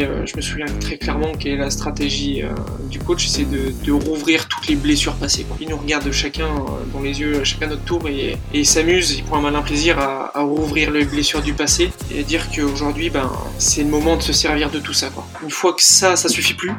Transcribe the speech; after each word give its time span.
Et 0.00 0.04
euh, 0.04 0.24
je 0.24 0.34
me 0.34 0.40
souviens 0.40 0.64
très 0.80 0.96
clairement 0.96 1.32
quelle 1.32 1.52
est 1.52 1.56
la 1.58 1.68
stratégie 1.68 2.42
euh, 2.42 2.48
du 2.88 2.98
coach, 2.98 3.26
c'est 3.28 3.44
de, 3.44 3.92
rouvrir 3.92 4.48
toutes 4.48 4.66
les 4.66 4.74
blessures 4.74 5.14
passées. 5.14 5.44
Il 5.60 5.68
nous 5.68 5.76
regarde 5.76 6.10
chacun 6.10 6.48
dans 6.94 7.00
les 7.02 7.20
yeux, 7.20 7.44
chacun 7.44 7.66
notre 7.66 7.84
tour, 7.84 8.08
et, 8.08 8.30
et 8.30 8.38
il 8.54 8.64
s'amuse, 8.64 9.12
il 9.12 9.24
prend 9.24 9.38
un 9.38 9.42
malin 9.42 9.60
plaisir 9.60 9.98
à, 9.98 10.38
à, 10.38 10.40
rouvrir 10.40 10.90
les 10.90 11.04
blessures 11.04 11.42
du 11.42 11.52
passé 11.52 11.90
et 12.14 12.22
dire 12.22 12.50
qu'aujourd'hui, 12.50 13.10
ben, 13.10 13.30
c'est 13.58 13.82
le 13.82 13.90
moment 13.90 14.16
de 14.16 14.22
se 14.22 14.32
servir 14.32 14.70
de 14.70 14.78
tout 14.78 14.94
ça. 14.94 15.10
Une 15.42 15.50
fois 15.50 15.74
que 15.74 15.82
ça, 15.82 16.16
ça 16.16 16.30
suffit 16.30 16.54
plus, 16.54 16.72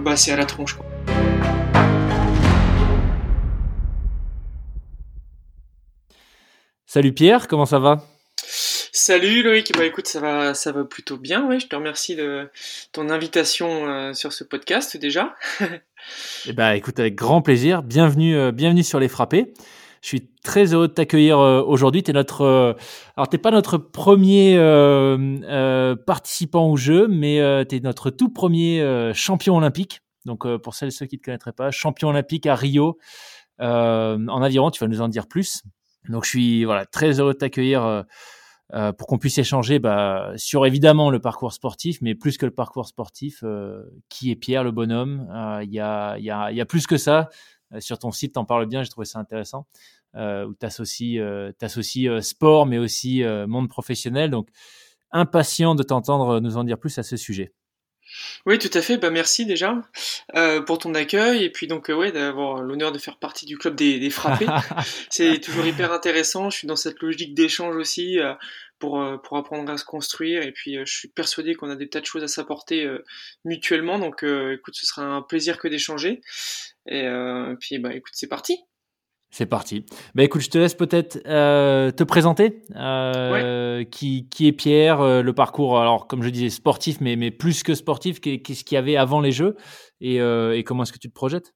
bah, 0.00 0.16
c'est 0.16 0.32
à 0.32 0.36
la 0.36 0.46
tronche. 0.46 0.78
Salut 6.86 7.12
Pierre, 7.12 7.48
comment 7.48 7.66
ça 7.66 7.78
va? 7.78 8.09
Salut 8.92 9.42
Loïc, 9.42 9.72
bah 9.76 9.84
écoute, 9.84 10.08
ça 10.08 10.20
va, 10.20 10.54
ça 10.54 10.72
va 10.72 10.84
plutôt 10.84 11.16
bien, 11.16 11.46
ouais. 11.46 11.60
Je 11.60 11.68
te 11.68 11.76
remercie 11.76 12.16
de 12.16 12.50
ton 12.92 13.08
invitation 13.08 13.88
euh, 13.88 14.12
sur 14.14 14.32
ce 14.32 14.42
podcast 14.42 14.96
déjà. 14.96 15.36
eh 16.46 16.52
bah 16.52 16.74
écoute, 16.76 16.98
avec 16.98 17.14
grand 17.14 17.40
plaisir. 17.40 17.82
Bienvenue, 17.82 18.36
euh, 18.36 18.52
bienvenue 18.52 18.82
sur 18.82 18.98
les 18.98 19.08
frappés. 19.08 19.54
Je 20.02 20.08
suis 20.08 20.30
très 20.42 20.72
heureux 20.72 20.88
de 20.88 20.92
t'accueillir 20.92 21.38
euh, 21.38 21.62
aujourd'hui. 21.62 22.02
T'es 22.02 22.12
notre, 22.12 22.42
euh, 22.42 22.72
alors 23.16 23.28
t'es 23.28 23.38
pas 23.38 23.50
notre 23.50 23.76
premier 23.76 24.56
euh, 24.56 25.94
participant 26.06 26.70
au 26.70 26.76
jeu, 26.76 27.06
mais 27.06 27.64
tu 27.68 27.76
es 27.76 27.80
notre 27.80 28.10
tout 28.10 28.30
premier 28.30 29.12
champion 29.14 29.56
olympique. 29.56 30.00
Donc 30.26 30.46
pour 30.58 30.74
celles 30.74 30.88
et 30.88 30.92
ceux 30.92 31.06
qui 31.06 31.16
ne 31.16 31.20
te 31.20 31.24
connaîtraient 31.26 31.52
pas, 31.52 31.70
champion 31.70 32.08
olympique 32.08 32.46
à 32.46 32.54
Rio 32.54 32.98
en 33.58 34.42
aviron. 34.42 34.70
Tu 34.70 34.80
vas 34.80 34.88
nous 34.88 35.02
en 35.02 35.08
dire 35.08 35.26
plus. 35.26 35.62
Donc 36.08 36.24
je 36.24 36.30
suis 36.30 36.64
voilà 36.64 36.86
très 36.86 37.20
heureux 37.20 37.34
de 37.34 37.38
t'accueillir 37.38 38.04
euh, 38.72 38.80
euh, 38.80 38.92
pour 38.92 39.06
qu'on 39.06 39.18
puisse 39.18 39.38
échanger 39.38 39.78
bah, 39.78 40.32
sur 40.36 40.66
évidemment 40.66 41.10
le 41.10 41.20
parcours 41.20 41.52
sportif, 41.52 41.98
mais 42.00 42.14
plus 42.14 42.38
que 42.38 42.46
le 42.46 42.52
parcours 42.52 42.86
sportif, 42.86 43.42
euh, 43.42 43.82
qui 44.08 44.30
est 44.30 44.36
Pierre 44.36 44.64
le 44.64 44.70
bonhomme? 44.70 45.26
Il 45.62 45.72
y 45.72 45.80
a, 45.80 46.16
y, 46.18 46.30
a, 46.30 46.50
y, 46.50 46.60
a, 46.60 46.66
plus 46.66 46.86
que 46.86 46.96
ça. 46.96 47.28
sur 47.78 47.98
ton 47.98 48.10
site, 48.10 48.34
t'en 48.34 48.44
parles 48.44 48.66
bien, 48.66 48.82
j'ai 48.82 48.90
trouvé 48.90 49.06
ça 49.06 49.18
intéressant. 49.18 49.66
où 50.14 50.54
tu 50.54 50.66
associes, 50.66 52.08
sport, 52.22 52.66
mais 52.66 52.78
aussi 52.78 53.22
monde 53.46 53.68
professionnel. 53.68 54.30
Donc 54.30 54.48
impatient 55.12 55.74
de 55.74 55.82
t'entendre 55.82 56.40
nous 56.40 56.56
en 56.56 56.64
dire 56.64 56.78
plus 56.78 56.98
à 56.98 57.02
ce 57.02 57.16
sujet. 57.16 57.52
Oui, 58.46 58.58
tout 58.58 58.70
à 58.74 58.82
fait. 58.82 58.96
Bah, 58.96 59.10
merci 59.10 59.46
déjà 59.46 59.80
euh, 60.34 60.62
pour 60.62 60.78
ton 60.78 60.94
accueil 60.94 61.44
et 61.44 61.50
puis 61.50 61.66
donc 61.66 61.90
euh, 61.90 61.94
ouais 61.94 62.12
d'avoir 62.12 62.62
l'honneur 62.62 62.92
de 62.92 62.98
faire 62.98 63.18
partie 63.18 63.46
du 63.46 63.58
club 63.58 63.74
des, 63.74 63.98
des 63.98 64.10
frappés. 64.10 64.46
c'est 65.10 65.40
toujours 65.40 65.66
hyper 65.66 65.92
intéressant. 65.92 66.50
Je 66.50 66.58
suis 66.58 66.66
dans 66.66 66.76
cette 66.76 67.00
logique 67.00 67.34
d'échange 67.34 67.76
aussi 67.76 68.18
euh, 68.18 68.34
pour 68.78 69.00
euh, 69.00 69.16
pour 69.18 69.36
apprendre 69.36 69.70
à 69.70 69.76
se 69.76 69.84
construire 69.84 70.42
et 70.42 70.52
puis 70.52 70.78
euh, 70.78 70.84
je 70.86 70.92
suis 70.92 71.08
persuadé 71.08 71.54
qu'on 71.54 71.70
a 71.70 71.76
des 71.76 71.88
tas 71.88 72.00
de 72.00 72.06
choses 72.06 72.22
à 72.22 72.28
s'apporter 72.28 72.88
mutuellement. 73.44 73.98
Donc 73.98 74.22
écoute, 74.22 74.74
ce 74.74 74.86
sera 74.86 75.02
un 75.02 75.22
plaisir 75.22 75.58
que 75.58 75.68
d'échanger. 75.68 76.20
Et 76.86 77.06
puis 77.60 77.78
bah 77.78 77.94
écoute, 77.94 78.12
c'est 78.14 78.28
parti. 78.28 78.58
C'est 79.30 79.46
parti. 79.46 79.84
Bah 80.16 80.24
écoute, 80.24 80.42
je 80.42 80.50
te 80.50 80.58
laisse 80.58 80.74
peut-être 80.74 81.20
euh, 81.26 81.92
te 81.92 82.02
présenter. 82.02 82.62
Euh, 82.74 83.84
qui, 83.84 84.28
qui 84.28 84.48
est 84.48 84.52
Pierre 84.52 85.00
euh, 85.00 85.22
Le 85.22 85.32
parcours, 85.32 85.78
alors 85.78 86.08
comme 86.08 86.22
je 86.22 86.30
disais, 86.30 86.50
sportif, 86.50 87.00
mais, 87.00 87.14
mais 87.14 87.30
plus 87.30 87.62
que 87.62 87.74
sportif, 87.74 88.20
qu'est-ce 88.20 88.64
qu'il 88.64 88.74
y 88.74 88.78
avait 88.78 88.96
avant 88.96 89.20
les 89.20 89.30
Jeux 89.30 89.56
et, 90.00 90.20
euh, 90.20 90.56
et 90.56 90.64
comment 90.64 90.82
est-ce 90.82 90.92
que 90.92 90.98
tu 90.98 91.08
te 91.08 91.14
projetes 91.14 91.54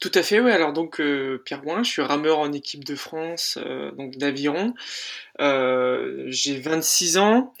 tout 0.00 0.10
à 0.14 0.24
fait, 0.24 0.40
oui. 0.40 0.50
Alors 0.50 0.72
donc 0.72 1.00
euh, 1.00 1.40
Pierre 1.44 1.62
Boin, 1.62 1.84
je 1.84 1.90
suis 1.90 2.02
rameur 2.02 2.40
en 2.40 2.50
équipe 2.50 2.82
de 2.82 2.96
France, 2.96 3.60
donc 3.96 4.16
d'aviron. 4.16 4.74
J'ai 5.38 6.58
26 6.58 7.18
ans. 7.18 7.52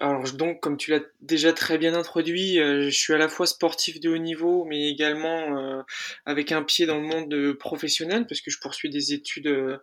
Alors 0.00 0.24
donc, 0.32 0.60
comme 0.60 0.76
tu 0.76 0.90
l'as 0.90 1.02
déjà 1.20 1.52
très 1.52 1.78
bien 1.78 1.94
introduit, 1.94 2.58
euh, 2.58 2.90
je 2.90 2.98
suis 2.98 3.14
à 3.14 3.18
la 3.18 3.28
fois 3.28 3.46
sportif 3.46 4.00
de 4.00 4.10
haut 4.10 4.18
niveau, 4.18 4.64
mais 4.64 4.88
également 4.88 5.56
euh, 5.56 5.82
avec 6.26 6.50
un 6.50 6.64
pied 6.64 6.84
dans 6.84 6.96
le 6.96 7.06
monde 7.06 7.52
professionnel, 7.58 8.26
parce 8.26 8.40
que 8.40 8.50
je 8.50 8.58
poursuis 8.58 8.90
des 8.90 9.12
études 9.12 9.46
euh, 9.46 9.78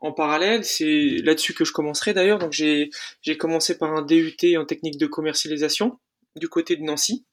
en 0.00 0.12
parallèle. 0.12 0.64
C'est 0.64 1.16
là-dessus 1.24 1.54
que 1.54 1.64
je 1.64 1.72
commencerai 1.72 2.12
d'ailleurs. 2.12 2.38
Donc 2.38 2.52
j'ai 2.52 2.90
commencé 3.38 3.78
par 3.78 3.94
un 3.94 4.02
DUT 4.02 4.36
en 4.58 4.66
technique 4.66 4.98
de 4.98 5.06
commercialisation 5.06 5.98
du 6.36 6.48
côté 6.48 6.76
de 6.76 6.82
Nancy. 6.82 7.24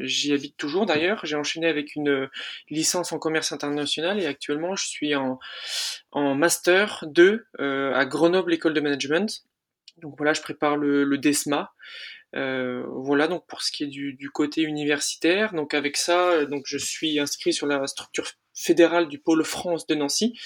J'y 0.00 0.32
habite 0.32 0.56
toujours 0.56 0.84
d'ailleurs. 0.86 1.24
J'ai 1.24 1.36
enchaîné 1.36 1.66
avec 1.66 1.94
une 1.96 2.28
licence 2.68 3.12
en 3.12 3.18
commerce 3.18 3.52
international 3.52 4.20
et 4.20 4.26
actuellement 4.26 4.76
je 4.76 4.86
suis 4.86 5.14
en, 5.14 5.38
en 6.12 6.34
master 6.34 7.04
2 7.06 7.46
à 7.58 8.04
Grenoble 8.06 8.52
École 8.54 8.74
de 8.74 8.80
Management 8.80 9.44
donc 10.00 10.14
voilà, 10.16 10.32
je 10.32 10.40
prépare 10.40 10.76
le, 10.76 11.04
le 11.04 11.18
DESMA. 11.18 11.72
Euh, 12.36 12.84
voilà 12.88 13.26
donc 13.26 13.46
pour 13.46 13.62
ce 13.62 13.72
qui 13.72 13.84
est 13.84 13.86
du, 13.86 14.30
côté 14.32 14.62
universitaire. 14.62 15.54
Donc 15.54 15.74
avec 15.74 15.96
ça, 15.96 16.44
donc 16.44 16.64
je 16.66 16.78
suis 16.78 17.18
inscrit 17.18 17.52
sur 17.52 17.66
la 17.66 17.86
structure 17.86 18.26
fédérale 18.54 19.08
du 19.08 19.18
pôle 19.18 19.44
France 19.44 19.86
de 19.86 19.94
Nancy. 19.94 20.38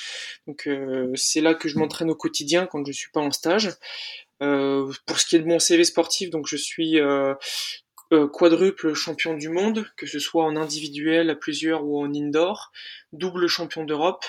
Donc 0.47 0.67
euh, 0.69 1.11
c'est 1.15 1.41
là 1.41 1.55
que 1.55 1.69
je 1.69 1.79
m'entraîne 1.79 2.11
au 2.11 2.15
quotidien 2.15 2.67
quand 2.67 2.85
je 2.87 2.93
suis 2.93 3.11
pas 3.11 3.21
en 3.21 3.31
stage. 3.31 3.71
Euh, 4.43 4.93
pour 5.07 5.21
ce 5.21 5.27
qui 5.27 5.37
est 5.37 5.41
de 5.41 5.47
mon 5.47 5.61
CV 5.61 5.85
sportif, 5.85 6.31
donc 6.31 6.47
je 6.49 6.57
suis 6.57 6.99
quadruple 8.33 8.95
champion 8.95 9.35
du 9.35 9.49
monde, 9.49 9.87
que 9.97 10.07
ce 10.07 10.19
soit 10.19 10.45
en 10.45 10.57
individuel, 10.57 11.31
à 11.31 11.35
plusieurs 11.35 11.85
ou 11.85 11.99
en 12.01 12.13
indoor, 12.13 12.73
double 13.13 13.47
champion 13.47 13.85
d'Europe 13.85 14.25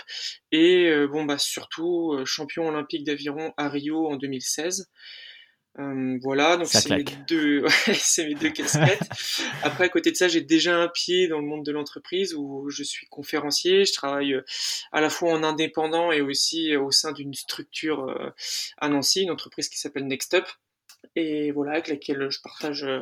et 0.52 0.90
euh, 0.90 1.08
bon 1.08 1.26
bah 1.26 1.38
surtout 1.38 2.14
euh, 2.14 2.26
champion 2.26 2.68
olympique 2.68 3.04
d'aviron 3.04 3.54
à 3.58 3.70
Rio 3.70 4.08
en 4.08 4.16
2016. 4.16 4.90
voilà, 6.22 6.58
donc 6.58 6.68
c'est 6.68 6.90
mes 6.90 7.04
deux, 7.28 7.66
c'est 7.94 8.28
mes 8.28 8.36
deux 8.36 8.52
casquettes. 8.52 9.10
Après, 9.64 9.86
à 9.86 9.90
côté 9.90 10.12
de 10.12 10.16
ça, 10.16 10.28
j'ai 10.28 10.42
déjà 10.42 10.78
un 10.78 10.88
pied 10.88 11.28
dans 11.28 11.40
le 11.40 11.46
monde 11.46 11.66
de 11.66 11.72
l'entreprise 11.72 12.36
où 12.36 12.70
je 12.70 12.84
suis 12.84 13.08
conférencier. 13.08 13.86
Je 13.86 13.94
travaille 13.94 14.36
à 14.92 15.02
la 15.02 15.10
fois 15.10 15.34
en 15.34 15.44
indépendant 15.44 16.12
et 16.12 16.22
aussi 16.22 16.76
au 16.76 16.92
sein 16.92 17.12
d'une 17.12 17.34
structure 17.34 18.34
à 18.78 18.90
Nancy, 18.90 19.24
une 19.24 19.32
entreprise 19.32 19.68
qui 19.68 19.80
s'appelle 19.80 20.06
Next 20.06 20.34
Up 20.36 20.46
et 21.16 21.52
voilà, 21.52 21.74
avec 21.74 21.88
laquelle 21.88 22.30
je 22.30 22.40
partage 22.42 22.84
euh, 22.84 23.02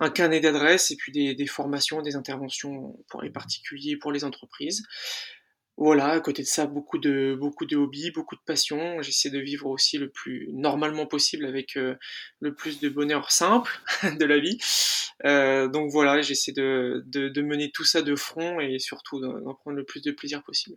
un 0.00 0.10
carnet 0.10 0.40
d'adresses 0.40 0.90
et 0.90 0.96
puis 0.96 1.12
des, 1.12 1.46
formations, 1.46 2.02
des 2.02 2.16
interventions 2.16 2.96
pour 3.08 3.22
les 3.22 3.30
particuliers, 3.30 3.96
pour 3.96 4.12
les 4.12 4.24
entreprises. 4.24 4.82
Voilà, 5.76 6.08
à 6.08 6.20
côté 6.20 6.42
de 6.42 6.48
ça, 6.48 6.66
beaucoup 6.66 6.98
de, 6.98 7.36
beaucoup 7.38 7.64
de 7.64 7.76
hobbies, 7.76 8.10
beaucoup 8.10 8.34
de 8.34 8.40
passions. 8.44 9.00
J'essaie 9.00 9.30
de 9.30 9.38
vivre 9.38 9.66
aussi 9.66 9.96
le 9.96 10.10
plus 10.10 10.48
normalement 10.52 11.06
possible 11.06 11.46
avec 11.46 11.76
euh, 11.76 11.94
le 12.40 12.52
plus 12.52 12.80
de 12.80 12.88
bonheur 12.88 13.30
simple 13.30 13.80
de 14.18 14.24
la 14.24 14.38
vie. 14.40 14.58
Euh, 15.24 15.68
donc 15.68 15.90
voilà, 15.92 16.20
j'essaie 16.20 16.52
de, 16.52 17.04
de, 17.06 17.42
mener 17.42 17.70
tout 17.70 17.84
ça 17.84 18.02
de 18.02 18.16
front 18.16 18.58
et 18.58 18.80
surtout 18.80 19.20
d'en 19.20 19.54
prendre 19.54 19.76
le 19.76 19.84
plus 19.84 20.02
de 20.02 20.10
plaisir 20.10 20.42
possible. 20.42 20.76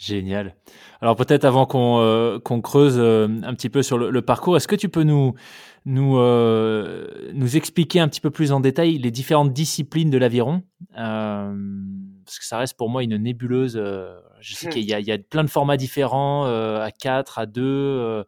Génial. 0.00 0.54
Alors 1.02 1.14
peut-être 1.14 1.44
avant 1.44 1.66
qu'on 1.66 1.98
euh, 2.00 2.38
qu'on 2.38 2.62
creuse 2.62 2.96
euh, 2.98 3.28
un 3.42 3.54
petit 3.54 3.68
peu 3.68 3.82
sur 3.82 3.98
le, 3.98 4.10
le 4.10 4.22
parcours, 4.22 4.56
est-ce 4.56 4.66
que 4.66 4.74
tu 4.74 4.88
peux 4.88 5.02
nous 5.02 5.34
nous 5.84 6.16
euh, 6.16 7.06
nous 7.34 7.58
expliquer 7.58 8.00
un 8.00 8.08
petit 8.08 8.22
peu 8.22 8.30
plus 8.30 8.50
en 8.50 8.60
détail 8.60 8.96
les 8.96 9.10
différentes 9.10 9.52
disciplines 9.52 10.08
de 10.08 10.16
l'aviron? 10.16 10.62
Euh, 10.98 11.54
parce 12.24 12.38
que 12.38 12.46
ça 12.46 12.56
reste 12.56 12.78
pour 12.78 12.88
moi 12.88 13.02
une 13.02 13.18
nébuleuse. 13.18 13.76
je 14.40 14.54
sais 14.54 14.70
qu'il 14.70 14.84
y, 14.84 14.86
y, 14.86 15.12
a 15.12 15.18
plein 15.18 15.44
de 15.44 15.50
formats 15.50 15.76
différents 15.76 16.44
à 16.46 16.90
4, 16.90 17.38
à 17.38 17.44
2, 17.44 18.24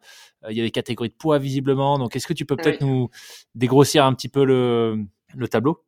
il 0.49 0.55
y 0.55 0.61
a 0.61 0.63
des 0.63 0.71
catégories 0.71 1.09
de 1.09 1.15
poids 1.15 1.39
visiblement. 1.39 1.97
Donc 1.97 2.15
est-ce 2.15 2.27
que 2.27 2.33
tu 2.33 2.45
peux 2.45 2.55
peut-être 2.55 2.83
oui. 2.83 2.87
nous 2.87 3.09
dégrossir 3.55 4.05
un 4.05 4.13
petit 4.13 4.29
peu 4.29 4.45
le 4.45 5.05
le 5.35 5.47
tableau? 5.47 5.83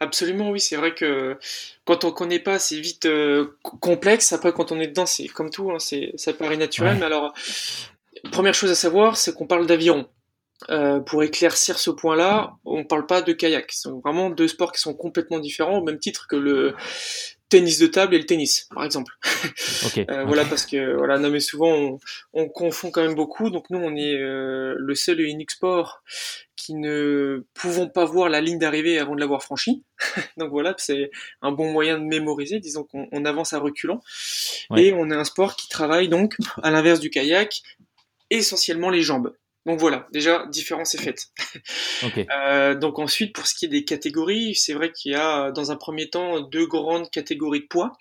Absolument, 0.00 0.50
oui. 0.50 0.60
C'est 0.60 0.76
vrai 0.76 0.94
que 0.94 1.38
quand 1.84 2.04
on 2.04 2.12
connaît 2.12 2.38
pas, 2.38 2.58
c'est 2.58 2.78
vite 2.78 3.06
euh, 3.06 3.56
complexe. 3.62 4.32
Après, 4.32 4.52
quand 4.52 4.70
on 4.72 4.80
est 4.80 4.88
dedans, 4.88 5.06
c'est 5.06 5.26
comme 5.26 5.50
tout, 5.50 5.70
hein, 5.70 5.78
c'est 5.78 6.12
ça 6.16 6.32
paraît 6.32 6.56
naturel. 6.56 6.94
Ouais. 6.94 7.00
Mais 7.00 7.06
alors, 7.06 7.32
première 8.30 8.54
chose 8.54 8.70
à 8.70 8.74
savoir, 8.74 9.16
c'est 9.16 9.34
qu'on 9.34 9.46
parle 9.46 9.66
d'aviron. 9.66 10.08
Euh, 10.70 10.98
pour 10.98 11.22
éclaircir 11.22 11.78
ce 11.78 11.90
point-là, 11.90 12.54
on 12.64 12.84
parle 12.84 13.06
pas 13.06 13.22
de 13.22 13.32
kayak. 13.32 13.70
Ce 13.70 13.82
sont 13.82 14.00
vraiment 14.00 14.28
deux 14.28 14.48
sports 14.48 14.72
qui 14.72 14.80
sont 14.80 14.92
complètement 14.92 15.38
différents, 15.38 15.78
au 15.78 15.84
même 15.84 16.00
titre 16.00 16.26
que 16.28 16.34
le 16.34 16.74
tennis 17.48 17.78
de 17.78 17.86
table 17.86 18.14
et 18.14 18.18
le 18.18 18.26
tennis, 18.26 18.68
par 18.74 18.84
exemple. 18.84 19.14
Okay. 19.86 20.04
euh, 20.10 20.24
voilà, 20.24 20.44
parce 20.44 20.66
que 20.66 20.96
voilà, 20.96 21.18
non 21.18 21.30
mais 21.30 21.38
souvent 21.38 21.72
on, 21.72 21.98
on, 22.32 22.48
confond 22.48 22.90
quand 22.90 23.00
même 23.00 23.14
beaucoup. 23.14 23.48
Donc 23.48 23.70
nous, 23.70 23.78
on 23.78 23.94
est 23.94 24.14
euh, 24.14 24.74
le 24.76 24.94
seul 24.96 25.20
et 25.20 25.24
unique 25.24 25.52
sport 25.52 26.02
qui 26.56 26.74
ne 26.74 27.46
pouvons 27.54 27.88
pas 27.88 28.04
voir 28.04 28.28
la 28.28 28.40
ligne 28.40 28.58
d'arrivée 28.58 28.98
avant 28.98 29.14
de 29.14 29.20
l'avoir 29.20 29.42
franchie. 29.42 29.84
Donc 30.36 30.50
voilà, 30.50 30.74
c'est 30.78 31.10
un 31.40 31.52
bon 31.52 31.72
moyen 31.72 31.98
de 31.98 32.04
mémoriser. 32.04 32.58
Disons 32.58 32.84
qu'on 32.84 33.08
on 33.12 33.24
avance 33.24 33.52
à 33.52 33.60
reculons. 33.60 34.00
Ouais. 34.70 34.86
Et 34.86 34.92
on 34.92 35.10
est 35.10 35.14
un 35.14 35.24
sport 35.24 35.56
qui 35.56 35.68
travaille 35.68 36.08
donc, 36.08 36.36
à 36.62 36.70
l'inverse 36.70 37.00
du 37.00 37.08
kayak, 37.08 37.62
essentiellement 38.30 38.90
les 38.90 39.02
jambes. 39.02 39.32
Donc 39.68 39.78
voilà, 39.80 40.08
déjà, 40.12 40.46
différence 40.48 40.94
est 40.94 41.02
faite. 41.02 41.26
Okay. 42.00 42.26
Euh, 42.30 42.76
donc 42.76 43.00
ensuite, 43.00 43.34
pour 43.34 43.48
ce 43.48 43.54
qui 43.54 43.64
est 43.64 43.68
des 43.68 43.84
catégories, 43.84 44.54
c'est 44.54 44.72
vrai 44.72 44.92
qu'il 44.92 45.12
y 45.12 45.14
a 45.16 45.50
dans 45.50 45.72
un 45.72 45.76
premier 45.76 46.08
temps 46.08 46.40
deux 46.40 46.64
grandes 46.64 47.10
catégories 47.10 47.62
de 47.62 47.66
poids, 47.66 47.92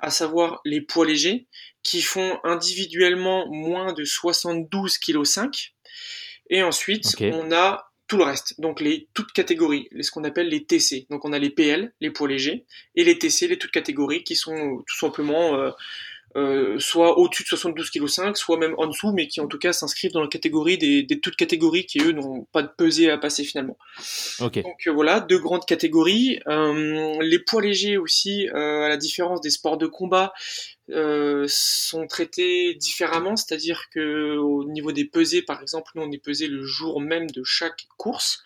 à 0.00 0.08
savoir 0.08 0.62
les 0.64 0.80
poids 0.80 1.04
légers, 1.04 1.46
qui 1.82 2.00
font 2.00 2.38
individuellement 2.42 3.46
moins 3.52 3.92
de 3.92 4.02
72 4.02 4.96
kg. 4.96 5.22
Et 6.48 6.62
ensuite, 6.62 7.06
okay. 7.08 7.32
on 7.34 7.52
a 7.52 7.92
tout 8.08 8.16
le 8.16 8.24
reste. 8.24 8.58
Donc 8.58 8.80
les 8.80 9.08
toutes 9.12 9.32
catégories, 9.32 9.88
ce 10.00 10.10
qu'on 10.10 10.24
appelle 10.24 10.48
les 10.48 10.64
TC. 10.64 11.06
Donc 11.10 11.26
on 11.26 11.32
a 11.34 11.38
les 11.38 11.50
PL, 11.50 11.92
les 12.00 12.10
poids 12.10 12.28
légers, 12.28 12.64
et 12.94 13.04
les 13.04 13.18
TC, 13.18 13.48
les 13.48 13.58
toutes 13.58 13.72
catégories, 13.72 14.24
qui 14.24 14.36
sont 14.36 14.82
tout 14.86 14.98
simplement 14.98 15.54
euh, 15.56 15.70
euh, 16.36 16.78
soit 16.78 17.18
au-dessus 17.18 17.44
de 17.44 17.48
72 17.48 17.90
kg 17.90 18.06
5, 18.08 18.36
soit 18.36 18.58
même 18.58 18.74
en 18.78 18.86
dessous, 18.86 19.12
mais 19.12 19.28
qui 19.28 19.40
en 19.40 19.46
tout 19.46 19.58
cas 19.58 19.72
s'inscrivent 19.72 20.12
dans 20.12 20.22
la 20.22 20.28
catégorie 20.28 20.78
des, 20.78 21.02
des, 21.02 21.20
toutes 21.20 21.36
catégories 21.36 21.86
qui 21.86 22.00
eux 22.00 22.12
n'ont 22.12 22.46
pas 22.52 22.62
de 22.62 22.70
pesée 22.76 23.10
à 23.10 23.18
passer 23.18 23.44
finalement. 23.44 23.78
Ok. 24.40 24.62
Donc 24.62 24.86
euh, 24.86 24.92
voilà, 24.92 25.20
deux 25.20 25.38
grandes 25.38 25.64
catégories. 25.64 26.40
Euh, 26.48 27.18
les 27.20 27.38
poids 27.38 27.62
légers 27.62 27.98
aussi, 27.98 28.48
à 28.48 28.88
la 28.88 28.96
différence 28.96 29.40
des 29.40 29.50
sports 29.50 29.78
de 29.78 29.86
combat, 29.86 30.32
euh, 30.90 31.46
sont 31.48 32.06
traités 32.06 32.74
différemment, 32.74 33.36
c'est-à-dire 33.36 33.88
que 33.90 34.36
au 34.36 34.64
niveau 34.64 34.92
des 34.92 35.06
pesées, 35.06 35.40
par 35.40 35.62
exemple, 35.62 35.92
nous 35.94 36.02
on 36.02 36.12
est 36.12 36.22
pesé 36.22 36.46
le 36.46 36.62
jour 36.62 37.00
même 37.00 37.30
de 37.30 37.42
chaque 37.42 37.86
course 37.96 38.42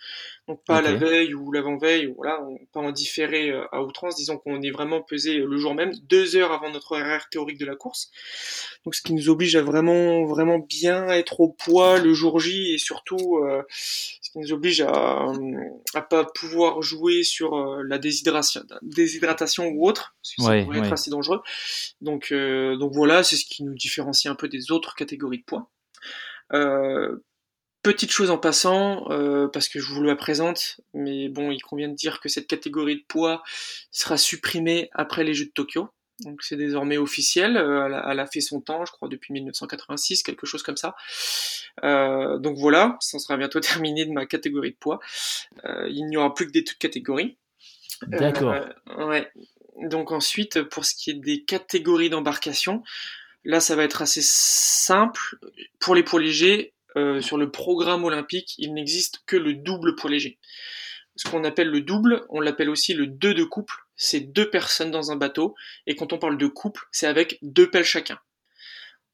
donc 0.49 0.65
pas 0.65 0.81
la 0.81 0.95
veille 0.95 1.35
ou 1.35 1.53
l'avant-veille, 1.53 2.13
voilà, 2.17 2.43
on, 2.43 2.57
pas 2.73 2.81
en 2.81 2.91
différé 2.91 3.51
euh, 3.51 3.67
à 3.71 3.83
outrance, 3.83 4.17
disons 4.17 4.39
qu'on 4.39 4.63
est 4.63 4.71
vraiment 4.71 5.03
pesé 5.03 5.35
le 5.35 5.57
jour 5.59 5.75
même, 5.75 5.93
deux 6.09 6.37
heures 6.37 6.53
avant 6.53 6.71
notre 6.71 6.93
horaire 6.93 7.29
théorique 7.29 7.59
de 7.59 7.67
la 7.67 7.77
course. 7.77 8.11
Donc 8.85 8.95
ce 8.95 9.03
qui 9.03 9.13
nous 9.13 9.29
oblige 9.29 9.57
à 9.57 9.63
vraiment 9.63 10.25
vraiment 10.25 10.59
bien 10.59 11.07
être 11.09 11.41
au 11.41 11.49
poids 11.49 11.99
le 11.99 12.15
jour 12.15 12.41
J 12.41 12.73
et 12.73 12.79
surtout 12.79 13.37
euh, 13.45 13.63
ce 13.71 14.31
qui 14.31 14.39
nous 14.39 14.53
oblige 14.53 14.81
à, 14.81 15.27
à 15.95 16.01
pas 16.01 16.25
pouvoir 16.25 16.81
jouer 16.81 17.25
sur 17.25 17.55
euh, 17.55 17.83
la 17.87 17.99
déshydratation, 17.99 18.63
déshydratation 18.81 19.69
ou 19.69 19.87
autre, 19.87 20.17
parce 20.23 20.35
que 20.35 20.43
ça 20.43 20.65
pourrait 20.65 20.79
être 20.79 20.93
assez 20.93 21.11
dangereux. 21.11 21.41
Donc 22.01 22.33
donc 22.33 22.95
voilà, 22.95 23.23
c'est 23.23 23.37
ce 23.37 23.45
qui 23.45 23.65
nous 23.65 23.75
différencie 23.75 24.33
un 24.33 24.35
peu 24.35 24.49
des 24.49 24.73
autres 24.73 24.95
catégories 24.95 25.39
de 25.39 25.45
poids. 25.45 25.69
Euh, 26.55 27.19
Petite 27.89 28.13
chose 28.13 28.29
en 28.29 28.37
passant, 28.37 29.11
euh, 29.11 29.49
parce 29.49 29.67
que 29.67 29.81
je 29.81 29.95
vous 29.95 30.03
la 30.03 30.15
présente, 30.15 30.79
mais 30.93 31.31
bon, 31.31 31.51
il 31.51 31.63
convient 31.63 31.89
de 31.89 31.95
dire 31.95 32.21
que 32.21 32.29
cette 32.29 32.47
catégorie 32.47 32.97
de 32.97 33.05
poids 33.09 33.43
sera 33.91 34.19
supprimée 34.19 34.91
après 34.93 35.25
les 35.25 35.33
Jeux 35.33 35.47
de 35.47 35.51
Tokyo. 35.51 35.89
Donc 36.21 36.43
c'est 36.43 36.57
désormais 36.57 36.99
officiel. 36.99 37.57
Euh, 37.57 37.87
elle, 37.87 38.21
a, 38.21 38.27
fait 38.27 38.43
son 38.43 38.61
temps, 38.61 38.85
je 38.85 38.93
crois, 38.93 39.09
depuis 39.09 39.33
1986, 39.33 40.23
quelque 40.23 40.47
chose 40.47 40.63
comme 40.63 40.77
ça. 40.77 40.97
Euh, 41.83 42.37
donc 42.37 42.59
voilà, 42.59 42.99
ça 43.01 43.19
sera 43.19 43.39
bientôt 43.39 43.61
terminé 43.61 44.05
de 44.05 44.13
ma 44.13 44.27
catégorie 44.27 44.73
de 44.73 44.77
poids. 44.79 45.01
il 45.65 46.05
n'y 46.11 46.19
aura 46.19 46.35
plus 46.35 46.47
que 46.47 46.53
des 46.53 46.65
toutes 46.65 46.77
catégories. 46.77 47.39
D'accord. 48.07 48.55
ouais. 48.99 49.33
Donc 49.81 50.13
ensuite, 50.13 50.63
pour 50.65 50.85
ce 50.85 50.95
qui 50.95 51.13
est 51.13 51.15
des 51.15 51.43
catégories 51.43 52.11
d'embarcation, 52.11 52.83
là 53.47 53.61
ça 53.61 53.77
va 53.77 53.85
être 53.85 54.03
assez 54.03 54.21
simple. 54.23 55.39
Pour 55.81 55.95
les 55.95 56.03
poids 56.03 56.21
légers, 56.21 56.75
euh, 56.97 57.21
sur 57.21 57.37
le 57.37 57.51
programme 57.51 58.05
olympique, 58.05 58.55
il 58.59 58.75
n'existe 58.75 59.21
que 59.27 59.37
le 59.37 59.55
double 59.55 59.95
poids 59.97 60.11
léger. 60.11 60.39
Ce 61.17 61.29
qu'on 61.29 61.45
appelle 61.45 61.71
le 61.71 61.81
double, 61.81 62.25
on 62.29 62.41
l'appelle 62.41 62.71
aussi 62.71 62.95
le 62.95 63.07
2 63.07 63.35
de 63.35 63.45
couple. 63.45 63.75
C'est 63.97 64.21
deux 64.21 64.49
personnes 64.51 64.93
dans 64.93 65.11
un 65.11 65.17
bateau. 65.17 65.57
Et 65.87 65.97
quand 65.97 66.13
on 66.13 66.19
parle 66.19 66.39
de 66.39 66.47
couple, 66.47 66.87
c'est 66.93 67.09
avec 67.09 67.39
deux 67.43 67.71
pelles 67.71 67.85
chacun. 67.85 68.21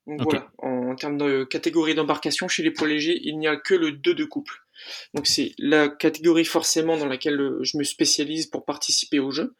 Donc 0.06 0.22
voilà, 0.24 0.50
en, 0.58 0.94
termes 0.96 1.16
de 1.16 1.44
catégorie 1.44 1.94
d'embarcation, 1.94 2.46
chez 2.46 2.62
les 2.62 2.70
poids 2.70 2.86
légers, 2.86 3.18
il 3.22 3.38
n'y 3.38 3.48
a 3.48 3.56
que 3.56 3.74
le 3.74 3.90
2 3.90 4.14
de 4.14 4.24
couple. 4.24 4.62
Donc 5.14 5.26
c'est 5.26 5.52
la 5.58 5.88
catégorie 5.88 6.44
forcément 6.44 6.98
dans 6.98 7.06
laquelle 7.06 7.40
euh, 7.40 7.58
je 7.62 7.78
me 7.78 7.84
spécialise 7.84 8.46
pour 8.46 8.66
participer 8.66 9.18
au 9.18 9.30
jeu. 9.30 9.54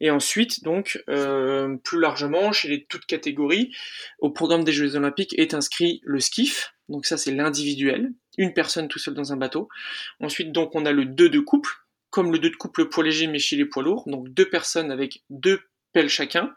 Et 0.00 0.10
ensuite, 0.10 0.64
donc, 0.64 1.02
euh, 1.10 1.76
plus 1.84 2.00
largement, 2.00 2.50
chez 2.52 2.68
les 2.68 2.84
toutes 2.86 3.04
catégories, 3.04 3.74
au 4.20 4.30
programme 4.30 4.64
des 4.64 4.72
Jeux 4.72 4.96
Olympiques 4.96 5.38
est 5.38 5.52
inscrit 5.52 6.00
le 6.04 6.18
skiff. 6.18 6.72
Donc 6.90 7.06
ça 7.06 7.16
c'est 7.16 7.32
l'individuel, 7.32 8.12
une 8.36 8.52
personne 8.52 8.88
tout 8.88 8.98
seul 8.98 9.14
dans 9.14 9.32
un 9.32 9.36
bateau. 9.36 9.68
Ensuite 10.20 10.52
donc 10.52 10.74
on 10.74 10.84
a 10.84 10.92
le 10.92 11.06
2 11.06 11.28
de 11.28 11.40
couple, 11.40 11.70
comme 12.10 12.32
le 12.32 12.38
2 12.38 12.50
de 12.50 12.56
couple 12.56 12.88
poids 12.88 13.04
léger 13.04 13.26
mais 13.26 13.38
chez 13.38 13.56
les 13.56 13.64
poids 13.64 13.82
lourds, 13.82 14.04
donc 14.06 14.28
deux 14.28 14.48
personnes 14.48 14.90
avec 14.90 15.22
deux 15.30 15.60
pelles 15.92 16.10
chacun. 16.10 16.54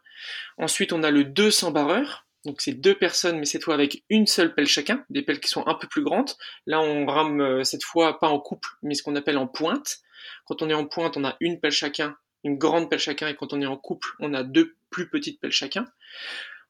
Ensuite 0.58 0.92
on 0.92 1.04
a 1.04 1.12
le 1.12 1.24
2 1.24 1.52
sans 1.52 1.72
barreur, 1.72 2.26
donc 2.46 2.60
c'est 2.60 2.74
deux 2.74 2.96
personnes, 2.96 3.40
mais 3.40 3.46
cette 3.46 3.64
fois 3.64 3.74
avec 3.74 4.04
une 4.10 4.28
seule 4.28 4.54
pelle 4.54 4.68
chacun, 4.68 5.06
des 5.10 5.22
pelles 5.22 5.40
qui 5.40 5.50
sont 5.50 5.66
un 5.66 5.76
peu 5.76 5.88
plus 5.88 6.04
grandes. 6.04 6.32
Là, 6.66 6.82
on 6.82 7.06
rame 7.06 7.42
euh, 7.42 7.64
cette 7.64 7.84
fois 7.84 8.20
pas 8.20 8.28
en 8.28 8.40
couple, 8.40 8.70
mais 8.82 8.96
ce 8.96 9.04
qu'on 9.04 9.16
appelle 9.16 9.38
en 9.38 9.48
pointe. 9.48 10.00
Quand 10.46 10.62
on 10.62 10.70
est 10.70 10.74
en 10.74 10.86
pointe, 10.86 11.16
on 11.16 11.24
a 11.24 11.38
une 11.40 11.60
pelle 11.60 11.72
chacun, 11.72 12.18
une 12.44 12.58
grande 12.58 12.90
pelle 12.90 13.00
chacun, 13.00 13.28
et 13.28 13.36
quand 13.36 13.54
on 13.54 13.62
est 13.62 13.66
en 13.66 13.78
couple, 13.78 14.10
on 14.20 14.34
a 14.34 14.44
deux 14.44 14.76
plus 14.90 15.10
petites 15.10 15.40
pelles 15.40 15.52
chacun. 15.52 15.86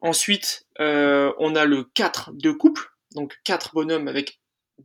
Ensuite, 0.02 0.68
euh, 0.80 1.32
on 1.40 1.56
a 1.56 1.66
le 1.66 1.84
4 1.84 2.34
de 2.34 2.52
couple, 2.52 2.92
donc 3.16 3.40
quatre 3.44 3.74
bonhommes 3.74 4.08
avec 4.08 4.40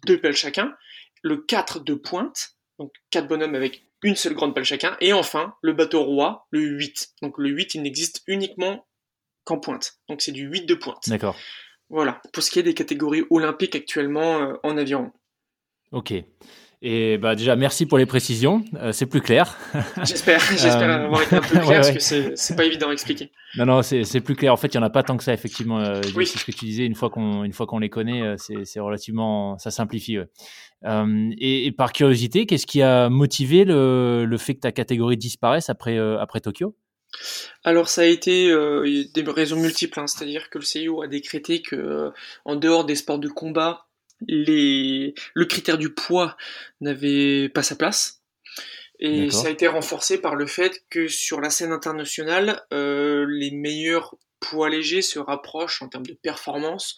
deux 0.07 0.21
pelles 0.21 0.37
chacun. 0.37 0.75
Le 1.23 1.39
4 1.39 1.81
de 1.81 1.95
pointe, 1.95 2.57
donc 2.79 2.93
quatre 3.11 3.27
bonhommes 3.27 3.55
avec 3.55 3.85
une 4.03 4.17
seule 4.17 4.35
grande 4.35 4.55
pelle 4.55 4.65
chacun. 4.65 4.97
Et 5.01 5.13
enfin, 5.13 5.55
le 5.63 5.73
bateau 5.73 6.05
roi, 6.05 6.47
le 6.51 6.61
8. 6.61 7.15
Donc 7.23 7.39
le 7.39 7.51
8, 7.51 7.75
il 7.75 7.83
n'existe 7.83 8.23
uniquement 8.27 8.87
qu'en 9.45 9.59
pointe. 9.59 9.99
Donc 10.09 10.23
c'est 10.23 10.33
du 10.33 10.47
8 10.47 10.67
de 10.67 10.75
pointe. 10.75 11.09
D'accord. 11.09 11.37
Voilà, 11.91 12.21
pour 12.33 12.43
ce 12.43 12.51
qui 12.51 12.59
est 12.59 12.63
des 12.63 12.75
catégories 12.75 13.25
olympiques 13.31 13.75
actuellement 13.75 14.43
euh, 14.43 14.55
en 14.63 14.77
avion. 14.77 15.11
Ok. 15.91 16.13
Et 16.81 17.19
bah 17.19 17.35
déjà, 17.35 17.57
merci 17.57 17.87
pour 17.87 17.99
les 17.99 18.07
précisions. 18.07 18.65
Euh, 18.77 18.93
c'est 18.93 19.07
plus 19.07 19.21
clair. 19.21 19.57
J'espère, 20.05 20.41
j'espère 20.41 20.89
euh, 20.89 21.05
avoir 21.07 21.23
été 21.23 21.37
un 21.37 21.41
peu 21.41 21.59
clair 21.59 21.81
parce 21.83 21.91
que 21.91 22.37
c'est 22.37 22.57
pas 22.57 22.65
évident 22.65 22.91
à 22.91 22.93
expliquer. 22.93 23.31
Non, 23.57 23.67
non, 23.67 23.83
c'est 23.83 24.21
plus 24.21 24.37
clair. 24.37 24.53
En 24.53 24.57
fait, 24.57 24.69
il 24.69 24.77
y 24.77 24.79
en 24.79 24.85
a 24.85 24.91
pas 24.91 25.03
tant 25.03 25.17
que 25.17 25.25
ça, 25.25 25.33
effectivement. 25.33 25.83
oui. 26.15 26.27
C'est 26.27 26.39
ce 26.39 26.45
que 26.45 26.53
tu 26.53 26.65
disais. 26.65 26.85
Une 26.85 26.95
fois 26.95 27.11
qu'on, 27.11 27.43
une 27.43 27.53
fois 27.53 27.67
qu'on 27.67 27.81
les 27.81 27.91
connaît, 27.91 28.37
c'est 28.39 28.81
relativement, 28.81 29.59
ça 29.59 29.71
simplifie. 29.71 30.19
Et, 30.87 31.67
et, 31.67 31.73
par 31.73 31.93
curiosité, 31.93 32.47
qu'est-ce 32.47 32.67
qui 32.67 32.83
a 32.83 33.09
motivé 33.09 33.65
le, 33.65 34.25
le, 34.25 34.39
fait 34.39 34.55
que 34.55 34.61
ta 34.61 34.71
catégorie 34.71 35.17
disparaisse 35.17 35.71
après, 35.71 35.99
après 35.99 36.41
Tokyo? 36.41 36.77
Alors 37.65 37.89
ça 37.89 38.03
a 38.03 38.05
été 38.05 38.51
euh, 38.51 39.05
des 39.13 39.23
raisons 39.23 39.57
multiples, 39.57 39.99
hein. 39.99 40.07
c'est-à-dire 40.07 40.51
que 40.51 40.59
le 40.59 40.65
CIO 40.65 41.03
a 41.03 41.09
décrété 41.09 41.63
que 41.63 41.77
euh, 41.77 42.11
en 42.45 42.57
dehors 42.57 42.85
des 42.85 42.95
sports 42.95 43.19
de 43.19 43.29
combat, 43.29 43.87
les... 44.27 45.15
le 45.35 45.45
critère 45.45 45.79
du 45.79 45.91
poids 45.91 46.37
n'avait 46.81 47.49
pas 47.49 47.63
sa 47.63 47.77
place. 47.77 48.23
Et 49.01 49.31
ça 49.31 49.47
a 49.47 49.51
été 49.51 49.69
renforcé 49.69 50.21
par 50.21 50.35
le 50.35 50.47
fait 50.47 50.83
que 50.91 51.07
sur 51.07 51.41
la 51.41 51.51
scène 51.51 51.71
internationale, 51.71 52.65
euh, 52.73 53.27
les 53.29 53.53
meilleurs 53.53 54.17
poids 54.41 54.69
légers 54.69 55.03
se 55.03 55.21
rapprochent 55.21 55.83
en 55.83 55.89
termes 55.89 56.07
de 56.07 56.15
performance 56.15 56.97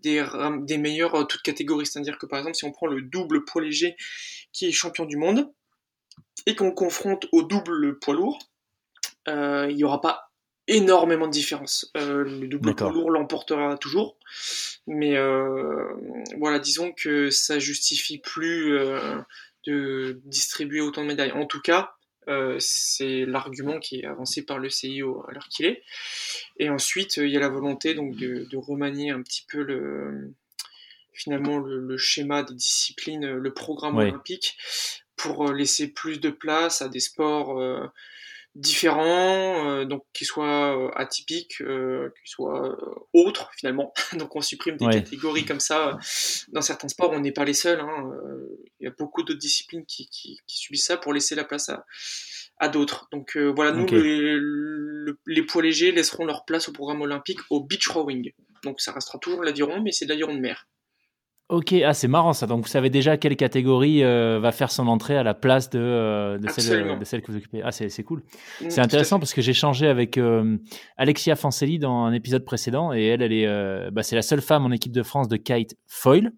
des, 0.00 0.24
des 0.60 0.76
meilleurs 0.76 1.26
toutes 1.26 1.42
catégories. 1.42 1.86
C'est-à-dire 1.86 2.18
que 2.18 2.26
par 2.26 2.38
exemple, 2.38 2.56
si 2.56 2.64
on 2.64 2.72
prend 2.72 2.86
le 2.86 3.00
double 3.00 3.44
poids 3.44 3.62
léger 3.62 3.96
qui 4.52 4.66
est 4.66 4.72
champion 4.72 5.06
du 5.06 5.16
monde 5.16 5.50
et 6.46 6.54
qu'on 6.54 6.72
confronte 6.72 7.26
au 7.32 7.42
double 7.42 7.98
poids 7.98 8.14
lourd, 8.14 8.38
euh, 9.28 9.66
il 9.70 9.76
n'y 9.76 9.84
aura 9.84 10.00
pas 10.00 10.29
énormément 10.70 11.26
de 11.26 11.32
différence. 11.32 11.90
Euh, 11.96 12.24
le 12.24 12.46
double 12.46 12.74
poids 12.74 12.92
lourd 12.92 13.10
l'emportera 13.10 13.76
toujours, 13.76 14.16
mais 14.86 15.16
euh, 15.16 15.84
voilà, 16.38 16.58
disons 16.58 16.92
que 16.92 17.28
ça 17.30 17.58
justifie 17.58 18.18
plus 18.18 18.78
de 19.66 20.20
distribuer 20.24 20.80
autant 20.80 21.02
de 21.02 21.08
médailles. 21.08 21.32
En 21.32 21.46
tout 21.46 21.60
cas, 21.60 21.94
c'est 22.58 23.26
l'argument 23.26 23.80
qui 23.80 24.00
est 24.00 24.06
avancé 24.06 24.44
par 24.44 24.58
le 24.58 24.70
CIO 24.70 25.24
à 25.28 25.32
l'heure 25.32 25.48
qu'il 25.48 25.66
est. 25.66 25.82
Et 26.58 26.70
ensuite, 26.70 27.16
il 27.16 27.28
y 27.28 27.36
a 27.36 27.40
la 27.40 27.48
volonté 27.48 27.94
donc 27.94 28.14
de, 28.14 28.56
remanier 28.56 29.10
un 29.10 29.20
petit 29.22 29.44
peu 29.48 29.62
le 29.62 30.32
finalement 31.12 31.58
le, 31.58 31.96
schéma 31.98 32.44
des 32.44 32.54
disciplines, 32.54 33.28
le 33.28 33.52
programme 33.52 33.96
olympique, 33.96 34.56
pour 35.16 35.52
laisser 35.52 35.88
plus 35.88 36.20
de 36.20 36.30
place 36.30 36.80
à 36.80 36.88
des 36.88 37.00
sports 37.00 37.60
différents, 38.54 39.66
euh, 39.66 39.84
donc 39.84 40.04
qui 40.12 40.24
soient 40.24 40.76
euh, 40.76 40.90
atypiques, 40.96 41.60
euh, 41.60 42.12
qui 42.22 42.30
soient 42.30 42.76
autres 43.12 43.50
finalement. 43.56 43.92
donc 44.14 44.34
on 44.34 44.40
supprime 44.40 44.76
des 44.76 44.86
catégories 44.86 45.44
comme 45.44 45.60
ça. 45.60 45.98
Dans 46.48 46.62
certains 46.62 46.88
sports, 46.88 47.12
on 47.12 47.20
n'est 47.20 47.32
pas 47.32 47.44
les 47.44 47.54
seuls. 47.54 47.80
Hein. 47.80 48.10
Il 48.80 48.84
y 48.84 48.88
a 48.88 48.92
beaucoup 48.98 49.22
d'autres 49.22 49.38
disciplines 49.38 49.84
qui, 49.86 50.08
qui, 50.08 50.38
qui, 50.46 50.58
subissent 50.58 50.86
ça 50.86 50.96
pour 50.96 51.12
laisser 51.12 51.34
la 51.34 51.44
place 51.44 51.68
à, 51.68 51.84
à 52.58 52.68
d'autres. 52.68 53.08
Donc 53.12 53.36
voilà, 53.36 53.72
nous, 53.72 53.86
les, 53.86 54.38
les, 55.26 55.42
poids 55.42 55.62
légers 55.62 55.92
laisseront 55.92 56.24
leur 56.24 56.44
place 56.44 56.68
au 56.68 56.72
programme 56.72 57.02
olympique 57.02 57.40
au 57.50 57.62
beach 57.62 57.86
rowing. 57.88 58.32
Donc 58.64 58.80
ça 58.80 58.92
restera 58.92 59.18
toujours 59.18 59.44
l'aviron, 59.44 59.80
mais 59.82 59.92
c'est 59.92 60.06
de 60.06 60.10
l'aviron 60.10 60.34
de 60.34 60.40
mer. 60.40 60.66
Ok, 61.50 61.72
ah, 61.84 61.92
c'est 61.94 62.06
marrant 62.06 62.32
ça. 62.32 62.46
Donc 62.46 62.62
vous 62.62 62.68
savez 62.68 62.90
déjà 62.90 63.16
quelle 63.16 63.34
catégorie 63.34 64.04
euh, 64.04 64.38
va 64.38 64.52
faire 64.52 64.70
son 64.70 64.86
entrée 64.86 65.16
à 65.16 65.24
la 65.24 65.34
place 65.34 65.68
de, 65.68 65.80
euh, 65.80 66.38
de, 66.38 66.48
celle, 66.48 66.96
de 66.96 67.04
celle, 67.04 67.22
que 67.22 67.32
vous 67.32 67.38
occupez. 67.38 67.60
Ah, 67.64 67.72
c'est 67.72 68.04
cool. 68.04 68.22
Mm, 68.60 68.70
c'est 68.70 68.80
intéressant 68.80 69.18
parce 69.18 69.34
que 69.34 69.42
j'ai 69.42 69.52
changé 69.52 69.88
avec 69.88 70.16
euh, 70.16 70.58
Alexia 70.96 71.34
Fancelli 71.34 71.80
dans 71.80 72.04
un 72.04 72.12
épisode 72.12 72.44
précédent 72.44 72.92
et 72.92 73.04
elle, 73.04 73.22
elle 73.22 73.32
est, 73.32 73.90
bah, 73.90 74.04
c'est 74.04 74.14
la 74.14 74.22
seule 74.22 74.42
femme 74.42 74.64
en 74.64 74.70
équipe 74.70 74.92
de 74.92 75.02
France 75.02 75.26
de 75.26 75.36
kite 75.36 75.76
foil. 75.88 76.30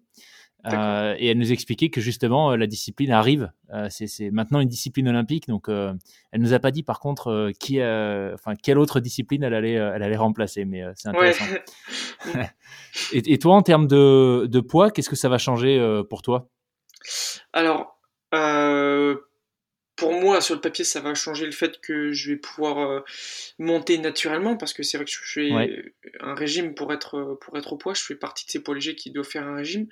Euh, 0.65 1.15
et 1.17 1.27
elle 1.27 1.37
nous 1.37 1.51
expliquait 1.51 1.89
que 1.89 1.99
justement 1.99 2.51
euh, 2.51 2.57
la 2.57 2.67
discipline 2.67 3.11
arrive. 3.11 3.51
Euh, 3.73 3.87
c'est 3.89 4.29
maintenant 4.31 4.59
une 4.59 4.69
discipline 4.69 5.09
olympique, 5.09 5.47
donc 5.47 5.67
euh, 5.67 5.93
elle 6.31 6.41
nous 6.41 6.53
a 6.53 6.59
pas 6.59 6.71
dit 6.71 6.83
par 6.83 6.99
contre 6.99 7.51
qui, 7.59 7.81
enfin 7.81 8.53
quelle 8.61 8.77
autre 8.77 8.99
discipline 8.99 9.43
elle 9.43 9.53
allait, 9.53 9.73
elle 9.73 10.03
allait 10.03 10.15
remplacer, 10.15 10.63
mais 10.65 10.83
c'est 10.95 11.09
intéressant. 11.09 11.45
Ouais. 12.33 12.49
et, 13.13 13.33
et, 13.33 13.39
toi, 13.39 13.55
en 13.55 13.61
termes 13.61 13.87
de, 13.87 14.47
de 14.49 14.59
poids, 14.59 14.91
qu'est-ce 14.91 15.09
que 15.09 15.15
ça 15.15 15.29
va 15.29 15.37
changer 15.37 16.01
pour 16.09 16.21
toi? 16.21 16.49
Alors, 17.51 17.99
pour 20.03 20.11
moi, 20.11 20.41
sur 20.41 20.53
le 20.53 20.59
papier, 20.59 20.83
ça 20.83 20.99
va 20.99 21.13
changer 21.13 21.45
le 21.45 21.53
fait 21.53 21.79
que 21.79 22.11
je 22.11 22.31
vais 22.31 22.35
pouvoir 22.35 22.79
euh, 22.79 22.99
monter 23.57 23.97
naturellement, 23.97 24.57
parce 24.57 24.73
que 24.73 24.83
c'est 24.83 24.97
vrai 24.97 25.05
que 25.05 25.11
je 25.11 25.17
fais 25.23 25.49
un 26.19 26.35
régime 26.35 26.75
pour 26.75 26.91
être, 26.91 27.37
pour 27.39 27.57
être 27.57 27.71
au 27.71 27.77
poids. 27.77 27.93
Je 27.93 28.03
fais 28.03 28.15
partie 28.15 28.45
de 28.45 28.51
ces 28.51 28.61
poids 28.61 28.75
légers 28.75 28.95
qui 28.95 29.11
doivent 29.11 29.25
faire 29.25 29.47
un 29.47 29.55
régime. 29.55 29.87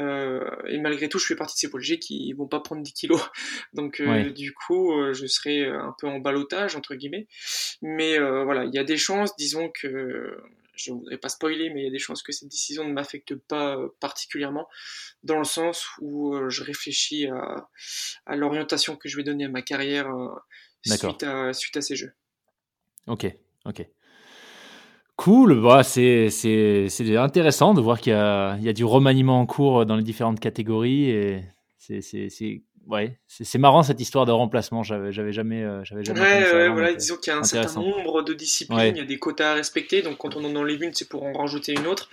Euh, 0.00 0.40
et 0.66 0.78
malgré 0.78 1.08
tout, 1.08 1.20
je 1.20 1.26
fais 1.26 1.36
partie 1.36 1.54
de 1.54 1.60
ces 1.60 1.70
poids 1.70 1.78
légers 1.78 2.00
qui 2.00 2.32
vont 2.32 2.48
pas 2.48 2.58
prendre 2.58 2.82
10 2.82 2.94
kilos. 2.94 3.22
Donc, 3.74 4.00
euh, 4.00 4.30
du 4.30 4.52
coup, 4.52 4.92
je 5.12 5.24
serai 5.26 5.64
un 5.66 5.94
peu 6.00 6.08
en 6.08 6.18
balotage, 6.18 6.74
entre 6.74 6.96
guillemets. 6.96 7.28
Mais 7.80 8.18
voilà, 8.18 8.64
il 8.64 8.74
y 8.74 8.78
a 8.78 8.84
des 8.84 8.96
chances, 8.96 9.36
disons 9.36 9.70
que 9.70 10.36
je 10.76 10.90
ne 10.90 10.98
voudrais 10.98 11.18
pas 11.18 11.28
spoiler, 11.28 11.70
mais 11.70 11.82
il 11.82 11.84
y 11.84 11.88
a 11.88 11.90
des 11.90 11.98
chances 11.98 12.22
que 12.22 12.32
cette 12.32 12.48
décision 12.48 12.84
ne 12.86 12.92
m'affecte 12.92 13.34
pas 13.34 13.76
euh, 13.76 13.88
particulièrement, 14.00 14.66
dans 15.22 15.38
le 15.38 15.44
sens 15.44 15.86
où 16.00 16.34
euh, 16.34 16.50
je 16.50 16.62
réfléchis 16.62 17.26
à, 17.26 18.36
l'orientation 18.36 18.96
que 18.96 19.08
je 19.08 19.16
vais 19.16 19.24
donner 19.24 19.44
à 19.44 19.48
ma 19.48 19.62
carrière 19.62 20.08
euh, 20.08 20.28
suite 20.84 21.22
à, 21.22 21.52
suite 21.52 21.76
à 21.76 21.80
ces 21.80 21.96
jeux. 21.96 22.12
Ok, 23.06 23.26
ok. 23.64 23.86
Cool, 25.16 25.62
bah, 25.62 25.84
c'est 25.84 26.28
intéressant 27.16 27.72
de 27.72 27.80
voir 27.80 28.00
qu'il 28.00 28.12
y, 28.12 28.64
y, 28.64 28.68
a 28.68 28.72
du 28.72 28.84
remaniement 28.84 29.40
en 29.40 29.46
cours 29.46 29.86
dans 29.86 29.94
les 29.94 30.02
différentes 30.02 30.40
catégories 30.40 31.08
et 31.10 31.44
c'est 31.78 32.62
ouais, 32.86 33.18
c'est 33.26 33.58
marrant 33.58 33.82
cette 33.82 34.00
histoire 34.00 34.26
de 34.26 34.32
remplacement. 34.32 34.82
J'avais, 34.82 35.12
jamais, 35.32 35.62
euh, 35.62 35.84
j'avais 35.84 36.04
jamais. 36.04 36.20
Ouais, 36.20 36.52
ouais 36.52 36.68
voilà, 36.68 36.90
euh, 36.90 36.96
disons 36.96 37.16
qu'il 37.16 37.32
y 37.32 37.36
a 37.36 37.38
un 37.38 37.44
certain 37.44 37.80
nombre 37.80 38.22
de 38.22 38.34
disciplines, 38.34 38.94
il 38.94 38.98
y 38.98 39.00
a 39.00 39.04
des 39.04 39.18
quotas 39.18 39.52
à 39.52 39.54
respecter. 39.54 40.02
Donc 40.02 40.18
quand 40.18 40.36
on 40.36 40.44
en 40.44 40.56
enlève 40.56 40.82
une, 40.82 40.94
c'est 40.94 41.08
pour 41.08 41.22
en 41.24 41.32
rajouter 41.32 41.72
une 41.72 41.86
autre. 41.86 42.10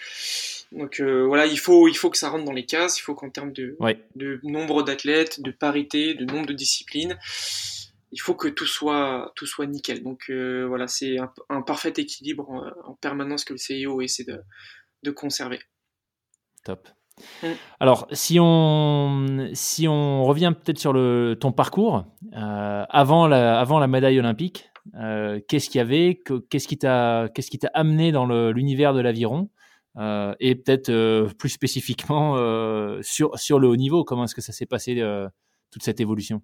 Donc 0.71 0.99
euh, 0.99 1.25
voilà, 1.25 1.45
il 1.45 1.59
faut, 1.59 1.87
il 1.87 1.95
faut 1.95 2.09
que 2.09 2.17
ça 2.17 2.29
rentre 2.29 2.45
dans 2.45 2.53
les 2.53 2.65
cases. 2.65 2.99
Il 2.99 3.01
faut 3.01 3.15
qu'en 3.15 3.29
termes 3.29 3.51
de, 3.51 3.77
de 4.15 4.39
nombre 4.43 4.83
d'athlètes, 4.83 5.41
de 5.41 5.51
parité, 5.51 6.13
de 6.13 6.25
nombre 6.25 6.45
de 6.45 6.53
disciplines, 6.53 7.17
il 8.11 8.19
faut 8.19 8.35
que 8.35 8.47
tout 8.47 8.67
soit, 8.67 9.31
tout 9.35 9.45
soit 9.45 9.65
nickel. 9.65 10.03
Donc 10.03 10.29
voilà, 10.29 10.87
c'est 10.87 11.17
un, 11.49 11.61
parfait 11.61 11.93
équilibre 11.97 12.49
en, 12.85 12.93
permanence 12.95 13.45
que 13.45 13.53
le 13.53 13.57
CIO 13.57 14.01
essaie 14.01 14.23
de, 14.23 14.39
de 15.03 15.11
conserver. 15.11 15.59
Top. 16.63 16.87
Mm. 17.43 17.47
Alors, 17.79 18.07
si 18.11 18.37
on, 18.39 19.49
si 19.53 19.87
on 19.87 20.23
revient 20.25 20.53
peut-être 20.55 20.79
sur 20.79 20.93
le, 20.93 21.37
ton 21.39 21.51
parcours, 21.51 22.05
euh, 22.35 22.85
avant, 22.89 23.27
la, 23.27 23.59
avant 23.59 23.79
la 23.79 23.87
médaille 23.87 24.19
olympique, 24.19 24.69
euh, 24.95 25.39
qu'est-ce 25.47 25.69
qu'il 25.69 25.79
y 25.79 25.81
avait 25.81 26.21
Qu'est-ce 26.49 26.67
qui 26.67 26.77
t'a 26.77 27.71
amené 27.73 28.11
dans 28.11 28.25
l'univers 28.51 28.93
de 28.93 29.01
l'aviron 29.01 29.49
euh, 29.97 30.33
Et 30.39 30.55
peut-être 30.55 30.91
plus 31.37 31.49
spécifiquement 31.49 32.35
sur, 33.01 33.37
sur 33.37 33.59
le 33.59 33.67
haut 33.67 33.75
niveau, 33.75 34.03
comment 34.03 34.25
est-ce 34.25 34.35
que 34.35 34.41
ça 34.41 34.53
s'est 34.53 34.65
passé 34.65 35.01
toute 35.71 35.83
cette 35.83 35.99
évolution? 35.99 36.41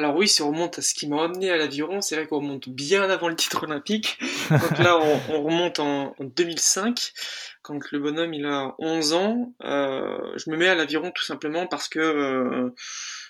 Alors 0.00 0.16
oui, 0.16 0.28
si 0.28 0.40
on 0.40 0.48
remonte 0.48 0.78
à 0.78 0.82
ce 0.82 0.94
qui 0.94 1.06
m'a 1.06 1.24
amené 1.24 1.50
à 1.50 1.58
l'aviron, 1.58 2.00
c'est 2.00 2.16
vrai 2.16 2.26
qu'on 2.26 2.38
remonte 2.38 2.70
bien 2.70 3.10
avant 3.10 3.28
le 3.28 3.36
titre 3.36 3.64
olympique. 3.64 4.18
Donc 4.48 4.78
là, 4.78 4.98
on, 5.28 5.42
remonte 5.42 5.78
en, 5.78 6.14
2005, 6.20 7.12
quand 7.60 7.78
le 7.92 7.98
bonhomme 7.98 8.32
il 8.32 8.46
a 8.46 8.74
11 8.78 9.12
ans. 9.12 9.52
Euh, 9.62 10.16
je 10.36 10.48
me 10.48 10.56
mets 10.56 10.68
à 10.68 10.74
l'aviron 10.74 11.10
tout 11.10 11.22
simplement 11.22 11.66
parce 11.66 11.86
que 11.86 11.98
euh, 11.98 12.74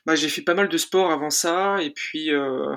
bah, 0.07 0.15
j'ai 0.15 0.29
fait 0.29 0.43
pas 0.43 0.55
mal 0.55 0.69
de 0.69 0.79
sport 0.79 1.11
avant 1.11 1.31
ça, 1.31 1.83
et 1.83 1.91
puis 1.91 2.33
euh, 2.33 2.77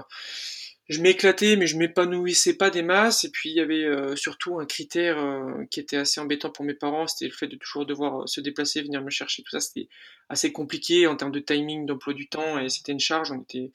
je 0.89 1.01
m'éclatais, 1.01 1.55
mais 1.55 1.65
je 1.65 1.77
m'épanouissais 1.77 2.57
pas 2.57 2.69
des 2.69 2.81
masses. 2.81 3.23
Et 3.23 3.29
puis 3.31 3.49
il 3.49 3.55
y 3.55 3.61
avait 3.61 3.85
euh, 3.85 4.15
surtout 4.15 4.59
un 4.59 4.65
critère 4.65 5.17
euh, 5.17 5.65
qui 5.71 5.79
était 5.79 5.97
assez 5.97 6.19
embêtant 6.19 6.49
pour 6.49 6.65
mes 6.65 6.73
parents, 6.73 7.07
c'était 7.07 7.25
le 7.25 7.35
fait 7.35 7.47
de 7.47 7.55
toujours 7.55 7.85
devoir 7.85 8.21
euh, 8.21 8.27
se 8.27 8.41
déplacer, 8.41 8.81
venir 8.81 9.01
me 9.01 9.09
chercher. 9.09 9.43
Tout 9.43 9.51
ça, 9.51 9.59
c'était 9.59 9.87
assez 10.29 10.51
compliqué 10.51 11.07
en 11.07 11.15
termes 11.15 11.31
de 11.31 11.39
timing, 11.39 11.85
d'emploi 11.85 12.13
du 12.13 12.27
temps, 12.27 12.59
et 12.59 12.69
c'était 12.69 12.91
une 12.91 12.99
charge. 12.99 13.31
On 13.31 13.41
était 13.41 13.71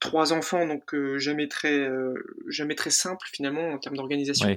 trois 0.00 0.32
enfants, 0.32 0.66
donc 0.66 0.94
jamais 1.18 1.46
très, 1.46 1.88
jamais 2.48 2.74
très 2.74 2.88
simple 2.88 3.26
finalement 3.30 3.68
en 3.68 3.78
termes 3.78 3.96
d'organisation. 3.96 4.48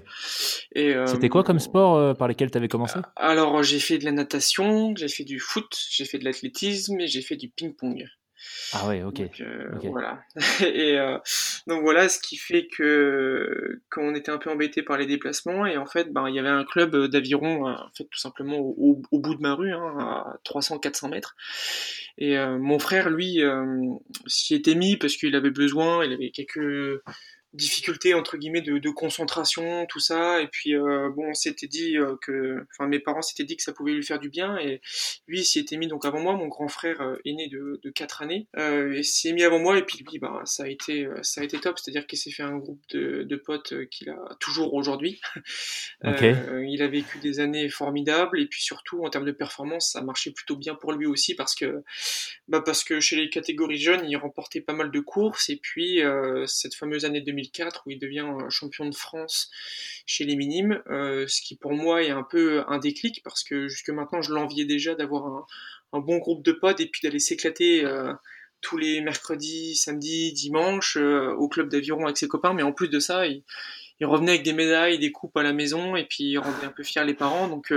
Et 0.73 0.95
c'était 1.05 1.27
quoi 1.27 1.43
comme 1.43 1.59
sport 1.59 2.15
par 2.15 2.29
lesquels 2.29 2.49
tu 2.49 2.57
avais 2.57 2.69
commencé? 2.69 2.97
Alors 3.17 3.61
j'ai 3.61 3.79
fait 3.79 3.97
de 3.97 4.05
la 4.05 4.13
natation, 4.13 4.95
j'ai 4.95 5.09
fait 5.09 5.25
du 5.25 5.39
foot, 5.39 5.77
j'ai 5.91 6.05
fait 6.05 6.17
de 6.17 6.23
l'athlétisme 6.23 6.99
et 7.01 7.07
j'ai 7.07 7.21
fait 7.21 7.35
du 7.35 7.49
ping-pong. 7.49 8.07
Ah 8.73 8.87
ouais, 8.87 9.03
ok. 9.03 9.17
Donc, 9.17 9.41
euh, 9.41 9.69
Voilà. 9.91 10.23
et 10.61 10.99
euh, 10.99 11.17
donc 11.67 11.81
voilà, 11.81 12.09
ce 12.09 12.19
qui 12.19 12.37
fait 12.37 12.67
que 12.67 13.81
qu'on 13.91 14.15
était 14.15 14.31
un 14.31 14.37
peu 14.37 14.49
embêté 14.49 14.83
par 14.83 14.97
les 14.97 15.05
déplacements 15.05 15.65
et 15.65 15.77
en 15.77 15.85
fait, 15.85 16.11
ben 16.11 16.27
il 16.27 16.35
y 16.35 16.39
avait 16.39 16.49
un 16.49 16.63
club 16.63 16.95
d'aviron, 17.07 17.67
en 17.67 17.89
fait 17.95 18.05
tout 18.05 18.19
simplement 18.19 18.57
au, 18.59 19.01
bout 19.11 19.35
de 19.35 19.41
ma 19.41 19.53
rue, 19.53 19.73
hein, 19.73 19.95
à 19.99 20.37
300-400 20.45 21.09
mètres. 21.09 21.35
Et 22.17 22.37
euh, 22.37 22.57
mon 22.57 22.79
frère, 22.79 23.09
lui, 23.09 23.41
s'y 24.27 24.55
était 24.55 24.75
mis 24.75 24.97
parce 24.97 25.15
qu'il 25.15 25.35
avait 25.35 25.51
besoin, 25.51 26.05
il 26.05 26.13
avait 26.13 26.31
quelques 26.31 27.01
difficultés 27.53 28.13
entre 28.13 28.37
guillemets 28.37 28.61
de, 28.61 28.79
de, 28.79 28.89
concentration, 28.89 29.85
tout 29.87 29.99
ça. 29.99 30.41
Et 30.41 30.47
puis 30.47 30.75
euh, 30.75 31.09
bon, 31.09 31.29
on 31.29 31.33
s'était 31.33 31.67
dit 31.67 31.97
euh, 31.97 32.15
que, 32.21 32.65
enfin 32.71 32.87
mes 32.87 32.99
parents 32.99 33.21
s'étaient 33.21 33.43
dit 33.43 33.55
que 33.55 33.63
ça 33.63 33.73
pouvait 33.73 33.93
lui 33.93 34.03
faire 34.03 34.19
du 34.19 34.29
bien. 34.29 34.57
Et 34.57 34.81
lui, 35.27 35.43
s'y 35.43 35.59
était 35.59 35.77
mis 35.77 35.87
donc 35.87 36.05
avant 36.05 36.19
moi. 36.19 36.35
Mon 36.35 36.47
grand 36.47 36.67
frère 36.67 37.01
euh, 37.01 37.15
est 37.25 37.33
né 37.33 37.47
de, 37.47 37.79
de 37.83 37.89
4 37.91 38.23
années 38.23 38.47
euh, 38.57 38.93
et 38.93 39.03
s'y 39.03 39.29
est 39.29 39.33
mis 39.33 39.43
avant 39.43 39.59
moi. 39.59 39.77
Et 39.77 39.83
puis 39.83 39.99
lui, 39.99 40.19
bah 40.19 40.41
ça 40.45 40.63
a 40.63 40.67
été, 40.67 41.07
ça 41.21 41.41
a 41.41 41.43
été 41.43 41.59
top. 41.59 41.77
C'est-à-dire 41.77 42.07
qu'il 42.07 42.17
s'est 42.17 42.31
fait 42.31 42.43
un 42.43 42.57
groupe 42.57 42.81
de, 42.89 43.23
de 43.23 43.35
potes 43.35 43.87
qu'il 43.89 44.09
a 44.09 44.35
toujours 44.39 44.73
aujourd'hui. 44.73 45.21
il 46.03 46.81
a 46.81 46.87
vécu 46.87 47.19
des 47.19 47.39
années 47.39 47.69
formidables. 47.69 48.39
Et 48.39 48.47
puis 48.47 48.63
surtout 48.63 49.05
en 49.05 49.09
termes 49.09 49.25
de 49.25 49.31
performance, 49.31 49.91
ça 49.91 50.01
marchait 50.01 50.31
plutôt 50.31 50.55
bien 50.55 50.73
pour 50.73 50.91
lui 50.91 51.05
aussi 51.05 51.35
parce 51.35 51.53
que, 51.53 51.83
bah 52.47 52.61
parce 52.65 52.83
que 52.83 52.99
chez 52.99 53.15
les 53.15 53.29
catégories 53.29 53.77
jeunes, 53.77 54.09
il 54.09 54.15
remportait 54.17 54.61
pas 54.61 54.73
mal 54.73 54.89
de 54.89 54.99
courses. 54.99 55.49
Et 55.49 55.57
puis 55.57 56.01
cette 56.47 56.73
fameuse 56.73 57.05
année 57.05 57.21
2000 57.21 57.42
où 57.85 57.91
il 57.91 57.99
devient 57.99 58.25
euh, 58.41 58.49
champion 58.49 58.87
de 58.87 58.95
France 58.95 59.49
chez 60.05 60.25
les 60.25 60.35
minimes, 60.35 60.81
euh, 60.89 61.25
ce 61.27 61.41
qui 61.41 61.55
pour 61.55 61.73
moi 61.73 62.03
est 62.03 62.11
un 62.11 62.23
peu 62.23 62.63
un 62.67 62.77
déclic 62.77 63.21
parce 63.23 63.43
que 63.43 63.67
jusque 63.67 63.89
maintenant 63.89 64.21
je 64.21 64.33
l'enviais 64.33 64.65
déjà 64.65 64.95
d'avoir 64.95 65.45
un, 65.93 65.99
bon 65.99 66.17
groupe 66.17 66.43
de 66.43 66.51
potes 66.51 66.79
et 66.79 66.87
puis 66.87 67.01
d'aller 67.03 67.19
s'éclater 67.19 67.85
euh, 67.85 68.13
tous 68.61 68.77
les 68.77 69.01
mercredis, 69.01 69.75
samedis, 69.75 70.33
dimanches 70.33 70.95
au 70.97 71.47
club 71.49 71.69
d'aviron 71.69 72.05
avec 72.05 72.17
ses 72.17 72.27
copains, 72.27 72.53
mais 72.53 72.63
en 72.63 72.71
plus 72.71 72.87
de 72.87 72.99
ça, 72.99 73.27
il, 73.27 73.43
revenait 74.01 74.31
avec 74.33 74.43
des 74.43 74.53
médailles, 74.53 74.99
des 74.99 75.11
coupes 75.13 75.35
à 75.37 75.43
la 75.43 75.53
maison, 75.53 75.95
et 75.95 76.03
puis 76.05 76.23
il 76.23 76.37
rendait 76.37 76.65
un 76.65 76.71
peu 76.71 76.83
fier 76.83 77.05
les 77.05 77.13
parents. 77.13 77.47
Donc 77.47 77.71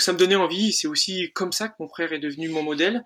ça 0.00 0.12
me 0.12 0.18
donnait 0.18 0.36
envie. 0.36 0.72
C'est 0.72 0.88
aussi 0.88 1.30
comme 1.32 1.52
ça 1.52 1.68
que 1.68 1.74
mon 1.80 1.88
frère 1.88 2.12
est 2.12 2.18
devenu 2.18 2.48
mon 2.48 2.62
modèle. 2.62 3.04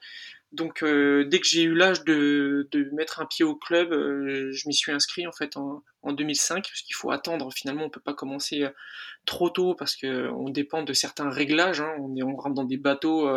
Donc 0.52 0.82
euh, 0.82 1.24
dès 1.24 1.38
que 1.38 1.46
j'ai 1.46 1.62
eu 1.62 1.74
l'âge 1.74 2.02
de, 2.02 2.68
de, 2.72 2.90
mettre 2.92 3.20
un 3.20 3.26
pied 3.26 3.44
au 3.44 3.54
club, 3.54 3.92
euh, 3.92 4.50
je 4.52 4.66
m'y 4.66 4.74
suis 4.74 4.90
inscrit 4.90 5.24
en 5.28 5.32
fait 5.32 5.56
en, 5.56 5.84
en 6.02 6.12
2005 6.12 6.64
parce 6.64 6.82
qu'il 6.82 6.94
faut 6.96 7.12
attendre. 7.12 7.52
Finalement, 7.52 7.84
on 7.84 7.90
peut 7.90 8.00
pas 8.00 8.14
commencer 8.14 8.64
euh, 8.64 8.70
trop 9.26 9.48
tôt 9.48 9.74
parce 9.74 9.94
que 9.94 10.28
on 10.30 10.48
dépend 10.48 10.82
de 10.82 10.92
certains 10.92 11.30
réglages. 11.30 11.80
Hein. 11.80 11.94
On 12.00 12.16
est 12.16 12.24
on 12.24 12.34
rentre 12.34 12.56
dans 12.56 12.64
des 12.64 12.78
bateaux 12.78 13.28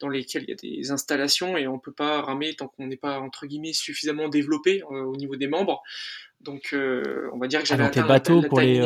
dans 0.00 0.08
lesquels 0.08 0.42
il 0.42 0.50
y 0.50 0.52
a 0.52 0.56
des 0.56 0.90
installations 0.90 1.56
et 1.56 1.66
on 1.66 1.78
peut 1.78 1.92
pas 1.92 2.20
ramer 2.20 2.54
tant 2.54 2.68
qu'on 2.68 2.86
n'est 2.86 2.96
pas 2.96 3.18
entre 3.18 3.46
guillemets 3.46 3.72
suffisamment 3.72 4.28
développé 4.28 4.82
au 4.82 5.16
niveau 5.16 5.36
des 5.36 5.48
membres. 5.48 5.82
Donc 6.40 6.74
on 6.74 7.38
va 7.38 7.46
dire 7.46 7.60
que 7.60 7.66
j'avais 7.66 7.84
atteint 7.84 8.06
bateaux 8.06 8.42
pour 8.42 8.60
les 8.60 8.80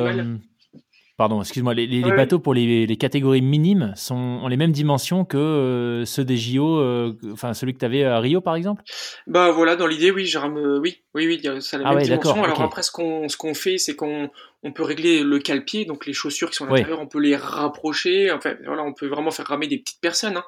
Pardon, 1.17 1.41
excuse-moi, 1.41 1.73
les, 1.73 2.03
bateaux 2.03 2.39
pour 2.39 2.53
les, 2.53 2.97
catégories 2.99 3.41
minimes 3.41 3.95
sont, 3.97 4.15
ont 4.15 4.49
les 4.49 4.59
mêmes 4.59 4.73
dimensions 4.73 5.25
que 5.25 5.39
euh, 5.39 6.05
ceux 6.05 6.27
des 6.27 6.37
JO, 6.37 6.79
euh, 6.79 7.15
enfin 7.33 7.55
celui 7.55 7.73
que 7.73 7.79
tu 7.79 7.87
avais 7.87 8.05
à 8.05 8.21
Rio 8.21 8.43
par 8.43 8.55
exemple? 8.55 8.83
Bah 9.27 9.51
voilà, 9.51 9.77
dans 9.77 9.87
l'idée, 9.87 10.11
oui, 10.11 10.27
genre, 10.27 10.51
oui, 10.55 11.03
oui, 11.15 11.27
oui, 11.27 11.63
ça 11.63 11.79
a 11.79 11.81
la 11.81 11.89
ah 11.89 11.95
même 11.95 12.05
dimension. 12.05 12.45
Alors 12.45 12.61
après, 12.61 12.83
ce 12.83 12.91
qu'on 12.91 13.31
ce 13.31 13.39
qu'on 13.39 13.55
fait, 13.55 13.79
c'est 13.79 13.97
qu'on 13.97 14.29
on 14.63 14.73
peut 14.73 14.83
régler 14.83 15.23
le 15.23 15.39
cale-pied, 15.39 15.85
donc 15.85 16.07
les 16.07 16.13
chaussures 16.13 16.51
qui 16.51 16.57
sont 16.57 16.67
à 16.67 16.71
l'intérieur, 16.71 17.01
on 17.01 17.07
peut 17.07 17.21
les 17.21 17.37
rapprocher. 17.37 18.31
Enfin, 18.33 18.57
voilà, 18.65 18.83
on 18.83 18.95
peut 18.95 19.07
vraiment 19.07 19.31
faire 19.31 19.47
ramer 19.47 19.69
des 19.69 19.79
petites 19.79 20.01
personnes. 20.01 20.39
Hein. 20.39 20.45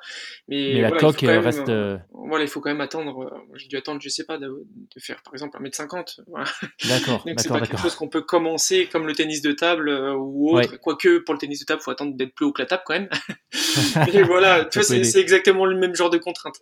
Mais, 0.48 0.80
la 0.80 0.90
coque 0.90 1.20
reste. 1.20 1.68
Euh, 1.68 1.94
euh, 1.94 1.98
voilà, 2.12 2.44
il 2.44 2.48
faut 2.48 2.60
quand 2.60 2.70
même 2.70 2.80
attendre. 2.80 3.24
Euh, 3.24 3.54
j'ai 3.54 3.68
dû 3.68 3.76
attendre, 3.76 4.00
je 4.02 4.08
sais 4.08 4.24
pas, 4.24 4.38
de, 4.38 4.66
faire 4.98 5.22
par 5.22 5.34
exemple 5.34 5.58
1m50. 5.62 6.20
Voilà. 6.26 6.46
D'accord. 6.88 7.22
donc 7.26 7.38
c'est 7.38 7.48
pas 7.48 7.60
quelque 7.60 7.80
chose 7.80 7.94
qu'on 7.94 8.08
peut 8.08 8.22
commencer 8.22 8.88
comme 8.90 9.06
le 9.06 9.14
tennis 9.14 9.42
de 9.42 9.52
table 9.52 9.90
ou 9.90 10.56
autre. 10.56 10.76
Quoique 10.80 11.18
pour 11.18 11.34
le 11.34 11.38
tennis 11.38 11.60
de 11.60 11.64
table, 11.66 11.80
il 11.82 11.84
faut 11.84 11.90
attendre 11.90 12.16
d'être 12.16 12.34
plus 12.34 12.46
haut 12.46 12.52
que 12.52 12.62
la 12.62 12.66
table 12.66 12.82
quand 12.86 12.94
même. 12.94 13.08
Mais 14.12 14.22
voilà, 14.22 14.64
tu 14.64 14.80
vois, 14.80 14.88
c'est 15.04 15.20
exactement 15.20 15.66
le 15.66 15.76
même 15.76 15.94
genre 15.94 16.10
de 16.10 16.18
contrainte. 16.18 16.56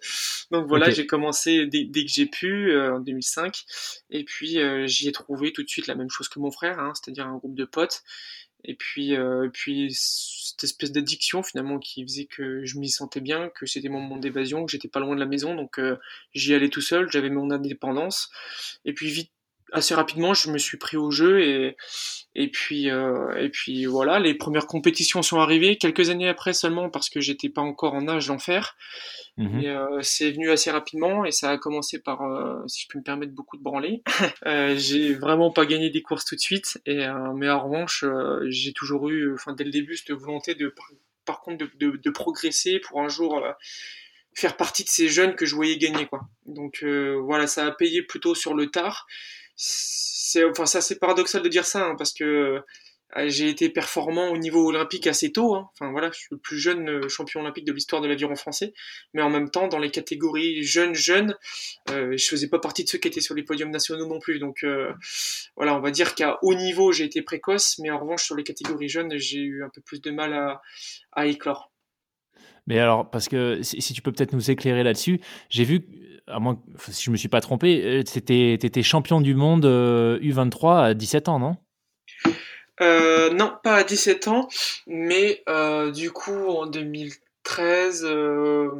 Donc 0.51 0.67
voilà, 0.67 0.91
j'ai 0.91 1.07
commencé 1.07 1.67
dès, 1.67 1.87
que 1.87 2.11
j'ai 2.13 2.27
pu 2.27 2.77
en 2.77 2.99
2005. 2.99 3.65
Et 4.11 4.25
puis 4.25 4.59
j'y 4.87 5.09
ai 5.09 5.13
trouvé 5.13 5.53
tout 5.53 5.63
de 5.63 5.69
suite 5.69 5.87
la 5.87 5.95
même 5.95 6.11
chose 6.11 6.29
que 6.29 6.39
mon 6.39 6.51
frère, 6.51 6.79
hein, 6.79 6.93
c'est-à-dire 6.95 7.27
un 7.27 7.36
groupe 7.37 7.55
de 7.55 7.65
potes. 7.65 8.03
Et 8.65 8.75
puis, 8.75 9.15
euh, 9.15 9.49
puis 9.53 9.93
cette 9.93 10.65
espèce 10.65 10.91
d'addiction 10.91 11.43
finalement 11.43 11.79
qui 11.79 12.03
faisait 12.03 12.25
que 12.27 12.65
je 12.65 12.79
m'y 12.79 12.91
sentais 12.91 13.21
bien, 13.21 13.49
que 13.51 13.65
c'était 13.65 13.89
mon 13.89 14.01
moment 14.01 14.17
d'évasion, 14.17 14.65
que 14.67 14.73
j'étais 14.73 14.89
pas 14.89 14.99
loin 14.99 15.15
de 15.15 15.21
la 15.21 15.27
maison, 15.27 15.55
donc 15.55 15.79
euh, 15.79 15.97
j'y 16.35 16.53
allais 16.53 16.69
tout 16.69 16.81
seul, 16.81 17.11
j'avais 17.11 17.31
mon 17.31 17.51
indépendance. 17.51 18.29
Et 18.85 18.93
puis 18.93 19.09
vite 19.09 19.31
assez 19.73 19.95
rapidement, 19.95 20.35
je 20.35 20.51
me 20.51 20.59
suis 20.59 20.79
pris 20.79 20.97
au 20.97 21.11
jeu 21.11 21.41
et 21.41 21.77
et 22.35 22.51
puis 22.51 22.87
et 22.89 23.49
puis 23.51 23.87
voilà, 23.87 24.19
les 24.19 24.35
premières 24.35 24.67
compétitions 24.67 25.23
sont 25.23 25.41
arrivées 25.41 25.77
quelques 25.77 26.11
années 26.11 26.29
après 26.29 26.53
seulement 26.53 26.91
parce 26.91 27.09
que 27.09 27.21
j'étais 27.21 27.49
pas 27.49 27.63
encore 27.63 27.95
en 27.95 28.09
âge 28.09 28.27
d'en 28.27 28.39
faire. 28.39 28.77
Mmh 29.39 30.01
c'est 30.01 30.31
venu 30.31 30.51
assez 30.51 30.71
rapidement 30.71 31.27
et 31.27 31.31
ça 31.31 31.51
a 31.51 31.59
commencé 31.59 32.01
par, 32.01 32.21
si 32.69 32.83
je 32.83 32.89
peux 32.89 32.99
me 32.99 33.05
permettre, 33.05 33.33
beaucoup 33.33 33.59
de 33.59 33.63
branler. 33.63 34.03
j'ai 34.77 35.15
vraiment 35.15 35.51
pas 35.51 35.67
gagné 35.67 35.91
des 35.91 36.03
courses 36.03 36.25
tout 36.25 36.37
de 36.37 36.41
suite, 36.41 36.79
et, 36.87 37.07
mais 37.35 37.51
en 37.51 37.63
revanche, 37.63 38.05
j'ai 38.49 38.73
toujours 38.73 39.09
eu, 39.09 39.35
enfin 39.35 39.53
dès 39.53 39.65
le 39.65 39.71
début, 39.71 39.97
cette 39.97 40.13
volonté 40.13 40.55
de, 40.55 40.75
par 41.27 41.41
contre, 41.41 41.67
de, 41.79 41.97
de, 41.97 42.11
progresser 42.11 42.81
pour 42.81 43.03
un 43.03 43.09
jour 43.09 43.43
faire 44.35 44.57
partie 44.57 44.85
de 44.85 44.89
ces 44.89 45.09
jeunes 45.09 45.35
que 45.35 45.45
je 45.45 45.55
voyais 45.55 45.77
gagner, 45.77 46.07
quoi. 46.07 46.23
Donc 46.47 46.83
voilà, 46.85 47.47
ça 47.47 47.67
a 47.67 47.73
payé 47.73 48.03
plutôt 48.03 48.35
sur 48.35 48.55
le 48.55 48.71
tard. 48.71 49.07
C'est, 49.57 50.45
enfin, 50.45 50.67
c'est 50.67 50.79
assez 50.79 50.99
paradoxal 50.99 51.43
de 51.43 51.49
dire 51.49 51.65
ça, 51.65 51.87
hein, 51.87 51.95
parce 51.97 52.13
que 52.13 52.25
euh, 52.25 52.61
j'ai 53.29 53.49
été 53.49 53.71
performant 53.71 54.31
au 54.31 54.37
niveau 54.37 54.67
olympique 54.69 55.07
assez 55.07 55.33
tôt. 55.33 55.55
Hein. 55.55 55.71
Enfin 55.73 55.91
voilà, 55.91 56.11
je 56.13 56.19
suis 56.19 56.29
le 56.33 56.39
plus 56.39 56.59
jeune 56.59 56.89
euh, 56.89 57.09
champion 57.09 57.41
olympique 57.41 57.65
de 57.65 57.73
l'histoire 57.73 58.03
de 58.03 58.09
l'aviron 58.09 58.37
français. 58.37 58.75
Mais 59.15 59.23
en 59.23 59.31
même 59.31 59.51
temps, 59.51 59.69
dans 59.69 59.79
les 59.79 59.91
catégories 59.91 60.63
jeunes 60.63 60.95
jeunes, 60.95 61.37
euh, 61.91 62.17
je 62.17 62.27
faisais 62.27 62.49
pas 62.49 62.59
partie 62.59 62.85
de 62.85 62.89
ceux 62.89 62.99
qui 62.99 63.09
étaient 63.09 63.21
sur 63.21 63.35
les 63.35 63.43
podiums 63.43 63.71
nationaux 63.71 64.07
non 64.07 64.19
plus. 64.19 64.39
Donc 64.39 64.65
euh, 64.65 64.93
voilà, 65.57 65.75
on 65.77 65.81
va 65.81 65.91
dire 65.91 66.15
qu'à 66.15 66.39
haut 66.43 66.55
niveau, 66.55 66.93
j'ai 66.93 67.05
été 67.05 67.23
précoce, 67.23 67.79
mais 67.79 67.91
en 67.91 67.99
revanche 67.99 68.25
sur 68.25 68.37
les 68.37 68.45
catégories 68.45 68.89
jeunes, 68.89 69.17
j'ai 69.17 69.41
eu 69.41 69.65
un 69.65 69.71
peu 69.71 69.81
plus 69.81 70.01
de 70.01 70.11
mal 70.11 70.35
à, 70.35 70.61
à 71.13 71.27
éclore. 71.27 71.71
Mais 72.67 72.79
alors, 72.79 73.11
parce 73.11 73.29
que 73.29 73.61
si, 73.63 73.93
tu 73.93 74.03
peux 74.03 74.13
peut-être 74.13 74.33
nous 74.33 74.51
éclairer 74.51 74.83
là-dessus, 74.83 75.21
j'ai 75.49 75.65
vu, 75.65 75.87
à 76.27 76.41
moins 76.41 76.61
si 76.89 77.05
je 77.05 77.11
me 77.11 77.17
suis 77.17 77.29
pas 77.29 77.41
trompé, 77.41 78.03
tu 78.05 78.19
étais, 78.19 78.83
champion 78.83 79.21
du 79.21 79.35
monde 79.35 79.65
U23 79.65 80.85
à 80.85 80.95
17 80.95 81.29
ans, 81.29 81.39
non? 81.39 81.57
Euh, 82.83 83.33
non, 83.33 83.53
pas 83.63 83.77
à 83.77 83.85
17 83.85 84.29
ans, 84.29 84.49
mais 84.87 85.43
euh, 85.49 85.91
du 85.91 86.11
coup 86.11 86.49
en 86.49 86.67
2013 86.67 88.05
euh, 88.05 88.71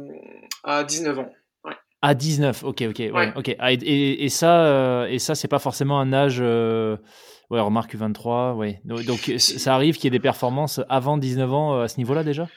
à 0.63 0.83
19 0.83 1.19
ans. 1.19 1.29
Ouais. 1.65 1.73
À 2.01 2.13
19, 2.13 2.63
ok, 2.63 2.83
ok, 2.89 2.99
ouais, 2.99 3.33
ok. 3.35 3.55
Ah, 3.57 3.71
et, 3.71 3.75
et, 3.75 4.29
ça, 4.29 5.07
et 5.09 5.17
ça, 5.17 5.33
c'est 5.33 5.47
pas 5.47 5.59
forcément 5.59 5.99
un 5.99 6.13
âge. 6.13 6.39
Ouais, 7.49 7.61
remarque 7.61 7.95
23, 7.95 8.53
ouais. 8.55 8.81
Donc, 8.83 9.31
ça 9.37 9.73
arrive 9.73 9.95
qu'il 9.95 10.03
y 10.03 10.07
ait 10.07 10.11
des 10.11 10.19
performances 10.19 10.81
avant 10.89 11.17
19 11.17 11.53
ans 11.53 11.79
à 11.79 11.87
ce 11.87 11.97
niveau-là 11.97 12.23
déjà? 12.23 12.47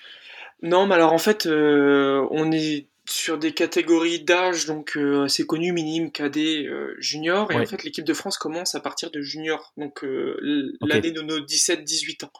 Non, 0.62 0.86
mais 0.86 0.94
alors 0.94 1.12
en 1.12 1.18
fait, 1.18 1.46
on 1.46 2.52
est 2.52 2.90
sur 3.10 3.38
des 3.38 3.52
catégories 3.52 4.22
d'âge 4.22 4.66
donc 4.66 4.96
euh, 4.96 5.24
assez 5.24 5.44
connues, 5.44 5.72
minime, 5.72 6.10
cadet, 6.10 6.66
euh, 6.66 6.94
junior. 6.98 7.50
Et 7.50 7.56
en 7.56 7.66
fait, 7.66 7.82
l'équipe 7.82 8.04
de 8.04 8.14
France 8.14 8.38
commence 8.38 8.74
à 8.74 8.80
partir 8.80 9.10
de 9.10 9.20
junior, 9.20 9.72
donc 9.76 10.04
euh, 10.04 10.36
l'année 10.80 11.10
de 11.10 11.20
nos 11.20 11.40
17-18 11.40 12.24
ans. 12.24 12.32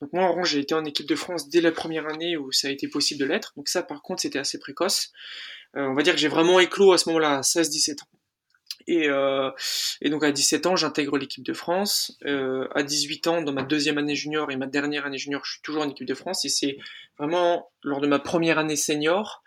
Donc 0.00 0.12
moi, 0.12 0.24
en 0.24 0.44
j'ai 0.44 0.60
été 0.60 0.74
en 0.74 0.84
équipe 0.84 1.06
de 1.06 1.14
France 1.14 1.48
dès 1.48 1.60
la 1.60 1.72
première 1.72 2.06
année 2.06 2.36
où 2.36 2.52
ça 2.52 2.68
a 2.68 2.70
été 2.70 2.88
possible 2.88 3.20
de 3.20 3.26
l'être. 3.26 3.52
Donc 3.56 3.68
ça, 3.68 3.82
par 3.82 4.02
contre, 4.02 4.22
c'était 4.22 4.38
assez 4.38 4.58
précoce. 4.58 5.12
on 5.74 5.94
va 5.94 6.02
dire 6.02 6.14
que 6.14 6.20
j'ai 6.20 6.28
vraiment 6.28 6.60
éclos 6.60 6.92
à 6.92 6.98
ce 6.98 7.08
moment-là, 7.08 7.38
à 7.38 7.40
16-17 7.40 8.02
ans. 8.02 8.08
Et, 8.86 9.08
euh, 9.08 9.50
et, 10.00 10.10
donc 10.10 10.24
à 10.24 10.32
17 10.32 10.66
ans, 10.66 10.76
j'intègre 10.76 11.16
l'équipe 11.16 11.44
de 11.44 11.52
France. 11.52 12.18
Euh, 12.26 12.68
à 12.74 12.82
18 12.82 13.26
ans, 13.26 13.42
dans 13.42 13.52
ma 13.52 13.62
deuxième 13.62 13.98
année 13.98 14.14
junior 14.14 14.50
et 14.50 14.56
ma 14.56 14.66
dernière 14.66 15.06
année 15.06 15.18
junior, 15.18 15.44
je 15.44 15.52
suis 15.52 15.62
toujours 15.62 15.82
en 15.82 15.88
équipe 15.88 16.06
de 16.06 16.14
France. 16.14 16.44
Et 16.44 16.48
c'est 16.48 16.76
vraiment 17.18 17.70
lors 17.82 18.00
de 18.00 18.06
ma 18.06 18.18
première 18.18 18.58
année 18.58 18.76
senior. 18.76 19.42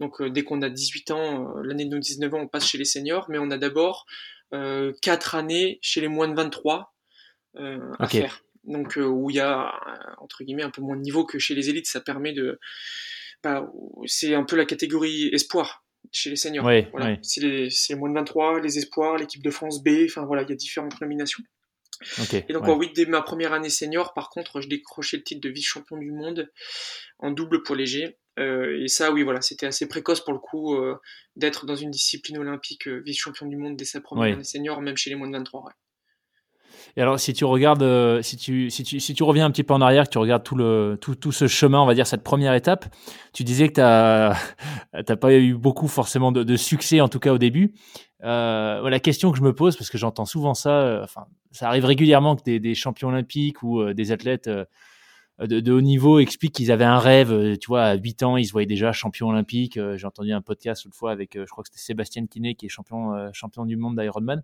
Donc 0.00 0.20
euh, 0.20 0.30
dès 0.30 0.42
qu'on 0.42 0.62
a 0.62 0.70
18 0.70 1.10
ans, 1.10 1.56
euh, 1.56 1.62
l'année 1.62 1.84
de 1.84 1.90
nos 1.90 2.00
19 2.00 2.34
ans, 2.34 2.40
on 2.40 2.48
passe 2.48 2.66
chez 2.66 2.78
les 2.78 2.84
seniors. 2.84 3.26
Mais 3.28 3.38
on 3.38 3.50
a 3.50 3.58
d'abord 3.58 4.06
euh, 4.54 4.92
4 5.02 5.34
années 5.34 5.78
chez 5.82 6.00
les 6.00 6.08
moins 6.08 6.28
de 6.28 6.34
23 6.34 6.94
euh, 7.56 7.78
à 7.98 8.08
faire. 8.08 8.42
Donc 8.64 8.98
où 9.00 9.30
il 9.30 9.36
y 9.36 9.40
a 9.40 9.72
entre 10.18 10.44
guillemets 10.44 10.62
un 10.62 10.70
peu 10.70 10.82
moins 10.82 10.96
de 10.96 11.02
niveau 11.02 11.24
que 11.24 11.38
chez 11.38 11.54
les 11.54 11.70
élites. 11.70 11.86
Ça 11.86 12.00
permet 12.00 12.32
de... 12.32 12.58
Bah, 13.42 13.70
c'est 14.06 14.34
un 14.34 14.44
peu 14.44 14.56
la 14.56 14.66
catégorie 14.66 15.28
espoir 15.32 15.84
chez 16.12 16.30
les 16.30 16.36
seniors. 16.36 16.64
voilà. 16.92 17.16
C'est 17.22 17.40
les, 17.40 17.68
les, 17.88 17.94
moins 17.94 18.08
de 18.08 18.14
23, 18.14 18.60
les 18.60 18.78
espoirs, 18.78 19.16
l'équipe 19.16 19.42
de 19.42 19.50
France 19.50 19.82
B, 19.82 20.04
enfin 20.04 20.24
voilà, 20.24 20.42
il 20.42 20.48
y 20.48 20.52
a 20.52 20.56
différentes 20.56 21.00
nominations. 21.00 21.42
et 22.32 22.52
donc, 22.52 22.64
oui, 22.68 22.90
dès 22.94 23.06
ma 23.06 23.22
première 23.22 23.52
année 23.52 23.70
senior, 23.70 24.14
par 24.14 24.30
contre, 24.30 24.60
je 24.60 24.68
décrochais 24.68 25.16
le 25.16 25.24
titre 25.24 25.40
de 25.40 25.48
vice-champion 25.48 25.96
du 25.96 26.12
monde 26.12 26.50
en 27.18 27.30
double 27.30 27.62
poids 27.62 27.76
léger. 27.76 28.18
Euh, 28.38 28.82
et 28.82 28.88
ça, 28.88 29.10
oui, 29.10 29.22
voilà, 29.22 29.40
c'était 29.40 29.66
assez 29.66 29.88
précoce 29.88 30.20
pour 30.20 30.32
le 30.32 30.38
coup 30.38 30.76
euh, 30.76 30.96
d'être 31.36 31.66
dans 31.66 31.74
une 31.74 31.90
discipline 31.90 32.38
olympique 32.38 32.86
euh, 32.86 33.02
vice-champion 33.04 33.46
du 33.46 33.56
monde 33.56 33.76
dès 33.76 33.84
sa 33.84 34.00
première 34.00 34.34
année 34.34 34.44
senior, 34.44 34.80
même 34.80 34.96
chez 34.96 35.10
les 35.10 35.16
moins 35.16 35.28
de 35.28 35.36
23. 35.36 35.72
Et 36.98 37.00
alors, 37.00 37.20
si 37.20 37.32
tu 37.32 37.44
regardes, 37.44 37.84
euh, 37.84 38.22
si 38.22 38.36
tu, 38.36 38.70
si 38.70 38.82
tu, 38.82 38.98
si 38.98 39.14
tu 39.14 39.22
reviens 39.22 39.46
un 39.46 39.52
petit 39.52 39.62
peu 39.62 39.72
en 39.72 39.80
arrière, 39.80 40.06
que 40.06 40.10
tu 40.10 40.18
regardes 40.18 40.42
tout 40.42 40.56
le, 40.56 40.98
tout, 41.00 41.14
tout 41.14 41.30
ce 41.30 41.46
chemin, 41.46 41.80
on 41.80 41.86
va 41.86 41.94
dire 41.94 42.08
cette 42.08 42.24
première 42.24 42.54
étape, 42.54 42.86
tu 43.32 43.44
disais 43.44 43.68
que 43.68 43.74
tu 43.74 43.80
n'as 43.80 45.16
pas 45.16 45.32
eu 45.32 45.54
beaucoup 45.54 45.86
forcément 45.86 46.32
de, 46.32 46.56
succès, 46.56 47.00
en 47.00 47.08
tout 47.08 47.20
cas 47.20 47.32
au 47.32 47.38
début. 47.38 47.72
Euh, 48.24 48.90
la 48.90 48.98
question 48.98 49.30
que 49.30 49.38
je 49.38 49.44
me 49.44 49.54
pose, 49.54 49.76
parce 49.76 49.90
que 49.90 49.96
j'entends 49.96 50.24
souvent 50.24 50.54
ça, 50.54 50.72
euh, 50.72 51.04
enfin, 51.04 51.26
ça 51.52 51.68
arrive 51.68 51.84
régulièrement 51.84 52.34
que 52.34 52.58
des, 52.58 52.74
champions 52.74 53.10
olympiques 53.10 53.62
ou 53.62 53.92
des 53.92 54.10
athlètes 54.10 54.48
de, 54.48 55.60
de, 55.60 55.72
haut 55.72 55.80
niveau 55.80 56.18
expliquent 56.18 56.56
qu'ils 56.56 56.72
avaient 56.72 56.84
un 56.84 56.98
rêve. 56.98 57.58
Tu 57.58 57.68
vois, 57.68 57.84
à 57.84 57.94
8 57.94 58.24
ans, 58.24 58.36
ils 58.36 58.46
se 58.46 58.50
voyaient 58.50 58.66
déjà 58.66 58.90
champion 58.90 59.28
olympique. 59.28 59.78
J'ai 59.94 60.06
entendu 60.06 60.32
un 60.32 60.42
podcast 60.42 60.84
une 60.84 60.92
fois 60.92 61.12
avec, 61.12 61.34
je 61.38 61.48
crois 61.48 61.62
que 61.62 61.68
c'était 61.68 61.80
Sébastien 61.80 62.26
Kiné, 62.26 62.56
qui 62.56 62.66
est 62.66 62.68
champion, 62.68 63.30
champion 63.32 63.66
du 63.66 63.76
monde 63.76 63.96
d'Ironman. 63.96 64.42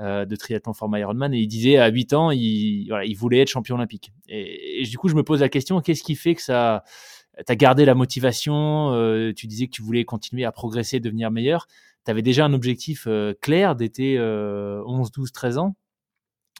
Euh, 0.00 0.24
de 0.24 0.34
triathlon 0.34 0.72
format 0.72 0.98
Ironman 0.98 1.32
et 1.32 1.38
il 1.38 1.46
disait 1.46 1.76
à 1.76 1.86
8 1.86 2.14
ans, 2.14 2.32
il, 2.32 2.88
voilà, 2.88 3.04
il 3.04 3.14
voulait 3.14 3.38
être 3.38 3.48
champion 3.48 3.76
olympique. 3.76 4.12
Et, 4.26 4.82
du 4.90 4.98
coup, 4.98 5.08
je 5.08 5.14
me 5.14 5.22
pose 5.22 5.40
la 5.40 5.48
question, 5.48 5.80
qu'est-ce 5.80 6.02
qui 6.02 6.16
fait 6.16 6.34
que 6.34 6.42
ça, 6.42 6.82
t'as 7.46 7.54
gardé 7.54 7.84
la 7.84 7.94
motivation 7.94 8.92
euh, 8.92 9.32
Tu 9.32 9.46
disais 9.46 9.66
que 9.66 9.70
tu 9.70 9.82
voulais 9.82 10.04
continuer 10.04 10.44
à 10.44 10.50
progresser, 10.50 10.98
devenir 10.98 11.30
meilleur. 11.30 11.68
Tu 12.04 12.10
avais 12.10 12.22
déjà 12.22 12.44
un 12.44 12.54
objectif 12.54 13.04
euh, 13.06 13.34
clair 13.40 13.76
d'été 13.76 14.18
11, 14.18 15.12
12, 15.12 15.30
13 15.30 15.58
ans? 15.58 15.76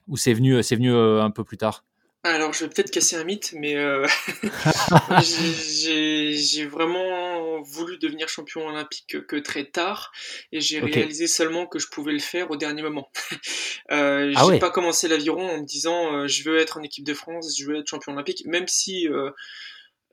Ou 0.06 0.16
c'est 0.16 0.32
venu, 0.32 0.62
c'est 0.62 0.76
venu 0.76 0.94
un 0.94 1.30
peu 1.32 1.42
plus 1.42 1.56
tard? 1.56 1.84
Alors, 2.24 2.52
je 2.52 2.64
vais 2.64 2.70
peut-être 2.70 2.90
casser 2.90 3.16
un 3.16 3.24
mythe, 3.24 3.52
mais 3.52 3.76
euh, 3.76 4.06
j'ai 5.22 6.66
vraiment 6.66 7.60
voulu 7.64 7.98
devenir 7.98 8.28
champion 8.28 8.66
olympique 8.66 9.16
que, 9.26 9.36
très 9.36 9.64
tard, 9.64 10.12
et 10.52 10.60
j'ai 10.60 10.80
réalisé 10.80 11.26
seulement 11.26 11.66
que 11.66 11.78
je 11.78 11.88
pouvais 11.88 12.12
le 12.12 12.20
faire 12.20 12.50
au 12.50 12.56
dernier 12.56 12.82
moment. 12.82 13.10
euh, 13.90 14.32
ah 14.36 14.46
j'ai 14.50 14.58
pas 14.58 14.70
commencé 14.70 15.08
l'aviron 15.08 15.48
en 15.48 15.58
me 15.58 15.64
disant 15.64 16.14
euh, 16.14 16.26
je 16.26 16.48
veux 16.48 16.58
être 16.58 16.78
en 16.78 16.82
équipe 16.82 17.04
de 17.04 17.14
France, 17.14 17.56
je 17.58 17.66
veux 17.66 17.76
être 17.78 17.88
champion 17.88 18.12
olympique, 18.12 18.44
même 18.46 18.68
si 18.68 19.08
euh, 19.08 19.30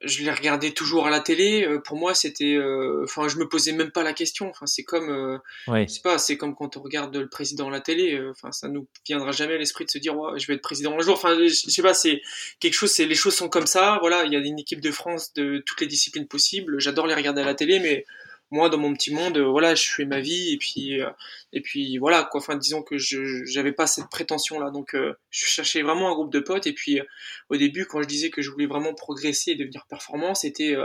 je 0.03 0.23
les 0.23 0.31
regardais 0.31 0.71
toujours 0.71 1.07
à 1.07 1.09
la 1.09 1.19
télé. 1.19 1.63
Euh, 1.63 1.79
pour 1.79 1.97
moi, 1.97 2.13
c'était, 2.13 2.55
euh, 2.55 3.03
enfin, 3.03 3.27
je 3.27 3.37
me 3.37 3.47
posais 3.47 3.71
même 3.71 3.91
pas 3.91 4.03
la 4.03 4.13
question. 4.13 4.49
Enfin, 4.49 4.65
c'est 4.65 4.83
comme, 4.83 5.09
euh, 5.09 5.37
ouais. 5.67 5.85
c'est 5.87 6.01
pas, 6.01 6.17
c'est 6.17 6.37
comme 6.37 6.55
quand 6.55 6.77
on 6.77 6.81
regarde 6.81 7.15
le 7.15 7.29
président 7.29 7.67
à 7.67 7.71
la 7.71 7.81
télé. 7.81 8.19
Enfin, 8.29 8.51
ça 8.51 8.67
nous 8.67 8.87
viendra 9.05 9.31
jamais 9.31 9.55
à 9.55 9.57
l'esprit 9.57 9.85
de 9.85 9.91
se 9.91 9.97
dire, 9.97 10.17
ouais, 10.17 10.39
je 10.39 10.47
vais 10.47 10.55
être 10.55 10.61
président 10.61 10.97
un 10.97 11.01
jour. 11.01 11.15
Enfin, 11.15 11.37
je, 11.37 11.47
sais 11.53 11.81
pas, 11.81 11.93
c'est 11.93 12.21
quelque 12.59 12.73
chose. 12.73 12.91
C'est 12.91 13.05
les 13.05 13.15
choses 13.15 13.35
sont 13.35 13.49
comme 13.49 13.67
ça. 13.67 13.97
Voilà, 14.01 14.25
il 14.25 14.33
y 14.33 14.35
a 14.35 14.39
une 14.39 14.59
équipe 14.59 14.81
de 14.81 14.91
France 14.91 15.33
de 15.33 15.63
toutes 15.65 15.81
les 15.81 15.87
disciplines 15.87 16.27
possibles. 16.27 16.79
J'adore 16.79 17.07
les 17.07 17.15
regarder 17.15 17.41
à 17.41 17.45
la 17.45 17.55
télé, 17.55 17.79
mais 17.79 18.05
moi 18.51 18.69
dans 18.69 18.77
mon 18.77 18.93
petit 18.93 19.13
monde 19.13 19.37
voilà 19.37 19.75
je 19.75 19.89
fais 19.89 20.05
ma 20.05 20.19
vie 20.19 20.53
et 20.53 20.57
puis 20.57 21.01
euh, 21.01 21.09
et 21.53 21.61
puis 21.61 21.97
voilà 21.97 22.23
quoi. 22.23 22.39
Enfin 22.39 22.55
disons 22.55 22.83
que 22.83 22.97
je 22.97 23.45
j'avais 23.45 23.71
pas 23.71 23.87
cette 23.87 24.09
prétention 24.09 24.59
là 24.59 24.69
donc 24.69 24.93
euh, 24.93 25.13
je 25.29 25.45
cherchais 25.45 25.81
vraiment 25.81 26.11
un 26.11 26.13
groupe 26.13 26.31
de 26.31 26.39
potes 26.39 26.67
et 26.67 26.73
puis 26.73 26.99
euh, 26.99 27.03
au 27.49 27.57
début 27.57 27.85
quand 27.85 28.01
je 28.01 28.07
disais 28.07 28.29
que 28.29 28.41
je 28.41 28.51
voulais 28.51 28.67
vraiment 28.67 28.93
progresser 28.93 29.51
et 29.51 29.55
devenir 29.55 29.85
performant 29.89 30.35
c'était 30.35 30.75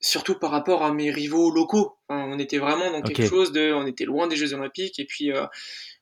surtout 0.00 0.38
par 0.38 0.50
rapport 0.50 0.82
à 0.82 0.92
mes 0.92 1.10
rivaux 1.10 1.50
locaux. 1.50 1.96
On 2.08 2.38
était 2.38 2.58
vraiment 2.58 2.90
dans 2.90 3.02
quelque 3.02 3.28
chose 3.28 3.52
de 3.52 3.72
on 3.72 3.86
était 3.86 4.04
loin 4.04 4.26
des 4.26 4.36
Jeux 4.36 4.52
Olympiques 4.52 4.98
et 4.98 5.04
puis 5.04 5.30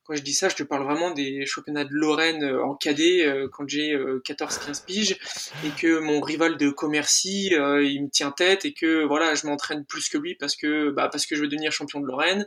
quand 0.04 0.16
je 0.16 0.22
dis 0.22 0.34
ça, 0.34 0.48
je 0.48 0.56
te 0.56 0.62
parle 0.62 0.84
vraiment 0.84 1.10
des 1.10 1.46
championnats 1.46 1.84
de 1.84 1.92
Lorraine 1.92 2.42
euh, 2.42 2.64
en 2.64 2.74
cadet 2.74 3.24
euh, 3.24 3.48
quand 3.52 3.68
j'ai 3.68 3.94
14-15 3.94 4.70
euh, 4.70 4.84
piges 4.86 5.18
et 5.64 5.70
que 5.70 5.98
mon 5.98 6.20
rival 6.20 6.56
de 6.56 6.70
Commercy, 6.70 7.50
il 7.52 8.04
me 8.04 8.10
tient 8.10 8.30
tête 8.30 8.64
et 8.64 8.72
que 8.72 9.04
voilà, 9.04 9.34
je 9.34 9.46
m'entraîne 9.46 9.84
plus 9.84 10.08
que 10.08 10.18
lui 10.18 10.34
parce 10.34 10.56
que 10.56 10.90
bah, 10.90 11.08
parce 11.10 11.26
que 11.26 11.36
je 11.36 11.42
veux 11.42 11.48
devenir 11.48 11.72
champion 11.72 12.00
de 12.00 12.06
Lorraine. 12.06 12.46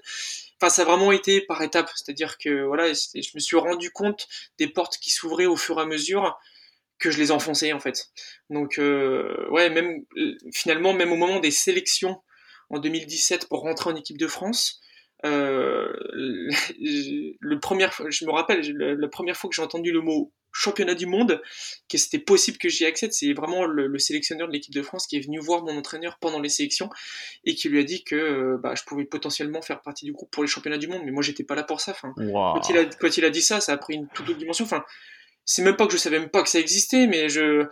Enfin, 0.59 0.69
ça 0.69 0.81
a 0.83 0.85
vraiment 0.85 1.11
été 1.11 1.41
par 1.41 1.61
étapes, 1.61 1.91
c'est-à-dire 1.95 2.37
que 2.37 2.63
voilà, 2.63 2.91
je 2.93 3.31
me 3.35 3.39
suis 3.39 3.57
rendu 3.57 3.91
compte 3.91 4.27
des 4.57 4.67
portes 4.67 4.97
qui 4.97 5.09
s'ouvraient 5.09 5.45
au 5.45 5.57
fur 5.57 5.79
et 5.79 5.81
à 5.81 5.85
mesure 5.85 6.37
que 6.99 7.11
je 7.11 7.17
les 7.17 7.31
enfonçais 7.31 7.73
en 7.73 7.79
fait. 7.79 8.09
Donc 8.49 8.75
ouais, 8.77 9.69
même 9.69 10.03
finalement 10.53 10.93
même 10.93 11.11
au 11.11 11.17
moment 11.17 11.39
des 11.39 11.51
sélections 11.51 12.21
en 12.69 12.79
2017 12.79 13.47
pour 13.47 13.61
rentrer 13.61 13.89
en 13.89 13.95
équipe 13.95 14.17
de 14.17 14.27
France, 14.27 14.81
euh, 15.25 15.93
le 16.79 17.59
premier, 17.59 17.87
je 18.09 18.25
me 18.25 18.31
rappelle, 18.31 18.61
la 18.77 19.07
première 19.07 19.37
fois 19.37 19.49
que 19.49 19.55
j'ai 19.55 19.61
entendu 19.61 19.91
le 19.91 20.01
mot 20.01 20.31
championnat 20.53 20.93
du 20.93 21.07
monde 21.07 21.41
que 21.89 21.97
c'était 21.97 22.19
possible 22.19 22.57
que 22.57 22.69
j'y 22.69 22.85
accède. 22.85 23.11
C'est 23.11 23.33
vraiment 23.33 23.65
le, 23.65 23.97
sélectionneur 23.97 24.47
de 24.47 24.53
l'équipe 24.53 24.73
de 24.73 24.81
France 24.81 25.07
qui 25.07 25.17
est 25.17 25.19
venu 25.19 25.39
voir 25.39 25.63
mon 25.63 25.75
entraîneur 25.77 26.17
pendant 26.19 26.39
les 26.39 26.49
sélections 26.49 26.89
et 27.43 27.55
qui 27.55 27.69
lui 27.69 27.79
a 27.79 27.83
dit 27.83 28.03
que 28.03 28.15
euh, 28.15 28.57
bah, 28.61 28.75
je 28.75 28.83
pouvais 28.83 29.05
potentiellement 29.05 29.61
faire 29.61 29.81
partie 29.81 30.05
du 30.05 30.13
groupe 30.13 30.29
pour 30.31 30.43
les 30.43 30.47
championnats 30.47 30.77
du 30.77 30.87
monde. 30.87 31.01
Mais 31.05 31.11
moi, 31.11 31.23
j'étais 31.23 31.43
pas 31.43 31.55
là 31.55 31.63
pour 31.63 31.81
ça. 31.81 31.91
Enfin, 31.91 32.13
quand, 32.15 32.69
il 32.69 32.77
a, 32.77 32.85
quand 32.85 33.17
il 33.17 33.25
a 33.25 33.29
dit 33.29 33.41
ça, 33.41 33.59
ça 33.59 33.73
a 33.73 33.77
pris 33.77 33.95
une 33.95 34.07
toute 34.13 34.29
autre 34.29 34.37
dimension. 34.37 34.65
Enfin, 34.65 34.83
c'est 35.43 35.63
même 35.63 35.75
pas 35.75 35.87
que 35.87 35.93
je 35.93 35.97
savais 35.97 36.19
même 36.19 36.29
pas 36.29 36.43
que 36.43 36.49
ça 36.49 36.59
existait, 36.59 37.07
mais 37.07 37.29
je, 37.29 37.65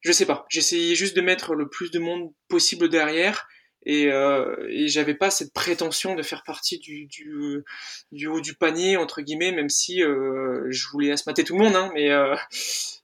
je 0.00 0.12
sais 0.12 0.26
pas. 0.26 0.46
J'essayais 0.48 0.94
juste 0.94 1.14
de 1.14 1.20
mettre 1.20 1.54
le 1.54 1.68
plus 1.68 1.90
de 1.90 1.98
monde 2.00 2.32
possible 2.48 2.88
derrière 2.88 3.46
et, 3.84 4.12
euh, 4.12 4.66
et 4.68 4.88
j'avais 4.88 5.14
pas 5.14 5.30
cette 5.30 5.54
prétention 5.54 6.14
de 6.14 6.22
faire 6.22 6.42
partie 6.44 6.78
du, 6.78 7.06
du, 7.06 8.26
haut 8.26 8.40
du 8.40 8.54
panier 8.54 8.96
entre 8.96 9.22
guillemets 9.22 9.52
même 9.52 9.70
si 9.70 10.02
euh, 10.02 10.66
je 10.68 10.86
voulais 10.88 11.10
asmater 11.10 11.44
tout 11.44 11.56
le 11.56 11.64
monde 11.64 11.76
hein, 11.76 11.90
mais 11.94 12.10
euh, 12.10 12.36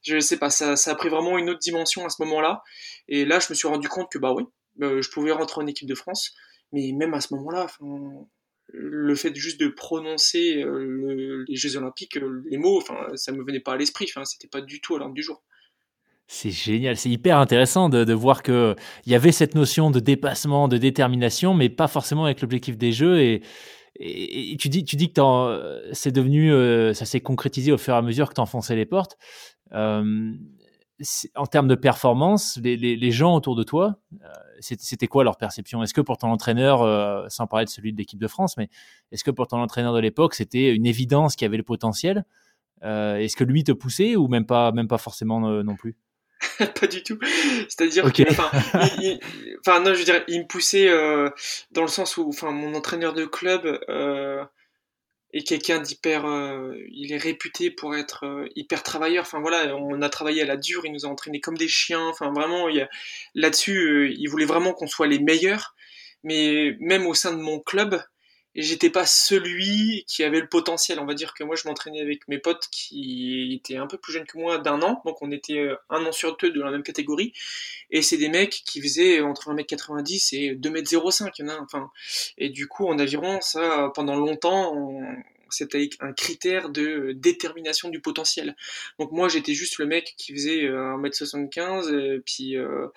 je 0.02 0.20
sais 0.20 0.36
pas 0.36 0.50
ça, 0.50 0.76
ça 0.76 0.92
a 0.92 0.94
pris 0.94 1.08
vraiment 1.08 1.38
une 1.38 1.48
autre 1.48 1.60
dimension 1.60 2.04
à 2.04 2.10
ce 2.10 2.22
moment-là. 2.22 2.62
Et 3.08 3.24
là 3.24 3.38
je 3.38 3.46
me 3.50 3.54
suis 3.54 3.68
rendu 3.68 3.88
compte 3.88 4.10
que 4.12 4.18
bah 4.18 4.34
oui 4.34 4.44
euh, 4.82 5.00
je 5.00 5.10
pouvais 5.10 5.32
rentrer 5.32 5.62
en 5.62 5.66
équipe 5.66 5.88
de 5.88 5.94
France 5.94 6.34
mais 6.72 6.92
même 6.92 7.14
à 7.14 7.20
ce 7.20 7.32
moment-là 7.34 7.66
le 8.68 9.14
fait 9.14 9.34
juste 9.34 9.60
de 9.60 9.68
prononcer 9.68 10.62
euh, 10.62 11.44
les 11.48 11.56
Jeux 11.56 11.76
Olympiques 11.76 12.18
les 12.44 12.58
mots 12.58 12.76
enfin 12.76 13.06
ça 13.14 13.32
me 13.32 13.42
venait 13.42 13.60
pas 13.60 13.74
à 13.74 13.76
l'esprit 13.76 14.06
enfin 14.10 14.26
c'était 14.26 14.48
pas 14.48 14.60
du 14.60 14.80
tout 14.80 14.96
à 14.96 14.98
l'ordre 14.98 15.14
du 15.14 15.22
jour 15.22 15.42
c'est 16.26 16.50
génial, 16.50 16.96
c'est 16.96 17.10
hyper 17.10 17.38
intéressant 17.38 17.88
de, 17.88 18.04
de 18.04 18.12
voir 18.12 18.42
qu'il 18.42 18.74
y 19.06 19.14
avait 19.14 19.32
cette 19.32 19.54
notion 19.54 19.90
de 19.90 20.00
dépassement, 20.00 20.68
de 20.68 20.76
détermination, 20.76 21.54
mais 21.54 21.68
pas 21.68 21.88
forcément 21.88 22.24
avec 22.24 22.40
l'objectif 22.40 22.76
des 22.76 22.92
jeux. 22.92 23.20
Et, 23.20 23.42
tu 24.58 24.68
dis, 24.68 24.84
tu 24.84 24.96
dis 24.96 25.10
que 25.10 25.90
c'est 25.92 26.12
devenu, 26.12 26.52
euh, 26.52 26.92
ça 26.92 27.06
s'est 27.06 27.20
concrétisé 27.20 27.72
au 27.72 27.78
fur 27.78 27.94
et 27.94 27.96
à 27.96 28.02
mesure 28.02 28.28
que 28.28 28.34
tu 28.34 28.40
enfonçais 28.40 28.76
les 28.76 28.84
portes. 28.84 29.16
Euh, 29.72 30.34
en 31.34 31.46
termes 31.46 31.68
de 31.68 31.74
performance, 31.74 32.58
les, 32.62 32.76
les, 32.76 32.96
les, 32.96 33.10
gens 33.10 33.34
autour 33.34 33.54
de 33.54 33.62
toi, 33.62 33.98
euh, 34.14 34.28
c'était 34.60 35.06
quoi 35.06 35.24
leur 35.24 35.36
perception? 35.36 35.82
Est-ce 35.82 35.92
que 35.92 36.00
pour 36.00 36.16
ton 36.16 36.28
entraîneur, 36.28 36.82
euh, 36.82 37.26
sans 37.28 37.46
parler 37.46 37.66
de 37.66 37.70
celui 37.70 37.92
de 37.92 37.98
l'équipe 37.98 38.18
de 38.18 38.28
France, 38.28 38.56
mais 38.56 38.68
est-ce 39.12 39.22
que 39.22 39.30
pour 39.30 39.46
ton 39.46 39.58
entraîneur 39.58 39.92
de 39.92 40.00
l'époque, 40.00 40.34
c'était 40.34 40.74
une 40.74 40.86
évidence 40.86 41.36
qu'il 41.36 41.44
y 41.44 41.48
avait 41.48 41.58
le 41.58 41.62
potentiel? 41.62 42.24
Euh, 42.82 43.16
Est-ce 43.16 43.36
que 43.36 43.44
lui 43.44 43.64
te 43.64 43.72
poussait 43.72 44.16
ou 44.16 44.28
même 44.28 44.46
pas, 44.46 44.72
même 44.72 44.88
pas 44.88 44.98
forcément 44.98 45.40
non 45.40 45.76
plus? 45.76 45.96
pas 46.80 46.86
du 46.86 47.02
tout. 47.02 47.18
C'est-à-dire 47.68 48.04
enfin, 48.04 49.80
non, 49.80 49.94
je 49.94 49.98
veux 49.98 50.04
dire, 50.04 50.24
il 50.28 50.40
me 50.40 50.46
poussait 50.46 50.88
euh, 50.88 51.30
dans 51.70 51.82
le 51.82 51.88
sens 51.88 52.16
où, 52.16 52.28
enfin, 52.28 52.50
mon 52.50 52.74
entraîneur 52.74 53.14
de 53.14 53.24
club 53.24 53.80
euh, 53.88 54.44
est 55.32 55.46
quelqu'un 55.46 55.80
d'hyper, 55.80 56.26
euh, 56.26 56.74
il 56.90 57.12
est 57.12 57.18
réputé 57.18 57.70
pour 57.70 57.96
être 57.96 58.26
euh, 58.26 58.48
hyper 58.54 58.82
travailleur. 58.82 59.22
Enfin 59.22 59.40
voilà, 59.40 59.76
on 59.76 60.02
a 60.02 60.08
travaillé 60.08 60.42
à 60.42 60.46
la 60.46 60.56
dure, 60.56 60.84
il 60.84 60.92
nous 60.92 61.06
a 61.06 61.08
entraînés 61.08 61.40
comme 61.40 61.56
des 61.56 61.68
chiens. 61.68 62.06
Enfin 62.06 62.30
vraiment, 62.32 62.68
là-dessus, 63.34 64.14
il 64.18 64.26
voulait 64.28 64.46
vraiment 64.46 64.72
qu'on 64.72 64.86
soit 64.86 65.06
les 65.06 65.18
meilleurs. 65.18 65.74
Mais 66.22 66.76
même 66.80 67.06
au 67.06 67.14
sein 67.14 67.32
de 67.32 67.40
mon 67.40 67.60
club, 67.60 68.02
et 68.56 68.62
j'étais 68.62 68.88
pas 68.90 69.04
celui 69.04 70.04
qui 70.08 70.24
avait 70.24 70.40
le 70.40 70.48
potentiel. 70.48 70.98
On 70.98 71.04
va 71.04 71.14
dire 71.14 71.34
que 71.34 71.44
moi, 71.44 71.56
je 71.56 71.68
m'entraînais 71.68 72.00
avec 72.00 72.26
mes 72.26 72.38
potes 72.38 72.68
qui 72.70 73.54
étaient 73.54 73.76
un 73.76 73.86
peu 73.86 73.98
plus 73.98 74.14
jeunes 74.14 74.26
que 74.26 74.38
moi 74.38 74.58
d'un 74.58 74.80
an, 74.82 75.02
donc 75.04 75.20
on 75.20 75.30
était 75.30 75.58
euh, 75.58 75.76
un 75.90 76.04
an 76.06 76.12
sur 76.12 76.36
deux 76.38 76.50
de 76.50 76.62
la 76.62 76.70
même 76.70 76.82
catégorie, 76.82 77.34
et 77.90 78.00
c'est 78.00 78.16
des 78.16 78.30
mecs 78.30 78.62
qui 78.66 78.80
faisaient 78.80 79.20
entre 79.20 79.52
1m90 79.52 80.34
et 80.34 80.54
2m05, 80.56 81.32
il 81.38 81.44
y 81.44 81.48
en 81.48 81.52
a, 81.52 81.60
enfin, 81.60 81.90
et 82.38 82.48
du 82.48 82.66
coup, 82.66 82.86
en 82.86 82.98
aviron, 82.98 83.40
ça, 83.42 83.92
pendant 83.94 84.16
longtemps, 84.16 84.74
on, 84.74 85.04
c'était 85.50 85.90
un 86.00 86.12
critère 86.12 86.68
de 86.70 87.12
détermination 87.14 87.88
du 87.88 88.00
potentiel. 88.00 88.56
Donc 88.98 89.12
moi 89.12 89.28
j'étais 89.28 89.54
juste 89.54 89.78
le 89.78 89.86
mec 89.86 90.14
qui 90.16 90.32
faisait 90.32 90.68
1m75 90.68 91.90
euh, 91.90 92.16
et 92.16 92.20
puis 92.20 92.56
euh, 92.56 92.88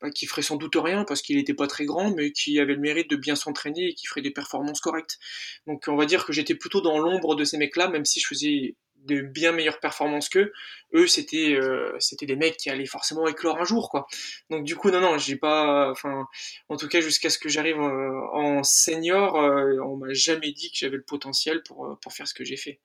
bah, 0.00 0.10
qui 0.10 0.26
ferait 0.26 0.42
sans 0.42 0.56
doute 0.56 0.76
rien 0.76 1.04
parce 1.04 1.22
qu'il 1.22 1.36
n'était 1.36 1.54
pas 1.54 1.66
très 1.66 1.84
grand 1.84 2.14
mais 2.14 2.32
qui 2.32 2.58
avait 2.58 2.74
le 2.74 2.80
mérite 2.80 3.10
de 3.10 3.16
bien 3.16 3.36
s'entraîner 3.36 3.88
et 3.88 3.94
qui 3.94 4.06
ferait 4.06 4.22
des 4.22 4.30
performances 4.30 4.80
correctes. 4.80 5.18
Donc 5.66 5.84
on 5.88 5.96
va 5.96 6.06
dire 6.06 6.24
que 6.24 6.32
j'étais 6.32 6.54
plutôt 6.54 6.80
dans 6.80 6.98
l'ombre 6.98 7.34
de 7.34 7.44
ces 7.44 7.58
mecs-là 7.58 7.88
même 7.88 8.04
si 8.04 8.20
je 8.20 8.26
faisais 8.26 8.76
de 9.06 9.20
bien 9.20 9.52
meilleures 9.52 9.80
performances 9.80 10.28
qu'eux. 10.28 10.52
Eux, 10.94 11.06
c'était 11.06 11.54
euh, 11.54 11.94
c'était 11.98 12.26
des 12.26 12.36
mecs 12.36 12.56
qui 12.56 12.70
allaient 12.70 12.86
forcément 12.86 13.26
éclore 13.26 13.58
un 13.58 13.64
jour, 13.64 13.90
quoi. 13.90 14.06
Donc 14.50 14.64
du 14.64 14.76
coup, 14.76 14.90
non, 14.90 15.00
non, 15.00 15.18
j'ai 15.18 15.36
pas, 15.36 15.90
enfin, 15.90 16.26
en 16.68 16.76
tout 16.76 16.88
cas, 16.88 17.00
jusqu'à 17.00 17.30
ce 17.30 17.38
que 17.38 17.48
j'arrive 17.48 17.78
euh, 17.78 18.20
en 18.32 18.62
senior, 18.62 19.36
euh, 19.36 19.78
on 19.84 19.96
m'a 19.96 20.12
jamais 20.12 20.52
dit 20.52 20.70
que 20.70 20.76
j'avais 20.76 20.96
le 20.96 21.02
potentiel 21.02 21.62
pour 21.62 21.98
pour 22.02 22.12
faire 22.12 22.26
ce 22.26 22.34
que 22.34 22.44
j'ai 22.44 22.56
fait. 22.56 22.80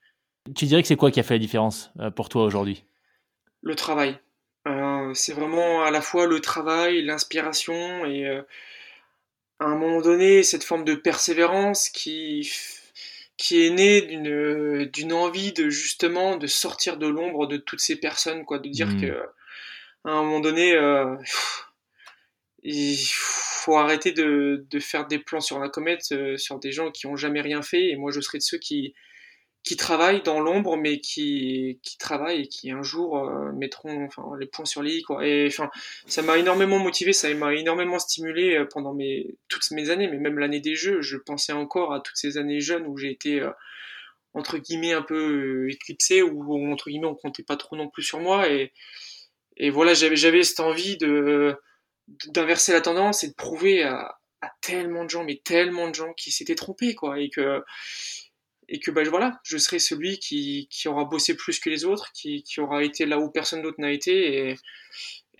Tu 0.56 0.66
dirais 0.66 0.82
que 0.82 0.88
c'est 0.88 0.96
quoi 0.96 1.12
qui 1.12 1.20
a 1.20 1.24
fait 1.24 1.36
la 1.36 1.40
différence 1.40 1.92
pour 2.16 2.30
toi 2.30 2.44
aujourd'hui? 2.44 2.86
Le 3.62 3.76
travail. 3.76 4.20
c'est 5.14 5.34
vraiment 5.34 5.84
à 5.84 5.90
la 5.90 6.02
fois 6.02 6.28
le 6.28 6.40
travail, 6.40 7.02
l'inspiration 7.02 8.06
et 8.06 8.28
à 9.60 9.66
un 9.66 9.76
moment 9.76 10.02
donné 10.02 10.44
cette 10.44 10.64
forme 10.64 10.84
de 10.84 10.94
persévérance 10.94 11.90
qui 11.90 12.52
qui 13.38 13.66
est 13.66 13.70
né 13.70 14.02
d'une 14.02 14.86
d'une 14.86 15.14
envie 15.14 15.52
de 15.52 15.70
justement 15.70 16.38
de 16.38 16.48
sortir 16.48 16.98
de 16.98 17.08
l'ombre 17.08 17.48
de 17.48 17.58
toutes 17.58 17.82
ces 17.82 17.98
personnes 17.98 18.46
quoi 18.46 18.60
de 18.60 18.70
dire 18.70 18.88
mmh. 18.88 19.02
que 19.02 19.20
à 20.06 20.12
un 20.12 20.24
moment 20.24 20.40
donné 20.40 20.74
euh, 20.74 21.16
il 22.64 22.98
faut 22.98 23.78
arrêter 23.78 24.12
de, 24.12 24.66
de 24.70 24.80
faire 24.80 25.06
des 25.08 25.20
plans 25.20 25.42
sur 25.42 25.60
la 25.60 25.70
comète 25.70 26.12
euh, 26.12 26.38
sur 26.38 26.60
des 26.60 26.72
gens 26.72 26.92
qui 26.92 27.08
ont 27.08 27.16
jamais 27.16 27.42
rien 27.42 27.62
fait 27.62 27.90
et 27.90 27.96
moi 27.96 28.12
je 28.12 28.22
serai 28.22 28.38
de 28.38 28.44
ceux 28.44 28.58
qui 28.58 28.94
qui 29.66 29.76
travaillent 29.76 30.22
dans 30.22 30.40
l'ombre, 30.40 30.78
mais 30.78 31.00
qui, 31.00 31.80
qui 31.82 31.98
travaillent 31.98 32.44
et 32.44 32.48
qui 32.48 32.70
un 32.70 32.84
jour 32.84 33.18
euh, 33.18 33.52
mettront 33.52 34.06
enfin, 34.06 34.24
les 34.40 34.46
points 34.46 34.66
sur 34.66 34.84
les 34.84 34.98
i. 34.98 35.02
Quoi. 35.02 35.26
Et 35.28 35.48
enfin, 35.48 35.72
ça 36.06 36.22
m'a 36.22 36.38
énormément 36.38 36.78
motivé, 36.78 37.14
ça 37.14 37.34
m'a 37.34 37.54
énormément 37.56 37.98
stimulé 37.98 38.56
euh, 38.56 38.66
pendant 38.66 38.94
mes, 38.94 39.36
toutes 39.48 39.70
mes 39.72 39.90
années, 39.90 40.08
mais 40.08 40.20
même 40.20 40.38
l'année 40.38 40.60
des 40.60 40.76
Jeux, 40.76 41.02
je 41.02 41.18
pensais 41.18 41.52
encore 41.52 41.94
à 41.94 42.00
toutes 42.00 42.16
ces 42.16 42.38
années 42.38 42.62
jeunes 42.62 42.86
où 42.86 42.96
j'ai 42.96 43.10
été 43.10 43.42
euh, 43.42 43.50
entre 44.36 44.60
guillemets 44.60 44.94
un 44.94 45.02
peu 45.02 45.68
éclipsé, 45.72 46.22
ou 46.22 46.72
entre 46.72 46.90
guillemets 46.90 47.08
on 47.08 47.16
comptait 47.16 47.44
pas 47.44 47.58
trop 47.58 47.76
non 47.76 47.90
plus 47.90 48.04
sur 48.04 48.20
moi. 48.20 48.48
Et, 48.50 48.72
et 49.58 49.72
voilà, 49.72 49.96
j'avais, 49.96 50.16
j'avais 50.16 50.44
cette 50.44 50.60
envie 50.60 50.98
de 50.98 51.56
d'inverser 52.28 52.72
la 52.72 52.82
tendance 52.82 53.24
et 53.24 53.30
de 53.30 53.34
prouver 53.34 53.82
à, 53.82 54.20
à 54.42 54.52
tellement 54.62 55.06
de 55.06 55.10
gens, 55.10 55.24
mais 55.24 55.42
tellement 55.44 55.90
de 55.90 55.96
gens 55.96 56.14
qui 56.14 56.32
s'étaient 56.32 56.54
trompés, 56.54 56.94
quoi, 56.94 57.20
et 57.20 57.30
que 57.32 57.64
et 58.70 58.80
que 58.80 58.92
bah, 58.92 59.04
voilà, 59.04 59.40
je 59.44 59.58
serai 59.58 59.80
celui 59.80 60.20
qui, 60.20 60.68
qui 60.70 60.88
aura 60.88 61.06
bossé 61.06 61.36
plus 61.36 61.60
que 61.60 61.70
les 61.70 61.86
autres, 61.86 62.12
qui, 62.14 62.44
qui 62.44 62.60
aura 62.60 62.84
été 62.84 63.06
là 63.06 63.20
où 63.20 63.30
personne 63.30 63.62
d'autre 63.62 63.80
n'a 63.80 63.92
été. 63.92 64.50
Et, 64.50 64.56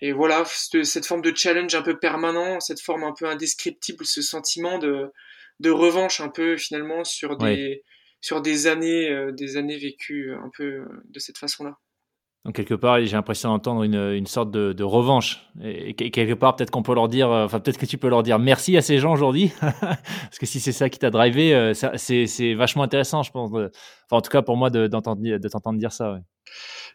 et 0.00 0.12
voilà, 0.12 0.44
cette 0.44 1.06
forme 1.06 1.22
de 1.22 1.34
challenge 1.34 1.74
un 1.74 1.82
peu 1.82 1.98
permanent, 1.98 2.60
cette 2.60 2.80
forme 2.80 3.04
un 3.04 3.14
peu 3.18 3.26
indescriptible, 3.26 4.04
ce 4.04 4.22
sentiment 4.22 4.78
de, 4.78 5.10
de 5.60 5.70
revanche 5.70 6.20
un 6.20 6.28
peu 6.28 6.56
finalement 6.56 7.04
sur 7.04 7.36
des, 7.36 7.82
sur 8.20 8.42
des 8.42 8.66
années, 8.66 9.10
euh, 9.10 9.32
des 9.32 9.56
années 9.56 9.78
vécues 9.78 10.32
un 10.34 10.50
peu 10.56 10.84
de 11.08 11.18
cette 11.18 11.38
façon-là. 11.38 11.78
Donc 12.46 12.54
quelque 12.54 12.74
part, 12.74 13.04
j'ai 13.04 13.16
l'impression 13.16 13.48
d'entendre 13.48 13.82
une, 13.82 13.96
une, 13.96 14.28
sorte 14.28 14.52
de, 14.52 14.72
de 14.72 14.84
revanche. 14.84 15.40
Et, 15.64 15.94
quelque 15.94 16.34
part, 16.34 16.54
peut-être 16.54 16.70
qu'on 16.70 16.84
peut 16.84 16.94
leur 16.94 17.08
dire, 17.08 17.28
euh, 17.28 17.44
enfin 17.44 17.58
peut-être 17.58 17.76
que 17.76 17.86
tu 17.86 17.98
peux 17.98 18.08
leur 18.08 18.22
dire 18.22 18.38
merci 18.38 18.76
à 18.76 18.82
ces 18.82 18.98
gens 18.98 19.12
aujourd'hui, 19.12 19.50
parce 19.60 20.38
que 20.38 20.46
si 20.46 20.60
c'est 20.60 20.70
ça 20.70 20.88
qui 20.88 21.00
t'a 21.00 21.10
drivé, 21.10 21.52
euh, 21.52 21.74
c'est 21.74 22.54
vachement 22.54 22.84
intéressant, 22.84 23.24
je 23.24 23.32
pense. 23.32 23.50
Enfin, 23.50 23.68
en 24.12 24.20
tout 24.20 24.30
cas, 24.30 24.42
pour 24.42 24.56
moi, 24.56 24.70
de, 24.70 24.86
t'entendre 24.86 25.76
dire 25.76 25.92
ça. 25.92 26.12
Ouais. 26.12 26.20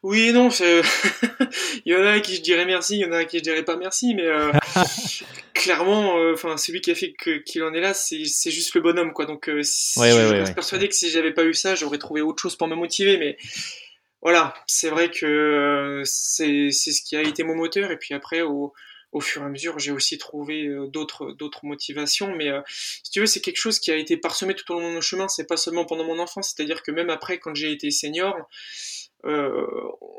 Oui 0.04 0.30
et 0.30 0.32
non, 0.32 0.48
il 0.48 0.84
y 1.86 1.96
en 1.96 2.02
a 2.02 2.12
à 2.12 2.20
qui 2.22 2.38
je 2.38 2.42
dirais 2.42 2.66
merci, 2.66 2.96
il 2.96 3.02
y 3.02 3.06
en 3.06 3.12
a 3.12 3.18
à 3.18 3.26
qui 3.26 3.40
je 3.40 3.44
dirais 3.44 3.64
pas 3.64 3.76
merci, 3.76 4.16
mais 4.16 4.26
euh, 4.26 4.54
clairement, 5.54 6.16
enfin 6.34 6.56
celui 6.56 6.80
qui 6.80 6.92
a 6.92 6.96
fait 6.96 7.14
qu'il 7.46 7.64
en 7.64 7.74
est 7.74 7.82
là, 7.82 7.94
c'est 7.94 8.24
juste 8.24 8.74
le 8.74 8.80
bonhomme, 8.80 9.12
quoi. 9.12 9.26
Donc, 9.26 9.52
si 9.64 10.00
ouais, 10.00 10.14
ouais, 10.14 10.40
je 10.40 10.46
suis 10.46 10.54
persuadé 10.56 10.88
que 10.88 10.96
si 10.96 11.10
j'avais 11.10 11.34
pas 11.34 11.44
eu 11.44 11.54
ça, 11.54 11.76
j'aurais 11.76 11.98
trouvé 11.98 12.22
autre 12.22 12.42
chose 12.42 12.56
pour 12.56 12.70
me 12.70 12.76
motiver, 12.76 13.18
mais 13.18 13.36
voilà, 14.22 14.54
c'est 14.68 14.90
vrai 14.90 15.10
que 15.10 15.26
euh, 15.26 16.02
c'est 16.06 16.72
ce 16.72 17.02
qui 17.02 17.16
a 17.16 17.22
été 17.22 17.44
mon 17.44 17.56
moteur. 17.56 17.92
Et 17.92 17.98
puis 17.98 18.14
après, 18.14 18.42
au, 18.42 18.74
au 19.12 19.20
fur 19.20 19.42
et 19.42 19.46
à 19.46 19.50
mesure, 19.50 19.80
j'ai 19.80 19.92
aussi 19.92 20.18
trouvé 20.18 20.68
euh, 20.68 20.88
d'autres 20.88 21.32
d'autres 21.34 21.66
motivations. 21.66 22.36
Mais 22.36 22.50
euh, 22.50 22.62
si 22.68 23.12
tu 23.12 23.20
veux, 23.20 23.26
c'est 23.26 23.42
quelque 23.42 23.58
chose 23.58 23.80
qui 23.80 23.92
a 23.92 23.96
été 23.96 24.18
parsemé 24.18 24.54
tout 24.54 24.72
au 24.72 24.80
long 24.80 24.90
de 24.90 24.94
mon 24.96 25.02
chemin. 25.02 25.28
C'est 25.28 25.48
pas 25.48 25.58
seulement 25.58 25.86
pendant 25.86 26.06
mon 26.06 26.20
enfance. 26.20 26.54
C'est-à-dire 26.56 26.84
que 26.84 26.92
même 26.92 27.10
après, 27.10 27.40
quand 27.40 27.56
j'ai 27.56 27.72
été 27.72 27.92
senior, 27.92 28.36
euh, 29.26 29.68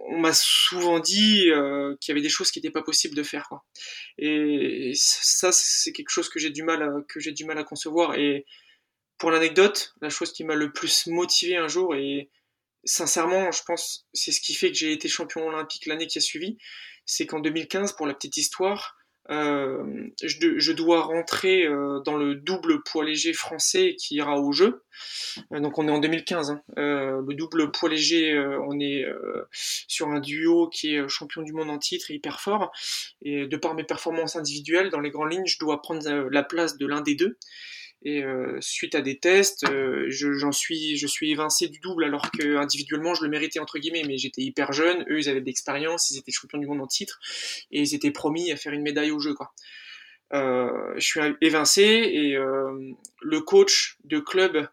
on 0.08 0.18
m'a 0.18 0.32
souvent 0.32 1.00
dit 1.00 1.50
euh, 1.50 1.96
qu'il 2.00 2.12
y 2.12 2.12
avait 2.12 2.22
des 2.22 2.28
choses 2.28 2.50
qui 2.50 2.58
n'étaient 2.58 2.70
pas 2.70 2.82
possibles 2.82 3.14
de 3.14 3.22
faire. 3.22 3.48
Quoi. 3.48 3.64
Et 4.18 4.92
ça, 4.94 5.50
c'est 5.52 5.92
quelque 5.92 6.10
chose 6.10 6.28
que 6.28 6.38
j'ai 6.38 6.50
du 6.50 6.62
mal 6.62 6.82
à, 6.82 6.90
que 7.08 7.20
j'ai 7.20 7.32
du 7.32 7.44
mal 7.44 7.58
à 7.58 7.64
concevoir. 7.64 8.14
Et 8.16 8.46
pour 9.18 9.30
l'anecdote, 9.30 9.94
la 10.00 10.10
chose 10.10 10.32
qui 10.32 10.44
m'a 10.44 10.54
le 10.54 10.72
plus 10.72 11.06
motivé 11.06 11.56
un 11.56 11.68
jour 11.68 11.94
et 11.94 12.30
sincèrement, 12.84 13.50
je 13.52 13.62
pense 13.64 14.06
c'est 14.12 14.32
ce 14.32 14.40
qui 14.40 14.54
fait 14.54 14.70
que 14.70 14.76
j'ai 14.76 14.92
été 14.92 15.08
champion 15.08 15.46
olympique 15.46 15.86
l'année 15.86 16.06
qui 16.06 16.18
a 16.18 16.20
suivi. 16.20 16.58
C'est 17.04 17.26
qu'en 17.26 17.40
2015, 17.40 17.92
pour 17.94 18.06
la 18.06 18.14
petite 18.14 18.36
histoire, 18.36 18.96
euh, 19.30 20.08
je, 20.22 20.72
dois 20.72 21.02
rentrer 21.02 21.64
euh, 21.64 22.00
dans 22.00 22.16
le 22.16 22.34
double 22.34 22.82
poids 22.82 23.04
léger 23.04 23.32
français 23.32 23.94
qui 23.96 24.16
ira 24.16 24.40
au 24.40 24.52
jeu. 24.52 24.82
Euh, 25.52 25.60
donc 25.60 25.78
on 25.78 25.86
est 25.86 25.92
en 25.92 26.00
2015. 26.00 26.50
Hein. 26.50 26.62
le 26.76 27.34
double 27.34 27.70
poids 27.70 27.88
léger, 27.88 28.36
on 28.68 28.78
est 28.80 29.04
sur 29.52 30.08
un 30.08 30.20
duo 30.20 30.68
qui 30.68 30.94
est 30.94 31.08
champion 31.08 31.42
du 31.42 31.52
monde 31.52 31.70
en 31.70 31.78
titre 31.78 32.10
et 32.10 32.14
hyper 32.14 32.40
fort. 32.40 32.72
Et 33.22 33.46
de 33.46 33.56
par 33.56 33.74
mes 33.74 33.84
performances 33.84 34.36
individuelles, 34.36 34.90
dans 34.90 35.00
les 35.00 35.10
grandes 35.10 35.32
lignes, 35.32 35.46
je 35.46 35.58
dois 35.58 35.80
prendre 35.80 36.08
la 36.30 36.42
place 36.42 36.76
de 36.76 36.86
l'un 36.86 37.00
des 37.00 37.14
deux. 37.14 37.38
Et 38.04 38.24
euh, 38.24 38.58
suite 38.60 38.96
à 38.96 39.00
des 39.00 39.18
tests, 39.18 39.64
euh, 39.70 40.06
j'en 40.08 40.50
suis, 40.50 40.96
je 40.96 41.06
suis 41.06 41.30
évincé 41.30 41.68
du 41.68 41.78
double 41.78 42.04
alors 42.04 42.30
que 42.32 42.56
individuellement 42.56 43.14
je 43.14 43.22
le 43.22 43.28
méritais 43.28 43.60
entre 43.60 43.78
guillemets, 43.78 44.02
mais 44.06 44.18
j'étais 44.18 44.42
hyper 44.42 44.72
jeune. 44.72 45.04
Eux, 45.08 45.20
ils 45.20 45.28
avaient 45.28 45.40
de 45.40 45.46
l'expérience, 45.46 46.10
ils 46.10 46.18
étaient 46.18 46.32
champions 46.32 46.58
du 46.58 46.66
monde 46.66 46.80
en 46.80 46.88
titre 46.88 47.20
et 47.70 47.80
ils 47.80 47.94
étaient 47.94 48.10
promis 48.10 48.50
à 48.50 48.56
faire 48.56 48.72
une 48.72 48.82
médaille 48.82 49.12
au 49.12 49.20
jeu, 49.20 49.34
quoi. 49.34 49.52
Euh, 50.34 50.94
je 50.96 51.04
suis 51.04 51.20
évincé 51.42 51.82
et 51.82 52.36
le 53.20 53.40
coach 53.40 53.98
de 54.04 54.18
club 54.18 54.66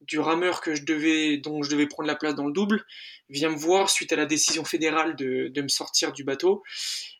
du 0.00 0.18
rameur 0.18 0.60
que 0.60 0.74
je 0.74 0.84
devais, 0.84 1.38
dont 1.38 1.62
je 1.62 1.70
devais 1.70 1.86
prendre 1.86 2.08
la 2.08 2.16
place 2.16 2.34
dans 2.34 2.46
le 2.46 2.52
double, 2.52 2.84
vient 3.30 3.48
me 3.48 3.56
voir 3.56 3.88
suite 3.88 4.12
à 4.12 4.16
la 4.16 4.26
décision 4.26 4.64
fédérale 4.64 5.16
de, 5.16 5.48
de 5.48 5.62
me 5.62 5.68
sortir 5.68 6.12
du 6.12 6.24
bateau 6.24 6.62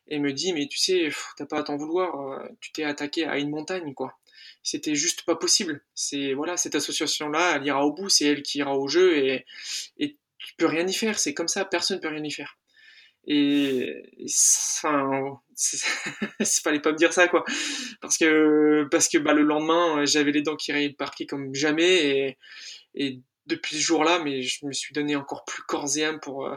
et 0.07 0.19
me 0.19 0.33
dit 0.33 0.53
mais 0.53 0.67
tu 0.67 0.77
sais, 0.77 1.09
t'as 1.37 1.45
pas 1.45 1.59
à 1.59 1.63
t'en 1.63 1.77
vouloir, 1.77 2.43
tu 2.59 2.71
t'es 2.71 2.83
attaqué 2.83 3.25
à 3.25 3.39
une 3.39 3.49
montagne 3.49 3.93
quoi 3.95 4.19
c'était 4.65 4.95
juste 4.95 5.23
pas 5.25 5.35
possible. 5.35 5.81
C'est 5.93 6.33
voilà, 6.33 6.57
cette 6.57 6.75
association-là, 6.75 7.55
elle 7.55 7.65
ira 7.65 7.85
au 7.85 7.93
bout, 7.93 8.09
c'est 8.09 8.25
elle 8.25 8.41
qui 8.43 8.57
ira 8.57 8.75
au 8.77 8.87
jeu 8.87 9.15
et, 9.17 9.45
et 9.99 10.17
tu 10.39 10.55
peux 10.57 10.65
rien 10.65 10.87
y 10.87 10.93
faire. 10.93 11.19
C'est 11.19 11.35
comme 11.35 11.47
ça, 11.47 11.65
personne 11.65 11.99
peut 11.99 12.07
rien 12.09 12.23
y 12.23 12.31
faire. 12.31 12.57
Et 13.27 14.03
enfin, 14.25 15.39
c'est 15.55 16.63
fallait 16.63 16.79
pas 16.79 16.91
me 16.91 16.97
dire 16.97 17.13
ça 17.13 17.27
quoi, 17.27 17.43
parce 18.01 18.17
que 18.17 18.87
parce 18.91 19.07
que 19.07 19.17
bah 19.17 19.33
le 19.33 19.41
lendemain 19.41 20.05
j'avais 20.05 20.31
les 20.31 20.43
dents 20.43 20.55
qui 20.55 20.71
rayaient 20.71 20.89
le 20.89 20.95
parquet 20.95 21.25
comme 21.25 21.53
jamais 21.55 22.05
et, 22.05 22.37
et 22.93 23.21
depuis 23.47 23.77
ce 23.77 23.81
jour-là, 23.81 24.19
mais 24.23 24.43
je 24.43 24.65
me 24.65 24.73
suis 24.73 24.93
donné 24.93 25.15
encore 25.15 25.43
plus 25.45 25.63
corps 25.63 25.97
et 25.97 26.05
âme 26.05 26.19
pour 26.19 26.47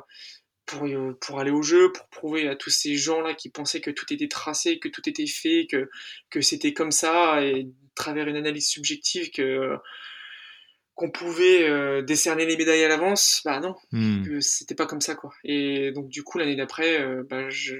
pour, 0.68 0.86
pour 1.20 1.40
aller 1.40 1.50
au 1.50 1.62
jeu, 1.62 1.90
pour 1.90 2.06
prouver 2.08 2.46
à 2.48 2.54
tous 2.54 2.70
ces 2.70 2.94
gens-là 2.94 3.34
qui 3.34 3.48
pensaient 3.50 3.80
que 3.80 3.90
tout 3.90 4.12
était 4.12 4.28
tracé, 4.28 4.78
que 4.78 4.88
tout 4.88 5.08
était 5.08 5.26
fait, 5.26 5.66
que, 5.68 5.90
que 6.30 6.40
c'était 6.40 6.72
comme 6.72 6.92
ça, 6.92 7.42
et 7.42 7.68
travers 7.98 8.28
une 8.28 8.36
analyse 8.36 8.68
subjective 8.68 9.30
que 9.30 9.76
qu'on 10.94 11.10
pouvait 11.12 11.68
euh, 11.68 12.02
décerner 12.02 12.44
les 12.44 12.56
médailles 12.56 12.82
à 12.82 12.88
l'avance, 12.88 13.42
bah 13.44 13.60
non, 13.60 13.76
que 13.92 14.40
c'était 14.40 14.74
pas 14.74 14.86
comme 14.86 15.00
ça 15.00 15.14
quoi. 15.14 15.32
Et 15.44 15.92
donc 15.92 16.08
du 16.08 16.24
coup 16.24 16.38
l'année 16.38 16.56
d'après, 16.56 17.00
euh, 17.00 17.22
bah, 17.28 17.48
je, 17.50 17.76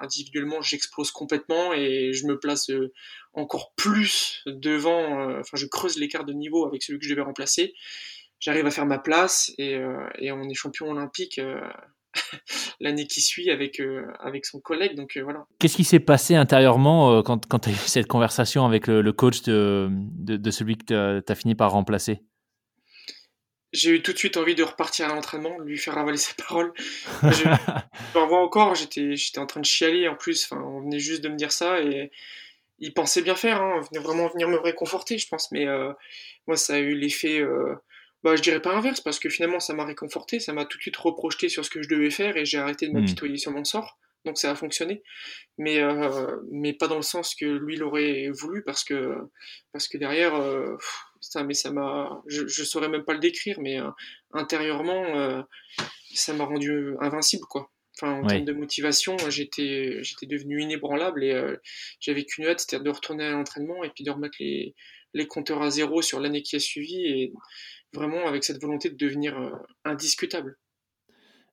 individuellement 0.00 0.60
j'explose 0.60 1.10
complètement 1.10 1.72
et 1.72 2.12
je 2.12 2.24
me 2.26 2.38
place 2.38 2.70
euh, 2.70 2.92
encore 3.32 3.72
plus 3.74 4.44
devant, 4.46 5.40
enfin 5.40 5.56
je 5.56 5.66
creuse 5.66 5.98
l'écart 5.98 6.24
de 6.24 6.32
niveau 6.32 6.66
avec 6.66 6.84
celui 6.84 7.00
que 7.00 7.04
je 7.04 7.10
devais 7.10 7.22
remplacer. 7.22 7.74
J'arrive 8.38 8.66
à 8.66 8.70
faire 8.70 8.86
ma 8.86 8.98
place 8.98 9.50
et, 9.58 9.80
et 10.18 10.30
on 10.30 10.48
est 10.48 10.54
champion 10.54 10.90
olympique 10.90 11.40
l'année 12.80 13.06
qui 13.06 13.20
suit 13.20 13.50
avec, 13.50 13.80
euh, 13.80 14.06
avec 14.20 14.46
son 14.46 14.60
collègue. 14.60 14.94
Donc 14.94 15.16
euh, 15.16 15.22
voilà. 15.22 15.46
Qu'est-ce 15.58 15.76
qui 15.76 15.84
s'est 15.84 16.00
passé 16.00 16.34
intérieurement 16.34 17.12
euh, 17.12 17.22
quand, 17.22 17.46
quand 17.46 17.60
tu 17.60 17.70
as 17.70 17.72
eu 17.72 17.76
cette 17.86 18.06
conversation 18.06 18.64
avec 18.64 18.86
le, 18.86 19.12
coach 19.12 19.42
de, 19.42 19.88
de, 19.90 20.50
celui 20.50 20.76
que 20.76 21.20
tu 21.20 21.32
as, 21.32 21.34
fini 21.34 21.54
par 21.54 21.72
remplacer? 21.72 22.20
J'ai 23.72 23.90
eu 23.90 24.02
tout 24.02 24.12
de 24.12 24.18
suite 24.18 24.36
envie 24.36 24.54
de 24.54 24.62
repartir 24.62 25.06
à 25.06 25.14
l'entraînement, 25.14 25.58
lui 25.58 25.76
faire 25.76 25.98
avaler 25.98 26.16
ses 26.18 26.34
paroles. 26.34 26.72
Je, 27.22 27.28
je 27.28 28.18
revois 28.18 28.42
encore, 28.42 28.74
j'étais, 28.74 29.16
j'étais 29.16 29.38
en 29.38 29.46
train 29.46 29.60
de 29.60 29.66
chialer 29.66 30.08
en 30.08 30.14
plus, 30.14 30.44
enfin, 30.44 30.62
on 30.62 30.80
venait 30.80 31.00
juste 31.00 31.22
de 31.22 31.28
me 31.28 31.36
dire 31.36 31.52
ça 31.52 31.80
et 31.80 32.10
il 32.78 32.92
pensait 32.92 33.22
bien 33.22 33.34
faire, 33.34 33.62
hein, 33.62 33.80
vraiment 33.94 34.28
venir 34.28 34.48
me 34.48 34.58
réconforter, 34.58 35.18
je 35.18 35.26
pense, 35.28 35.50
mais 35.50 35.66
moi 36.46 36.56
ça 36.56 36.74
a 36.74 36.78
eu 36.78 36.94
l'effet 36.94 37.42
bah, 38.26 38.34
je 38.34 38.42
dirais 38.42 38.60
pas 38.60 38.74
inverse, 38.74 39.00
parce 39.00 39.20
que 39.20 39.28
finalement, 39.28 39.60
ça 39.60 39.72
m'a 39.72 39.84
réconforté, 39.84 40.40
ça 40.40 40.52
m'a 40.52 40.64
tout 40.64 40.78
de 40.78 40.82
suite 40.82 40.96
reprojeté 40.96 41.48
sur 41.48 41.64
ce 41.64 41.70
que 41.70 41.80
je 41.80 41.88
devais 41.88 42.10
faire 42.10 42.36
et 42.36 42.44
j'ai 42.44 42.58
arrêté 42.58 42.88
de 42.88 42.92
hmm. 42.92 43.02
m'apitoyer 43.02 43.36
sur 43.36 43.52
mon 43.52 43.62
sort. 43.62 44.00
Donc 44.24 44.36
ça 44.36 44.50
a 44.50 44.56
fonctionné, 44.56 45.04
mais 45.58 45.78
euh, 45.78 46.40
mais 46.50 46.72
pas 46.72 46.88
dans 46.88 46.96
le 46.96 47.02
sens 47.02 47.36
que 47.36 47.44
lui 47.44 47.76
l'aurait 47.76 48.28
voulu, 48.30 48.64
parce 48.64 48.82
que 48.82 49.14
parce 49.70 49.86
que 49.86 49.96
derrière, 49.96 50.34
euh, 50.34 50.76
ça, 51.20 51.44
mais 51.44 51.54
ça 51.54 51.70
m'a, 51.70 52.20
je, 52.26 52.48
je 52.48 52.64
saurais 52.64 52.88
même 52.88 53.04
pas 53.04 53.12
le 53.12 53.20
décrire, 53.20 53.60
mais 53.60 53.80
euh, 53.80 53.88
intérieurement, 54.32 55.44
ça 56.12 56.32
m'a 56.32 56.46
rendu 56.46 56.96
invincible, 57.00 57.44
quoi. 57.48 57.70
Enfin, 57.96 58.20
en 58.20 58.26
termes 58.26 58.44
de 58.44 58.52
motivation, 58.52 59.16
j'étais 59.28 60.02
j'étais 60.02 60.26
devenu 60.26 60.60
inébranlable 60.60 61.22
et 61.22 61.56
j'avais 62.00 62.24
qu'une 62.24 62.46
hâte, 62.46 62.58
c'était 62.58 62.80
de 62.80 62.90
retourner 62.90 63.24
à 63.24 63.30
l'entraînement 63.30 63.84
et 63.84 63.90
puis 63.90 64.02
de 64.02 64.10
remettre 64.10 64.38
les 64.40 64.74
les 65.14 65.26
compteurs 65.26 65.62
à 65.62 65.70
zéro 65.70 66.02
sur 66.02 66.20
l'année 66.20 66.42
qui 66.42 66.56
a 66.56 66.60
suivi 66.60 67.06
et 67.06 67.32
vraiment 67.96 68.26
avec 68.26 68.44
cette 68.44 68.60
volonté 68.60 68.90
de 68.90 68.96
devenir 68.96 69.36
euh, 69.36 69.50
indiscutable. 69.84 70.56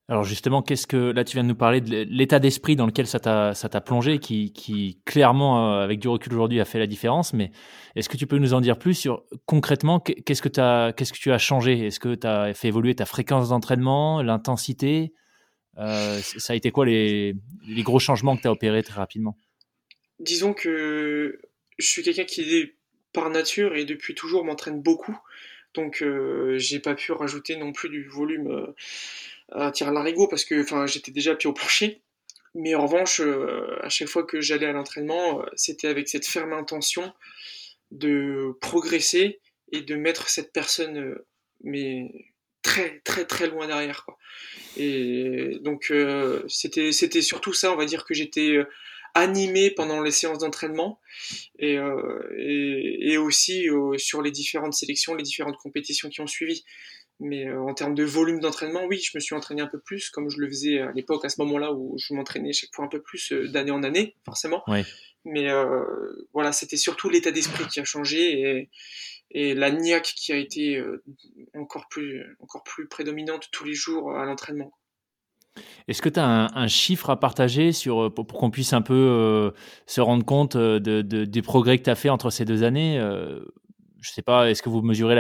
Alors 0.10 0.26
justement, 0.26 0.62
qu'est-ce 0.62 0.86
que 0.86 0.98
là 0.98 1.24
tu 1.24 1.38
viens 1.38 1.44
de 1.44 1.48
nous 1.48 1.56
parler 1.56 1.80
de 1.80 2.06
l'état 2.10 2.40
d'esprit 2.40 2.76
dans 2.76 2.86
lequel 2.86 3.08
ça 3.08 3.20
t'a 3.20 3.82
plongé, 3.82 4.20
qui, 4.20 4.52
qui 4.52 5.02
clairement 5.06 5.72
euh, 5.72 5.84
avec 5.84 6.00
du 6.00 6.10
recul 6.10 6.34
aujourd'hui 6.34 6.60
a 6.60 6.66
fait 6.66 6.78
la 6.78 6.88
différence. 6.88 7.32
Mais 7.32 7.52
est-ce 7.96 8.10
que 8.10 8.18
tu 8.18 8.28
peux 8.28 8.38
nous 8.38 8.54
en 8.54 8.60
dire 8.60 8.78
plus 8.78 8.96
sur 8.96 9.24
concrètement 9.46 10.02
qu'est-ce 10.02 10.42
que 10.42 10.92
qu'est-ce 10.92 11.14
que 11.14 11.18
tu 11.18 11.32
as 11.32 11.38
changé? 11.38 11.88
Est-ce 11.88 12.02
que 12.02 12.16
tu 12.16 12.28
as 12.28 12.54
fait 12.54 12.68
évoluer 12.68 12.96
ta 12.96 13.06
fréquence 13.06 13.50
d'entraînement, 13.50 14.22
l'intensité? 14.22 15.14
Euh, 15.78 16.20
Ça 16.20 16.52
a 16.52 16.56
été 16.58 16.70
quoi 16.72 16.86
les, 16.86 17.36
les 17.66 17.84
gros 17.84 18.00
changements 18.00 18.36
que 18.36 18.42
tu 18.42 18.48
as 18.50 18.52
opérés 18.52 18.84
très 18.84 19.00
rapidement? 19.00 19.38
Disons 20.20 20.54
que 20.54 21.40
je 21.78 21.88
suis 21.88 22.04
quelqu'un 22.04 22.26
qui 22.26 22.42
est 22.42 22.76
par 23.14 23.30
nature 23.30 23.74
et 23.76 23.86
depuis 23.86 24.16
toujours 24.16 24.44
m'entraîne 24.44 24.82
beaucoup. 24.82 25.18
Donc 25.74 26.02
euh, 26.02 26.58
j'ai 26.58 26.80
pas 26.80 26.96
pu 26.96 27.12
rajouter 27.12 27.56
non 27.56 27.72
plus 27.72 27.90
du 27.90 28.08
volume 28.08 28.48
euh, 28.48 28.74
à 29.52 29.72
tir 29.72 29.92
l'arigot 29.92 30.28
parce 30.28 30.46
que 30.46 30.64
j'étais 30.88 31.12
déjà 31.12 31.36
pied 31.36 31.50
au 31.50 31.54
plancher. 31.54 32.02
Mais 32.56 32.76
en 32.76 32.86
revanche, 32.86 33.20
euh, 33.20 33.80
à 33.82 33.90
chaque 33.90 34.08
fois 34.08 34.24
que 34.24 34.40
j'allais 34.40 34.68
à 34.68 34.74
l'entraînement, 34.74 35.44
c'était 35.56 35.88
avec 35.88 36.08
cette 36.08 36.28
ferme 36.28 36.54
intention 36.54 37.12
de 37.92 38.56
progresser 38.62 39.40
et 39.72 39.82
de 39.82 39.96
mettre 39.96 40.30
cette 40.30 40.54
personne 40.54 41.18
très 42.62 43.00
très 43.04 43.26
très 43.26 43.48
loin 43.48 43.66
derrière. 43.68 44.06
Et 44.78 45.58
donc 45.62 45.92
c'était 46.48 47.22
surtout 47.22 47.54
ça, 47.54 47.72
on 47.72 47.76
va 47.76 47.86
dire 47.86 48.06
que 48.06 48.14
j'étais 48.14 48.58
animé 49.14 49.72
pendant 49.72 50.02
les 50.02 50.12
séances 50.12 50.40
d'entraînement 50.40 51.00
et, 51.60 51.78
euh, 51.78 52.36
et, 52.38 53.18
aussi 53.18 53.70
euh, 53.70 53.98
sur 53.98 54.22
les 54.22 54.32
différentes 54.32 54.74
sélections, 54.74 55.14
les 55.16 55.24
différentes 55.24 55.58
compétitions 55.58 56.10
qui 56.10 56.22
ont 56.22 56.28
suivi. 56.28 56.64
Mais 57.20 57.48
euh, 57.48 57.62
en 57.62 57.74
termes 57.74 57.94
de 57.94 58.04
volume 58.04 58.40
d'entraînement, 58.40 58.86
oui, 58.86 59.00
je 59.00 59.12
me 59.16 59.20
suis 59.20 59.36
entraîné 59.36 59.62
un 59.62 59.68
peu 59.68 59.80
plus, 59.80 60.10
comme 60.10 60.30
je 60.30 60.40
le 60.40 60.48
faisais 60.48 60.80
à 60.80 60.92
l'époque, 60.94 61.24
à 61.26 61.30
ce 61.30 61.40
moment-là 61.42 61.74
où 61.74 61.96
je 61.98 62.14
m'entraînais 62.14 62.54
chaque 62.54 62.74
fois 62.74 62.86
un 62.86 62.90
peu 62.90 63.02
plus 63.02 63.32
d'année 63.32 63.72
en 63.72 63.84
année, 63.84 64.16
forcément. 64.26 64.64
Mais 65.26 65.48
voilà, 66.34 66.52
c'était 66.52 66.76
surtout 66.76 67.10
l'état 67.10 67.32
d'esprit 67.32 67.66
qui 67.68 67.80
a 67.80 67.86
changé 67.86 68.42
et, 68.42 68.70
et 69.32 69.54
la 69.54 69.72
niaque 69.72 70.12
qui 70.18 70.34
a 70.34 70.38
été 70.38 70.84
encore 71.54 71.88
plus, 71.88 72.26
encore 72.40 72.64
plus 72.64 72.88
prédominante 72.88 73.48
tous 73.52 73.64
les 73.64 73.74
jours 73.74 74.18
à 74.18 74.26
l'entraînement. 74.26 74.74
Est-ce 75.88 76.02
que 76.02 76.10
tu 76.10 76.20
as 76.20 76.50
un, 76.56 76.68
chiffre 76.68 77.10
à 77.10 77.20
partager 77.20 77.72
sur, 77.72 78.04
euh, 78.04 78.10
pour, 78.10 78.26
qu'on 78.28 78.52
puisse 78.52 78.74
un 78.74 78.82
peu 78.82 78.94
euh, 78.94 79.52
se 79.86 80.02
rendre 80.02 80.26
compte 80.26 80.56
euh, 80.56 80.80
de, 80.80 81.02
des 81.02 81.42
progrès 81.42 81.78
que 81.78 81.84
tu 81.84 81.90
as 81.90 81.96
fait 81.96 82.10
entre 82.10 82.30
ces 82.30 82.46
deux 82.46 82.64
années 82.64 83.00
Je 84.02 84.10
sais 84.10 84.22
pas, 84.22 84.50
est-ce 84.50 84.62
que 84.64 84.70
vous 84.70 84.82
mesurez 84.82 85.16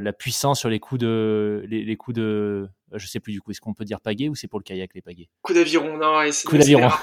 la, 0.00 0.12
puissance 0.12 0.60
sur 0.60 0.68
les 0.68 0.78
coups 0.78 1.00
de. 1.00 1.64
Les, 1.68 1.96
coups 1.96 2.16
de 2.16 2.68
je 2.92 3.06
sais 3.08 3.18
plus 3.18 3.32
du 3.32 3.40
coup, 3.40 3.50
est-ce 3.50 3.60
qu'on 3.60 3.74
peut 3.74 3.84
dire 3.84 4.00
pagaie 4.00 4.28
ou 4.28 4.36
c'est 4.36 4.46
pour 4.46 4.60
le 4.60 4.64
kayak 4.64 4.94
les 4.94 5.02
pagaies 5.02 5.28
Coup 5.42 5.52
d'aviron, 5.52 5.96
non. 5.96 6.20
Coup 6.46 6.58
d'aviron. 6.58 6.90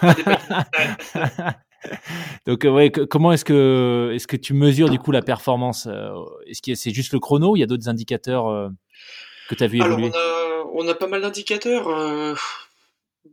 Donc 2.46 2.64
ouais, 2.64 2.92
comment 2.92 3.34
est-ce 3.34 3.44
que 3.44 4.12
est-ce 4.14 4.28
que 4.28 4.38
tu 4.38 4.54
mesures 4.54 4.90
du 4.90 5.00
coup 5.00 5.12
la 5.12 5.24
performance 5.24 5.88
Est-ce 6.46 6.62
que 6.62 6.76
c'est 6.76 6.92
juste 6.92 7.12
le 7.12 7.20
chrono 7.20 7.54
ou 7.54 7.56
il 7.58 7.60
y 7.60 7.64
a 7.64 7.68
d'autres 7.68 7.90
indicateurs 7.90 8.72
que 9.50 9.56
tu 9.56 9.64
as 9.64 9.68
vu 9.68 9.80
évoluer? 9.80 10.12
Alors 10.14 10.70
on 10.74 10.80
a, 10.80 10.86
on 10.86 10.88
a 10.88 10.94
pas 10.94 11.08
mal 11.08 11.22
d'indicateurs 11.22 12.38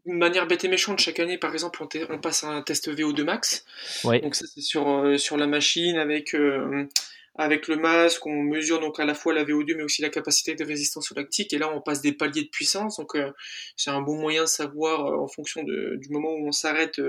de 0.06 0.12
manière 0.12 0.46
bête 0.46 0.64
et 0.64 0.68
méchante, 0.68 1.00
chaque 1.00 1.20
année, 1.20 1.38
par 1.38 1.52
exemple, 1.52 1.82
on, 1.82 2.18
passe 2.18 2.44
un 2.44 2.62
test 2.62 2.88
VO2 2.88 3.22
max. 3.24 3.64
Donc 4.04 4.34
ça, 4.34 4.44
c'est 4.46 4.60
sur, 4.60 4.88
euh, 4.88 5.16
sur 5.16 5.36
la 5.36 5.46
machine 5.46 5.96
avec, 5.96 6.34
euh, 6.34 6.86
avec 7.34 7.68
le 7.68 7.76
masque, 7.76 8.26
on 8.26 8.42
mesure 8.42 8.80
donc 8.80 9.00
à 9.00 9.04
la 9.04 9.14
fois 9.14 9.32
la 9.32 9.44
VO2 9.44 9.76
mais 9.76 9.82
aussi 9.82 10.02
la 10.02 10.10
capacité 10.10 10.54
de 10.54 10.64
résistance 10.64 11.10
au 11.12 11.14
lactique. 11.14 11.52
Et 11.52 11.58
là, 11.58 11.70
on 11.74 11.80
passe 11.80 12.02
des 12.02 12.12
paliers 12.12 12.42
de 12.42 12.48
puissance. 12.48 12.98
Donc 12.98 13.14
euh, 13.14 13.30
c'est 13.76 13.90
un 13.90 14.02
bon 14.02 14.20
moyen 14.20 14.42
de 14.42 14.48
savoir 14.48 15.20
en 15.20 15.28
fonction 15.28 15.62
de, 15.62 15.96
du 15.96 16.10
moment 16.10 16.32
où 16.32 16.48
on 16.48 16.52
s'arrête 16.52 17.00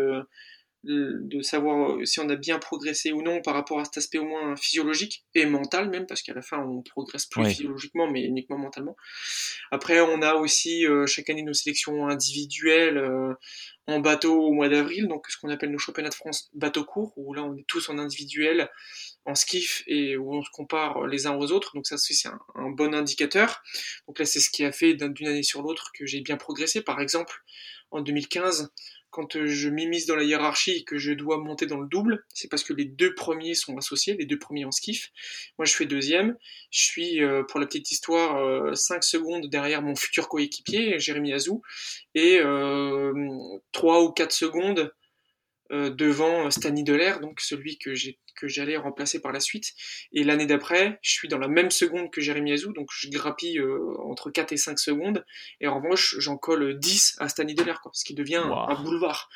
de 0.83 1.41
savoir 1.41 1.97
si 2.05 2.19
on 2.19 2.29
a 2.29 2.35
bien 2.35 2.57
progressé 2.57 3.11
ou 3.11 3.21
non 3.21 3.41
par 3.41 3.53
rapport 3.53 3.79
à 3.79 3.85
cet 3.85 3.97
aspect 3.97 4.17
au 4.17 4.25
moins 4.25 4.55
physiologique 4.55 5.25
et 5.35 5.45
mental 5.45 5.89
même, 5.89 6.05
parce 6.07 6.21
qu'à 6.21 6.33
la 6.33 6.41
fin 6.41 6.59
on 6.59 6.81
progresse 6.81 7.25
plus 7.25 7.45
physiologiquement 7.45 8.09
mais 8.09 8.23
uniquement 8.23 8.57
mentalement. 8.57 8.95
Après 9.71 9.99
on 9.99 10.21
a 10.21 10.35
aussi 10.35 10.85
chaque 11.05 11.29
année 11.29 11.43
nos 11.43 11.53
sélections 11.53 12.07
individuelles 12.07 13.03
en 13.89 13.99
bateau 13.99 14.41
au 14.41 14.51
mois 14.51 14.69
d'avril, 14.69 15.07
donc 15.07 15.25
ce 15.29 15.37
qu'on 15.37 15.49
appelle 15.49 15.71
nos 15.71 15.79
championnats 15.79 16.09
de 16.09 16.15
France 16.15 16.49
bateau 16.53 16.85
court, 16.85 17.13
où 17.17 17.33
là 17.33 17.43
on 17.43 17.55
est 17.55 17.65
tous 17.67 17.89
en 17.89 17.97
individuel, 17.97 18.69
en 19.25 19.35
skiff 19.35 19.83
et 19.87 20.15
où 20.15 20.33
on 20.33 20.43
se 20.43 20.49
compare 20.51 21.07
les 21.07 21.27
uns 21.27 21.35
aux 21.35 21.51
autres, 21.51 21.71
donc 21.75 21.87
ça 21.87 21.97
c'est 21.97 22.27
un, 22.27 22.39
un, 22.55 22.69
bon 22.69 22.93
indicateur. 22.93 23.61
Donc 24.07 24.19
là 24.19 24.25
c'est 24.25 24.39
ce 24.39 24.49
qui 24.49 24.63
a 24.63 24.71
fait 24.71 24.93
d'une 24.93 25.27
année 25.27 25.43
sur 25.43 25.61
l'autre 25.61 25.91
que 25.97 26.05
j'ai 26.05 26.21
bien 26.21 26.37
progressé. 26.37 26.81
Par 26.81 27.01
exemple, 27.01 27.43
en 27.91 28.01
2015, 28.01 28.71
quand 29.11 29.35
euh, 29.35 29.47
je 29.47 29.69
m'immisce 29.69 30.05
dans 30.05 30.15
la 30.15 30.23
hiérarchie 30.23 30.71
et 30.71 30.83
que 30.83 30.97
je 30.97 31.11
dois 31.11 31.37
monter 31.37 31.65
dans 31.65 31.79
le 31.79 31.87
double, 31.87 32.25
c'est 32.33 32.47
parce 32.47 32.63
que 32.63 32.73
les 32.73 32.85
deux 32.85 33.13
premiers 33.15 33.55
sont 33.55 33.77
associés, 33.77 34.15
les 34.15 34.25
deux 34.25 34.39
premiers 34.39 34.65
en 34.65 34.71
skiff. 34.71 35.11
Moi, 35.57 35.65
je 35.65 35.73
fais 35.73 35.85
deuxième. 35.85 36.37
Je 36.71 36.83
suis, 36.83 37.23
euh, 37.23 37.43
pour 37.43 37.59
la 37.59 37.65
petite 37.65 37.91
histoire, 37.91 38.75
5 38.75 38.95
euh, 38.95 39.01
secondes 39.01 39.49
derrière 39.49 39.81
mon 39.81 39.95
futur 39.95 40.29
coéquipier, 40.29 40.99
Jérémy 40.99 41.33
Azou, 41.33 41.61
et 42.15 42.39
3 43.71 44.03
ou 44.03 44.11
4 44.11 44.31
secondes 44.31 44.91
devant 45.71 46.49
Stani 46.49 46.83
Delair, 46.83 47.19
donc 47.19 47.41
celui 47.41 47.77
que 47.77 47.93
j'ai 47.93 48.19
que 48.39 48.47
j'allais 48.47 48.77
remplacer 48.77 49.21
par 49.21 49.31
la 49.31 49.39
suite. 49.39 49.73
Et 50.13 50.23
l'année 50.23 50.45
d'après, 50.45 50.99
je 51.01 51.11
suis 51.11 51.27
dans 51.27 51.37
la 51.37 51.47
même 51.47 51.69
seconde 51.69 52.09
que 52.09 52.21
Jérémy 52.21 52.53
Azou, 52.53 52.73
donc 52.73 52.87
je 52.91 53.09
grappille 53.09 53.59
euh, 53.59 53.93
entre 54.03 54.31
4 54.31 54.53
et 54.53 54.57
5 54.57 54.79
secondes. 54.79 55.25
Et 55.61 55.67
en 55.67 55.79
revanche, 55.79 56.15
j'en 56.19 56.37
colle 56.37 56.79
10 56.79 57.17
à 57.19 57.29
Stani 57.29 57.53
Delair, 57.53 57.81
quoi, 57.81 57.91
ce 57.93 58.05
qui 58.05 58.13
devient 58.13 58.41
un 58.45 58.81
boulevard. 58.81 59.29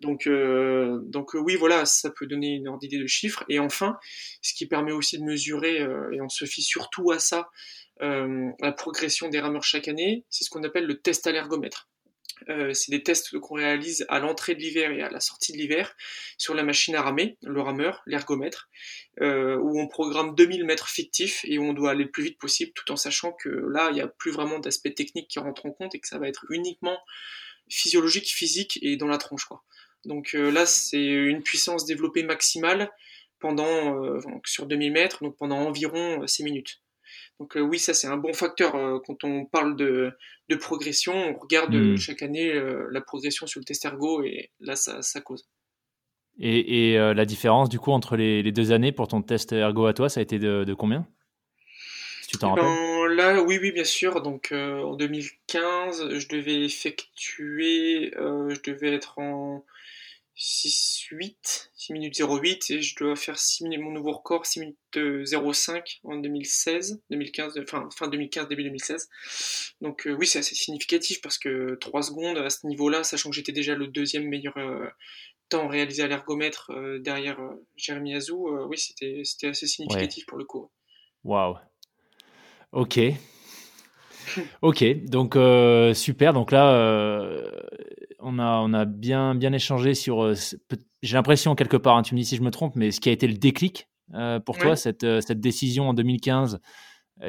Donc, 0.00 0.26
euh, 0.26 1.00
donc 1.04 1.34
euh, 1.34 1.38
oui, 1.38 1.56
voilà, 1.56 1.86
ça 1.86 2.10
peut 2.10 2.26
donner 2.26 2.54
une 2.54 2.68
ordre 2.68 2.80
d'idée 2.80 2.98
de 2.98 3.06
chiffres. 3.06 3.44
Et 3.48 3.58
enfin, 3.58 3.98
ce 4.42 4.52
qui 4.54 4.66
permet 4.66 4.92
aussi 4.92 5.18
de 5.18 5.24
mesurer, 5.24 5.78
et 6.12 6.20
on 6.20 6.28
se 6.28 6.44
fie 6.44 6.62
surtout 6.62 7.10
à 7.10 7.18
ça, 7.18 7.50
la 8.00 8.72
progression 8.72 9.28
des 9.28 9.40
rameurs 9.40 9.64
chaque 9.64 9.88
année, 9.88 10.24
c'est 10.30 10.44
ce 10.44 10.50
qu'on 10.50 10.62
appelle 10.62 10.86
le 10.86 11.00
test 11.00 11.26
à 11.26 11.32
l'ergomètre. 11.32 11.87
Euh, 12.48 12.72
c'est 12.72 12.90
des 12.90 13.02
tests 13.02 13.38
qu'on 13.38 13.54
réalise 13.56 14.06
à 14.08 14.18
l'entrée 14.18 14.54
de 14.54 14.60
l'hiver 14.60 14.90
et 14.90 15.02
à 15.02 15.10
la 15.10 15.20
sortie 15.20 15.52
de 15.52 15.58
l'hiver 15.58 15.94
sur 16.36 16.54
la 16.54 16.62
machine 16.62 16.94
à 16.94 17.02
ramer, 17.02 17.36
le 17.42 17.60
rameur, 17.60 18.02
l'ergomètre, 18.06 18.68
euh, 19.20 19.56
où 19.56 19.78
on 19.80 19.88
programme 19.88 20.34
2000 20.34 20.64
mètres 20.64 20.88
fictifs 20.88 21.44
et 21.44 21.58
où 21.58 21.64
on 21.64 21.72
doit 21.72 21.90
aller 21.90 22.04
le 22.04 22.10
plus 22.10 22.24
vite 22.24 22.38
possible 22.38 22.72
tout 22.74 22.90
en 22.92 22.96
sachant 22.96 23.32
que 23.32 23.48
là, 23.48 23.88
il 23.90 23.94
n'y 23.94 24.00
a 24.00 24.08
plus 24.08 24.30
vraiment 24.30 24.58
d'aspect 24.58 24.92
technique 24.92 25.28
qui 25.28 25.38
rentre 25.38 25.66
en 25.66 25.72
compte 25.72 25.94
et 25.94 26.00
que 26.00 26.08
ça 26.08 26.18
va 26.18 26.28
être 26.28 26.46
uniquement 26.50 26.98
physiologique, 27.70 28.28
physique 28.28 28.78
et 28.82 28.96
dans 28.96 29.08
la 29.08 29.18
tronche. 29.18 29.46
Donc 30.04 30.34
euh, 30.34 30.50
là, 30.50 30.66
c'est 30.66 31.04
une 31.04 31.42
puissance 31.42 31.84
développée 31.84 32.22
maximale 32.22 32.90
pendant, 33.40 33.96
sur 34.44 34.66
2000 34.66 34.90
mètres, 34.90 35.22
donc 35.22 35.36
pendant 35.36 35.58
environ 35.58 36.26
6 36.26 36.42
minutes. 36.42 36.82
Donc 37.40 37.56
euh, 37.56 37.60
oui, 37.60 37.78
ça 37.78 37.94
c'est 37.94 38.08
un 38.08 38.16
bon 38.16 38.32
facteur 38.32 38.74
euh, 38.74 38.98
quand 39.06 39.22
on 39.24 39.44
parle 39.44 39.76
de, 39.76 40.12
progression. 40.60 41.14
On 41.14 41.38
regarde 41.38 41.74
euh, 41.74 41.94
hmm. 41.94 41.96
chaque 41.96 42.22
année 42.22 42.52
la 42.90 43.00
progression 43.00 43.46
sur 43.46 43.60
le 43.60 43.64
test 43.64 43.84
ergo 43.84 44.22
et 44.24 44.50
là 44.60 44.76
ça, 44.76 45.20
cause. 45.20 45.48
Et, 46.40 46.96
la 46.96 47.24
différence 47.24 47.68
du 47.68 47.78
coup 47.78 47.92
entre 47.92 48.16
les, 48.16 48.52
deux 48.52 48.72
années 48.72 48.92
pour 48.92 49.08
ton 49.08 49.22
test 49.22 49.52
ergo 49.52 49.86
à 49.86 49.94
toi, 49.94 50.08
ça 50.08 50.20
a 50.20 50.22
été 50.22 50.38
de, 50.38 50.74
combien? 50.74 51.06
Si 52.22 52.28
tu 52.28 52.38
t'en 52.38 52.56
eh 52.56 52.60
ben, 52.60 53.14
Là, 53.14 53.42
oui, 53.42 53.58
oui, 53.60 53.72
bien 53.72 53.84
sûr. 53.84 54.20
Donc 54.20 54.52
en 54.52 54.94
2015, 54.96 56.18
je 56.18 56.28
devais 56.28 56.64
effectuer, 56.64 58.12
je 58.14 58.70
devais 58.70 58.92
être 58.94 59.18
en 59.18 59.64
6, 60.40 61.08
8, 61.10 61.72
6 61.74 61.92
minutes 61.92 62.20
08 62.20 62.70
et 62.70 62.80
je 62.80 62.94
dois 62.96 63.16
faire 63.16 63.36
6 63.36 63.64
minutes, 63.64 63.80
mon 63.80 63.90
nouveau 63.90 64.12
record 64.12 64.46
6 64.46 64.60
minutes 64.60 64.78
05 64.94 66.00
en 66.04 66.16
2016, 66.16 67.02
2015, 67.10 67.58
enfin 67.60 67.88
fin 67.96 68.06
2015, 68.06 68.46
début 68.46 68.62
2016. 68.62 69.08
Donc 69.80 70.06
euh, 70.06 70.12
oui, 70.12 70.28
c'est 70.28 70.38
assez 70.38 70.54
significatif 70.54 71.20
parce 71.20 71.38
que 71.38 71.76
3 71.80 72.02
secondes 72.02 72.38
à 72.38 72.50
ce 72.50 72.68
niveau-là, 72.68 73.02
sachant 73.02 73.30
que 73.30 73.36
j'étais 73.36 73.50
déjà 73.50 73.74
le 73.74 73.88
deuxième 73.88 74.28
meilleur 74.28 74.56
euh, 74.58 74.86
temps 75.48 75.66
réalisé 75.66 76.04
à 76.04 76.06
l'ergomètre 76.06 76.70
euh, 76.70 77.00
derrière 77.00 77.40
Jérémy 77.76 78.14
Azou, 78.14 78.48
oui, 78.68 78.78
c'était 78.78 79.48
assez 79.48 79.66
significatif 79.66 80.24
pour 80.26 80.38
le 80.38 80.44
coup. 80.44 80.70
Waouh. 81.24 81.56
Ok. 82.70 83.00
ok, 84.62 85.04
donc 85.06 85.36
super. 85.96 86.32
Donc 86.32 86.52
là, 86.52 87.42
on 88.20 88.38
a, 88.38 88.58
on 88.58 88.72
a 88.72 88.84
bien, 88.84 89.34
bien 89.34 89.52
échangé 89.52 89.94
sur. 89.94 90.22
Euh, 90.22 90.34
j'ai 91.02 91.14
l'impression, 91.16 91.54
quelque 91.54 91.76
part, 91.76 91.96
hein, 91.96 92.02
tu 92.02 92.14
me 92.14 92.20
dis 92.20 92.26
si 92.26 92.36
je 92.36 92.42
me 92.42 92.50
trompe, 92.50 92.74
mais 92.76 92.90
ce 92.90 93.00
qui 93.00 93.08
a 93.08 93.12
été 93.12 93.26
le 93.26 93.34
déclic 93.34 93.88
euh, 94.14 94.40
pour 94.40 94.58
toi, 94.58 94.76
cette, 94.76 95.04
euh, 95.04 95.20
cette 95.20 95.40
décision 95.40 95.88
en 95.88 95.94
2015 95.94 96.60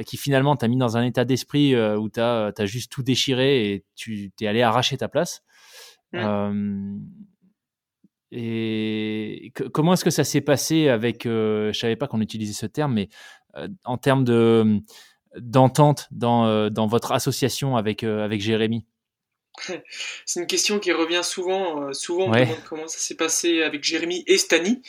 qui 0.05 0.17
finalement 0.17 0.55
t'a 0.55 0.67
mis 0.67 0.77
dans 0.77 0.97
un 0.97 1.03
état 1.03 1.25
d'esprit 1.25 1.75
où 1.75 2.09
tu 2.11 2.19
as, 2.19 2.53
as, 2.55 2.65
juste 2.67 2.91
tout 2.91 3.01
déchiré 3.01 3.73
et 3.73 3.85
tu 3.95 4.29
t'es 4.37 4.45
allé 4.45 4.61
arracher 4.61 4.97
ta 4.97 5.07
place. 5.07 5.41
et 8.31 9.51
comment 9.73 9.93
est-ce 9.93 10.03
que 10.03 10.11
ça 10.11 10.23
s'est 10.23 10.41
passé 10.41 10.89
avec, 10.89 11.23
je 11.23 11.71
savais 11.73 11.95
pas 11.95 12.05
qu'on 12.05 12.21
utilisait 12.21 12.53
ce 12.53 12.67
terme, 12.67 12.93
mais 12.93 13.09
en 13.83 13.97
termes 13.97 14.23
de 14.23 14.79
d'entente 15.39 16.07
dans, 16.11 16.69
dans 16.69 16.85
votre 16.85 17.11
association 17.11 17.75
avec, 17.75 18.03
avec 18.03 18.41
Jérémy? 18.41 18.85
C'est 20.25 20.39
une 20.39 20.47
question 20.47 20.79
qui 20.79 20.91
revient 20.91 21.21
souvent. 21.23 21.83
Euh, 21.83 21.93
souvent, 21.93 22.25
on 22.25 22.29
me 22.29 22.39
demande 22.39 22.63
comment 22.67 22.87
ça 22.87 22.99
s'est 22.99 23.15
passé 23.15 23.61
avec 23.61 23.83
Jérémy 23.83 24.23
et 24.27 24.37
Stani, 24.37 24.81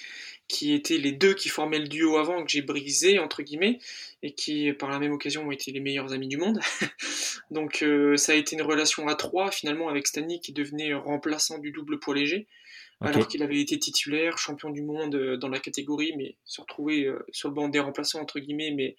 qui 0.49 0.73
étaient 0.73 0.99
les 0.99 1.13
deux 1.13 1.35
qui 1.35 1.49
formaient 1.49 1.79
le 1.79 1.89
duo 1.89 2.17
avant, 2.17 2.43
que 2.45 2.51
j'ai 2.51 2.63
brisé, 2.63 3.19
entre 3.19 3.43
guillemets, 3.43 3.79
et 4.23 4.33
qui, 4.33 4.73
par 4.73 4.91
la 4.91 4.99
même 4.99 5.13
occasion, 5.13 5.47
ont 5.47 5.53
été 5.53 5.73
les 5.73 5.81
meilleurs 5.81 6.13
amis 6.13 6.29
du 6.29 6.37
monde. 6.37 6.61
Donc, 7.51 7.83
euh, 7.83 8.17
ça 8.17 8.33
a 8.33 8.35
été 8.35 8.57
une 8.57 8.63
relation 8.63 9.09
à 9.09 9.15
trois, 9.15 9.51
finalement, 9.51 9.89
avec 9.89 10.07
Stani, 10.07 10.41
qui 10.41 10.53
devenait 10.53 10.95
remplaçant 10.95 11.59
du 11.59 11.71
double 11.71 11.99
poids 11.99 12.15
léger. 12.15 12.47
Alors 13.03 13.29
qu'il 13.29 13.43
avait 13.43 13.59
été 13.59 13.79
titulaire, 13.79 14.37
champion 14.37 14.69
du 14.69 14.83
monde 14.83 15.15
euh, 15.15 15.39
dans 15.39 15.49
la 15.49 15.59
catégorie, 15.59 16.13
mais 16.19 16.37
se 16.45 16.61
retrouver 16.61 17.11
sur 17.33 17.49
le 17.49 17.55
banc 17.55 17.71
des 17.71 17.81
remplaçants, 17.81 18.21
entre 18.21 18.41
guillemets, 18.41 18.73
mais 18.73 18.95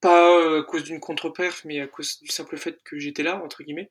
pas 0.00 0.38
euh, 0.38 0.60
à 0.60 0.62
cause 0.62 0.84
d'une 0.84 1.00
contre-perf, 1.00 1.64
mais 1.64 1.80
à 1.80 1.88
cause 1.88 2.20
du 2.20 2.28
simple 2.28 2.56
fait 2.56 2.80
que 2.84 2.98
j'étais 2.98 3.22
là, 3.22 3.42
entre 3.42 3.62
guillemets. 3.62 3.90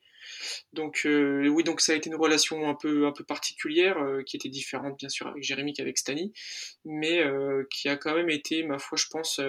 Donc 0.72 1.02
euh, 1.04 1.48
oui, 1.48 1.64
donc 1.64 1.80
ça 1.80 1.92
a 1.92 1.94
été 1.94 2.08
une 2.08 2.16
relation 2.16 2.68
un 2.68 2.74
peu, 2.74 3.06
un 3.06 3.12
peu 3.12 3.24
particulière, 3.24 3.98
euh, 3.98 4.22
qui 4.22 4.36
était 4.36 4.48
différente 4.48 4.96
bien 4.98 5.08
sûr 5.08 5.26
avec 5.26 5.42
Jérémy 5.42 5.72
qu'avec 5.74 5.98
Stani, 5.98 6.32
mais 6.84 7.22
qui 7.70 7.88
a 7.88 7.96
quand 7.96 8.14
même 8.14 8.30
été, 8.30 8.62
ma 8.62 8.78
foi, 8.78 8.96
je 8.96 9.06
pense, 9.10 9.40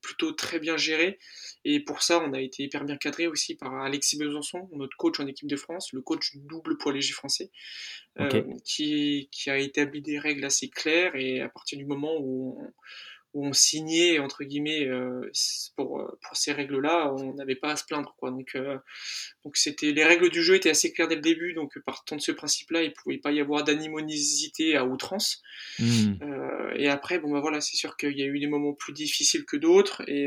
plutôt 0.00 0.32
très 0.32 0.58
bien 0.58 0.76
gérée. 0.76 1.18
Et 1.64 1.80
pour 1.80 2.02
ça, 2.02 2.20
on 2.20 2.32
a 2.32 2.40
été 2.40 2.64
hyper 2.64 2.84
bien 2.84 2.96
cadré 2.96 3.26
aussi 3.26 3.56
par 3.56 3.74
Alexis 3.74 4.18
Besançon, 4.18 4.68
notre 4.72 4.96
coach 4.96 5.18
en 5.20 5.26
équipe 5.26 5.48
de 5.48 5.56
France, 5.56 5.92
le 5.92 6.02
coach 6.02 6.36
double 6.36 6.78
poids 6.78 6.92
léger 6.92 7.12
français, 7.12 7.50
qui, 8.64 9.28
qui 9.32 9.50
a 9.50 9.58
établi 9.58 10.02
des 10.02 10.18
règles 10.18 10.44
assez 10.44 10.68
claires. 10.68 11.16
Et 11.16 11.40
à 11.40 11.48
partir 11.48 11.78
du 11.78 11.84
moment 11.84 12.16
où 12.20 12.58
on, 12.60 12.72
où 13.36 13.44
on 13.44 13.52
signait 13.52 14.18
entre 14.18 14.44
guillemets 14.44 14.86
euh, 14.86 15.30
pour, 15.76 16.00
euh, 16.00 16.18
pour 16.22 16.36
ces 16.38 16.52
règles-là, 16.52 17.12
on 17.12 17.34
n'avait 17.34 17.54
pas 17.54 17.72
à 17.72 17.76
se 17.76 17.84
plaindre 17.84 18.14
quoi. 18.16 18.30
Donc 18.30 18.52
euh, 18.54 18.78
donc 19.44 19.58
c'était 19.58 19.92
les 19.92 20.04
règles 20.04 20.30
du 20.30 20.42
jeu 20.42 20.54
étaient 20.54 20.70
assez 20.70 20.90
claires 20.90 21.06
dès 21.06 21.16
le 21.16 21.20
début, 21.20 21.52
donc 21.52 21.78
partant 21.84 22.16
de 22.16 22.22
ce 22.22 22.32
principe-là, 22.32 22.82
il 22.82 22.94
pouvait 22.94 23.18
pas 23.18 23.32
y 23.32 23.40
avoir 23.40 23.62
d'animonisité 23.62 24.74
à 24.74 24.86
outrance. 24.86 25.42
Hmm. 25.78 26.14
et 26.76 26.88
après 26.88 27.18
bon 27.18 27.30
bah 27.30 27.40
voilà, 27.40 27.60
c'est 27.60 27.76
sûr 27.76 27.98
qu'il 27.98 28.18
y 28.18 28.22
a 28.22 28.26
eu 28.26 28.40
des 28.40 28.46
moments 28.46 28.72
plus 28.72 28.94
difficiles 28.94 29.44
que 29.44 29.58
d'autres 29.58 30.02
et 30.08 30.26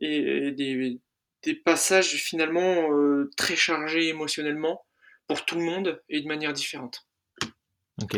et, 0.00 0.50
des, 0.52 0.98
des 1.42 1.54
passages 1.54 2.14
finalement 2.14 2.88
très 3.36 3.56
chargés 3.56 4.08
émotionnellement 4.08 4.86
pour 5.28 5.44
tout 5.44 5.56
le 5.56 5.64
monde 5.64 6.02
et 6.08 6.22
de 6.22 6.26
manière 6.26 6.54
différente. 6.54 7.06
Ok. 8.02 8.16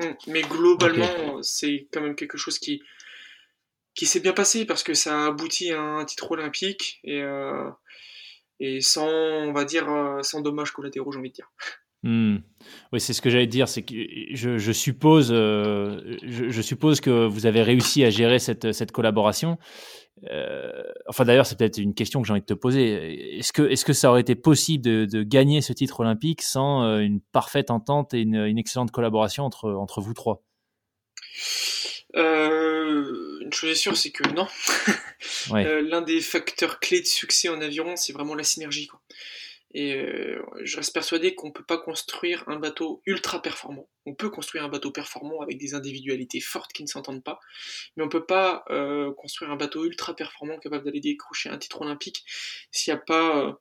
Mm. 0.00 0.14
Mais 0.28 0.42
globalement, 0.42 1.42
c'est 1.42 1.86
quand 1.92 2.00
même 2.00 2.16
quelque 2.16 2.38
chose 2.38 2.58
qui, 2.58 2.82
qui 3.94 4.06
s'est 4.06 4.20
bien 4.20 4.32
passé 4.32 4.64
parce 4.64 4.82
que 4.82 4.94
ça 4.94 5.24
a 5.24 5.26
abouti 5.26 5.70
à 5.72 5.80
un 5.80 6.04
titre 6.04 6.30
olympique 6.30 7.00
et, 7.04 7.22
euh, 7.22 7.70
et 8.58 8.80
sans, 8.80 9.08
on 9.08 9.52
va 9.52 9.64
dire, 9.64 9.90
euh, 9.90 10.22
sans 10.22 10.40
dommages 10.40 10.72
collatéraux, 10.72 11.12
j'ai 11.12 11.18
envie 11.18 11.30
de 11.30 11.34
dire. 11.34 11.50
Hmm. 12.02 12.38
Oui, 12.92 13.00
c'est 13.00 13.12
ce 13.12 13.20
que 13.20 13.28
j'allais 13.28 13.46
dire. 13.46 13.68
C'est 13.68 13.82
que 13.82 13.94
je, 14.32 14.72
suppose, 14.72 15.30
euh, 15.30 16.16
je, 16.22 16.62
suppose 16.62 17.00
que 17.00 17.26
vous 17.26 17.46
avez 17.46 17.62
réussi 17.62 18.04
à 18.04 18.10
gérer 18.10 18.38
cette, 18.38 18.72
cette 18.72 18.92
collaboration. 18.92 19.58
Euh, 20.30 20.82
enfin, 21.08 21.24
d'ailleurs, 21.24 21.46
c'est 21.46 21.58
peut-être 21.58 21.78
une 21.78 21.94
question 21.94 22.20
que 22.20 22.26
j'ai 22.26 22.32
envie 22.32 22.40
de 22.40 22.46
te 22.46 22.54
poser. 22.54 23.38
Est-ce 23.38 23.52
que, 23.52 23.62
est-ce 23.62 23.84
que 23.84 23.92
ça 23.92 24.10
aurait 24.10 24.22
été 24.22 24.34
possible 24.34 24.84
de, 24.84 25.04
de 25.04 25.22
gagner 25.22 25.60
ce 25.60 25.72
titre 25.72 26.00
olympique 26.00 26.42
sans 26.42 26.84
euh, 26.84 26.98
une 26.98 27.20
parfaite 27.20 27.70
entente 27.70 28.14
et 28.14 28.20
une, 28.20 28.36
une, 28.36 28.58
excellente 28.58 28.90
collaboration 28.90 29.44
entre, 29.44 29.70
entre 29.70 30.00
vous 30.00 30.14
trois? 30.14 30.42
Une 32.14 33.52
chose 33.52 33.70
est 33.70 33.74
sûre, 33.74 33.96
c'est 33.96 34.10
que 34.10 34.28
non. 34.30 34.46
L'un 35.52 36.02
des 36.02 36.20
facteurs 36.20 36.80
clés 36.80 37.00
de 37.00 37.06
succès 37.06 37.48
en 37.48 37.60
aviron, 37.60 37.96
c'est 37.96 38.12
vraiment 38.12 38.34
la 38.34 38.44
synergie. 38.44 38.86
Quoi. 38.86 39.00
Et 39.72 39.94
euh, 39.94 40.42
je 40.62 40.76
reste 40.76 40.92
persuadé 40.92 41.34
qu'on 41.34 41.48
ne 41.48 41.52
peut 41.52 41.64
pas 41.64 41.78
construire 41.78 42.42
un 42.48 42.58
bateau 42.58 43.02
ultra 43.06 43.40
performant. 43.40 43.88
On 44.04 44.14
peut 44.14 44.30
construire 44.30 44.64
un 44.64 44.68
bateau 44.68 44.90
performant 44.90 45.42
avec 45.42 45.58
des 45.58 45.74
individualités 45.74 46.40
fortes 46.40 46.72
qui 46.72 46.82
ne 46.82 46.88
s'entendent 46.88 47.22
pas, 47.22 47.38
mais 47.96 48.02
on 48.02 48.06
ne 48.06 48.10
peut 48.10 48.26
pas 48.26 48.64
euh, 48.70 49.12
construire 49.12 49.50
un 49.52 49.56
bateau 49.56 49.84
ultra 49.84 50.16
performant 50.16 50.58
capable 50.58 50.84
d'aller 50.84 51.00
décrocher 51.00 51.50
un 51.50 51.58
titre 51.58 51.82
olympique 51.82 52.24
s'il 52.72 52.92
n'y 52.92 52.98
a 52.98 53.02
pas 53.02 53.46
euh, 53.46 53.52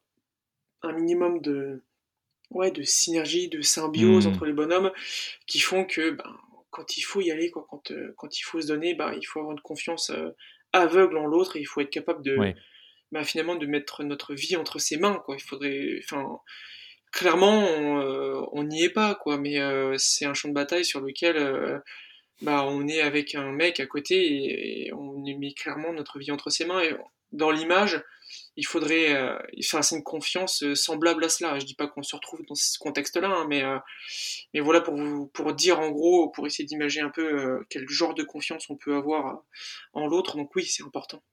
un 0.82 0.94
minimum 0.94 1.42
de, 1.42 1.84
ouais, 2.50 2.72
de 2.72 2.82
synergie, 2.82 3.48
de 3.48 3.62
symbiose 3.62 4.26
mmh. 4.26 4.30
entre 4.32 4.46
les 4.46 4.54
bonhommes 4.54 4.92
qui 5.46 5.60
font 5.60 5.86
que 5.86 6.12
ben, 6.12 6.38
quand 6.72 6.98
il 6.98 7.02
faut 7.02 7.22
y 7.22 7.30
aller, 7.30 7.52
quoi, 7.52 7.68
quand, 7.70 7.92
quand 8.16 8.40
il 8.40 8.42
faut 8.42 8.62
se 8.62 8.68
donner, 8.68 8.96
ben, 8.96 9.14
il 9.14 9.26
faut 9.26 9.40
avoir 9.40 9.52
une 9.52 9.62
confiance 9.62 10.12
aveugle 10.74 11.18
en 11.18 11.26
l'autre 11.26 11.56
et 11.56 11.60
il 11.60 11.66
faut 11.66 11.82
être 11.82 11.90
capable 11.90 12.24
de, 12.24 12.36
bah, 13.12 13.24
finalement 13.24 13.56
de 13.56 13.66
mettre 13.66 14.04
notre 14.04 14.34
vie 14.34 14.56
entre 14.56 14.80
ses 14.80 14.98
mains 14.98 15.22
quoi. 15.26 15.36
Il 15.38 15.44
faudrait 15.44 16.00
enfin 16.04 16.40
clairement 17.12 17.66
on 18.52 18.64
n'y 18.64 18.84
est 18.84 18.90
pas 18.90 19.16
quoi. 19.16 19.38
Mais 19.38 19.60
euh, 19.60 19.96
c'est 19.98 20.26
un 20.26 20.34
champ 20.34 20.50
de 20.50 20.54
bataille 20.54 20.86
sur 20.86 21.02
lequel 21.02 21.38
euh, 21.38 21.80
bah 22.42 22.66
on 22.68 22.88
est 22.88 23.02
avec 23.02 23.36
un 23.36 23.52
mec 23.52 23.80
à 23.80 23.88
côté 23.88 24.86
et, 24.86 24.94
on 24.94 25.22
met 25.22 25.54
clairement 25.54 25.94
notre 25.94 26.20
vie 26.20 26.32
entre 26.32 26.50
ses 26.50 26.66
mains. 26.66 26.82
Et 26.82 26.96
dans 27.32 27.52
l'image 27.52 28.02
il 28.58 28.66
faudrait 28.66 29.16
euh, 29.16 29.38
c'est 29.60 29.96
une 29.96 30.04
confiance 30.04 30.64
semblable 30.76 31.24
à 31.24 31.30
cela. 31.30 31.58
Je 31.60 31.66
dis 31.66 31.76
pas 31.76 31.88
qu'on 31.88 32.04
se 32.04 32.16
retrouve 32.16 32.42
dans 32.48 32.56
ce 32.56 32.78
contexte 32.80 33.18
là 33.18 33.30
hein, 33.30 33.46
mais 33.50 33.64
mais 34.54 34.60
voilà 34.60 34.82
pour 34.82 34.96
vous 34.96 35.28
pour 35.28 35.54
dire 35.54 35.80
en 35.80 35.90
gros 35.90 36.30
pour 36.30 36.46
essayer 36.46 36.66
d'imaginer 36.66 37.06
un 37.06 37.10
peu 37.10 37.60
quel 37.70 37.88
genre 37.90 38.14
de 38.14 38.24
confiance 38.24 38.70
on 38.70 38.78
peut 38.78 38.96
avoir 38.96 39.44
en 39.94 40.08
l'autre. 40.08 40.38
Donc 40.38 40.56
oui 40.56 40.66
c'est 40.66 40.84
important. 40.84 41.24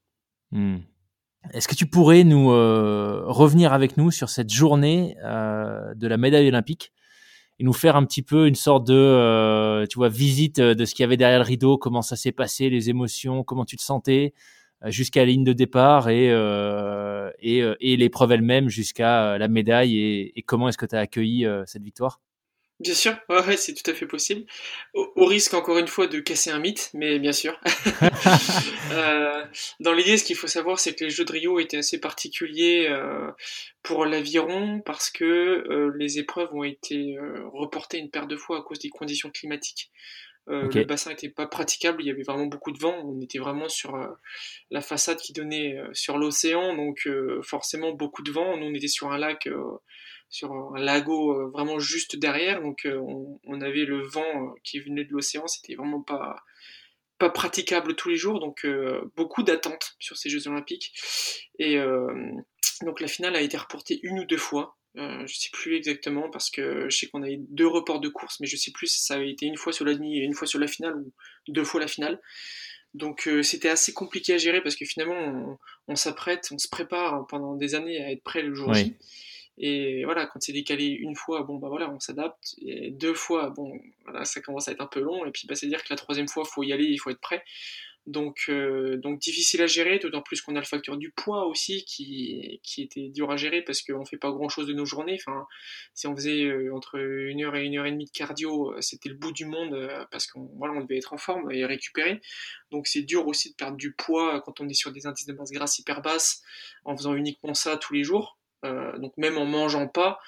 Mmh. 0.53 0.79
Est-ce 1.53 1.69
que 1.69 1.75
tu 1.75 1.87
pourrais 1.87 2.25
nous 2.25 2.51
euh, 2.51 3.23
revenir 3.27 3.73
avec 3.73 3.97
nous 3.97 4.11
sur 4.11 4.29
cette 4.29 4.51
journée 4.51 5.17
euh, 5.25 5.95
de 5.95 6.07
la 6.07 6.17
médaille 6.17 6.49
olympique 6.49 6.93
et 7.59 7.65
nous 7.65 7.73
faire 7.73 7.97
un 7.97 8.05
petit 8.05 8.23
peu 8.23 8.47
une 8.47 8.55
sorte 8.55 8.87
de, 8.87 8.95
euh, 8.95 9.87
tu 9.87 9.97
vois, 9.97 10.09
visite 10.09 10.61
de 10.61 10.85
ce 10.85 10.95
qu'il 10.95 11.03
y 11.03 11.07
avait 11.07 11.17
derrière 11.17 11.39
le 11.39 11.45
rideau, 11.45 11.79
comment 11.79 12.03
ça 12.03 12.17
s'est 12.17 12.33
passé, 12.33 12.69
les 12.69 12.91
émotions, 12.91 13.45
comment 13.45 13.65
tu 13.65 13.77
te 13.77 13.83
sentais 13.83 14.35
jusqu'à 14.85 15.21
la 15.21 15.27
ligne 15.27 15.45
de 15.45 15.55
départ 15.55 16.11
et, 16.11 16.27
et, 17.41 17.97
l'épreuve 17.97 18.33
elle-même 18.33 18.69
jusqu'à 18.69 19.39
la 19.39 19.49
médaille 19.49 19.99
et, 19.99 20.39
et 20.39 20.43
comment 20.43 20.69
est-ce 20.69 20.77
que 20.77 20.85
tu 20.85 20.95
as 20.95 21.01
accueilli 21.01 21.47
cette 21.65 21.83
victoire? 21.83 22.21
Bien 22.79 22.93
sûr, 22.93 23.17
ouais, 23.31 23.57
c'est 23.57 23.73
tout 23.73 23.91
à 23.91 23.95
fait 23.95 24.07
possible. 24.07 24.45
Au, 24.93 25.25
risque 25.25 25.55
encore 25.55 25.79
une 25.79 25.89
fois 25.89 26.09
de 26.09 26.21
casser 26.21 26.51
un 26.51 26.59
mythe, 26.59 26.91
mais 26.93 27.19
bien 27.19 27.33
sûr. 27.33 27.59
euh, 28.93 29.45
dans 29.81 29.95
l'idée, 29.95 30.19
ce 30.19 30.25
qu'il 30.25 30.37
faut 30.37 30.47
savoir, 30.47 30.79
c'est 30.79 30.95
que 30.95 31.05
les 31.05 31.11
Jeux 31.11 31.25
de 31.25 31.33
Rio 31.33 31.59
étaient 31.59 31.79
assez 31.79 31.99
particuliers 31.99 32.89
euh, 32.91 33.31
pour 33.83 34.05
l'aviron 34.05 34.83
parce 34.85 35.09
que 35.09 35.25
euh, 35.25 35.91
les 35.97 36.19
épreuves 36.19 36.53
ont 36.53 36.65
été 36.65 37.17
reportées 37.51 37.97
une 37.97 38.11
paire 38.11 38.27
de 38.27 38.37
fois 38.37 38.59
à 38.59 38.63
cause 38.63 38.79
des 38.79 38.91
conditions 38.91 39.31
climatiques. 39.31 39.91
Le 40.49 40.85
bassin 40.85 41.11
n'était 41.11 41.29
pas 41.29 41.49
praticable, 41.49 42.03
il 42.03 42.07
y 42.07 42.11
avait 42.11 42.23
vraiment 42.23 42.47
beaucoup 42.47 42.71
de 42.71 42.79
vent, 42.79 42.95
on 43.05 43.21
était 43.21 43.41
vraiment 43.41 43.69
sur 43.69 43.99
la 44.71 44.81
façade 44.81 45.17
qui 45.17 45.33
donnait 45.33 45.77
sur 45.93 46.19
l'océan, 46.19 46.77
donc 46.77 47.09
forcément 47.43 47.91
beaucoup 47.91 48.23
de 48.23 48.31
vent. 48.31 48.57
Nous, 48.57 48.67
on 48.67 48.75
était 48.75 48.87
sur 48.87 49.11
un 49.11 49.19
lac 49.19 49.49
sur 50.29 50.53
un 50.53 50.79
lago 50.79 51.33
euh, 51.33 51.51
vraiment 51.51 51.79
juste 51.79 52.17
derrière, 52.17 52.61
donc 52.63 52.85
euh, 52.85 53.01
on, 53.45 53.61
avait 53.61 53.85
le 53.85 54.03
vent 54.03 54.21
euh, 54.21 54.51
qui 54.65 54.81
venait 54.81 55.05
de 55.05 55.13
l'océan, 55.13 55.47
c'était 55.47 55.75
vraiment 55.75 56.03
pas 56.03 56.43
pas 57.19 57.31
praticable 57.31 57.97
tous 57.97 58.11
les 58.11 58.17
jours, 58.17 58.41
donc 58.41 58.67
beaucoup 59.17 59.43
d'attentes 59.43 59.97
sur 59.99 60.19
ces 60.19 60.29
Jeux 60.29 60.49
Olympiques. 60.49 60.93
Et 61.59 61.79
donc 62.83 63.01
la 63.01 63.07
finale 63.07 63.35
a 63.37 63.41
été 63.41 63.57
reportée 63.57 64.01
une 64.03 64.19
ou 64.19 64.25
deux 64.27 64.37
fois, 64.37 64.77
je 64.95 65.35
sais 65.35 65.49
plus 65.51 65.77
exactement 65.77 66.29
parce 66.29 66.51
que 66.51 66.91
je 66.91 66.95
sais 66.95 67.07
qu'on 67.07 67.23
a 67.23 67.31
eu 67.31 67.39
deux 67.39 67.67
reports 67.67 68.01
de 68.01 68.11
course, 68.11 68.39
mais 68.41 68.47
je 68.47 68.59
sais 68.59 68.71
plus 68.71 68.89
si 68.89 69.03
ça 69.03 69.15
a 69.15 69.23
été 69.23 69.47
une 69.47 69.57
fois 69.57 69.73
sur 69.73 69.87
la 69.87 69.95
demi 69.95 70.19
et 70.19 70.25
une 70.25 70.35
fois 70.35 70.47
sur 70.47 70.59
la 70.59 70.67
finale 70.67 70.95
ou 70.95 71.11
deux 71.49 71.65
fois 71.65 71.81
la 71.81 71.89
finale. 71.89 72.21
Donc 72.93 73.27
c'était 73.43 73.71
assez 73.71 73.95
compliqué 73.95 74.35
à 74.35 74.37
gérer 74.37 74.61
parce 74.61 74.77
que 74.77 74.85
finalement 74.85 75.59
on, 75.89 75.97
s'apprête, 75.97 76.47
on 76.53 76.59
se 76.59 76.69
prépare 76.69 77.27
pendant 77.29 77.55
des 77.55 77.75
années 77.75 78.05
à 78.05 78.13
être 78.13 78.25
prêt 78.25 78.43
le 78.43 78.55
jour 78.55 78.75
J. 78.75 78.95
Et 79.59 80.05
voilà, 80.05 80.27
quand 80.27 80.41
c'est 80.41 80.53
décalé 80.53 80.87
une 80.87 81.17
fois, 81.17 81.43
bon 81.43 81.57
bah 81.57 81.69
voilà, 81.69 81.91
on 81.91 82.01
s'adapte. 82.01 82.57
Deux 82.91 83.15
fois, 83.15 83.51
bon, 83.51 83.81
voilà, 84.05 84.25
ça 84.25 84.41
commence 84.41 84.69
à 84.69 84.73
être 84.73 84.81
un 84.81 84.87
peu 84.87 85.01
long. 85.01 85.25
Et 85.25 85.31
puis 85.31 85.47
bah, 85.47 85.55
c'est 85.55 85.67
dire 85.67 85.83
que 85.83 85.89
la 85.91 85.97
troisième 85.97 86.29
fois, 86.29 86.45
faut 86.45 86.63
y 86.63 86.73
aller, 86.73 86.85
il 86.85 86.99
faut 86.99 87.11
être 87.11 87.21
prêt. 87.21 87.43
Donc, 88.07 88.45
euh, 88.49 88.97
donc 88.99 89.19
difficile 89.19 89.63
à 89.63 89.67
gérer, 89.67 89.99
d'autant 89.99 90.23
plus 90.23 90.41
qu'on 90.41 90.55
a 90.55 90.61
le 90.61 90.65
facteur 90.65 90.97
du 90.97 91.11
poids 91.11 91.47
aussi 91.47 91.85
qui, 91.85 92.61
qui 92.63 92.83
était 92.83 93.09
dur 93.09 93.33
à 93.33 93.37
gérer 93.37 93.63
parce 93.63 93.83
qu'on 93.83 94.05
fait 94.05 94.17
pas 94.17 94.31
grand 94.31 94.49
chose 94.49 94.69
de 94.69 94.73
nos 94.73 94.85
journées. 94.85 95.19
Enfin, 95.21 95.47
si 95.93 96.07
on 96.07 96.15
faisait 96.15 96.45
euh, 96.45 96.73
entre 96.73 96.99
une 97.01 97.43
heure 97.43 97.57
et 97.57 97.65
une 97.65 97.77
heure 97.77 97.87
et 97.87 97.91
demie 97.91 98.05
de 98.05 98.11
cardio, 98.11 98.75
euh, 98.75 98.81
c'était 98.81 99.09
le 99.09 99.17
bout 99.17 99.33
du 99.33 99.45
monde 99.45 100.07
parce 100.13 100.29
qu'on 100.29 100.49
voilà, 100.57 100.75
on 100.75 100.83
devait 100.83 100.99
être 100.99 101.15
en 101.15 101.19
forme 101.19 101.51
et 101.51 101.65
récupérer. 101.67 102.21
Donc 102.71 102.87
c'est 102.87 103.03
dur 103.03 103.27
aussi 103.27 103.51
de 103.51 103.57
perdre 103.57 103.77
du 103.77 103.93
poids 103.93 104.41
quand 104.43 104.61
on 104.61 104.69
est 104.69 104.75
sur 104.75 104.93
des 104.93 105.07
indices 105.09 105.27
de 105.27 105.33
masse 105.33 105.51
grasse 105.51 105.81
hyper 105.81 106.01
basses 106.01 106.43
en 106.85 106.97
faisant 106.97 107.15
uniquement 107.17 107.55
ça 107.55 107.77
tous 107.77 107.93
les 107.93 108.05
jours. 108.05 108.39
Euh, 108.65 108.97
donc 108.99 109.13
même 109.17 109.39
en 109.39 109.45
mangeant 109.45 109.87
pas, 109.87 110.19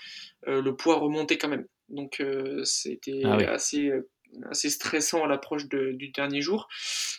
euh, 0.46 0.62
le 0.62 0.76
poids 0.76 0.96
remontait 0.96 1.38
quand 1.38 1.48
même. 1.48 1.66
Donc 1.88 2.20
euh, 2.20 2.62
c'était 2.64 3.22
ah 3.24 3.36
assez 3.52 3.90
assez 4.50 4.68
stressant 4.68 5.24
à 5.24 5.26
l'approche 5.26 5.68
du 5.68 6.08
dernier 6.10 6.42
jour. 6.42 6.68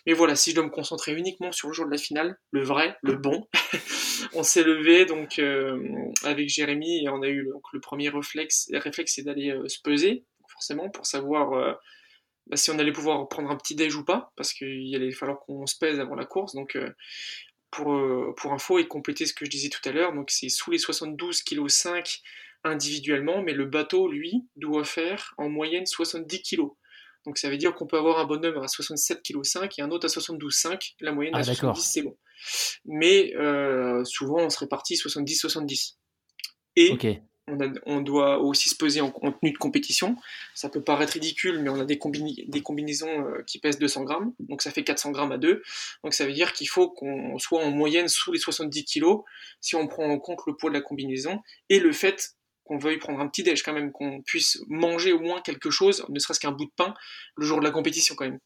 Mais 0.05 0.13
voilà, 0.13 0.35
si 0.35 0.51
je 0.51 0.55
dois 0.55 0.63
me 0.63 0.69
concentrer 0.69 1.15
uniquement 1.15 1.51
sur 1.51 1.67
le 1.67 1.73
jour 1.73 1.87
de 1.87 1.91
la 1.91 1.97
finale, 1.97 2.37
le 2.51 2.61
vrai, 2.61 2.97
le 3.01 3.15
bon, 3.15 3.47
on 4.35 4.43
s'est 4.43 4.61
levé 4.61 5.05
donc 5.05 5.41
avec 6.23 6.49
Jérémy 6.49 7.03
et 7.03 7.09
on 7.09 7.23
a 7.23 7.27
eu 7.27 7.49
donc, 7.51 7.63
le 7.73 7.79
premier 7.79 8.09
réflexe, 8.09 8.69
réflexe 8.73 9.13
c'est 9.15 9.23
d'aller 9.23 9.57
se 9.65 9.81
peser, 9.81 10.23
forcément, 10.49 10.91
pour 10.91 11.07
savoir 11.07 11.79
bah, 12.45 12.57
si 12.57 12.69
on 12.69 12.77
allait 12.77 12.91
pouvoir 12.91 13.27
prendre 13.27 13.49
un 13.49 13.55
petit 13.55 13.73
déj 13.73 13.95
ou 13.95 14.05
pas, 14.05 14.31
parce 14.35 14.53
qu'il 14.53 14.95
allait 14.95 15.11
falloir 15.11 15.39
qu'on 15.39 15.65
se 15.65 15.79
pèse 15.79 15.99
avant 15.99 16.15
la 16.15 16.25
course. 16.25 16.53
Donc 16.53 16.77
pour, 17.71 17.93
euh, 17.93 18.33
pour 18.37 18.53
info 18.53 18.79
et 18.79 18.87
compléter 18.87 19.25
ce 19.25 19.33
que 19.33 19.45
je 19.45 19.49
disais 19.49 19.69
tout 19.69 19.87
à 19.87 19.91
l'heure, 19.91 20.13
donc 20.13 20.31
c'est 20.31 20.49
sous 20.49 20.71
les 20.71 20.77
72 20.77 21.43
kg 21.43 21.67
5 21.67 22.21
individuellement, 22.63 23.41
mais 23.41 23.53
le 23.53 23.65
bateau, 23.65 24.09
lui, 24.09 24.47
doit 24.55 24.83
faire 24.83 25.33
en 25.37 25.49
moyenne 25.49 25.85
70 25.85 26.41
kg. 26.41 26.63
Donc 27.25 27.37
ça 27.37 27.49
veut 27.49 27.57
dire 27.57 27.75
qu'on 27.75 27.87
peut 27.87 27.97
avoir 27.97 28.19
un 28.19 28.25
bonhomme 28.25 28.57
à 28.57 28.67
67 28.67 29.21
kg 29.23 29.43
5 29.43 29.79
et 29.79 29.81
un 29.81 29.91
autre 29.91 30.05
à 30.05 30.09
72,5. 30.09 30.95
La 31.01 31.11
moyenne 31.11 31.33
ah, 31.35 31.39
à 31.39 31.43
70, 31.43 31.81
c'est 31.81 32.01
bon. 32.01 32.17
Mais 32.85 33.35
euh, 33.35 34.03
souvent, 34.05 34.39
on 34.39 34.49
se 34.49 34.59
répartit 34.59 34.95
70-70. 34.95 35.95
Et 36.75 36.97
on, 37.85 38.01
doit 38.01 38.39
aussi 38.39 38.69
se 38.69 38.75
peser 38.75 39.01
en, 39.01 39.11
tenue 39.11 39.51
de 39.51 39.57
compétition. 39.57 40.15
Ça 40.53 40.69
peut 40.69 40.81
paraître 40.81 41.13
ridicule, 41.13 41.59
mais 41.59 41.69
on 41.69 41.79
a 41.79 41.85
des, 41.85 41.99
des 42.47 42.61
combinaisons 42.61 43.25
euh, 43.25 43.43
qui 43.45 43.59
pèsent 43.59 43.79
200 43.79 44.03
grammes, 44.03 44.33
donc 44.39 44.61
ça 44.61 44.71
fait 44.71 44.83
400 44.83 45.11
grammes 45.11 45.31
à 45.31 45.37
deux. 45.37 45.63
Donc 46.03 46.13
ça 46.13 46.25
veut 46.25 46.33
dire 46.33 46.53
qu'il 46.53 46.69
faut 46.69 46.89
qu'on 46.89 47.37
soit 47.39 47.63
en 47.63 47.71
moyenne 47.71 48.07
sous 48.07 48.31
les 48.31 48.39
70 48.39 48.85
kilos 48.85 49.23
si 49.61 49.75
on 49.75 49.87
prend 49.87 50.05
en 50.05 50.19
compte 50.19 50.39
le 50.47 50.55
poids 50.55 50.69
de 50.69 50.75
la 50.75 50.81
combinaison 50.81 51.39
et 51.69 51.79
le 51.79 51.91
fait 51.91 52.35
qu'on 52.69 52.77
veuille 52.77 52.99
prendre 52.99 53.19
un 53.19 53.27
petit 53.27 53.41
déj 53.41 53.63
quand 53.63 53.73
même, 53.73 53.91
qu'on 53.91 54.21
puisse 54.21 54.59
manger 54.67 55.11
au 55.11 55.19
moins 55.19 55.41
quelque 55.41 55.71
chose, 55.71 56.05
ne 56.07 56.19
serait-ce 56.19 56.39
qu'un 56.39 56.51
bout 56.51 56.65
de 56.65 56.71
pain, 56.75 56.93
le 57.35 57.43
jour 57.43 57.59
de 57.59 57.63
la 57.63 57.71
compétition 57.71 58.13
quand 58.15 58.25
même. 58.25 58.37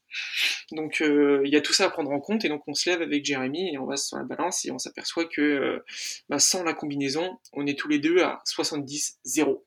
Donc 0.71 1.01
euh, 1.01 1.41
il 1.43 1.51
y 1.51 1.57
a 1.57 1.61
tout 1.61 1.73
ça 1.73 1.87
à 1.87 1.89
prendre 1.89 2.09
en 2.09 2.21
compte 2.21 2.45
et 2.45 2.47
donc 2.47 2.63
on 2.65 2.73
se 2.73 2.89
lève 2.89 3.01
avec 3.01 3.25
Jérémy 3.25 3.73
et 3.73 3.77
on 3.77 3.85
va 3.85 3.97
sur 3.97 4.17
la 4.17 4.23
balance 4.23 4.63
et 4.63 4.71
on 4.71 4.79
s'aperçoit 4.79 5.25
que 5.25 5.41
euh, 5.41 5.85
bah, 6.29 6.39
sans 6.39 6.63
la 6.63 6.73
combinaison, 6.73 7.37
on 7.51 7.67
est 7.67 7.77
tous 7.77 7.89
les 7.89 7.99
deux 7.99 8.21
à 8.21 8.41
70-0. 8.47 9.43
donc 9.45 9.65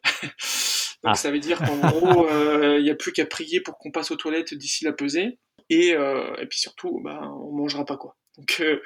ah. 1.05 1.15
ça 1.15 1.31
veut 1.31 1.39
dire 1.39 1.59
qu'en 1.59 1.77
gros, 1.77 2.27
euh, 2.27 2.79
il 2.79 2.85
n'y 2.85 2.91
a 2.91 2.97
plus 2.97 3.13
qu'à 3.13 3.27
prier 3.27 3.61
pour 3.61 3.77
qu'on 3.77 3.91
passe 3.91 4.11
aux 4.11 4.17
toilettes 4.17 4.55
d'ici 4.55 4.87
la 4.87 4.95
pesée 4.95 5.39
et, 5.69 5.89
et 5.91 6.47
puis 6.49 6.61
surtout, 6.61 7.03
bah, 7.05 7.21
on 7.43 7.53
mangera 7.53 7.85
pas 7.85 7.99
quoi. 7.99 8.17
Donc, 8.37 8.57
euh, 8.61 8.83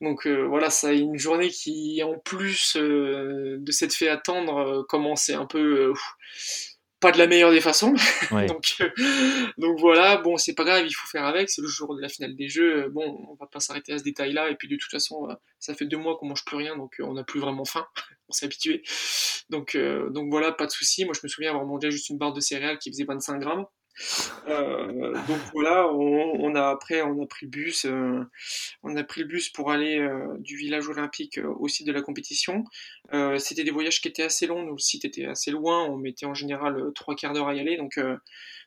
donc 0.00 0.26
euh, 0.26 0.46
voilà, 0.46 0.70
ça 0.70 0.92
une 0.92 1.18
journée 1.18 1.50
qui, 1.50 2.02
en 2.02 2.18
plus 2.18 2.76
euh, 2.76 3.56
de 3.60 3.72
s'être 3.72 3.94
fait 3.94 4.08
attendre, 4.08 4.84
commençait 4.88 5.34
un 5.34 5.46
peu 5.46 5.92
pas 6.98 7.12
de 7.12 7.18
la 7.18 7.26
meilleure 7.26 7.50
des 7.50 7.60
façons. 7.60 7.94
donc, 8.48 8.82
donc 9.58 9.78
voilà, 9.78 10.16
bon, 10.16 10.38
c'est 10.38 10.54
pas 10.54 10.64
grave, 10.64 10.86
il 10.86 10.92
faut 10.92 11.06
faire 11.08 11.26
avec, 11.26 11.50
c'est 11.50 11.60
le 11.60 11.68
jour 11.68 11.94
de 11.94 12.00
la 12.00 12.08
finale 12.08 12.34
des 12.34 12.48
jeux. 12.48 12.88
Bon, 12.88 13.26
on 13.28 13.34
va 13.34 13.46
pas 13.46 13.60
s'arrêter 13.60 13.92
à 13.92 13.98
ce 13.98 14.04
détail-là, 14.04 14.48
et 14.48 14.56
puis 14.56 14.66
de 14.66 14.76
toute 14.76 14.90
façon, 14.90 15.28
ça 15.58 15.74
fait 15.74 15.84
deux 15.84 15.98
mois 15.98 16.16
qu'on 16.16 16.28
mange 16.28 16.44
plus 16.46 16.56
rien, 16.56 16.74
donc 16.76 16.96
on 17.00 17.12
n'a 17.12 17.24
plus 17.24 17.38
vraiment 17.38 17.66
faim, 17.66 17.86
on 18.30 18.32
s'est 18.32 18.46
habitué. 18.46 18.82
Donc, 19.50 19.76
donc 19.76 20.30
voilà, 20.30 20.52
pas 20.52 20.66
de 20.66 20.72
souci. 20.72 21.04
Moi, 21.04 21.12
je 21.14 21.20
me 21.22 21.28
souviens 21.28 21.50
avoir 21.50 21.66
mangé 21.66 21.90
juste 21.90 22.08
une 22.08 22.16
barre 22.16 22.32
de 22.32 22.40
céréales 22.40 22.78
qui 22.78 22.90
faisait 22.90 23.04
25 23.04 23.40
grammes. 23.40 23.66
Euh, 24.48 25.12
donc 25.26 25.40
voilà, 25.52 25.88
on, 25.92 26.54
a 26.54 26.68
après 26.68 27.02
on 27.02 27.22
a 27.22 27.26
pris 27.26 27.46
le 27.46 27.50
bus, 27.50 27.86
euh, 27.86 28.22
on 28.82 28.96
a 28.96 29.04
pris 29.04 29.22
le 29.22 29.26
bus 29.26 29.48
pour 29.48 29.70
aller 29.70 29.98
euh, 29.98 30.36
du 30.38 30.56
village 30.56 30.88
olympique 30.88 31.40
au 31.58 31.66
site 31.68 31.86
de 31.86 31.92
la 31.92 32.02
compétition. 32.02 32.64
C'était 33.38 33.64
des 33.64 33.70
voyages 33.70 34.00
qui 34.00 34.08
étaient 34.08 34.24
assez 34.24 34.46
longs, 34.46 34.70
le 34.70 34.78
site 34.78 35.04
était 35.04 35.26
assez 35.26 35.50
loin, 35.50 35.84
on 35.84 35.96
mettait 35.96 36.26
en 36.26 36.34
général 36.34 36.92
trois 36.94 37.14
quarts 37.14 37.32
d'heure 37.32 37.48
à 37.48 37.54
y 37.54 37.60
aller, 37.60 37.76
donc 37.76 37.98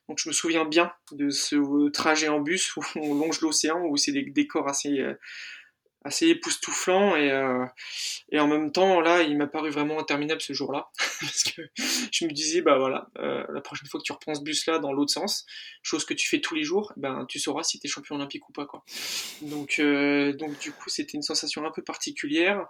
donc 0.08 0.18
je 0.18 0.28
me 0.28 0.34
souviens 0.34 0.66
bien 0.66 0.92
de 1.12 1.30
ce 1.30 1.90
trajet 1.90 2.30
en 2.30 2.40
bus 2.40 2.76
où 2.78 2.82
on 2.96 3.14
longe 3.14 3.42
l'océan, 3.42 3.86
où 3.86 3.98
c'est 3.98 4.12
des 4.12 4.24
décors 4.24 4.68
assez 4.68 5.04
assez 6.06 6.28
époustouflant 6.28 7.16
et, 7.16 7.30
euh, 7.30 7.66
et 8.32 8.40
en 8.40 8.48
même 8.48 8.72
temps 8.72 9.02
là 9.02 9.22
il 9.22 9.38
m'a 9.38 9.48
paru 9.48 9.70
vraiment 9.70 10.00
interminable 10.00 10.42
ce 10.42 10.54
jour-là. 10.54 10.90
Parce 11.22 11.44
que 11.44 11.62
je 12.12 12.26
me 12.26 12.32
disais 12.32 12.62
bah 12.62 12.78
voilà 12.78 13.10
euh, 13.18 13.44
la 13.50 13.62
prochaine 13.62 13.88
fois 13.88 14.00
que 14.00 14.06
tu 14.06 14.14
reprends 14.14 14.34
ce 14.34 14.42
bus 14.42 14.66
là 14.66 14.80
dans 14.80 14.94
l'autre 14.94 15.12
sens 15.12 15.46
chose 15.84 16.06
que 16.06 16.14
tu 16.14 16.28
fais 16.28 16.40
tous 16.40 16.56
les 16.56 16.64
jours 16.64 16.94
ben 16.96 17.26
tu 17.28 17.40
sauras 17.40 17.64
si 17.64 17.80
tu 17.80 17.88
es 17.88 17.90
champion 17.90 18.16
olympique 18.16 18.48
ou 18.48 18.54
pas 18.54 18.66
quoi. 18.66 18.84
Donc 19.42 19.80
euh, 19.80 20.34
donc 20.34 20.58
du 20.60 20.72
coup 20.72 20.90
c'était 20.90 21.14
une 21.14 21.24
sensation 21.24 21.66
un 21.66 21.72
peu 21.72 21.84
particulière 21.84 22.66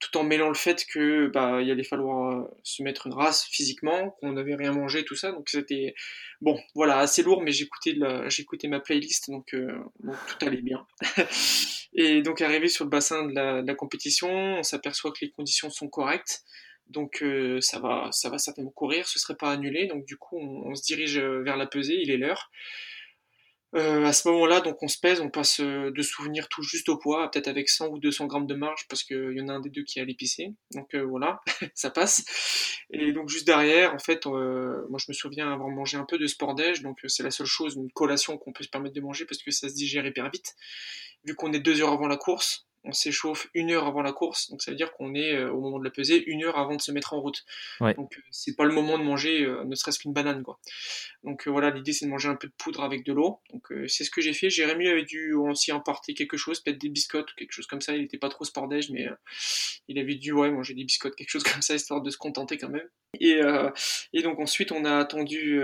tout 0.00 0.16
en 0.16 0.24
mêlant 0.24 0.48
le 0.48 0.54
fait 0.54 0.84
que 0.86 1.28
bah 1.28 1.60
il 1.62 1.70
allait 1.70 1.84
falloir 1.84 2.32
euh, 2.32 2.44
se 2.62 2.82
mettre 2.82 3.06
une 3.06 3.14
race 3.14 3.44
physiquement, 3.44 4.10
qu'on 4.20 4.32
n'avait 4.32 4.54
rien 4.54 4.72
mangé, 4.72 5.04
tout 5.04 5.14
ça. 5.14 5.32
Donc 5.32 5.48
c'était 5.48 5.94
bon, 6.40 6.60
voilà, 6.74 6.98
assez 6.98 7.22
lourd, 7.22 7.42
mais 7.42 7.52
j'écoutais 7.52 7.96
j'écoutais 8.28 8.68
ma 8.68 8.80
playlist, 8.80 9.30
donc, 9.30 9.54
euh, 9.54 9.78
tout 10.02 10.46
allait 10.46 10.62
bien. 10.62 10.86
et 11.94 12.22
donc 12.22 12.40
arrivé 12.40 12.68
sur 12.68 12.84
le 12.84 12.90
bassin 12.90 13.26
de 13.26 13.34
la, 13.34 13.74
compétition, 13.74 14.28
on 14.28 14.62
s'aperçoit 14.62 15.12
que 15.12 15.18
les 15.22 15.30
conditions 15.30 15.70
sont 15.70 15.88
correctes. 15.88 16.42
Donc 16.88 17.22
euh, 17.22 17.60
ça 17.60 17.80
va, 17.80 18.10
ça 18.12 18.30
va 18.30 18.38
certainement 18.38 18.70
courir, 18.70 19.08
ce 19.08 19.18
serait 19.18 19.36
pas 19.36 19.50
annulé. 19.50 19.86
Donc 19.86 20.04
du 20.04 20.16
coup, 20.16 20.38
on, 20.38 20.70
on 20.70 20.74
se 20.74 20.82
dirige 20.82 21.18
vers 21.18 21.56
la 21.56 21.66
pesée, 21.66 21.98
il 22.00 22.10
est 22.10 22.16
l'heure. 22.16 22.50
Euh, 23.76 24.04
à 24.04 24.12
ce 24.14 24.26
moment-là, 24.28 24.60
donc 24.60 24.82
on 24.82 24.88
se 24.88 24.98
pèse, 24.98 25.20
on 25.20 25.28
passe 25.28 25.60
euh, 25.60 25.90
de 25.90 26.02
souvenirs 26.02 26.48
tout 26.48 26.62
juste 26.62 26.88
au 26.88 26.96
poids, 26.96 27.30
peut-être 27.30 27.48
avec 27.48 27.68
100 27.68 27.88
ou 27.88 27.98
200 27.98 28.26
grammes 28.26 28.46
de 28.46 28.54
marge, 28.54 28.86
parce 28.88 29.04
qu'il 29.04 29.36
y 29.36 29.40
en 29.42 29.48
a 29.48 29.52
un 29.52 29.60
des 29.60 29.68
deux 29.68 29.82
qui 29.82 29.98
est 29.98 30.02
à 30.02 30.06
l'épicé. 30.06 30.54
Donc 30.72 30.94
euh, 30.94 31.04
voilà, 31.04 31.40
ça 31.74 31.90
passe. 31.90 32.24
Et 32.90 33.12
donc 33.12 33.28
juste 33.28 33.46
derrière, 33.46 33.92
en 33.94 33.98
fait, 33.98 34.24
moi 34.24 34.98
je 34.98 35.06
me 35.08 35.12
souviens 35.12 35.52
avoir 35.52 35.68
mangé 35.68 35.98
un 35.98 36.06
peu 36.06 36.16
de 36.18 36.26
sport 36.26 36.54
déj, 36.54 36.80
donc 36.82 36.98
c'est 37.06 37.22
la 37.22 37.30
seule 37.30 37.46
chose, 37.46 37.74
une 37.74 37.90
collation 37.90 38.38
qu'on 38.38 38.52
peut 38.52 38.64
se 38.64 38.70
permettre 38.70 38.94
de 38.94 39.00
manger 39.00 39.26
parce 39.26 39.42
que 39.42 39.50
ça 39.50 39.68
se 39.68 39.74
digère 39.74 40.06
hyper 40.06 40.30
vite. 40.30 40.54
Vu 41.24 41.34
qu'on 41.34 41.52
est 41.52 41.60
deux 41.60 41.82
heures 41.82 41.92
avant 41.92 42.06
la 42.06 42.16
course, 42.16 42.65
on 42.86 42.92
s'échauffe 42.92 43.48
une 43.54 43.72
heure 43.72 43.86
avant 43.86 44.02
la 44.02 44.12
course, 44.12 44.50
donc 44.50 44.62
ça 44.62 44.70
veut 44.70 44.76
dire 44.76 44.92
qu'on 44.92 45.14
est 45.14 45.34
euh, 45.34 45.50
au 45.50 45.60
moment 45.60 45.78
de 45.78 45.84
la 45.84 45.90
pesée 45.90 46.22
une 46.26 46.44
heure 46.44 46.56
avant 46.56 46.76
de 46.76 46.80
se 46.80 46.92
mettre 46.92 47.12
en 47.14 47.20
route. 47.20 47.44
Donc 47.80 48.16
euh, 48.16 48.22
c'est 48.30 48.54
pas 48.54 48.64
le 48.64 48.72
moment 48.72 48.98
de 48.98 49.02
manger 49.02 49.44
euh, 49.44 49.64
ne 49.64 49.74
serait-ce 49.74 49.98
qu'une 49.98 50.12
banane 50.12 50.42
quoi. 50.42 50.58
Donc 51.24 51.48
voilà, 51.48 51.70
l'idée 51.70 51.92
c'est 51.92 52.06
de 52.06 52.10
manger 52.10 52.28
un 52.28 52.36
peu 52.36 52.46
de 52.46 52.52
poudre 52.56 52.82
avec 52.84 53.04
de 53.04 53.12
l'eau. 53.12 53.40
Donc 53.52 53.72
c'est 53.88 54.04
ce 54.04 54.10
que 54.10 54.20
j'ai 54.20 54.32
fait. 54.32 54.48
Jérémy 54.48 54.88
avait 54.88 55.04
dû 55.04 55.34
aussi 55.34 55.72
emporter 55.72 56.14
quelque 56.14 56.36
chose, 56.36 56.60
peut-être 56.60 56.80
des 56.80 56.88
biscottes 56.88 57.32
ou 57.32 57.34
quelque 57.36 57.52
chose 57.52 57.66
comme 57.66 57.80
ça. 57.80 57.96
Il 57.96 58.04
était 58.04 58.18
pas 58.18 58.28
trop 58.28 58.44
sport 58.44 58.68
mais 58.68 59.08
il 59.88 59.98
avait 59.98 60.14
dû 60.14 60.32
ouais 60.32 60.50
manger 60.50 60.74
des 60.74 60.84
biscottes, 60.84 61.16
quelque 61.16 61.30
chose 61.30 61.42
comme 61.42 61.62
ça 61.62 61.74
histoire 61.74 62.00
de 62.00 62.10
se 62.10 62.16
contenter 62.16 62.58
quand 62.58 62.68
même. 62.68 62.88
Et, 63.18 63.40
et 64.12 64.22
donc 64.22 64.38
ensuite 64.38 64.72
on 64.72 64.84
a 64.84 64.98
attendu 64.98 65.60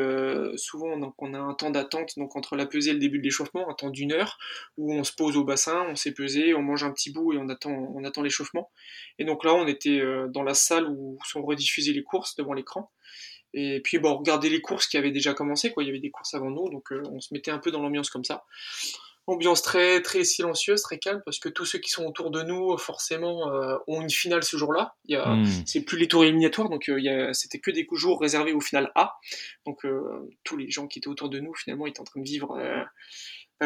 souvent 0.57 0.97
donc 0.97 1.15
on 1.19 1.35
a 1.35 1.39
un 1.39 1.55
temps 1.55 1.71
d'attente 1.71 2.13
donc 2.17 2.35
entre 2.35 2.57
la 2.57 2.67
pesée 2.67 2.91
et 2.91 2.95
le 2.95 2.99
début 2.99 3.19
de 3.19 3.25
l'échauffement, 3.25 3.69
un 3.69 3.75
temps 3.75 3.91
d'une 3.91 4.13
heure 4.13 4.39
où 4.77 4.93
on 4.95 5.05
se 5.05 5.13
pose 5.13 5.37
au 5.37 5.45
bassin, 5.45 5.85
on 5.89 5.97
s'est 5.97 6.15
pesé, 6.15 6.55
on 6.55 6.63
mange 6.63 6.83
un 6.83 6.91
petit 6.91 7.12
bout 7.13 7.33
et 7.33 7.39
on 7.39 7.49
attend, 7.49 7.71
on 7.71 8.05
attend 8.05 8.23
l'échauffement. 8.23 8.71
Et 9.19 9.25
donc 9.25 9.45
là, 9.45 9.55
on 9.55 9.67
était 9.67 10.01
euh, 10.01 10.29
dans 10.29 10.43
la 10.43 10.55
salle 10.55 10.89
où 10.89 11.19
sont 11.27 11.43
rediffusées 11.43 11.93
les 11.93 12.03
courses 12.03 12.37
devant 12.37 12.53
l'écran. 12.53 12.91
Et 13.55 13.81
puis 13.81 13.99
bon, 13.99 14.13
on 14.13 14.17
regardait 14.19 14.49
les 14.49 14.61
courses 14.61 14.87
qui 14.87 14.97
avaient 14.97 15.11
déjà 15.11 15.35
commencé, 15.35 15.73
quoi. 15.73 15.83
Il 15.83 15.87
y 15.87 15.91
avait 15.91 16.01
des 16.01 16.11
courses 16.11 16.35
avant 16.35 16.51
nous, 16.51 16.71
donc 16.71 16.91
euh, 16.93 17.03
on 17.11 17.21
se 17.21 17.35
mettait 17.35 17.51
un 17.51 17.59
peu 17.59 17.71
dans 17.71 17.83
l'ambiance 17.83 18.11
comme 18.11 18.25
ça. 18.25 18.45
Ambiance 19.29 19.63
très 19.63 20.03
très 20.03 20.25
silencieuse, 20.25 20.83
très 20.83 20.99
calme, 20.99 21.23
parce 21.25 21.39
que 21.39 21.49
tous 21.49 21.65
ceux 21.65 21.79
qui 21.79 21.91
sont 21.91 22.05
autour 22.07 22.33
de 22.33 22.43
nous, 22.43 22.77
forcément, 22.77 23.53
euh, 23.53 23.77
ont 23.87 24.01
une 24.01 24.11
finale 24.11 24.43
ce 24.43 24.57
jour-là. 24.57 24.97
Il 25.05 25.13
y 25.13 25.17
a, 25.17 25.29
hmm. 25.29 25.47
c'est 25.65 25.83
plus 25.83 25.99
les 25.99 26.09
tours 26.09 26.25
éliminatoires, 26.25 26.69
donc 26.69 26.89
il 26.89 27.31
c'était 27.33 27.61
que 27.61 27.71
des 27.71 27.87
jours 27.93 28.21
réservés 28.21 28.53
au 28.53 28.61
final 28.61 28.91
A. 28.97 29.15
Donc 29.65 29.87
tous 30.43 30.57
les 30.57 30.71
gens 30.71 30.89
qui 30.89 30.99
étaient 30.99 31.09
autour 31.09 31.29
de 31.29 31.39
nous, 31.39 31.55
finalement, 31.55 31.87
étaient 31.87 32.01
en 32.01 32.05
train 32.05 32.21
de 32.21 32.27
vivre 32.27 32.59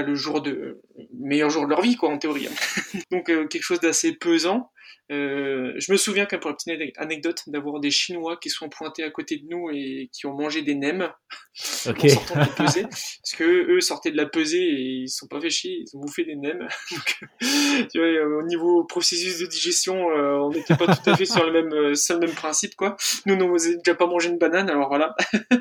le 0.03 0.15
jour 0.15 0.43
de 0.43 0.81
meilleur 1.19 1.51
jour 1.51 1.65
de 1.65 1.71
leur 1.71 1.83
vie 1.83 1.97
quoi 1.97 2.11
en 2.11 2.19
théorie 2.19 2.49
donc 3.11 3.29
euh, 3.29 3.47
quelque 3.47 3.63
chose 3.63 3.81
d'assez 3.81 4.13
pesant. 4.13 4.71
Euh, 5.13 5.73
je 5.77 5.93
me 5.93 5.97
souviens 5.97 6.27
quand 6.27 6.41
pour 6.41 6.51
la 6.51 6.57
petite 6.57 6.99
anecdote 6.99 7.41
d'avoir 7.47 7.79
des 7.79 7.93
chinois 7.93 8.37
qui 8.39 8.51
sont 8.51 8.69
pointés 8.69 9.05
à 9.05 9.11
côté 9.11 9.37
de 9.37 9.47
nous 9.49 9.71
et 9.71 10.11
qui 10.13 10.27
ont 10.27 10.35
mangé 10.35 10.63
des 10.63 10.75
nems 10.75 11.03
en 11.87 12.09
sortant 12.09 12.35
de 12.35 12.41
la 12.41 12.47
pesée 12.47 12.83
parce 12.83 13.35
que 13.37 13.45
eux 13.45 13.81
sortaient 13.81 14.11
de 14.11 14.17
la 14.17 14.27
pesée 14.27 14.59
et 14.59 14.81
ils 15.03 15.09
se 15.09 15.19
sont 15.19 15.29
pas 15.29 15.41
fait 15.41 15.51
chier 15.51 15.79
ils 15.81 15.97
ont 15.97 16.01
bouffé 16.01 16.25
des 16.25 16.35
nems. 16.35 16.67
Tu 17.93 17.99
vois, 17.99 18.39
au 18.39 18.43
niveau 18.43 18.85
processus 18.85 19.39
de 19.39 19.47
digestion 19.47 20.11
euh, 20.11 20.39
on 20.41 20.51
n'était 20.51 20.77
pas 20.77 20.87
tout 20.87 21.09
à 21.09 21.17
fait 21.17 21.25
sur 21.25 21.49
le 21.49 21.53
même 21.53 21.95
sur 21.95 22.19
le 22.19 22.27
même 22.27 22.35
principe 22.35 22.75
quoi. 22.75 22.97
Nous 23.27 23.37
nous 23.37 23.45
n'avons 23.45 23.79
déjà 23.85 23.95
pas 23.95 24.07
mangé 24.07 24.29
une 24.29 24.39
banane 24.39 24.69
alors 24.69 24.89
voilà. 24.89 25.15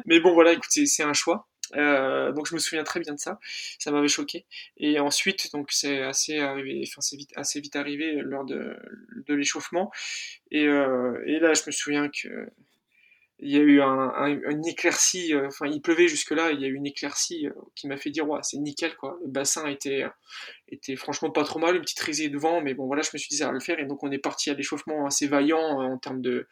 Mais 0.07 0.19
bon 0.19 0.33
voilà 0.33 0.53
écoute 0.53 0.71
c'est 0.71 1.03
un 1.03 1.13
choix 1.13 1.47
euh, 1.75 2.31
donc 2.31 2.47
je 2.47 2.53
me 2.53 2.59
souviens 2.59 2.83
très 2.83 2.99
bien 2.99 3.13
de 3.13 3.19
ça, 3.19 3.39
ça 3.79 3.91
m'avait 3.91 4.07
choqué. 4.07 4.45
Et 4.77 4.99
ensuite, 4.99 5.51
donc 5.53 5.71
c'est 5.71 6.01
assez 6.01 6.39
arrivé, 6.39 6.83
enfin 6.87 7.01
c'est 7.01 7.17
vite, 7.17 7.31
assez 7.35 7.59
vite 7.59 7.75
arrivé 7.75 8.21
lors 8.21 8.45
de, 8.45 8.75
l'échauffement. 9.27 9.91
Et, 10.51 10.67
euh, 10.67 11.21
et, 11.25 11.39
là, 11.39 11.53
je 11.53 11.63
me 11.67 11.71
souviens 11.71 12.09
que 12.09 12.49
il 13.39 13.51
y 13.51 13.57
a 13.57 13.59
eu 13.59 13.81
un, 13.81 14.13
un, 14.15 14.27
une 14.27 14.65
éclaircie, 14.65 15.33
euh, 15.33 15.47
enfin 15.47 15.67
il 15.67 15.81
pleuvait 15.81 16.07
jusque 16.07 16.31
là, 16.31 16.51
il 16.51 16.61
y 16.61 16.65
a 16.65 16.67
eu 16.67 16.75
une 16.75 16.85
éclaircie 16.85 17.47
euh, 17.47 17.53
qui 17.75 17.87
m'a 17.87 17.97
fait 17.97 18.09
dire 18.09 18.27
ouais 18.29 18.39
c'est 18.43 18.57
nickel 18.57 18.95
quoi. 18.95 19.17
Le 19.23 19.29
bassin 19.29 19.67
était 19.67 20.05
était 20.69 20.95
franchement 20.95 21.31
pas 21.31 21.43
trop 21.43 21.59
mal, 21.59 21.75
une 21.75 21.81
petite 21.81 21.99
risée 21.99 22.29
de 22.29 22.37
vent, 22.37 22.61
mais 22.61 22.73
bon 22.73 22.87
voilà 22.87 23.01
je 23.01 23.09
me 23.13 23.17
suis 23.17 23.27
dit 23.29 23.37
ça 23.37 23.47
va 23.47 23.51
le 23.51 23.59
faire 23.59 23.79
et 23.79 23.85
donc 23.85 24.03
on 24.03 24.11
est 24.11 24.19
parti 24.19 24.49
à 24.49 24.53
l'échauffement 24.53 25.05
assez 25.05 25.27
vaillant 25.27 25.59
en 25.59 25.97
termes 25.97 26.21
de 26.21 26.47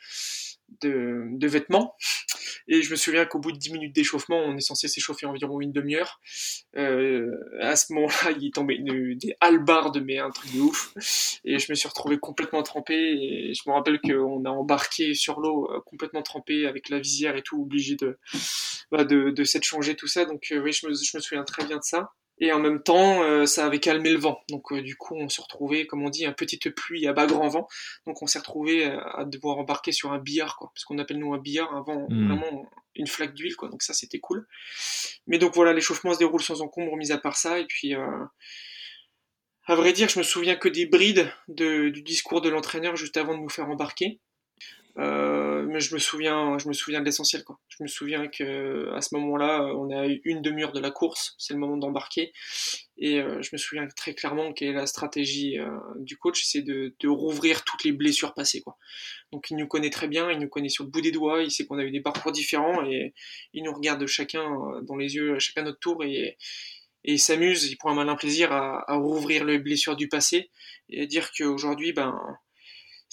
de, 0.81 1.25
de, 1.31 1.47
vêtements. 1.47 1.95
Et 2.67 2.81
je 2.81 2.91
me 2.91 2.95
souviens 2.95 3.25
qu'au 3.25 3.39
bout 3.39 3.51
de 3.51 3.57
10 3.57 3.73
minutes 3.73 3.95
d'échauffement, 3.95 4.37
on 4.37 4.55
est 4.55 4.61
censé 4.61 4.87
s'échauffer 4.87 5.25
environ 5.25 5.61
une 5.61 5.71
demi-heure. 5.71 6.19
Euh, 6.75 7.31
à 7.59 7.75
ce 7.75 7.93
moment-là, 7.93 8.31
il 8.37 8.47
est 8.47 8.53
tombé 8.53 8.75
une, 8.75 9.17
des 9.17 9.35
halbardes, 9.39 10.01
mais 10.03 10.19
un 10.19 10.29
truc 10.29 10.53
de 10.53 10.61
ouf. 10.61 10.93
Et 11.45 11.59
je 11.59 11.71
me 11.71 11.75
suis 11.75 11.87
retrouvé 11.87 12.17
complètement 12.17 12.63
trempé. 12.63 12.95
Et 12.95 13.53
je 13.53 13.61
me 13.67 13.73
rappelle 13.73 13.99
qu'on 13.99 14.45
a 14.45 14.49
embarqué 14.49 15.13
sur 15.13 15.39
l'eau 15.39 15.69
euh, 15.71 15.81
complètement 15.85 16.21
trempé 16.21 16.65
avec 16.65 16.89
la 16.89 16.99
visière 16.99 17.35
et 17.35 17.41
tout, 17.41 17.61
obligé 17.61 17.95
de, 17.95 18.17
bah, 18.91 19.03
de, 19.03 19.29
de 19.29 19.43
s'être 19.43 19.65
changé, 19.65 19.95
tout 19.95 20.07
ça. 20.07 20.25
Donc 20.25 20.47
euh, 20.51 20.61
oui, 20.61 20.71
je 20.73 20.87
me, 20.87 20.93
je 20.93 21.17
me 21.17 21.21
souviens 21.21 21.43
très 21.43 21.65
bien 21.65 21.77
de 21.77 21.83
ça. 21.83 22.11
Et 22.39 22.51
en 22.51 22.59
même 22.59 22.81
temps, 22.81 23.23
euh, 23.23 23.45
ça 23.45 23.65
avait 23.65 23.79
calmé 23.79 24.11
le 24.11 24.19
vent. 24.19 24.41
Donc 24.49 24.71
euh, 24.71 24.81
du 24.81 24.95
coup, 24.95 25.15
on 25.15 25.29
se 25.29 25.39
retrouvait, 25.39 25.85
comme 25.85 26.03
on 26.03 26.09
dit, 26.09 26.25
un 26.25 26.33
petite 26.33 26.69
pluie 26.69 27.07
à 27.07 27.13
bas 27.13 27.27
grand 27.27 27.47
vent. 27.47 27.67
Donc 28.07 28.21
on 28.21 28.27
s'est 28.27 28.39
retrouvé 28.39 28.87
euh, 28.87 28.99
à 29.15 29.25
devoir 29.25 29.57
embarquer 29.59 29.91
sur 29.91 30.11
un 30.11 30.19
billard, 30.19 30.57
quoi. 30.57 30.71
Parce 30.73 30.83
qu'on 30.85 30.97
appelle 30.97 31.19
nous 31.19 31.33
un 31.33 31.37
billard 31.37 31.75
avant 31.75 32.07
hmm. 32.09 32.27
vraiment 32.27 32.65
une 32.95 33.07
flaque 33.07 33.33
d'huile, 33.33 33.55
quoi. 33.55 33.69
Donc 33.69 33.83
ça, 33.83 33.93
c'était 33.93 34.19
cool. 34.19 34.47
Mais 35.27 35.37
donc 35.37 35.53
voilà, 35.53 35.73
l'échauffement 35.73 36.13
se 36.13 36.19
déroule 36.19 36.41
sans 36.41 36.61
encombre, 36.61 36.95
mis 36.97 37.11
à 37.11 37.17
part 37.17 37.37
ça. 37.37 37.59
Et 37.59 37.65
puis, 37.65 37.93
à 37.93 39.75
vrai 39.75 39.93
dire, 39.93 40.09
je 40.09 40.19
me 40.19 40.23
souviens 40.23 40.55
que 40.55 40.69
des 40.69 40.85
brides 40.85 41.31
de, 41.47 41.89
du 41.89 42.01
discours 42.01 42.41
de 42.41 42.49
l'entraîneur 42.49 42.95
juste 42.95 43.17
avant 43.17 43.35
de 43.35 43.41
nous 43.41 43.49
faire 43.49 43.69
embarquer. 43.69 44.19
Euh, 44.99 45.65
mais 45.67 45.79
je 45.79 45.93
me 45.93 45.99
souviens, 45.99 46.57
je 46.59 46.67
me 46.67 46.73
souviens 46.73 46.99
de 46.99 47.05
l'essentiel. 47.05 47.43
Je 47.67 47.81
me 47.81 47.87
souviens 47.87 48.27
que 48.27 48.91
à 48.93 49.01
ce 49.01 49.15
moment-là, 49.15 49.63
on 49.75 49.89
a 49.89 50.07
eu 50.07 50.21
une 50.23 50.41
demi-heure 50.41 50.71
de 50.71 50.79
la 50.79 50.91
course, 50.91 51.35
c'est 51.39 51.53
le 51.53 51.59
moment 51.59 51.77
d'embarquer, 51.77 52.31
et 52.97 53.19
euh, 53.19 53.41
je 53.41 53.49
me 53.53 53.57
souviens 53.57 53.87
très 53.87 54.13
clairement 54.13 54.53
quelle 54.53 54.69
est 54.69 54.73
la 54.73 54.85
stratégie 54.85 55.59
euh, 55.59 55.71
du 55.97 56.17
coach, 56.17 56.43
c'est 56.45 56.61
de, 56.61 56.93
de, 56.99 57.07
rouvrir 57.07 57.63
toutes 57.63 57.83
les 57.83 57.91
blessures 57.91 58.35
passées. 58.35 58.61
Quoi. 58.61 58.77
Donc 59.31 59.49
il 59.49 59.57
nous 59.57 59.67
connaît 59.67 59.89
très 59.89 60.07
bien, 60.07 60.29
il 60.31 60.39
nous 60.39 60.49
connaît 60.49 60.69
sur 60.69 60.83
le 60.83 60.91
bout 60.91 61.01
des 61.01 61.11
doigts, 61.11 61.41
il 61.41 61.49
sait 61.49 61.65
qu'on 61.65 61.79
a 61.79 61.83
eu 61.83 61.91
des 61.91 62.01
parcours 62.01 62.31
différents, 62.31 62.85
et 62.85 63.13
il 63.53 63.63
nous 63.63 63.73
regarde 63.73 64.05
chacun 64.05 64.47
dans 64.83 64.95
les 64.95 65.15
yeux, 65.15 65.39
chacun 65.39 65.63
notre 65.63 65.79
tour, 65.79 66.03
et, 66.03 66.37
et 67.03 67.17
s'amuse, 67.17 67.65
il 67.65 67.77
prend 67.77 67.91
un 67.91 67.95
malin 67.95 68.15
plaisir 68.15 68.51
à, 68.51 68.89
à 68.91 68.95
rouvrir 68.95 69.43
les 69.43 69.57
blessures 69.57 69.95
du 69.95 70.07
passé 70.07 70.51
et 70.89 71.01
à 71.01 71.05
dire 71.07 71.31
qu'aujourd'hui, 71.35 71.93
ben 71.93 72.15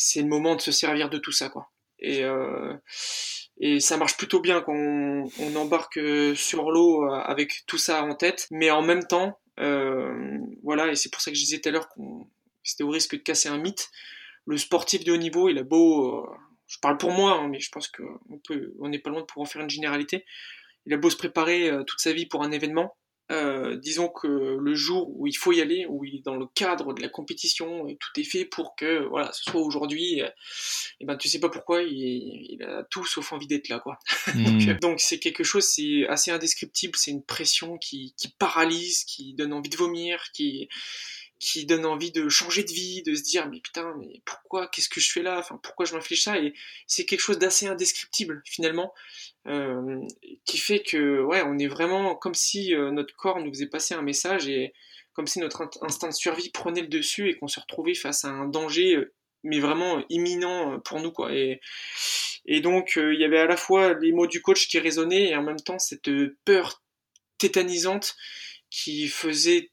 c'est 0.03 0.23
le 0.23 0.29
moment 0.29 0.57
de 0.57 0.63
se 0.63 0.73
servir 0.73 1.11
de 1.11 1.19
tout 1.19 1.31
ça, 1.31 1.51
quoi. 1.51 1.71
Et, 1.99 2.25
euh, 2.25 2.75
et 3.59 3.81
ça 3.81 3.99
marche 3.99 4.17
plutôt 4.17 4.41
bien 4.41 4.63
quand 4.63 4.73
on, 4.73 5.57
embarque 5.57 6.01
sur 6.35 6.71
l'eau 6.71 7.05
euh, 7.05 7.21
avec 7.21 7.65
tout 7.67 7.77
ça 7.77 8.03
en 8.03 8.15
tête, 8.15 8.47
mais 8.51 8.71
en 8.71 8.81
même 8.81 9.07
temps, 9.07 9.39
euh, 9.61 10.39
voilà, 10.63 10.89
et 10.89 10.97
c'est 10.97 11.11
pour 11.11 11.21
ça 11.21 11.31
que 11.31 11.37
je 11.37 11.43
disais 11.43 11.59
tout 11.59 11.69
à 11.69 11.73
l'heure 11.73 11.89
qu'on 11.91 12.27
c'était 12.63 12.83
au 12.85 12.89
risque 12.89 13.17
de 13.17 13.23
casser 13.23 13.51
un 13.51 13.59
mythe. 13.59 13.91
Le 14.47 14.57
sportif 14.57 15.05
de 15.05 15.13
haut 15.13 15.19
niveau, 15.19 15.51
il 15.51 15.59
a 15.59 15.65
beau, 15.65 16.27
je 16.67 16.79
parle 16.79 16.97
pour 16.97 17.11
moi, 17.11 17.33
hein, 17.33 17.49
mais 17.49 17.61
je 17.61 17.71
pense 17.71 17.89
qu'on 17.89 18.39
peut, 18.39 18.75
on 18.81 18.89
n'est 18.89 18.99
pas 18.99 19.11
loin 19.11 19.21
de 19.21 19.27
pouvoir 19.27 19.51
faire 19.51 19.63
une 19.63 19.71
généralité. 19.71 20.25
Il 20.87 20.95
a 20.95 20.97
beau 20.97 21.11
se 21.11 21.17
préparer 21.17 21.71
toute 21.87 22.01
sa 22.01 22.13
vie 22.13 22.27
pour 22.27 22.43
un 22.43 22.53
événement, 22.53 22.97
euh, 23.31 23.77
disons 23.77 24.09
que 24.09 24.27
le 24.27 24.75
jour 24.75 25.09
où 25.17 25.27
il 25.27 25.37
faut 25.37 25.53
y 25.53 25.61
aller, 25.61 25.87
où 25.89 26.05
il 26.05 26.17
est 26.17 26.25
dans 26.25 26.37
le 26.37 26.47
cadre 26.47 26.93
de 26.95 27.01
la 27.01 27.09
compétition 27.09 27.87
et 27.87 27.97
tout 27.97 28.11
est 28.19 28.25
fait 28.25 28.45
pour 28.45 28.75
que 28.75 29.07
voilà, 29.09 29.33
ce 29.33 29.45
soit 29.45 29.61
aujourd'hui, 29.61 30.21
et 30.21 30.29
eh 31.01 31.05
ben 31.05 31.17
tu 31.17 31.29
sais 31.29 31.39
pas 31.39 31.49
pourquoi 31.49 31.83
il, 31.83 32.63
a 32.63 32.83
tout 32.91 33.05
sauf 33.07 33.33
envie 33.33 33.47
d'être 33.47 33.69
là 33.69 33.79
quoi. 33.79 33.99
Hmm. 34.41 34.79
donc 34.81 35.01
c'est 35.01 35.19
quelque 35.19 35.43
chose, 35.43 35.65
c'est 35.65 36.07
assez 36.07 36.31
indescriptible, 36.31 36.97
c'est 36.97 37.11
une 37.11 37.23
pression 37.23 37.79
qui, 37.79 38.15
qui 38.17 38.29
paralyse, 38.29 39.05
qui 39.05 39.35
donne 39.35 39.53
envie 39.53 39.69
de 39.69 39.77
vomir, 39.77 40.23
qui 40.33 40.69
qui 41.41 41.65
donne 41.65 41.87
envie 41.87 42.13
de 42.13 42.29
changer 42.29 42.63
de 42.63 42.71
vie, 42.71 43.03
de 43.03 43.15
se 43.15 43.23
dire 43.23 43.49
mais 43.49 43.61
putain 43.61 43.95
mais 43.99 44.21
pourquoi 44.25 44.69
qu'est-ce 44.69 44.91
que 44.91 45.01
je 45.01 45.11
fais 45.11 45.23
là, 45.23 45.39
enfin 45.39 45.59
pourquoi 45.63 45.87
je 45.87 45.95
m'inflige 45.95 46.23
ça? 46.23 46.39
Et 46.39 46.55
c'est 46.87 47.07
quelque 47.07 47.21
chose 47.21 47.39
d'assez 47.39 47.67
indescriptible 47.67 48.43
finalement 48.45 48.93
euh, 49.49 50.01
qui 50.45 50.59
fait 50.59 50.81
que 50.81 51.21
ouais 51.23 51.43
on 51.43 51.59
est 51.59 51.67
vraiment 51.67 52.15
comme 52.15 52.35
si 52.35 52.75
euh, 52.75 52.91
notre 52.93 53.17
corps 53.17 53.41
nous 53.41 53.51
faisait 53.53 53.67
passer 53.67 53.95
un 53.95 54.03
message 54.03 54.49
et 54.49 54.75
comme 55.13 55.27
si 55.27 55.41
notre 55.41 55.69
instinct 55.83 56.09
de 56.09 56.15
survie 56.15 56.51
prenait 56.51 56.83
le 56.83 56.89
dessus 56.89 57.29
et 57.31 57.37
qu'on 57.37 57.49
se 57.49 57.59
retrouvait 57.59 57.95
face 57.95 58.25
à 58.25 58.29
un 58.29 58.47
danger, 58.47 58.97
mais 59.43 59.59
vraiment 59.59 60.05
imminent 60.09 60.79
pour 60.81 61.01
nous, 61.01 61.11
quoi. 61.11 61.35
Et, 61.35 61.61
et 62.47 62.61
donc, 62.61 62.93
il 62.97 63.19
y 63.19 63.25
avait 63.25 63.41
à 63.41 63.47
la 63.47 63.57
fois 63.57 63.95
les 63.95 64.13
mots 64.13 64.29
du 64.29 64.41
coach 64.41 64.69
qui 64.69 64.79
résonnaient 64.79 65.31
et 65.31 65.37
en 65.37 65.43
même 65.43 65.61
temps 65.61 65.79
cette 65.79 66.11
peur 66.45 66.83
tétanisante 67.39 68.17
qui 68.71 69.09
faisait 69.09 69.73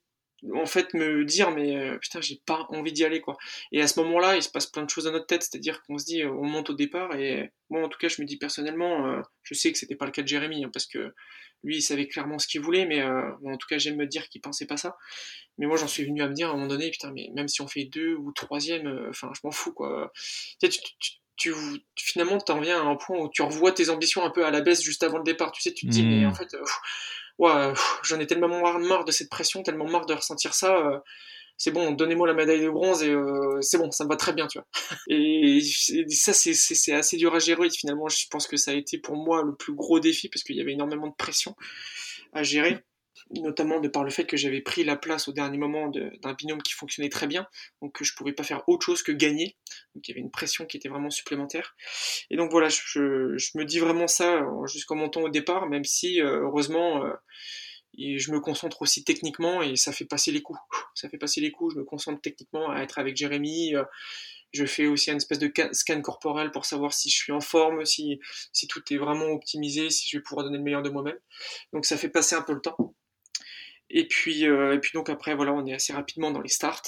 en 0.53 0.65
fait 0.65 0.93
me 0.93 1.25
dire 1.25 1.51
mais 1.51 1.75
euh, 1.75 1.97
putain 1.97 2.21
j'ai 2.21 2.41
pas 2.45 2.67
envie 2.69 2.91
d'y 2.91 3.03
aller 3.03 3.21
quoi. 3.21 3.37
Et 3.71 3.81
à 3.81 3.87
ce 3.87 3.99
moment 3.99 4.19
là 4.19 4.35
il 4.35 4.43
se 4.43 4.49
passe 4.49 4.67
plein 4.67 4.83
de 4.83 4.89
choses 4.89 5.05
dans 5.05 5.11
notre 5.11 5.25
tête. 5.25 5.43
C'est 5.43 5.57
à 5.57 5.59
dire 5.59 5.81
qu'on 5.83 5.97
se 5.97 6.05
dit 6.05 6.21
euh, 6.21 6.31
on 6.31 6.45
monte 6.45 6.69
au 6.69 6.73
départ 6.73 7.15
et 7.15 7.51
moi 7.69 7.83
en 7.83 7.89
tout 7.89 7.97
cas 7.97 8.07
je 8.07 8.21
me 8.21 8.27
dis 8.27 8.37
personnellement 8.37 9.07
euh, 9.07 9.21
je 9.43 9.53
sais 9.53 9.71
que 9.71 9.77
c'était 9.77 9.95
pas 9.95 10.05
le 10.05 10.11
cas 10.11 10.21
de 10.21 10.27
Jérémy 10.27 10.63
hein, 10.63 10.69
parce 10.71 10.85
que 10.85 11.13
lui 11.63 11.77
il 11.77 11.81
savait 11.81 12.07
clairement 12.07 12.37
ce 12.37 12.47
qu'il 12.47 12.61
voulait 12.61 12.85
mais 12.85 13.03
en 13.03 13.57
tout 13.57 13.67
cas 13.67 13.79
j'aime 13.79 13.95
me 13.95 14.05
dire 14.05 14.29
qu'il 14.29 14.41
pensait 14.41 14.67
pas 14.67 14.77
ça. 14.77 14.95
Mais 15.57 15.65
moi 15.65 15.77
j'en 15.77 15.87
suis 15.87 16.05
venu 16.05 16.21
à 16.21 16.27
me 16.27 16.33
dire 16.33 16.49
à 16.49 16.51
un 16.51 16.53
moment 16.53 16.67
donné 16.67 16.91
putain 16.91 17.11
mais 17.13 17.29
même 17.33 17.47
si 17.47 17.61
on 17.61 17.67
fait 17.67 17.85
deux 17.85 18.13
ou 18.15 18.31
troisième 18.31 19.07
enfin 19.09 19.31
je 19.33 19.39
m'en 19.43 19.51
fous 19.51 19.73
quoi. 19.73 20.11
Tu, 20.61 20.69
tu, 20.69 20.79
tu, 21.35 21.53
tu, 21.95 22.05
finalement 22.05 22.37
t'en 22.37 22.59
viens 22.61 22.79
à 22.79 22.85
un 22.85 22.95
point 22.95 23.17
où 23.19 23.29
tu 23.29 23.41
revois 23.41 23.71
tes 23.71 23.89
ambitions 23.89 24.23
un 24.23 24.29
peu 24.29 24.45
à 24.45 24.51
la 24.51 24.61
baisse 24.61 24.83
juste 24.83 25.01
avant 25.01 25.17
le 25.17 25.23
départ 25.23 25.51
tu 25.51 25.63
sais 25.63 25.73
tu 25.73 25.87
te 25.87 25.91
dis 25.91 26.05
mais 26.05 26.25
mmh. 26.25 26.29
en 26.29 26.33
fait 26.35 26.55
ouais, 27.39 27.73
j'en 28.03 28.19
ai 28.19 28.27
tellement 28.27 28.47
marre, 28.79 29.05
de 29.05 29.11
cette 29.11 29.29
pression, 29.29 29.63
tellement 29.63 29.89
marre 29.89 30.05
de 30.05 30.13
ressentir 30.13 30.53
ça. 30.53 30.75
Euh, 30.75 30.99
c'est 31.57 31.71
bon, 31.71 31.91
donnez-moi 31.91 32.27
la 32.27 32.35
médaille 32.35 32.61
de 32.61 32.69
bronze 32.69 33.01
et 33.01 33.09
euh, 33.09 33.59
c'est 33.61 33.79
bon, 33.79 33.89
ça 33.89 34.03
me 34.03 34.09
va 34.09 34.15
très 34.15 34.31
bien, 34.31 34.45
tu 34.45 34.59
vois. 34.59 34.67
Et, 35.07 35.59
ça, 36.09 36.31
c'est 36.33 36.93
assez 36.93 37.17
dur 37.17 37.33
à 37.33 37.39
gérer. 37.39 37.69
Finalement, 37.71 38.07
je 38.09 38.27
pense 38.29 38.47
que 38.47 38.57
ça 38.57 38.71
a 38.71 38.73
été 38.75 38.99
pour 38.99 39.15
moi 39.15 39.41
le 39.43 39.55
plus 39.55 39.73
gros 39.73 39.99
défi 39.99 40.29
parce 40.29 40.43
qu'il 40.43 40.55
y 40.55 40.61
avait 40.61 40.73
énormément 40.73 41.07
de 41.07 41.15
pression 41.15 41.55
à 42.33 42.43
gérer 42.43 42.83
notamment 43.31 43.79
de 43.79 43.87
par 43.87 44.03
le 44.03 44.09
fait 44.09 44.25
que 44.25 44.37
j'avais 44.37 44.61
pris 44.61 44.83
la 44.83 44.95
place 44.95 45.27
au 45.27 45.31
dernier 45.31 45.57
moment 45.57 45.89
d'un 45.89 46.33
binôme 46.33 46.61
qui 46.61 46.73
fonctionnait 46.73 47.09
très 47.09 47.27
bien, 47.27 47.47
donc 47.81 47.93
que 47.93 48.03
je 48.03 48.13
pouvais 48.15 48.33
pas 48.33 48.43
faire 48.43 48.63
autre 48.67 48.85
chose 48.85 49.03
que 49.03 49.11
gagner. 49.11 49.57
Donc 49.95 50.07
il 50.07 50.11
y 50.11 50.13
avait 50.13 50.21
une 50.21 50.31
pression 50.31 50.65
qui 50.65 50.77
était 50.77 50.89
vraiment 50.89 51.09
supplémentaire. 51.09 51.75
Et 52.29 52.37
donc 52.37 52.51
voilà, 52.51 52.69
je, 52.69 53.57
me 53.57 53.63
dis 53.63 53.79
vraiment 53.79 54.07
ça 54.07 54.41
euh, 54.41 54.67
jusqu'au 54.67 54.95
montant 54.95 55.21
au 55.21 55.29
départ, 55.29 55.67
même 55.67 55.83
si 55.83 56.21
euh, 56.21 56.41
heureusement 56.41 57.03
euh, 57.05 57.13
je 57.97 58.31
me 58.31 58.39
concentre 58.39 58.81
aussi 58.81 59.03
techniquement 59.03 59.61
et 59.61 59.75
ça 59.75 59.91
fait 59.91 60.05
passer 60.05 60.31
les 60.31 60.41
coups. 60.41 60.59
Ça 60.95 61.09
fait 61.09 61.17
passer 61.17 61.41
les 61.41 61.51
coups, 61.51 61.73
je 61.73 61.79
me 61.79 61.85
concentre 61.85 62.21
techniquement 62.21 62.69
à 62.69 62.81
être 62.81 62.99
avec 62.99 63.17
Jérémy. 63.17 63.73
je 64.53 64.65
fais 64.65 64.87
aussi 64.87 65.09
une 65.11 65.17
espèce 65.17 65.39
de 65.39 65.51
scan 65.71 66.01
corporel 66.01 66.51
pour 66.51 66.65
savoir 66.65 66.93
si 66.93 67.09
je 67.09 67.15
suis 67.15 67.33
en 67.33 67.41
forme, 67.41 67.85
si, 67.85 68.19
si 68.53 68.67
tout 68.67 68.81
est 68.91 68.97
vraiment 68.97 69.27
optimisé, 69.27 69.89
si 69.89 70.09
je 70.09 70.17
vais 70.17 70.23
pouvoir 70.23 70.45
donner 70.45 70.57
le 70.57 70.63
meilleur 70.63 70.83
de 70.83 70.89
moi-même. 70.89 71.17
Donc 71.73 71.85
ça 71.85 71.97
fait 71.97 72.09
passer 72.09 72.35
un 72.35 72.43
peu 72.43 72.53
le 72.53 72.61
temps. 72.61 72.95
Et 73.89 74.07
puis, 74.07 74.45
euh, 74.47 74.75
et 74.75 74.79
puis 74.79 74.91
donc 74.93 75.09
après, 75.09 75.35
voilà, 75.35 75.53
on 75.53 75.65
est 75.65 75.73
assez 75.73 75.93
rapidement 75.93 76.31
dans 76.31 76.41
les 76.41 76.49
starts. 76.49 76.83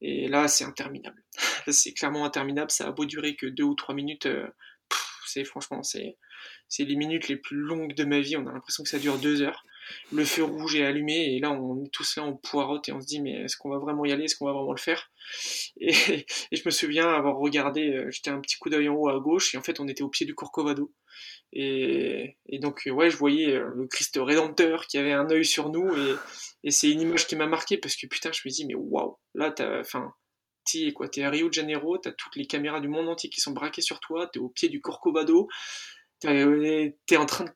Et 0.00 0.28
là, 0.28 0.48
c'est 0.48 0.64
interminable. 0.64 1.22
c'est 1.68 1.92
clairement 1.92 2.24
interminable. 2.24 2.70
Ça 2.70 2.88
a 2.88 2.92
beau 2.92 3.04
durer 3.04 3.36
que 3.36 3.46
deux 3.46 3.64
ou 3.64 3.74
trois 3.74 3.94
minutes. 3.94 4.26
Euh, 4.26 4.48
c'est 5.26 5.44
franchement, 5.44 5.82
c'est, 5.82 6.16
c'est 6.68 6.84
les 6.84 6.96
minutes 6.96 7.28
les 7.28 7.36
plus 7.36 7.58
longues 7.58 7.94
de 7.94 8.04
ma 8.04 8.20
vie. 8.20 8.36
On 8.36 8.46
a 8.46 8.52
l'impression 8.52 8.82
que 8.82 8.88
ça 8.88 8.98
dure 8.98 9.18
deux 9.18 9.42
heures. 9.42 9.64
Le 10.12 10.24
feu 10.24 10.44
rouge 10.44 10.76
est 10.76 10.84
allumé 10.84 11.34
et 11.34 11.40
là, 11.40 11.50
on 11.52 11.84
est 11.84 11.90
tous 11.92 12.16
là, 12.16 12.24
on 12.24 12.36
poireaute 12.36 12.88
et 12.88 12.92
on 12.92 13.00
se 13.00 13.06
dit, 13.06 13.20
mais 13.20 13.32
est-ce 13.42 13.56
qu'on 13.56 13.70
va 13.70 13.78
vraiment 13.78 14.04
y 14.04 14.12
aller? 14.12 14.24
Est-ce 14.24 14.36
qu'on 14.36 14.46
va 14.46 14.52
vraiment 14.52 14.72
le 14.72 14.78
faire? 14.78 15.10
Et, 15.80 15.94
et, 16.50 16.56
je 16.56 16.62
me 16.66 16.70
souviens 16.70 17.08
avoir 17.08 17.36
regardé, 17.36 17.88
euh, 17.88 18.10
j'étais 18.10 18.30
un 18.30 18.40
petit 18.40 18.58
coup 18.58 18.68
d'œil 18.68 18.88
en 18.88 18.94
haut 18.94 19.08
à 19.08 19.18
gauche 19.20 19.54
et 19.54 19.58
en 19.58 19.62
fait, 19.62 19.80
on 19.80 19.88
était 19.88 20.02
au 20.02 20.08
pied 20.08 20.26
du 20.26 20.34
Corcovado. 20.34 20.92
Et, 21.52 22.36
donc, 22.60 22.82
ouais, 22.86 23.10
je 23.10 23.16
voyais 23.16 23.56
euh, 23.56 23.70
le 23.74 23.86
Christ 23.86 24.18
rédempteur 24.20 24.86
qui 24.86 24.98
avait 24.98 25.12
un 25.12 25.28
œil 25.30 25.44
sur 25.44 25.70
nous. 25.70 25.90
Et, 26.64 26.70
c'est 26.70 26.90
une 26.90 27.00
image 27.00 27.26
qui 27.26 27.36
m'a 27.36 27.46
marqué 27.46 27.78
parce 27.78 27.96
que 27.96 28.06
putain, 28.06 28.30
je 28.32 28.42
me 28.44 28.50
dis, 28.50 28.66
mais 28.66 28.74
waouh, 28.74 29.16
là, 29.34 29.50
t'as, 29.50 29.80
enfin, 29.80 30.12
t'es 30.64 31.22
à 31.22 31.30
Rio 31.30 31.48
de 31.48 31.54
Janeiro, 31.54 31.98
t'as 31.98 32.12
toutes 32.12 32.36
les 32.36 32.46
caméras 32.46 32.80
du 32.80 32.88
monde 32.88 33.08
entier 33.08 33.30
qui 33.30 33.40
sont 33.40 33.52
braquées 33.52 33.82
sur 33.82 34.00
toi, 34.00 34.28
t'es 34.32 34.38
au 34.38 34.48
pied 34.48 34.68
du 34.68 34.80
Corcovado, 34.80 35.48
t'es, 36.20 36.96
t'es 37.06 37.16
en 37.16 37.26
train 37.26 37.46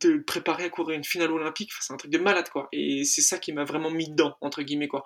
de 0.00 0.18
préparer 0.18 0.64
à 0.64 0.70
courir 0.70 0.96
une 0.96 1.04
finale 1.04 1.30
olympique, 1.30 1.70
c'est 1.80 1.92
un 1.92 1.96
truc 1.96 2.10
de 2.10 2.18
malade 2.18 2.48
quoi. 2.48 2.68
Et 2.72 3.04
c'est 3.04 3.22
ça 3.22 3.38
qui 3.38 3.52
m'a 3.52 3.64
vraiment 3.64 3.90
mis 3.90 4.08
dedans 4.08 4.36
entre 4.40 4.62
guillemets 4.62 4.88
quoi. 4.88 5.04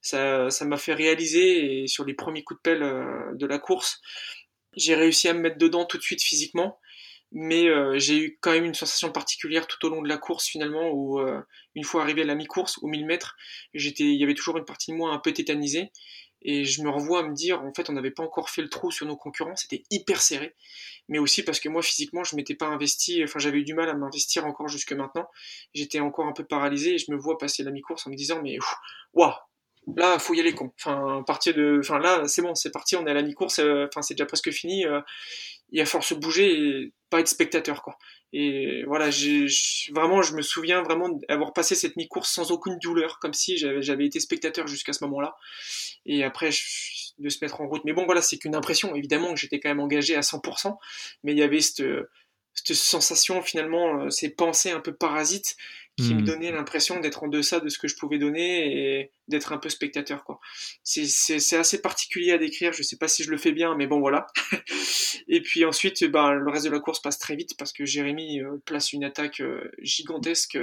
Ça, 0.00 0.50
ça 0.50 0.64
m'a 0.64 0.76
fait 0.76 0.94
réaliser 0.94 1.82
et 1.82 1.86
sur 1.86 2.04
les 2.04 2.14
premiers 2.14 2.44
coups 2.44 2.58
de 2.58 2.62
pelle 2.62 2.82
euh, 2.82 3.34
de 3.34 3.46
la 3.46 3.58
course, 3.58 4.00
j'ai 4.76 4.94
réussi 4.94 5.28
à 5.28 5.34
me 5.34 5.40
mettre 5.40 5.58
dedans 5.58 5.84
tout 5.84 5.98
de 5.98 6.02
suite 6.02 6.22
physiquement 6.22 6.78
mais 7.32 7.68
euh, 7.68 7.98
j'ai 7.98 8.18
eu 8.18 8.38
quand 8.40 8.52
même 8.52 8.64
une 8.64 8.74
sensation 8.74 9.12
particulière 9.12 9.66
tout 9.66 9.84
au 9.86 9.90
long 9.90 10.00
de 10.00 10.08
la 10.08 10.16
course 10.16 10.46
finalement 10.46 10.90
où 10.90 11.20
euh, 11.20 11.40
une 11.74 11.84
fois 11.84 12.02
arrivé 12.02 12.22
à 12.22 12.24
la 12.24 12.34
mi-course 12.34 12.78
au 12.82 12.86
1000 12.86 13.04
mètres 13.04 13.36
j'étais 13.74 14.04
il 14.04 14.18
y 14.18 14.24
avait 14.24 14.34
toujours 14.34 14.56
une 14.56 14.64
partie 14.64 14.92
de 14.92 14.96
moi 14.96 15.12
un 15.12 15.18
peu 15.18 15.32
tétanisée. 15.32 15.90
Et 16.40 16.64
je 16.64 16.82
me 16.82 16.88
revois 16.88 17.20
à 17.20 17.22
me 17.24 17.34
dire 17.34 17.60
en 17.62 17.74
fait 17.74 17.90
on 17.90 17.94
n'avait 17.94 18.12
pas 18.12 18.22
encore 18.22 18.48
fait 18.48 18.62
le 18.62 18.68
trou 18.68 18.92
sur 18.92 19.06
nos 19.06 19.16
concurrents 19.16 19.56
c'était 19.56 19.82
hyper 19.90 20.22
serré. 20.22 20.54
Mais 21.08 21.18
aussi 21.18 21.42
parce 21.42 21.60
que 21.60 21.68
moi 21.68 21.82
physiquement 21.82 22.24
je 22.24 22.36
m'étais 22.36 22.54
pas 22.54 22.66
investi 22.66 23.22
enfin 23.24 23.40
j'avais 23.40 23.58
eu 23.58 23.64
du 23.64 23.74
mal 23.74 23.88
à 23.88 23.94
m'investir 23.94 24.46
encore 24.46 24.68
jusque 24.68 24.92
maintenant. 24.92 25.28
J'étais 25.74 26.00
encore 26.00 26.26
un 26.26 26.32
peu 26.32 26.44
paralysé 26.44 26.94
et 26.94 26.98
je 26.98 27.10
me 27.10 27.18
vois 27.18 27.36
passer 27.38 27.62
la 27.64 27.72
mi-course 27.72 28.06
en 28.06 28.10
me 28.10 28.16
disant 28.16 28.40
mais 28.42 28.56
waouh 29.12 29.34
là 29.96 30.18
faut 30.18 30.34
y 30.34 30.40
aller 30.40 30.54
con. 30.54 30.72
Enfin 30.78 31.24
partir 31.26 31.54
de 31.54 31.78
enfin 31.80 31.98
là 31.98 32.26
c'est 32.28 32.42
bon 32.42 32.54
c'est 32.54 32.70
parti 32.70 32.94
on 32.96 33.06
est 33.06 33.10
à 33.10 33.14
la 33.14 33.22
mi-course 33.22 33.58
euh, 33.58 33.86
enfin 33.88 34.00
c'est 34.00 34.14
déjà 34.14 34.26
presque 34.26 34.50
fini 34.52 34.84
il 35.70 35.78
y 35.78 35.80
a 35.80 35.86
force 35.86 36.12
de 36.12 36.20
bouger 36.20 36.52
et 36.52 36.92
pas 37.10 37.20
être 37.20 37.28
spectateur 37.28 37.82
quoi. 37.82 37.98
Et 38.32 38.84
voilà, 38.84 39.10
j'ai 39.10 39.46
vraiment, 39.92 40.20
je 40.20 40.34
me 40.34 40.42
souviens 40.42 40.82
vraiment 40.82 41.08
d'avoir 41.28 41.54
passé 41.54 41.74
cette 41.74 41.96
mi-course 41.96 42.30
sans 42.30 42.50
aucune 42.50 42.78
douleur, 42.78 43.18
comme 43.20 43.32
si 43.32 43.56
j'avais 43.56 44.04
été 44.04 44.20
spectateur 44.20 44.66
jusqu'à 44.66 44.92
ce 44.92 45.02
moment-là. 45.04 45.34
Et 46.04 46.24
après, 46.24 46.50
de 47.18 47.28
se 47.30 47.38
mettre 47.42 47.60
en 47.62 47.66
route. 47.66 47.82
Mais 47.86 47.94
bon, 47.94 48.04
voilà, 48.04 48.20
c'est 48.20 48.36
qu'une 48.36 48.54
impression. 48.54 48.94
Évidemment 48.94 49.32
que 49.32 49.40
j'étais 49.40 49.60
quand 49.60 49.70
même 49.70 49.80
engagé 49.80 50.14
à 50.14 50.20
100%, 50.20 50.76
mais 51.24 51.32
il 51.32 51.38
y 51.38 51.42
avait 51.42 51.60
cette, 51.62 51.82
cette 52.52 52.76
sensation 52.76 53.42
finalement, 53.42 54.02
euh, 54.02 54.10
ces 54.10 54.30
pensées 54.30 54.70
un 54.70 54.80
peu 54.80 54.94
parasites 54.94 55.56
qui 55.98 56.14
me 56.14 56.20
hmm. 56.20 56.24
donnaient 56.24 56.52
l'impression 56.52 57.00
d'être 57.00 57.24
en 57.24 57.28
deçà 57.28 57.58
de 57.58 57.68
ce 57.68 57.76
que 57.76 57.88
je 57.88 57.96
pouvais 57.96 58.18
donner 58.18 59.00
et 59.00 59.10
d'être 59.26 59.52
un 59.52 59.58
peu 59.58 59.68
spectateur 59.68 60.22
quoi. 60.22 60.38
C'est 60.84 61.56
assez 61.56 61.82
particulier 61.82 62.30
à 62.30 62.38
décrire, 62.38 62.72
je 62.72 62.84
sais 62.84 62.96
pas 62.96 63.08
si 63.08 63.24
je 63.24 63.30
le 63.30 63.36
fais 63.36 63.50
bien, 63.50 63.74
mais 63.74 63.88
bon 63.88 63.98
voilà. 63.98 64.26
et 65.28 65.42
puis 65.42 65.64
ensuite, 65.64 66.04
bah, 66.04 66.34
le 66.34 66.50
reste 66.50 66.66
de 66.66 66.70
la 66.70 66.78
course 66.78 67.02
passe 67.02 67.18
très 67.18 67.34
vite 67.34 67.56
parce 67.58 67.72
que 67.72 67.84
Jérémy 67.84 68.40
euh, 68.40 68.62
place 68.64 68.92
une 68.92 69.02
attaque 69.02 69.40
euh, 69.40 69.72
gigantesque 69.82 70.56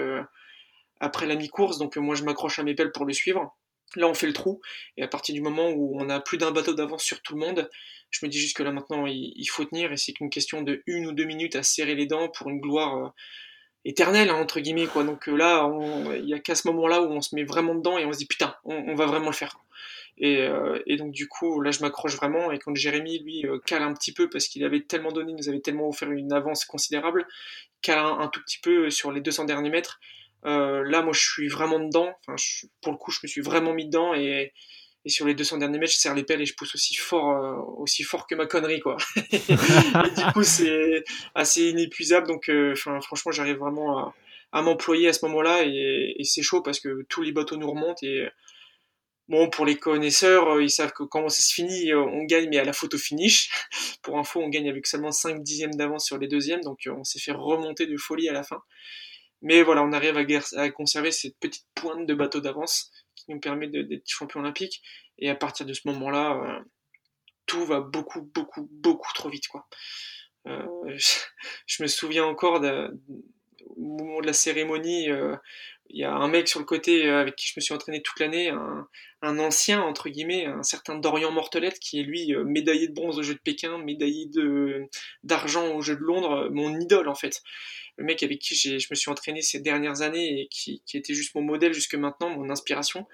après 1.02 1.28
la 1.28 1.36
mi-course, 1.36 1.80
donc 1.80 1.98
moi 1.98 2.16
je 2.16 2.24
m'accroche 2.24 2.60
à 2.60 2.64
mes 2.64 2.74
pelles 2.74 2.94
pour 2.94 3.06
le 3.06 3.12
suivre. 3.12 3.58
Là, 3.98 4.08
on 4.08 4.14
fait 4.14 4.28
le 4.28 4.34
trou, 4.34 4.62
et 4.98 5.04
à 5.04 5.08
partir 5.08 5.36
du 5.36 5.42
moment 5.42 5.70
où 5.70 6.02
on 6.02 6.10
a 6.10 6.20
plus 6.20 6.38
d'un 6.38 6.52
bateau 6.52 6.74
d'avance 6.74 7.04
sur 7.04 7.22
tout 7.22 7.34
le 7.34 7.40
monde, 7.40 7.70
je 8.10 8.26
me 8.26 8.32
dis 8.32 8.40
juste 8.40 8.56
que 8.56 8.64
là 8.64 8.72
maintenant 8.72 9.06
il, 9.06 9.46
faut 9.48 9.66
tenir, 9.66 9.92
et 9.92 9.98
c'est 9.98 10.14
qu'une 10.14 10.30
question 10.30 10.62
de 10.62 10.82
une 10.86 11.06
ou 11.08 11.12
deux 11.12 11.26
minutes 11.26 11.56
à 11.56 11.64
serrer 11.64 11.96
les 11.96 12.06
dents 12.06 12.30
pour 12.30 12.50
une 12.50 12.60
gloire 12.60 13.14
euh, 13.86 13.90
éternelle, 13.90 14.30
hein, 14.30 14.36
entre 14.36 14.60
guillemets, 14.60 14.88
quoi. 14.88 15.04
Donc 15.04 15.28
euh, 15.28 15.36
là, 15.36 15.70
il 16.18 16.28
y 16.28 16.34
a 16.34 16.40
qu'à 16.40 16.56
ce 16.56 16.68
moment-là 16.70 17.02
où 17.02 17.12
on 17.12 17.22
se 17.22 17.36
met 17.36 17.44
vraiment 17.44 17.76
dedans 17.76 17.98
et 17.98 18.06
on 18.06 18.14
se 18.14 18.18
dit 18.20 18.28
putain, 18.28 18.56
on, 18.66 18.96
va 18.96 19.06
vraiment 19.06 19.28
le 19.28 19.36
faire. 19.36 19.58
Euh, 20.22 20.82
et, 20.86 20.96
donc 20.98 21.12
du 21.12 21.28
coup, 21.28 21.62
là, 21.62 21.72
je 21.72 21.82
m'accroche 21.82 22.16
vraiment, 22.16 22.52
et 22.52 22.60
quand 22.60 22.74
Jérémy, 22.74 23.20
lui, 23.20 23.46
cale 23.66 23.84
un 23.84 23.94
petit 23.94 24.14
peu, 24.14 24.30
parce 24.30 24.48
qu'il 24.48 24.64
avait 24.64 24.82
tellement 24.82 25.12
donné, 25.12 25.34
nous 25.34 25.50
avait 25.50 25.60
tellement 25.60 25.90
offert 25.90 26.10
une 26.12 26.34
avance 26.34 26.66
considérable, 26.66 27.28
cale 27.82 28.00
un 28.00 28.28
tout 28.30 28.42
petit 28.42 28.60
peu 28.60 28.90
sur 28.90 29.12
les 29.12 29.22
200 29.22 29.46
derniers 29.46 29.70
mètres, 29.70 30.00
euh, 30.46 30.84
là, 30.84 31.02
moi, 31.02 31.14
je 31.14 31.22
suis 31.22 31.48
vraiment 31.48 31.80
dedans. 31.80 32.14
Enfin, 32.28 32.36
pour 32.82 32.92
le 32.92 32.98
coup, 32.98 33.12
je 33.12 33.20
me 33.24 33.28
suis 33.28 33.42
vraiment 33.42 33.74
mis 33.74 33.86
dedans 33.86 34.14
et, 34.14 34.54
et 35.06 35.10
sur 35.10 35.28
les 35.28 35.36
200 35.36 35.60
derniers 35.60 35.78
mètres, 35.78 35.94
je 35.94 36.00
serre 36.00 36.16
les 36.16 36.24
pelles 36.24 36.42
et 36.42 36.46
je 36.46 36.56
pousse 36.56 36.74
aussi 36.74 36.96
fort, 36.96 37.32
euh, 37.32 37.56
aussi 37.78 38.04
fort 38.04 38.26
que 38.26 38.34
ma 38.34 38.48
connerie, 38.48 38.80
quoi. 38.80 38.98
et 39.32 39.40
du 39.40 40.24
coup, 40.34 40.44
c'est 40.44 41.04
assez 41.36 41.70
inépuisable. 41.70 42.28
Donc, 42.28 42.50
euh, 42.50 42.76
franchement, 42.76 43.32
j'arrive 43.32 43.58
vraiment 43.58 44.00
à, 44.00 44.16
à 44.52 44.62
m'employer 44.64 45.08
à 45.08 45.14
ce 45.14 45.24
moment-là 45.26 45.64
et, 45.64 46.16
c'est 46.24 46.42
chaud 46.42 46.62
parce 46.62 46.80
que 46.80 47.04
tous 47.08 47.22
les 47.22 47.32
bateaux 47.32 47.58
nous 47.58 47.70
remontent 47.70 48.04
et 48.04 48.28
Bon, 49.28 49.50
pour 49.50 49.66
les 49.66 49.76
connaisseurs, 49.76 50.62
ils 50.62 50.70
savent 50.70 50.94
que 50.94 51.02
quand 51.02 51.28
ça 51.30 51.42
se 51.42 51.52
finit, 51.52 51.92
on 51.96 52.26
gagne, 52.26 52.48
mais 52.48 52.60
à 52.60 52.64
la 52.64 52.74
photo 52.74 52.96
finish. 52.96 53.50
pour 54.04 54.20
info, 54.20 54.40
on 54.40 54.50
gagne 54.50 54.70
avec 54.70 54.86
seulement 54.86 55.12
5 55.12 55.42
dixièmes 55.42 55.74
d'avance 55.74 56.06
sur 56.06 56.20
les 56.20 56.28
deuxièmes, 56.28 56.62
donc 56.62 56.88
on 56.88 57.04
s'est 57.04 57.18
fait 57.18 57.32
remonter 57.32 57.88
de 57.88 57.98
folie 57.98 58.30
à 58.30 58.34
la 58.34 58.44
fin. 58.44 58.62
Mais 59.42 59.64
voilà, 59.64 59.84
on 59.84 59.92
arrive 59.94 60.18
à, 60.56 60.70
conserver 60.70 61.12
cette 61.12 61.38
petite 61.40 61.66
pointe 61.74 62.06
de 62.06 62.14
bateau 62.14 62.40
d'avance 62.40 62.92
qui 63.26 63.34
nous 63.34 63.40
permet 63.40 63.68
d'être 63.68 64.08
champion 64.08 64.40
olympique. 64.40 64.82
Et 65.18 65.30
à 65.30 65.36
partir 65.36 65.66
de 65.66 65.74
ce 65.74 65.88
moment-là, 65.88 66.38
euh, 66.38 66.64
tout 67.46 67.66
va 67.66 67.82
beaucoup, 67.82 68.22
beaucoup, 68.22 68.68
beaucoup 68.72 69.14
trop 69.14 69.30
vite. 69.30 69.48
Quoi. 69.48 69.68
Euh, 70.48 70.98
je, 71.68 71.84
me 71.84 71.88
souviens 71.88 72.26
encore 72.26 72.62
au 72.62 73.82
moment 73.82 74.22
de 74.22 74.28
la 74.28 74.34
cérémonie 74.34 75.10
euh, 75.10 75.36
il 75.90 76.00
y 76.00 76.04
a 76.04 76.14
un 76.14 76.28
mec 76.28 76.48
sur 76.48 76.60
le 76.60 76.66
côté 76.66 77.08
avec 77.08 77.36
qui 77.36 77.48
je 77.48 77.54
me 77.58 77.62
suis 77.62 77.74
entraîné 77.74 78.02
toute 78.02 78.20
l'année, 78.20 78.50
un, 78.50 79.40
ancien 79.40 79.82
entre 79.82 80.10
guillemets, 80.10 80.46
un 80.46 80.64
certain 80.64 80.96
Dorian 80.96 81.32
Mortelette 81.32 81.80
qui 81.80 82.00
est 82.00 82.04
lui 82.04 82.36
médaillé 82.46 82.88
de 82.88 82.94
bronze 82.94 83.18
au 83.18 83.24
Jeux 83.24 83.34
de 83.34 83.40
Pékin, 83.40 83.78
médaillé 83.78 84.30
d'argent 85.24 85.76
au 85.76 85.82
Jeux 85.82 85.96
de 85.96 86.02
Londres, 86.02 86.50
mon 86.52 86.80
idole 86.80 87.08
en 87.08 87.16
fait. 87.16 87.42
Le 87.98 88.04
mec 88.04 88.24
avec 88.24 88.40
qui 88.40 88.56
je 88.56 88.88
me 88.92 88.96
suis 88.96 89.10
entraîné 89.10 89.42
ces 89.42 89.62
dernières 89.62 90.02
années 90.02 90.42
et 90.42 90.48
qui, 90.50 90.84
qui 90.86 90.98
était 90.98 91.14
juste 91.14 91.34
mon 91.34 91.42
modèle 91.42 91.74
jusque 91.74 91.96
maintenant, 91.96 92.30
mon 92.30 92.50
inspiration. 92.50 93.08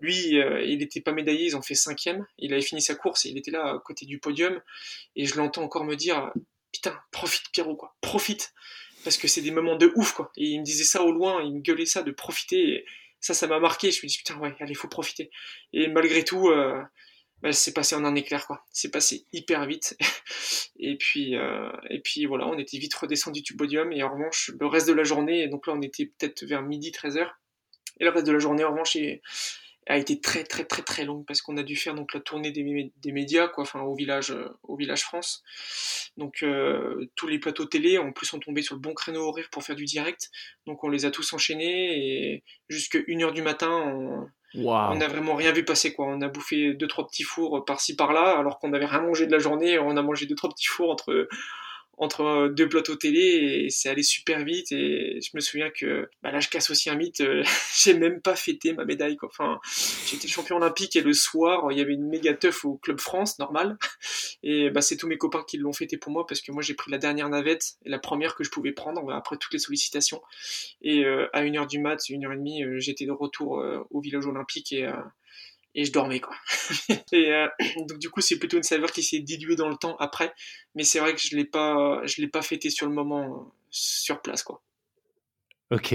Lui, 0.00 0.38
euh, 0.38 0.62
il 0.64 0.78
n'était 0.78 1.00
pas 1.00 1.12
médaillé, 1.12 1.46
ils 1.46 1.56
ont 1.56 1.62
fait 1.62 1.74
cinquième. 1.74 2.26
Il 2.38 2.52
avait 2.52 2.62
fini 2.62 2.82
sa 2.82 2.94
course 2.94 3.24
et 3.24 3.30
il 3.30 3.38
était 3.38 3.50
là 3.50 3.74
à 3.74 3.78
côté 3.78 4.06
du 4.06 4.18
podium. 4.18 4.60
Et 5.16 5.24
je 5.24 5.36
l'entends 5.36 5.62
encore 5.62 5.84
me 5.84 5.94
dire 5.94 6.32
Putain, 6.72 6.98
profite, 7.12 7.44
Pierrot, 7.52 7.76
quoi, 7.76 7.94
profite. 8.00 8.52
Parce 9.04 9.18
que 9.18 9.28
c'est 9.28 9.42
des 9.42 9.50
moments 9.50 9.76
de 9.76 9.92
ouf, 9.96 10.12
quoi. 10.12 10.32
Et 10.36 10.46
il 10.46 10.60
me 10.60 10.64
disait 10.64 10.84
ça 10.84 11.02
au 11.02 11.12
loin, 11.12 11.42
il 11.42 11.54
me 11.54 11.60
gueulait 11.60 11.86
ça 11.86 12.02
de 12.02 12.10
profiter. 12.10 12.58
Et 12.60 12.86
ça, 13.20 13.34
ça 13.34 13.46
m'a 13.46 13.60
marqué. 13.60 13.90
Je 13.90 14.04
me 14.04 14.08
dis 14.08 14.18
Putain, 14.18 14.38
ouais, 14.38 14.54
allez, 14.60 14.74
faut 14.74 14.88
profiter. 14.88 15.30
Et 15.72 15.88
malgré 15.88 16.24
tout, 16.24 16.48
euh, 16.48 16.82
bah, 17.42 17.52
c'est 17.52 17.74
passé 17.74 17.94
en 17.94 18.04
un 18.04 18.14
éclair, 18.14 18.46
quoi. 18.46 18.64
C'est 18.72 18.90
passé 18.90 19.26
hyper 19.32 19.66
vite. 19.66 19.96
et 20.78 20.96
puis, 20.96 21.36
euh, 21.36 21.70
et 21.90 22.00
puis 22.00 22.24
voilà, 22.24 22.46
on 22.48 22.58
était 22.58 22.78
vite 22.78 22.94
redescendu 22.94 23.42
du 23.42 23.54
podium. 23.54 23.92
Et 23.92 24.02
en 24.02 24.12
revanche, 24.12 24.50
le 24.58 24.66
reste 24.66 24.88
de 24.88 24.94
la 24.94 25.04
journée, 25.04 25.46
donc 25.48 25.66
là, 25.66 25.74
on 25.74 25.82
était 25.82 26.06
peut-être 26.06 26.44
vers 26.44 26.62
midi, 26.62 26.90
13h. 26.90 27.28
Et 28.00 28.04
le 28.04 28.10
reste 28.10 28.26
de 28.26 28.32
la 28.32 28.38
journée, 28.38 28.64
en 28.64 28.70
revanche, 28.70 28.96
a 29.86 29.98
été 29.98 30.20
très 30.20 30.44
très 30.44 30.64
très 30.64 30.82
très 30.82 31.04
longue 31.04 31.24
parce 31.26 31.42
qu'on 31.42 31.56
a 31.56 31.62
dû 31.62 31.76
faire 31.76 31.94
donc 31.94 32.14
la 32.14 32.20
tournée 32.20 32.50
des, 32.50 32.92
des 32.96 33.12
médias 33.12 33.48
quoi 33.48 33.62
enfin 33.62 33.80
au 33.80 33.94
village 33.94 34.30
euh, 34.30 34.48
au 34.62 34.76
village 34.76 35.02
France. 35.02 35.42
Donc 36.16 36.42
euh, 36.42 37.10
tous 37.16 37.26
les 37.26 37.38
plateaux 37.38 37.66
télé 37.66 37.98
en 37.98 38.12
plus 38.12 38.32
on 38.32 38.38
tombé 38.38 38.62
sur 38.62 38.74
le 38.74 38.80
bon 38.80 38.94
créneau 38.94 39.22
horaire 39.28 39.48
pour 39.50 39.62
faire 39.62 39.76
du 39.76 39.84
direct. 39.84 40.30
Donc 40.66 40.84
on 40.84 40.88
les 40.88 41.04
a 41.04 41.10
tous 41.10 41.32
enchaînés 41.32 42.32
et 42.32 42.44
jusqu'à 42.68 42.98
1h 43.00 43.32
du 43.32 43.42
matin 43.42 43.70
on, 43.70 44.28
on 44.56 45.00
a 45.00 45.08
vraiment 45.08 45.34
rien 45.34 45.52
vu 45.52 45.64
passer 45.64 45.92
quoi. 45.92 46.06
On 46.06 46.22
a 46.22 46.28
bouffé 46.28 46.74
deux 46.74 46.86
trois 46.88 47.06
petits 47.06 47.24
fours 47.24 47.64
par-ci 47.64 47.94
par-là 47.96 48.38
alors 48.38 48.58
qu'on 48.58 48.68
n'avait 48.68 48.86
rien 48.86 49.02
mangé 49.02 49.26
de 49.26 49.32
la 49.32 49.38
journée 49.38 49.78
on 49.78 49.96
a 49.96 50.02
mangé 50.02 50.26
deux 50.26 50.36
trois 50.36 50.50
petits 50.50 50.66
fours 50.66 50.90
entre 50.90 51.28
entre 51.96 52.22
euh, 52.22 52.48
deux 52.48 52.68
plateaux 52.68 52.96
télé 52.96 53.20
et 53.20 53.70
c'est 53.70 53.88
allé 53.88 54.02
super 54.02 54.44
vite 54.44 54.72
et 54.72 55.20
je 55.20 55.30
me 55.34 55.40
souviens 55.40 55.70
que 55.70 56.08
bah 56.22 56.30
là 56.30 56.40
je 56.40 56.48
casse 56.48 56.70
aussi 56.70 56.90
un 56.90 56.96
mythe 56.96 57.20
euh, 57.20 57.42
j'ai 57.76 57.94
même 57.94 58.20
pas 58.20 58.36
fêté 58.36 58.72
ma 58.72 58.84
médaille 58.84 59.16
quoi. 59.16 59.28
enfin 59.28 59.60
j'étais 60.06 60.28
champion 60.28 60.56
olympique 60.56 60.96
et 60.96 61.00
le 61.00 61.12
soir 61.12 61.70
il 61.70 61.78
y 61.78 61.80
avait 61.80 61.94
une 61.94 62.08
méga 62.08 62.34
teuf 62.34 62.64
au 62.64 62.76
club 62.76 63.00
France 63.00 63.38
normal 63.38 63.78
et 64.42 64.70
bah 64.70 64.80
c'est 64.80 64.96
tous 64.96 65.06
mes 65.06 65.18
copains 65.18 65.44
qui 65.46 65.58
l'ont 65.58 65.72
fêté 65.72 65.96
pour 65.96 66.12
moi 66.12 66.26
parce 66.26 66.40
que 66.40 66.52
moi 66.52 66.62
j'ai 66.62 66.74
pris 66.74 66.90
la 66.90 66.98
dernière 66.98 67.28
navette 67.28 67.74
et 67.84 67.90
la 67.90 67.98
première 67.98 68.34
que 68.34 68.44
je 68.44 68.50
pouvais 68.50 68.72
prendre 68.72 69.12
après 69.12 69.36
toutes 69.36 69.52
les 69.52 69.58
sollicitations 69.58 70.22
et 70.82 71.04
euh, 71.04 71.28
à 71.32 71.42
1h 71.42 71.68
du 71.68 71.78
mat 71.78 71.96
1h30 71.96 72.78
j'étais 72.78 73.06
de 73.06 73.12
retour 73.12 73.62
au 73.90 74.00
village 74.00 74.26
olympique 74.26 74.72
et 74.72 74.88
et 75.74 75.84
je 75.84 75.92
dormais 75.92 76.20
quoi. 76.20 76.34
et 77.12 77.32
euh, 77.32 77.46
donc 77.88 77.98
du 77.98 78.10
coup 78.10 78.20
c'est 78.20 78.38
plutôt 78.38 78.56
une 78.56 78.62
saveur 78.62 78.92
qui 78.92 79.02
s'est 79.02 79.20
diluée 79.20 79.56
dans 79.56 79.68
le 79.68 79.76
temps 79.76 79.96
après, 79.98 80.32
mais 80.74 80.84
c'est 80.84 81.00
vrai 81.00 81.14
que 81.14 81.20
je 81.20 81.36
l'ai 81.36 81.44
pas 81.44 82.00
je 82.04 82.20
l'ai 82.20 82.28
pas 82.28 82.42
fêté 82.42 82.70
sur 82.70 82.86
le 82.86 82.92
moment 82.92 83.52
sur 83.70 84.22
place 84.22 84.42
quoi. 84.42 84.62
Ok. 85.70 85.94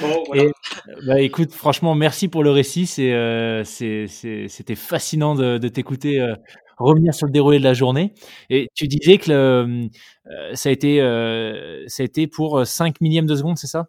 bon, 0.00 0.24
voilà. 0.26 0.50
bah, 1.06 1.20
écoute, 1.20 1.52
franchement, 1.52 1.94
merci 1.94 2.28
pour 2.28 2.42
le 2.42 2.50
récit. 2.50 2.86
C'est, 2.86 3.12
euh, 3.12 3.62
c'était 3.64 4.74
fascinant 4.74 5.34
de, 5.34 5.58
de 5.58 5.68
t'écouter 5.68 6.20
euh, 6.20 6.34
revenir 6.76 7.14
sur 7.14 7.26
le 7.26 7.32
déroulé 7.32 7.58
de 7.58 7.64
la 7.64 7.72
journée. 7.72 8.12
Et 8.50 8.68
tu 8.74 8.88
disais 8.88 9.18
que 9.18 9.30
le, 9.30 9.88
euh, 10.26 10.54
ça, 10.54 10.68
a 10.68 10.72
été, 10.72 10.98
ça 11.86 12.02
a 12.02 12.04
été 12.04 12.26
pour 12.26 12.66
5 12.66 13.00
millièmes 13.00 13.26
de 13.26 13.36
seconde, 13.36 13.58
c'est 13.58 13.68
ça? 13.68 13.86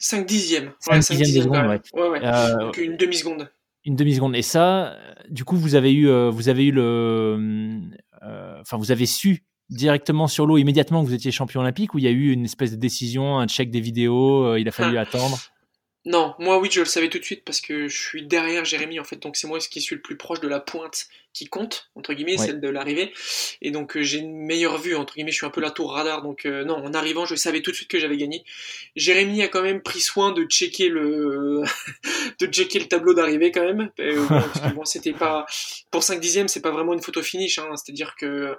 5 0.00 0.26
dixièmes. 0.26 0.72
5 0.80 0.98
dixièmes 0.98 1.34
de 1.34 1.42
seconde, 1.42 1.66
ouais. 1.66 1.80
ouais, 1.94 2.08
ouais. 2.08 2.20
Donc 2.60 2.76
une 2.76 2.96
demi-seconde. 2.96 3.48
Une 3.84 3.96
demi-seconde. 3.96 4.36
Et 4.36 4.42
ça, 4.42 4.96
du 5.28 5.44
coup, 5.44 5.56
vous 5.56 5.74
avez 5.74 5.92
eu, 5.92 6.08
euh, 6.08 6.30
vous 6.30 6.48
avez 6.48 6.66
eu 6.66 6.72
le, 6.72 7.80
euh, 8.22 8.60
enfin, 8.60 8.76
vous 8.76 8.92
avez 8.92 9.06
su 9.06 9.44
directement 9.70 10.26
sur 10.26 10.46
l'eau 10.46 10.58
immédiatement 10.58 11.02
que 11.02 11.08
vous 11.08 11.14
étiez 11.14 11.30
champion 11.30 11.60
olympique 11.60 11.94
ou 11.94 11.98
il 11.98 12.04
y 12.04 12.08
a 12.08 12.10
eu 12.10 12.30
une 12.32 12.44
espèce 12.44 12.70
de 12.70 12.76
décision, 12.76 13.38
un 13.38 13.46
check 13.46 13.70
des 13.70 13.80
vidéos, 13.80 14.44
euh, 14.44 14.60
il 14.60 14.68
a 14.68 14.70
fallu 14.70 14.98
attendre? 14.98 15.38
Non, 16.04 16.34
moi 16.40 16.58
oui, 16.58 16.68
je 16.70 16.80
le 16.80 16.86
savais 16.86 17.08
tout 17.08 17.20
de 17.20 17.24
suite 17.24 17.44
parce 17.44 17.60
que 17.60 17.86
je 17.86 17.96
suis 17.96 18.26
derrière 18.26 18.64
Jérémy 18.64 18.98
en 18.98 19.04
fait, 19.04 19.16
donc 19.16 19.36
c'est 19.36 19.46
moi 19.46 19.60
qui 19.60 19.80
suis 19.80 19.94
le 19.94 20.02
plus 20.02 20.16
proche 20.16 20.40
de 20.40 20.48
la 20.48 20.58
pointe 20.58 21.06
qui 21.32 21.46
compte 21.46 21.90
entre 21.94 22.12
guillemets, 22.12 22.36
celle 22.36 22.60
de 22.60 22.68
l'arrivée, 22.68 23.12
et 23.62 23.70
donc 23.70 23.96
euh, 23.96 24.02
j'ai 24.02 24.18
une 24.18 24.36
meilleure 24.36 24.78
vue 24.78 24.96
entre 24.96 25.14
guillemets. 25.14 25.30
Je 25.30 25.36
suis 25.36 25.46
un 25.46 25.50
peu 25.50 25.60
la 25.60 25.70
tour 25.70 25.92
radar, 25.92 26.22
donc 26.22 26.44
euh, 26.44 26.64
non, 26.64 26.74
en 26.74 26.92
arrivant, 26.92 27.24
je 27.24 27.36
savais 27.36 27.62
tout 27.62 27.70
de 27.70 27.76
suite 27.76 27.88
que 27.88 28.00
j'avais 28.00 28.16
gagné. 28.16 28.44
Jérémy 28.96 29.42
a 29.42 29.48
quand 29.48 29.62
même 29.62 29.80
pris 29.80 30.00
soin 30.00 30.32
de 30.32 30.42
checker 30.44 30.88
le 30.88 31.62
de 32.40 32.46
checker 32.46 32.80
le 32.80 32.88
tableau 32.88 33.14
d'arrivée 33.14 33.52
quand 33.52 33.64
même, 33.64 33.90
euh, 34.00 34.26
parce 34.26 34.60
que 34.60 34.74
bon, 34.74 34.84
c'était 34.84 35.12
pas 35.12 35.46
pour 35.92 36.02
5 36.02 36.18
dixièmes, 36.18 36.48
c'est 36.48 36.62
pas 36.62 36.72
vraiment 36.72 36.94
une 36.94 37.02
photo 37.02 37.22
finish, 37.22 37.60
hein, 37.60 37.68
c'est-à-dire 37.76 38.16
que 38.16 38.56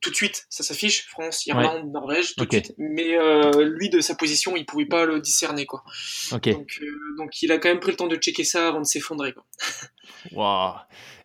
tout 0.00 0.10
de 0.10 0.14
suite, 0.14 0.46
ça 0.50 0.62
s'affiche, 0.62 1.06
France, 1.08 1.46
Irlande, 1.46 1.90
Norvège, 1.90 2.34
tout 2.36 2.44
de 2.44 2.52
suite. 2.52 2.74
Mais 2.78 3.16
euh, 3.18 3.64
lui, 3.64 3.88
de 3.88 4.00
sa 4.00 4.14
position, 4.14 4.56
il 4.56 4.66
pouvait 4.66 4.86
pas 4.86 5.06
le 5.06 5.20
discerner, 5.20 5.66
quoi. 5.66 5.82
Donc, 6.30 6.46
euh, 6.46 6.86
donc, 7.18 7.42
il 7.42 7.50
a 7.50 7.58
quand 7.58 7.68
même 7.68 7.80
pris 7.80 7.92
le 7.92 7.96
temps 7.96 8.06
de 8.06 8.16
checker 8.16 8.44
ça 8.44 8.68
avant 8.68 8.80
de 8.80 8.86
s'effondrer, 8.86 9.32
quoi. 9.32 9.44
Wow. 10.32 10.72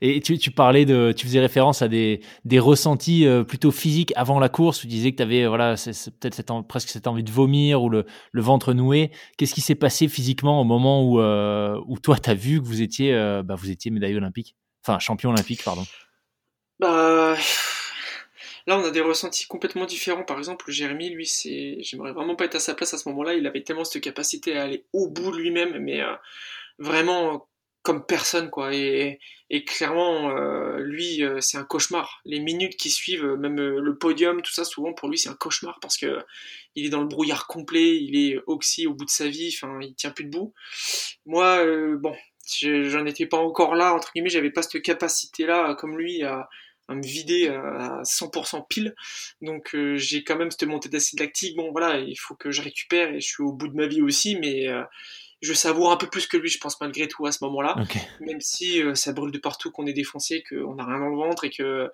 Et 0.01 0.19
tu, 0.22 0.38
tu, 0.38 0.51
parlais 0.51 0.86
de, 0.86 1.13
tu 1.15 1.26
faisais 1.26 1.39
référence 1.39 1.82
à 1.82 1.88
des, 1.88 2.22
des 2.45 2.59
ressentis 2.59 3.26
euh, 3.26 3.43
plutôt 3.43 3.72
physiques 3.72 4.11
avant 4.15 4.39
la 4.39 4.49
course. 4.49 4.80
Tu 4.80 4.88
disais 4.88 5.11
que 5.11 5.17
tu 5.17 5.24
avais, 5.24 5.47
voilà, 5.47 5.76
peut-être 5.76 6.34
cette, 6.36 6.49
presque 6.67 6.89
cette 6.89 7.07
envie 7.07 7.24
de 7.24 7.32
vomir 7.32 7.82
ou 7.82 7.89
le, 7.89 8.05
le 8.32 8.41
ventre 8.41 8.74
noué. 8.74 9.11
Qu'est-ce 9.38 9.53
qui 9.53 9.61
s'est 9.61 9.76
passé 9.76 10.07
physiquement 10.07 10.61
au 10.61 10.63
moment 10.63 11.03
où, 11.03 11.19
où 11.19 11.99
toi, 11.99 12.17
tu 12.17 12.30
as 12.30 12.36
vu 12.36 12.61
que 12.61 12.65
vous 12.65 12.82
étiez, 12.82 13.13
bah, 13.43 13.55
vous 13.55 13.72
étiez 13.72 13.91
médaille 13.91 14.17
olympique, 14.17 14.55
enfin 14.84 14.99
champion 14.99 15.30
olympique, 15.30 15.63
pardon. 15.63 15.86
Bah 16.80 17.36
Là, 18.68 18.78
on 18.78 18.84
a 18.84 18.91
des 18.91 19.01
ressentis 19.01 19.47
complètement 19.47 19.86
différents. 19.86 20.24
Par 20.24 20.38
exemple, 20.38 20.70
Jérémy, 20.72 21.09
lui, 21.09 21.26
c'est, 21.26 21.78
j'aimerais 21.82 22.14
vraiment 22.14 22.36
pas 22.36 22.45
être 22.45 22.55
à 22.55 22.59
sa 22.59 22.76
place 22.76 22.93
à 22.93 22.97
ce 22.97 23.09
moment-là. 23.09 23.34
Il 23.34 23.47
avait 23.47 23.64
tellement 23.64 23.84
cette 23.84 24.03
capacité 24.03 24.57
à 24.57 24.64
aller 24.64 24.86
au 24.93 25.07
bout 25.07 25.32
lui-même, 25.32 25.80
mais 25.80 26.01
euh, 26.01 26.14
vraiment 26.78 27.47
comme 27.84 28.05
personne, 28.05 28.51
quoi. 28.51 28.74
Et, 28.76 29.20
clairement, 29.66 30.30
euh, 30.38 30.78
lui, 30.80 31.24
euh, 31.24 31.41
c'est 31.41 31.57
un 31.57 31.64
cauchemar. 31.64 32.22
Les 32.26 32.39
minutes 32.39 32.78
qui 32.78 32.91
suivent, 32.91 33.26
même 33.26 33.57
le 33.57 33.97
podium, 33.97 34.41
tout 34.41 34.53
ça, 34.53 34.64
souvent 34.64 34.93
pour 34.93 35.09
lui, 35.09 35.18
c'est 35.18 35.30
un 35.30 35.36
cauchemar 35.36 35.80
parce 35.82 35.97
que 35.97 36.20
il 36.76 36.86
est 36.86 36.89
dans 36.89 37.01
le 37.01 37.07
brouillard 37.07 37.47
complet, 37.47 37.97
il 37.97 38.16
est 38.16 38.39
oxy 38.47 38.86
au 38.88 38.93
bout 38.93 39.05
de 39.05 39.09
sa 39.09 39.28
vie, 39.28 39.51
enfin, 39.55 39.80
il 39.82 39.95
tient 39.95 40.12
plus 40.12 40.26
debout. 40.26 40.53
Moi, 41.26 41.66
bon, 41.97 42.16
j'en 42.62 43.05
étais 43.05 43.26
pas 43.26 43.38
encore 43.38 43.76
là, 43.76 43.93
entre 43.93 44.12
guillemets, 44.14 44.30
j'avais 44.30 44.51
pas 44.51 44.62
cette 44.62 44.82
capacité-là, 44.82 45.76
comme 45.76 45.97
lui, 45.97 46.24
à 46.24 46.47
à 46.92 46.96
me 46.96 47.04
vider 47.04 47.48
à 47.48 48.02
100% 48.04 48.68
pile. 48.68 48.96
Donc 49.42 49.76
euh, 49.76 49.96
j'ai 49.98 50.24
quand 50.24 50.38
même 50.38 50.52
cette 50.52 50.64
montée 50.64 50.89
d'acide 50.89 51.20
lactique. 51.20 51.56
Bon 51.56 51.72
voilà, 51.72 52.00
il 52.00 52.16
faut 52.16 52.36
que 52.36 52.52
je 52.52 52.62
récupère 52.62 53.10
et 53.14 53.22
je 53.22 53.28
suis 53.28 53.44
au 53.44 53.52
bout 53.52 53.68
de 53.68 53.76
ma 53.76 53.88
vie 53.88 54.02
aussi, 54.02 54.36
mais 54.36 54.68
euh, 54.68 54.84
je 55.42 55.54
savoure 55.54 55.92
un 55.92 55.98
peu 55.98 56.08
plus 56.08 56.28
que 56.28 56.38
lui, 56.38 56.50
je 56.50 56.60
pense 56.60 56.80
malgré 56.80 57.08
tout 57.08 57.26
à 57.26 57.32
ce 57.32 57.44
moment-là. 57.44 57.76
Même 58.20 58.42
si 58.42 58.82
euh, 58.82 58.96
ça 58.96 59.12
brûle 59.14 59.32
de 59.32 59.38
partout, 59.38 59.72
qu'on 59.72 59.86
est 59.88 59.94
défoncé, 59.94 60.44
qu'on 60.48 60.76
n'a 60.76 60.86
rien 60.86 61.00
dans 61.00 61.10
le 61.10 61.16
ventre 61.16 61.44
et 61.46 61.50
que, 61.50 61.89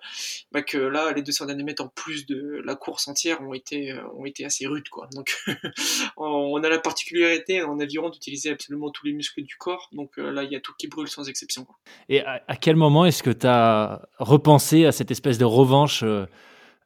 bah, 0.52 0.62
que 0.62 0.78
là, 0.78 1.12
les 1.12 1.22
200 1.22 1.46
derniers 1.46 1.64
mètres 1.64 1.82
en 1.82 1.88
plus 1.88 2.26
de 2.26 2.60
la 2.64 2.74
course 2.74 3.08
entière 3.08 3.40
ont 3.40 3.54
été, 3.54 3.94
ont 4.16 4.24
été 4.24 4.44
assez 4.44 4.66
rudes. 4.66 4.88
Quoi. 4.88 5.08
Donc 5.14 5.36
on 6.16 6.62
a 6.62 6.68
la 6.68 6.78
particularité 6.78 7.62
en 7.62 7.80
aviron 7.80 8.10
d'utiliser 8.10 8.50
absolument 8.50 8.90
tous 8.90 9.06
les 9.06 9.12
muscles 9.12 9.42
du 9.42 9.56
corps. 9.56 9.88
Donc 9.92 10.16
là, 10.16 10.42
il 10.42 10.52
y 10.52 10.56
a 10.56 10.60
tout 10.60 10.72
qui 10.78 10.88
brûle 10.88 11.08
sans 11.08 11.28
exception. 11.28 11.64
Quoi. 11.64 11.76
Et 12.08 12.20
à, 12.24 12.56
quel 12.60 12.76
moment 12.76 13.06
est-ce 13.06 13.22
que 13.22 13.30
tu 13.30 13.46
as 13.46 14.08
repensé 14.18 14.84
à 14.84 14.92
cette 14.92 15.10
espèce 15.10 15.38
de 15.38 15.44
revanche 15.44 16.04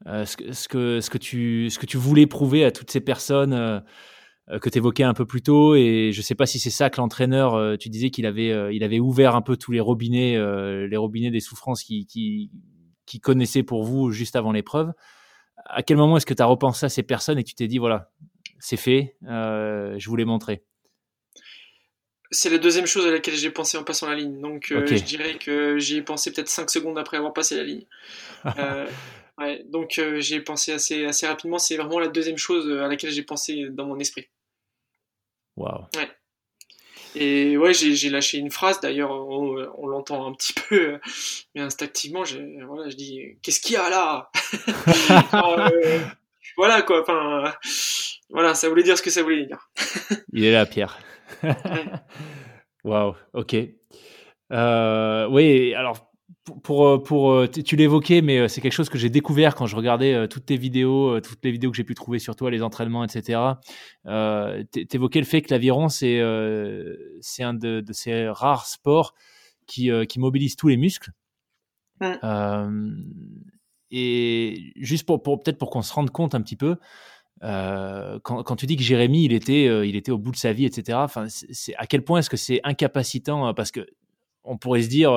euh, 0.06 0.24
ce, 0.24 0.36
que, 0.36 0.52
ce, 0.52 0.68
que, 0.68 1.00
ce, 1.00 1.10
que 1.10 1.18
tu, 1.18 1.70
ce 1.70 1.78
que 1.78 1.86
tu 1.86 1.96
voulais 1.96 2.26
prouver 2.26 2.64
à 2.64 2.72
toutes 2.72 2.90
ces 2.90 3.00
personnes 3.00 3.52
euh, 3.52 3.78
que 4.60 4.68
tu 4.68 4.78
évoquais 4.78 5.04
un 5.04 5.14
peu 5.14 5.24
plus 5.24 5.42
tôt. 5.42 5.74
Et 5.74 6.10
je 6.12 6.18
ne 6.18 6.22
sais 6.22 6.34
pas 6.34 6.46
si 6.46 6.58
c'est 6.58 6.70
ça 6.70 6.90
que 6.90 7.00
l'entraîneur, 7.00 7.54
euh, 7.54 7.76
tu 7.76 7.88
disais 7.88 8.10
qu'il 8.10 8.26
avait, 8.26 8.50
euh, 8.50 8.72
il 8.72 8.84
avait 8.84 8.98
ouvert 8.98 9.34
un 9.36 9.42
peu 9.42 9.56
tous 9.56 9.72
les 9.72 9.80
robinets, 9.80 10.36
les 10.88 10.96
robinets 10.96 11.30
des 11.30 11.40
souffrances 11.40 11.82
qui, 11.82 12.06
qui, 12.06 12.50
qui 13.06 13.20
connaissait 13.20 13.62
pour 13.62 13.84
vous 13.84 14.10
juste 14.10 14.36
avant 14.36 14.52
l'épreuve. 14.52 14.92
À 15.66 15.82
quel 15.82 15.96
moment 15.96 16.16
est-ce 16.16 16.26
que 16.26 16.34
tu 16.34 16.42
as 16.42 16.46
repensé 16.46 16.86
à 16.86 16.88
ces 16.88 17.02
personnes 17.02 17.38
et 17.38 17.44
que 17.44 17.48
tu 17.48 17.54
t'es 17.54 17.68
dit, 17.68 17.78
voilà, 17.78 18.10
c'est 18.58 18.76
fait, 18.76 19.16
je 19.22 20.08
voulais 20.08 20.24
montrer 20.24 20.62
c'est 22.34 22.48
la 22.48 22.56
deuxième 22.56 22.86
chose 22.86 23.06
à 23.06 23.10
laquelle 23.10 23.34
j'ai 23.34 23.50
pensé 23.50 23.76
en 23.76 23.84
passant 23.84 24.08
la 24.08 24.14
ligne. 24.14 24.40
Donc, 24.40 24.68
je 24.70 25.02
dirais 25.02 25.36
que 25.36 25.78
j'y 25.78 25.98
ai 25.98 26.02
pensé 26.02 26.32
peut-être 26.32 26.48
5 26.48 26.70
secondes 26.70 26.96
après 26.98 27.18
avoir 27.18 27.34
passé 27.34 27.56
la 27.56 27.62
ligne. 27.62 27.84
Ouais, 29.38 29.62
donc 29.64 29.98
euh, 29.98 30.20
j'ai 30.20 30.40
pensé 30.40 30.72
assez, 30.72 31.04
assez 31.04 31.26
rapidement. 31.26 31.58
C'est 31.58 31.76
vraiment 31.76 31.98
la 31.98 32.08
deuxième 32.08 32.36
chose 32.36 32.70
à 32.70 32.88
laquelle 32.88 33.10
j'ai 33.10 33.22
pensé 33.22 33.68
dans 33.70 33.86
mon 33.86 33.98
esprit. 33.98 34.28
Waouh. 35.56 35.86
Ouais. 35.96 36.08
Et 37.14 37.58
ouais, 37.58 37.74
j'ai 37.74 38.08
lâché 38.08 38.38
une 38.38 38.50
phrase, 38.50 38.80
d'ailleurs, 38.80 39.10
on, 39.10 39.86
l'entend 39.86 40.26
un 40.26 40.32
petit 40.32 40.54
peu, 40.68 40.98
mais 41.54 41.60
instinctivement, 41.60 42.22
voilà, 42.66 42.88
je 42.88 42.96
dis 42.96 43.36
Qu'est-ce 43.42 43.60
qu'il 43.60 43.74
y 43.74 43.76
a 43.76 43.90
là? 43.90 44.30
Euh, 45.34 46.00
Voilà 46.56 46.82
quoi, 46.82 47.02
enfin, 47.02 47.52
Voilà, 48.30 48.54
ça 48.54 48.68
voulait 48.68 48.82
dire 48.82 48.96
ce 48.96 49.02
que 49.02 49.10
ça 49.10 49.22
voulait 49.22 49.46
dire. 49.46 49.70
Il 50.32 50.44
est 50.44 50.52
là, 50.52 50.66
Pierre. 50.66 50.98
Waouh, 52.84 53.14
ok. 53.32 53.56
Euh, 54.52 55.26
oui, 55.28 55.74
alors 55.74 56.11
pour, 56.44 57.02
pour, 57.02 57.32
euh, 57.32 57.46
tu 57.46 57.76
l'évoquais, 57.76 58.20
mais 58.20 58.38
euh, 58.38 58.48
c'est 58.48 58.60
quelque 58.60 58.72
chose 58.72 58.88
que 58.88 58.98
j'ai 58.98 59.10
découvert 59.10 59.54
quand 59.54 59.66
je 59.66 59.76
regardais 59.76 60.26
toutes 60.28 60.46
tes 60.46 60.56
vidéos, 60.56 61.20
toutes 61.20 61.44
les 61.44 61.52
vidéos 61.52 61.70
que 61.70 61.76
j'ai 61.76 61.84
pu 61.84 61.94
trouver 61.94 62.18
sur 62.18 62.36
toi, 62.36 62.50
les 62.50 62.62
entraînements, 62.62 63.04
etc. 63.04 63.40
Euh, 64.06 64.64
évoquais 64.74 65.20
le 65.20 65.26
fait 65.26 65.42
que 65.42 65.52
l'aviron, 65.52 65.88
c'est 65.88 66.20
c'est 67.20 67.42
un 67.42 67.54
de, 67.54 67.84
ces 67.92 68.28
rares 68.28 68.66
sports 68.66 69.14
qui, 69.66 69.90
qui 70.08 70.18
mobilise 70.18 70.56
tous 70.56 70.68
les 70.68 70.76
muscles. 70.76 71.12
Et 73.94 74.72
juste 74.76 75.06
pour, 75.06 75.22
pour 75.22 75.42
peut-être 75.42 75.58
pour 75.58 75.70
qu'on 75.70 75.82
se 75.82 75.92
rende 75.92 76.10
compte 76.10 76.34
un 76.34 76.40
petit 76.40 76.56
peu, 76.56 76.76
euh, 77.42 78.20
quand, 78.22 78.42
quand, 78.42 78.56
tu 78.56 78.66
dis 78.66 78.76
que 78.76 78.82
Jérémy, 78.82 79.24
il 79.24 79.32
était, 79.32 79.66
euh, 79.66 79.84
il 79.84 79.96
était 79.96 80.12
au 80.12 80.18
bout 80.18 80.30
de 80.30 80.36
sa 80.36 80.52
vie, 80.52 80.64
etc. 80.64 80.98
Enfin, 81.02 81.26
c'est 81.28 81.74
à 81.76 81.86
quel 81.86 82.02
point 82.02 82.20
est-ce 82.20 82.30
que 82.30 82.36
c'est 82.36 82.60
incapacitant 82.62 83.48
euh, 83.48 83.52
Parce 83.52 83.72
que 83.72 83.86
on 84.44 84.56
pourrait 84.56 84.82
se 84.82 84.88
dire, 84.88 85.12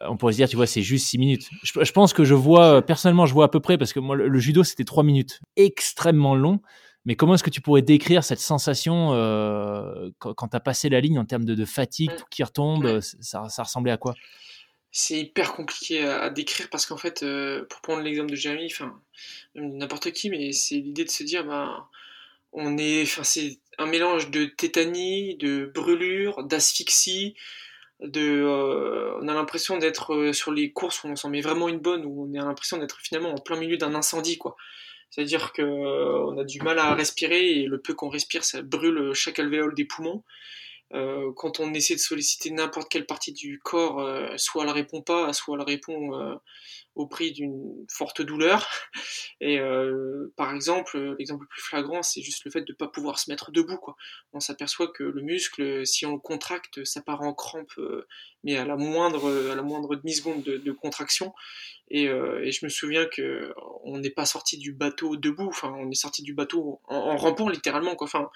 on 0.00 0.16
pourrait 0.16 0.32
se 0.32 0.38
dire, 0.38 0.48
tu 0.48 0.56
vois, 0.56 0.66
c'est 0.66 0.82
juste 0.82 1.06
six 1.06 1.18
minutes. 1.18 1.48
Je, 1.62 1.92
pense 1.92 2.12
que 2.12 2.24
je 2.24 2.34
vois, 2.34 2.82
personnellement, 2.82 3.26
je 3.26 3.34
vois 3.34 3.46
à 3.46 3.48
peu 3.48 3.60
près, 3.60 3.78
parce 3.78 3.92
que 3.92 4.00
moi, 4.00 4.16
le, 4.16 4.38
judo, 4.38 4.64
c'était 4.64 4.84
trois 4.84 5.02
minutes, 5.02 5.40
extrêmement 5.56 6.34
long. 6.34 6.60
Mais 7.06 7.16
comment 7.16 7.34
est-ce 7.34 7.42
que 7.42 7.50
tu 7.50 7.62
pourrais 7.62 7.82
décrire 7.82 8.22
cette 8.24 8.40
sensation 8.40 9.10
quand, 10.18 10.34
quand 10.34 10.48
tu 10.48 10.56
as 10.56 10.60
passé 10.60 10.88
la 10.88 11.00
ligne 11.00 11.18
en 11.18 11.24
termes 11.24 11.44
de, 11.44 11.54
de 11.54 11.64
fatigue, 11.64 12.10
tout 12.16 12.26
qui 12.30 12.42
retombe 12.42 13.00
ça, 13.00 13.48
ça 13.48 13.62
ressemblait 13.62 13.92
à 13.92 13.96
quoi? 13.96 14.14
C'est 14.92 15.20
hyper 15.20 15.52
compliqué 15.52 16.02
à, 16.04 16.30
décrire 16.30 16.68
parce 16.68 16.84
qu'en 16.84 16.96
fait, 16.96 17.22
euh, 17.22 17.64
pour 17.66 17.80
prendre 17.80 18.02
l'exemple 18.02 18.30
de 18.30 18.36
Jérémy, 18.36 18.66
enfin, 18.72 19.00
n'importe 19.54 20.10
qui, 20.10 20.30
mais 20.30 20.52
c'est 20.52 20.76
l'idée 20.76 21.04
de 21.04 21.10
se 21.10 21.22
dire, 21.22 21.44
bah, 21.44 21.88
on 22.52 22.76
est, 22.76 23.02
enfin, 23.02 23.22
c'est 23.22 23.60
un 23.78 23.86
mélange 23.86 24.30
de 24.30 24.46
tétanie, 24.46 25.36
de 25.36 25.70
brûlure, 25.72 26.42
d'asphyxie, 26.42 27.36
de, 28.02 28.42
euh, 28.42 29.18
on 29.20 29.28
a 29.28 29.34
l'impression 29.34 29.78
d'être 29.78 30.14
euh, 30.14 30.32
sur 30.32 30.52
les 30.52 30.72
courses 30.72 31.04
où 31.04 31.08
on 31.08 31.16
s'en 31.16 31.30
met 31.30 31.40
vraiment 31.40 31.68
une 31.68 31.78
bonne, 31.78 32.04
où 32.04 32.28
on 32.28 32.40
a 32.40 32.44
l'impression 32.44 32.78
d'être 32.78 32.98
finalement 33.00 33.30
en 33.30 33.38
plein 33.38 33.56
milieu 33.56 33.76
d'un 33.76 33.94
incendie, 33.94 34.38
quoi. 34.38 34.56
C'est-à-dire 35.10 35.52
que 35.52 35.62
on 35.62 36.38
a 36.38 36.44
du 36.44 36.60
mal 36.60 36.78
à 36.78 36.94
respirer 36.94 37.50
et 37.50 37.66
le 37.66 37.80
peu 37.80 37.94
qu'on 37.94 38.08
respire, 38.08 38.44
ça 38.44 38.62
brûle 38.62 39.12
chaque 39.12 39.40
alvéole 39.40 39.74
des 39.74 39.84
poumons. 39.84 40.22
Euh, 40.92 41.32
quand 41.36 41.60
on 41.60 41.72
essaie 41.72 41.94
de 41.94 42.00
solliciter 42.00 42.50
n'importe 42.50 42.90
quelle 42.90 43.06
partie 43.06 43.32
du 43.32 43.60
corps, 43.60 44.00
euh, 44.00 44.36
soit 44.36 44.64
elle 44.64 44.70
répond 44.70 45.02
pas, 45.02 45.32
soit 45.32 45.56
elle 45.56 45.64
répond 45.64 46.18
euh, 46.18 46.34
au 46.96 47.06
prix 47.06 47.30
d'une 47.30 47.86
forte 47.88 48.22
douleur. 48.22 48.68
Et 49.40 49.58
par 50.36 50.54
exemple, 50.54 50.98
l'exemple 51.18 51.44
le 51.44 51.48
plus 51.48 51.62
flagrant, 51.62 52.02
c'est 52.02 52.20
juste 52.20 52.44
le 52.44 52.50
fait 52.50 52.62
de 52.62 52.72
ne 52.72 52.76
pas 52.76 52.88
pouvoir 52.88 53.18
se 53.18 53.30
mettre 53.30 53.52
debout. 53.52 53.78
Quoi. 53.78 53.96
On 54.32 54.40
s'aperçoit 54.40 54.88
que 54.88 55.04
le 55.04 55.22
muscle, 55.22 55.86
si 55.86 56.04
on 56.04 56.12
le 56.12 56.18
contracte, 56.18 56.84
ça 56.84 57.00
part 57.00 57.22
en 57.22 57.32
crampe, 57.32 57.72
mais 58.44 58.56
à 58.56 58.66
la 58.66 58.76
moindre, 58.76 59.50
à 59.50 59.54
la 59.54 59.62
moindre 59.62 59.96
demi-seconde 59.96 60.42
de, 60.42 60.72
contraction. 60.72 61.32
Et, 61.88 62.04
et, 62.04 62.52
je 62.52 62.64
me 62.64 62.68
souviens 62.68 63.06
que 63.06 63.54
on 63.84 63.98
n'est 63.98 64.10
pas 64.10 64.26
sorti 64.26 64.58
du 64.58 64.72
bateau 64.72 65.16
debout, 65.16 65.48
enfin 65.48 65.72
on 65.78 65.90
est 65.90 65.94
sorti 65.94 66.22
du 66.22 66.34
bateau 66.34 66.80
en, 66.84 66.96
en 66.96 67.16
rampant 67.16 67.48
littéralement. 67.48 67.94
Quoi. 67.96 68.06
Enfin, 68.06 68.30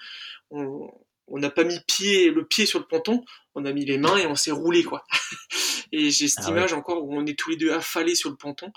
on, 0.49 0.89
on 1.27 1.39
n'a 1.39 1.49
pas 1.49 1.63
mis 1.63 1.79
pied, 1.87 2.29
le 2.29 2.45
pied 2.45 2.65
sur 2.65 2.79
le 2.79 2.85
ponton, 2.85 3.23
on 3.55 3.65
a 3.65 3.73
mis 3.73 3.85
les 3.85 3.97
mains 3.97 4.17
et 4.17 4.27
on 4.27 4.35
s'est 4.35 4.51
roulé 4.51 4.83
quoi. 4.83 5.03
et 5.91 6.11
j'ai 6.11 6.27
cette 6.27 6.45
ah 6.47 6.51
image 6.51 6.73
encore 6.73 7.03
où 7.03 7.13
on 7.15 7.25
est 7.25 7.37
tous 7.37 7.49
les 7.49 7.57
deux 7.57 7.71
affalés 7.71 8.15
sur 8.15 8.29
le 8.29 8.35
ponton 8.35 8.71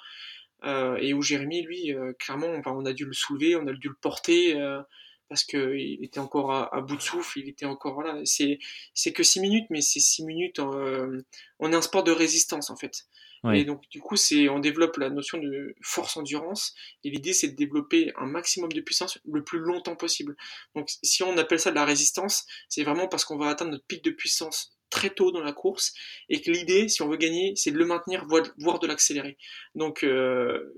euh, 0.65 0.97
et 0.97 1.15
où 1.15 1.23
Jérémy 1.23 1.63
lui 1.63 1.95
euh, 1.95 2.13
clairement 2.19 2.49
on 2.67 2.87
a 2.87 2.93
dû 2.93 3.05
le 3.05 3.13
soulever, 3.13 3.57
on 3.57 3.67
a 3.67 3.73
dû 3.73 3.89
le 3.89 3.97
porter 4.01 4.57
euh, 4.57 4.81
parce 5.29 5.45
que 5.45 5.77
il 5.77 6.03
était 6.05 6.21
encore 6.21 6.53
à, 6.53 6.81
bout 6.81 6.97
de 6.97 7.03
souffle, 7.03 7.39
il 7.39 7.49
était 7.49 7.67
encore 7.67 7.95
voilà, 7.95 8.21
c'est 8.25 8.59
c'est 8.95 9.13
que 9.13 9.23
six 9.23 9.41
minutes 9.41 9.67
mais 9.69 9.83
c'est 9.83 10.01
six 10.01 10.25
minutes 10.25 10.59
on 10.59 11.73
est 11.73 11.77
un 11.77 11.83
sport 11.83 12.03
de 12.03 12.13
résistance 12.13 12.71
en 12.71 12.77
fait. 12.77 13.05
Et 13.53 13.65
donc, 13.65 13.83
du 13.91 14.01
coup, 14.01 14.17
c'est, 14.17 14.49
on 14.49 14.59
développe 14.59 14.97
la 14.97 15.11
notion 15.11 15.39
de 15.39 15.75
force 15.83 16.17
endurance. 16.17 16.75
Et 17.05 17.11
l'idée, 17.11 17.33
c'est 17.33 17.49
de 17.49 17.57
développer 17.57 18.13
un 18.19 18.27
maximum 18.27 18.71
de 18.73 18.81
puissance 18.81 19.19
le 19.31 19.45
plus 19.45 19.61
longtemps 19.61 19.97
possible. 19.97 20.37
Donc, 20.75 20.89
si 21.03 21.23
on 21.23 21.37
appelle 21.39 21.61
ça 21.61 21.71
de 21.71 21.77
la 21.77 21.85
résistance, 21.85 22.47
c'est 22.69 22.83
vraiment 22.83 23.07
parce 23.07 23.25
qu'on 23.25 23.39
va 23.39 23.49
atteindre 23.49 23.71
notre 23.71 23.87
pic 23.87 24.03
de 24.03 24.11
puissance 24.11 24.79
très 24.91 25.11
tôt 25.11 25.31
dans 25.31 25.43
la 25.43 25.53
course 25.53 25.93
et 26.29 26.41
que 26.41 26.51
l'idée, 26.51 26.89
si 26.89 27.03
on 27.03 27.09
veut 27.09 27.17
gagner, 27.17 27.53
c'est 27.57 27.71
de 27.71 27.79
le 27.79 27.85
maintenir, 27.85 28.27
voire 28.27 28.79
de 28.79 28.87
l'accélérer. 28.87 29.37
Donc, 29.75 30.03
euh, 30.03 30.75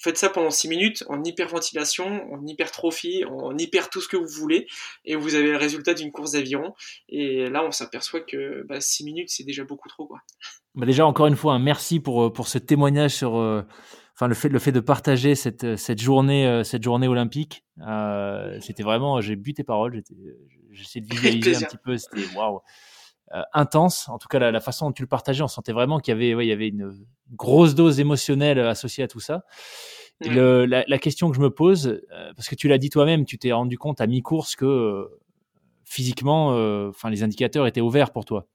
faites 0.00 0.18
ça 0.18 0.28
pendant 0.28 0.50
6 0.50 0.68
minutes 0.68 1.04
en 1.08 1.22
hyperventilation, 1.22 2.32
en 2.32 2.46
hypertrophie, 2.46 3.24
en 3.24 3.56
hyper 3.56 3.90
tout 3.90 4.00
ce 4.00 4.08
que 4.08 4.16
vous 4.16 4.28
voulez, 4.28 4.66
et 5.04 5.16
vous 5.16 5.34
avez 5.34 5.50
le 5.50 5.56
résultat 5.56 5.94
d'une 5.94 6.10
course 6.10 6.32
d'aviron. 6.32 6.74
Et 7.08 7.48
là, 7.48 7.64
on 7.64 7.70
s'aperçoit 7.70 8.20
que 8.20 8.64
bah, 8.66 8.80
6 8.80 9.04
minutes, 9.04 9.28
c'est 9.30 9.44
déjà 9.44 9.64
beaucoup 9.64 9.88
trop. 9.88 10.06
Quoi. 10.06 10.20
Bah 10.74 10.86
déjà, 10.86 11.06
encore 11.06 11.26
une 11.26 11.36
fois, 11.36 11.54
un 11.54 11.58
merci 11.58 12.00
pour, 12.00 12.24
euh, 12.24 12.32
pour 12.32 12.48
ce 12.48 12.58
témoignage 12.58 13.14
sur 13.14 13.36
euh, 13.36 13.62
enfin, 14.14 14.26
le, 14.26 14.34
fait, 14.34 14.48
le 14.48 14.58
fait 14.58 14.72
de 14.72 14.80
partager 14.80 15.34
cette, 15.34 15.76
cette, 15.76 16.00
journée, 16.00 16.46
euh, 16.46 16.64
cette 16.64 16.82
journée 16.82 17.08
olympique. 17.08 17.64
c'était 18.60 18.82
vraiment, 18.82 19.20
j'ai 19.20 19.36
bu 19.36 19.54
tes 19.54 19.64
paroles, 19.64 20.02
j'essaie 20.70 21.00
de 21.00 21.06
visualiser 21.06 21.56
un 21.56 21.68
petit 21.68 21.78
peu, 21.84 21.96
c'était 21.96 22.26
waouh. 22.36 22.60
Intense. 23.52 24.08
En 24.08 24.18
tout 24.18 24.28
cas, 24.28 24.38
la, 24.38 24.60
façon 24.60 24.86
dont 24.86 24.92
tu 24.92 25.02
le 25.02 25.08
partageais, 25.08 25.42
on 25.42 25.48
sentait 25.48 25.72
vraiment 25.72 25.98
qu'il 25.98 26.12
y 26.12 26.16
avait, 26.16 26.34
ouais, 26.34 26.46
il 26.46 26.48
y 26.48 26.52
avait 26.52 26.68
une 26.68 26.92
grosse 27.32 27.74
dose 27.74 28.00
émotionnelle 28.00 28.58
associée 28.60 29.04
à 29.04 29.08
tout 29.08 29.20
ça. 29.20 29.44
Le, 30.20 30.66
la, 30.66 30.84
la, 30.86 30.98
question 30.98 31.30
que 31.30 31.36
je 31.36 31.40
me 31.40 31.50
pose, 31.50 32.00
parce 32.36 32.48
que 32.48 32.54
tu 32.54 32.68
l'as 32.68 32.78
dit 32.78 32.90
toi-même, 32.90 33.24
tu 33.24 33.38
t'es 33.38 33.52
rendu 33.52 33.76
compte 33.76 34.00
à 34.00 34.06
mi-course 34.06 34.54
que 34.54 35.08
physiquement, 35.84 36.48
enfin, 36.88 37.10
les 37.10 37.22
indicateurs 37.22 37.66
étaient 37.66 37.80
ouverts 37.80 38.12
pour 38.12 38.24
toi. 38.24 38.46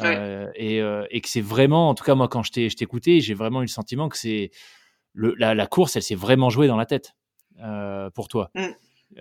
Euh, 0.00 0.50
et, 0.54 0.80
euh, 0.80 1.06
et, 1.10 1.20
que 1.20 1.28
c'est 1.28 1.40
vraiment, 1.40 1.88
en 1.88 1.94
tout 1.94 2.04
cas 2.04 2.14
moi 2.14 2.28
quand 2.28 2.42
je 2.42 2.52
t'ai 2.52 2.66
écouté, 2.80 3.20
j'ai 3.20 3.34
vraiment 3.34 3.60
eu 3.60 3.64
le 3.64 3.68
sentiment 3.68 4.08
que 4.08 4.16
c'est 4.16 4.50
la, 5.14 5.54
la, 5.54 5.66
course, 5.66 5.96
elle 5.96 6.02
s'est 6.02 6.14
vraiment 6.14 6.50
jouée 6.50 6.68
dans 6.68 6.76
la 6.76 6.86
tête 6.86 7.16
euh, 7.62 8.10
pour 8.10 8.28
toi. 8.28 8.50
Mmh. 8.54 8.66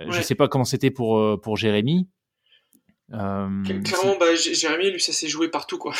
Je 0.10 0.22
sais 0.22 0.36
pas 0.36 0.48
comment 0.48 0.66
c'était 0.66 0.92
pour 0.92 1.42
pour 1.42 1.58
Jérémy. 1.58 2.08
Clairement, 3.10 4.18
bah, 4.20 4.36
Jérémy, 4.36 4.92
lui, 4.92 5.00
ça 5.00 5.14
s'est 5.14 5.28
joué 5.28 5.50
partout, 5.50 5.78
quoi. 5.78 5.94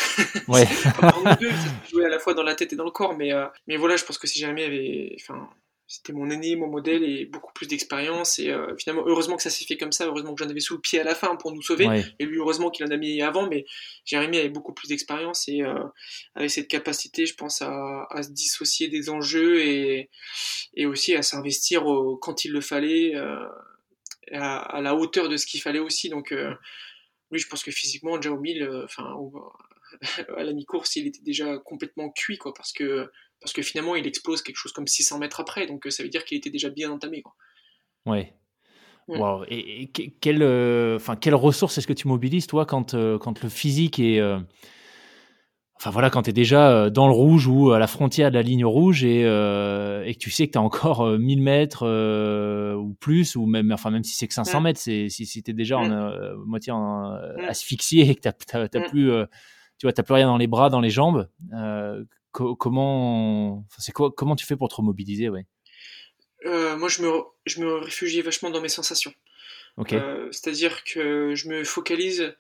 Ouais. 0.48 0.66
nous 1.02 1.36
deux, 1.40 1.52
ça 1.52 1.58
s'est 1.58 1.90
joué 1.92 2.06
à 2.06 2.10
la 2.10 2.20
fois 2.20 2.34
dans 2.34 2.44
la 2.44 2.56
tête 2.56 2.74
et 2.74 2.76
dans 2.76 2.86
le 2.86 2.92
corps, 2.92 3.16
mais, 3.16 3.32
mais 3.68 3.78
voilà, 3.78 3.96
je 3.96 4.04
pense 4.04 4.18
que 4.18 4.28
si 4.28 4.40
Jérémy 4.40 4.64
avait, 4.64 5.16
enfin, 5.20 5.50
c'était 5.88 6.12
mon 6.12 6.30
aîné, 6.30 6.58
mon 6.58 6.68
modèle 6.68 7.04
et 7.04 7.26
beaucoup 7.26 7.54
plus 7.54 7.66
d'expérience. 7.66 8.40
Et 8.40 8.50
euh, 8.50 8.76
finalement, 8.78 9.04
heureusement 9.06 9.38
que 9.38 9.42
ça 9.42 9.50
s'est 9.50 9.64
fait 9.64 9.78
comme 9.78 9.94
ça, 9.94 10.06
heureusement 10.06 10.36
que 10.36 10.44
j'en 10.44 10.50
avais 10.50 10.60
sous 10.60 10.76
le 10.76 10.82
pied 10.82 11.00
à 11.00 11.04
la 11.04 11.16
fin 11.16 11.36
pour 11.38 11.54
nous 11.54 11.62
sauver. 11.62 11.88
Et 12.20 12.26
lui, 12.26 12.38
heureusement 12.38 12.70
qu'il 12.70 12.86
en 12.86 12.92
a 12.92 12.98
mis 12.98 13.22
avant, 13.22 13.48
mais 13.48 13.66
Jérémy 14.04 14.38
avait 14.38 14.50
beaucoup 14.50 14.74
plus 14.74 14.90
d'expérience 14.90 15.48
et 15.48 15.62
euh, 15.62 15.82
avait 16.36 16.50
cette 16.50 16.68
capacité, 16.68 17.26
je 17.26 17.36
pense, 17.36 17.62
à, 17.62 18.06
à, 18.10 18.22
se 18.22 18.30
dissocier 18.30 18.90
des 18.90 19.10
enjeux 19.10 19.62
et, 19.62 20.10
et 20.74 20.86
aussi 20.86 21.16
à 21.16 21.22
s'investir 21.22 21.86
quand 22.22 22.44
il 22.44 22.52
le 22.52 22.62
fallait, 22.62 23.16
euh, 23.16 23.48
à, 24.34 24.58
à, 24.58 24.82
la 24.82 24.94
hauteur 24.94 25.30
de 25.30 25.38
ce 25.38 25.46
qu'il 25.46 25.62
fallait 25.62 25.80
aussi. 25.80 26.10
Donc, 26.10 26.34
euh, 26.34 26.54
lui, 27.32 27.40
je 27.40 27.48
pense 27.48 27.64
que 27.64 27.72
physiquement, 27.72 28.18
déjà 28.18 28.32
au 28.32 28.40
mille, 28.40 28.68
enfin, 28.84 29.16
à 30.36 30.44
la 30.44 30.54
mi-course, 30.54 30.96
il 30.96 31.08
était 31.08 31.24
déjà 31.24 31.58
complètement 31.58 32.10
cuit, 32.10 32.38
quoi, 32.38 32.54
parce 32.54 32.72
que 32.72 33.10
parce 33.42 33.54
que 33.54 33.62
finalement 33.62 33.96
il 33.96 34.08
explose 34.08 34.42
quelque 34.42 34.58
chose 34.58 34.72
comme 34.72 34.88
600 34.88 35.20
mètres 35.20 35.40
après, 35.40 35.68
donc 35.68 35.86
euh, 35.86 35.92
ça 35.92 36.04
veut 36.04 36.10
dire 36.10 36.26
qu'il 36.26 36.38
était 36.38 36.50
déjà 36.50 36.70
bien 36.70 36.92
entamé. 36.92 37.22
Quoi. 37.22 37.36
Ouais. 38.06 38.34
Wow. 39.08 39.46
Et, 39.48 39.90
quelle, 40.20 40.44
euh, 40.44 41.00
quelle 41.22 41.36
ressource 41.36 41.78
est-ce 41.78 41.88
que 41.88 41.94
tu 41.94 42.10
mobilises, 42.10 42.46
toi, 42.46 42.66
quand, 42.66 42.94
euh, 42.94 43.18
quand 43.18 43.42
le 43.42 43.48
physique 43.48 44.00
est. 44.00 44.22
enfin 45.78 45.90
voilà, 45.92 46.10
quand 46.10 46.24
tu 46.24 46.32
es 46.32 46.34
déjà 46.34 46.90
dans 46.90 47.08
le 47.08 47.14
rouge 47.14 47.48
ou 47.48 47.72
à 47.72 47.80
la 47.80 47.88
frontière 47.88 48.30
de 48.30 48.36
la 48.36 48.42
ligne 48.42 48.66
rouge 48.66 49.04
et, 49.04 49.22
et 49.22 50.14
que 50.14 50.20
tu 50.20 50.32
sais 50.32 50.48
que 50.48 50.54
tu 50.54 50.58
as 50.58 50.62
encore 50.62 51.08
1000 51.18 51.42
mètres 51.42 51.84
ou 52.76 52.94
plus, 52.96 53.36
ou 53.36 53.46
même, 53.46 53.72
enfin, 53.72 53.92
même 53.92 54.04
si 54.04 54.16
c'est 54.16 54.28
que 54.28 54.34
500 54.34 54.62
mètres, 54.62 54.80
si, 54.80 55.10
si 55.10 55.44
tu 55.44 55.52
es 55.52 55.54
déjà 55.54 55.78
en, 55.78 56.36
moitié 56.46 56.74
en, 56.74 57.14
asphyxié 57.48 58.10
et 58.10 58.16
que 58.16 58.22
tu 58.22 58.28
n'as 58.28 58.88
plus, 58.90 59.12
tu 59.78 59.86
vois, 59.86 59.94
plus 59.94 60.14
rien 60.14 60.28
dans 60.28 60.38
les 60.38 60.48
bras, 60.48 60.70
dans 60.70 60.82
les 60.82 60.90
jambes, 60.90 61.30
comment, 62.32 63.66
c'est 63.78 63.92
quoi, 63.92 64.12
comment 64.16 64.36
tu 64.36 64.46
fais 64.46 64.56
pour 64.56 64.70
te 64.70 64.76
remobiliser, 64.76 65.30
ouais? 65.30 65.46
Euh, 66.46 66.78
Moi, 66.78 66.90
je 66.90 67.02
me, 67.02 67.12
je 67.46 67.62
me 67.62 67.76
réfugie 67.76 68.22
vachement 68.22 68.50
dans 68.50 68.62
mes 68.62 68.70
sensations. 68.70 69.14
Euh, 69.94 70.28
c'est-à-dire 70.32 70.84
que 70.84 71.36
je 71.36 71.50
me 71.50 71.64
focalise 71.64 72.36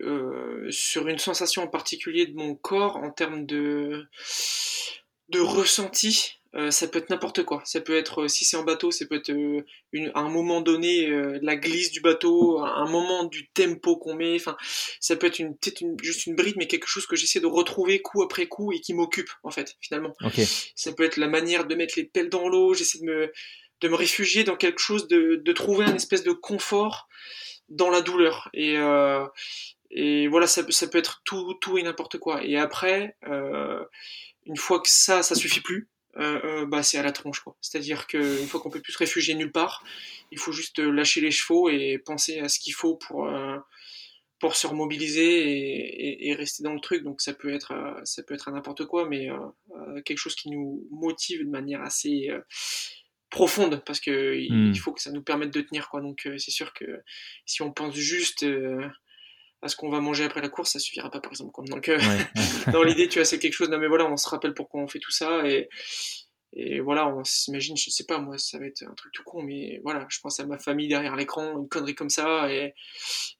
euh, 0.00 0.70
sur 0.70 1.08
une 1.08 1.18
sensation 1.18 1.62
en 1.62 1.68
particulier 1.68 2.26
de 2.26 2.34
mon 2.34 2.54
corps 2.54 2.96
en 2.96 3.10
termes 3.10 3.46
de, 3.46 4.06
de 5.28 5.40
ressenti 5.40 6.38
euh, 6.56 6.70
ça 6.70 6.86
peut 6.86 7.00
être 7.00 7.10
n'importe 7.10 7.42
quoi. 7.42 7.62
Ça 7.64 7.80
peut 7.80 7.96
être, 7.96 8.22
euh, 8.22 8.28
si 8.28 8.44
c'est 8.44 8.56
en 8.56 8.62
bateau, 8.62 8.92
ça 8.92 9.04
peut 9.06 9.16
être 9.16 9.30
euh, 9.30 9.64
une, 9.92 10.12
à 10.14 10.20
un 10.20 10.28
moment 10.28 10.60
donné 10.60 11.08
la 11.42 11.56
glisse 11.56 11.90
du 11.90 12.00
bateau, 12.00 12.60
un 12.60 12.88
moment 12.88 13.24
du 13.24 13.48
tempo 13.48 13.96
qu'on 13.96 14.14
met. 14.14 14.36
Enfin, 14.36 14.56
ça 15.00 15.16
peut 15.16 15.26
être 15.26 15.38
une, 15.38 15.56
peut-être 15.56 15.82
juste 16.02 16.26
une 16.26 16.36
bride, 16.36 16.54
mais 16.56 16.66
quelque 16.66 16.86
chose 16.86 17.06
que 17.06 17.16
j'essaie 17.16 17.40
de 17.40 17.46
retrouver 17.46 18.00
coup 18.00 18.22
après 18.22 18.46
coup 18.46 18.72
et 18.72 18.80
qui 18.80 18.94
m'occupe 18.94 19.30
en 19.42 19.50
fait 19.50 19.76
finalement. 19.80 20.14
Ça 20.76 20.92
peut 20.92 21.04
être 21.04 21.16
la 21.16 21.28
manière 21.28 21.66
de 21.66 21.74
mettre 21.74 21.94
les 21.96 22.04
pelles 22.04 22.28
dans 22.28 22.48
l'eau. 22.48 22.74
J'essaie 22.74 22.98
de 22.98 23.04
me 23.04 23.32
de 23.80 23.88
me 23.88 23.96
réfugier 23.96 24.44
dans 24.44 24.56
quelque 24.56 24.78
chose, 24.78 25.08
de, 25.08 25.36
de 25.44 25.52
trouver 25.52 25.84
un 25.84 25.94
espèce 25.94 26.22
de 26.22 26.32
confort 26.32 27.08
dans 27.68 27.90
la 27.90 28.00
douleur. 28.00 28.48
Et, 28.54 28.76
euh, 28.78 29.26
et 29.94 30.26
voilà, 30.26 30.48
ça, 30.48 30.62
ça 30.70 30.88
peut 30.88 30.98
être 30.98 31.22
tout, 31.24 31.54
tout 31.60 31.78
et 31.78 31.82
n'importe 31.84 32.18
quoi. 32.18 32.44
Et 32.44 32.56
après, 32.56 33.16
euh, 33.28 33.82
une 34.44 34.56
fois 34.56 34.80
que 34.80 34.88
ça, 34.88 35.22
ça 35.22 35.36
suffit 35.36 35.60
plus, 35.60 35.88
euh, 36.16 36.40
euh 36.44 36.66
bah 36.66 36.82
c'est 36.82 36.98
à 36.98 37.02
la 37.02 37.12
tronche 37.12 37.40
quoi. 37.40 37.56
C'est-à-dire 37.60 38.08
qu'une 38.08 38.46
fois 38.48 38.60
qu'on 38.60 38.70
peut 38.70 38.80
plus 38.80 38.92
se 38.92 38.98
réfugier 38.98 39.34
nulle 39.34 39.52
part, 39.52 39.84
il 40.32 40.38
faut 40.38 40.50
juste 40.50 40.80
lâcher 40.80 41.20
les 41.20 41.30
chevaux 41.30 41.70
et 41.70 41.98
penser 41.98 42.40
à 42.40 42.48
ce 42.48 42.58
qu'il 42.58 42.74
faut 42.74 42.96
pour 42.96 43.26
euh, 43.28 43.56
pour 44.40 44.56
se 44.56 44.66
remobiliser 44.66 45.22
et, 45.22 46.08
et, 46.08 46.28
et, 46.28 46.34
rester 46.34 46.64
dans 46.64 46.74
le 46.74 46.80
truc. 46.80 47.04
Donc 47.04 47.20
ça 47.20 47.32
peut 47.32 47.54
être 47.54 47.72
ça 48.02 48.24
peut 48.24 48.34
être 48.34 48.50
n'importe 48.50 48.84
quoi, 48.86 49.08
mais 49.08 49.28
quelque 50.04 50.18
chose 50.18 50.34
qui 50.34 50.50
nous 50.50 50.86
motive 50.90 51.44
de 51.44 51.50
manière 51.50 51.82
assez 51.82 52.30
profonde 53.30 53.82
parce 53.86 54.00
que 54.00 54.36
il 54.36 54.52
hmm. 54.52 54.74
faut 54.74 54.92
que 54.92 55.00
ça 55.00 55.12
nous 55.12 55.22
permette 55.22 55.54
de 55.54 55.60
tenir 55.60 55.88
quoi. 55.88 56.00
Donc 56.00 56.28
c'est 56.38 56.50
sûr 56.50 56.72
que 56.74 57.00
si 57.46 57.62
on 57.62 57.72
pense 57.72 57.94
juste 57.94 58.44
à 59.64 59.68
ce 59.68 59.76
qu'on 59.76 59.88
va 59.88 60.00
manger 60.00 60.24
après 60.24 60.42
la 60.42 60.50
course, 60.50 60.72
ça 60.72 60.78
suffira 60.78 61.10
pas 61.10 61.20
par 61.20 61.32
exemple. 61.32 61.52
Donc 61.68 61.88
euh, 61.88 61.98
dans 62.72 62.82
l'idée, 62.82 63.08
tu 63.08 63.18
vois, 63.18 63.24
c'est 63.24 63.38
quelque 63.38 63.54
chose. 63.54 63.70
Non 63.70 63.78
mais 63.78 63.88
voilà, 63.88 64.04
on 64.06 64.16
se 64.16 64.28
rappelle 64.28 64.52
pourquoi 64.52 64.82
on 64.82 64.88
fait 64.88 65.00
tout 65.00 65.10
ça 65.10 65.48
et 65.48 65.68
et 66.56 66.78
voilà, 66.78 67.08
on 67.08 67.24
s'imagine, 67.24 67.76
je 67.76 67.90
sais 67.90 68.04
pas 68.04 68.18
moi, 68.18 68.38
ça 68.38 68.58
va 68.60 68.66
être 68.66 68.84
un 68.84 68.94
truc 68.94 69.12
tout 69.12 69.24
con, 69.24 69.42
mais 69.42 69.80
voilà, 69.82 70.06
je 70.08 70.20
pense 70.20 70.38
à 70.38 70.46
ma 70.46 70.56
famille 70.56 70.86
derrière 70.86 71.16
l'écran, 71.16 71.58
une 71.58 71.68
connerie 71.68 71.96
comme 71.96 72.10
ça 72.10 72.52
et 72.52 72.74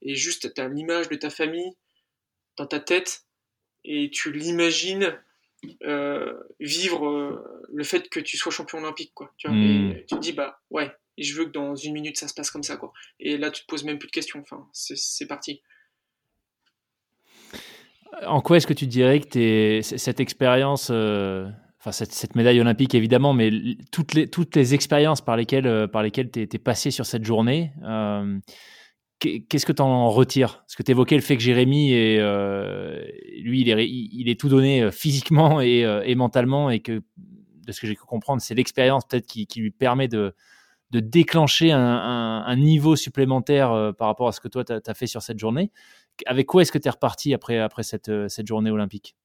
et 0.02 0.14
juste 0.16 0.52
t'as 0.54 0.66
l'image 0.68 1.08
de 1.08 1.14
ta 1.14 1.30
famille 1.30 1.70
dans 2.56 2.66
ta 2.66 2.80
tête 2.80 3.24
et 3.84 4.10
tu 4.10 4.32
l'imagines 4.32 5.16
euh, 5.84 6.34
vivre 6.58 7.06
euh, 7.06 7.66
le 7.72 7.84
fait 7.84 8.08
que 8.08 8.20
tu 8.20 8.36
sois 8.36 8.50
champion 8.50 8.78
olympique 8.78 9.12
quoi. 9.14 9.32
Tu 9.36 9.46
vois, 9.46 9.56
hmm. 9.56 9.92
et 9.92 10.06
tu 10.06 10.14
te 10.16 10.20
dis 10.20 10.32
bah 10.32 10.60
ouais, 10.70 10.90
je 11.18 11.34
veux 11.34 11.44
que 11.44 11.50
dans 11.50 11.74
une 11.74 11.92
minute 11.92 12.18
ça 12.18 12.28
se 12.28 12.34
passe 12.34 12.50
comme 12.50 12.62
ça 12.62 12.76
quoi. 12.76 12.92
Et 13.20 13.36
là 13.36 13.50
tu 13.50 13.62
te 13.62 13.66
poses 13.66 13.84
même 13.84 13.98
plus 13.98 14.08
de 14.08 14.12
questions. 14.12 14.40
Enfin, 14.40 14.66
c'est 14.72 15.26
parti. 15.26 15.62
En 18.26 18.40
quoi 18.40 18.56
est-ce 18.56 18.66
que 18.66 18.74
tu 18.74 18.86
dirais 18.86 19.20
que 19.20 19.80
cette 19.82 20.20
expérience, 20.20 20.88
euh, 20.90 21.48
enfin 21.80 21.92
cette, 21.92 22.34
médaille 22.34 22.60
olympique 22.60 22.94
évidemment, 22.94 23.32
mais 23.32 23.50
toutes 23.90 24.14
les, 24.14 24.28
toutes 24.28 24.54
les 24.56 24.74
expériences 24.74 25.20
par 25.20 25.36
lesquelles, 25.36 25.66
euh, 25.66 25.86
par 25.86 26.02
lesquelles 26.02 26.30
tu 26.30 26.40
es, 26.40 26.58
passé 26.58 26.90
sur 26.90 27.06
cette 27.06 27.24
journée, 27.24 27.72
euh, 27.82 28.38
qu'est-ce 29.18 29.66
que 29.66 29.72
tu 29.72 29.82
en 29.82 30.10
retires? 30.10 30.58
Parce 30.58 30.76
que 30.76 30.82
tu 30.82 30.90
évoquais 30.90 31.16
le 31.16 31.22
fait 31.22 31.36
que 31.36 31.42
Jérémy, 31.42 31.92
est, 31.92 32.18
lui, 33.40 33.62
il 33.62 33.70
est, 33.70 33.88
il 33.88 34.28
est, 34.28 34.38
tout 34.38 34.48
donné 34.48 34.90
physiquement 34.90 35.60
et, 35.62 36.14
mentalement, 36.14 36.70
et 36.70 36.80
que, 36.80 37.02
de 37.66 37.72
ce 37.72 37.80
que 37.80 37.86
j'ai 37.86 37.94
pu 37.94 38.04
comprendre, 38.04 38.42
c'est 38.42 38.54
l'expérience 38.54 39.04
peut-être 39.06 39.26
qui, 39.26 39.48
lui 39.56 39.70
permet 39.70 40.08
de, 40.08 40.34
de 40.90 41.00
déclencher 41.00 41.72
un, 41.72 42.56
niveau 42.56 42.96
supplémentaire 42.96 43.92
par 43.98 44.08
rapport 44.08 44.28
à 44.28 44.32
ce 44.32 44.40
que 44.40 44.48
toi, 44.48 44.64
tu 44.64 44.72
as, 44.72 44.94
fait 44.94 45.06
sur 45.06 45.22
cette 45.22 45.38
journée 45.38 45.70
avec 46.26 46.46
quoi 46.46 46.62
est-ce 46.62 46.72
que 46.72 46.78
tu 46.78 46.88
es 46.88 46.90
reparti 46.90 47.34
après, 47.34 47.58
après 47.58 47.82
cette, 47.82 48.08
euh, 48.08 48.28
cette 48.28 48.46
journée 48.46 48.70
olympique? 48.70 49.16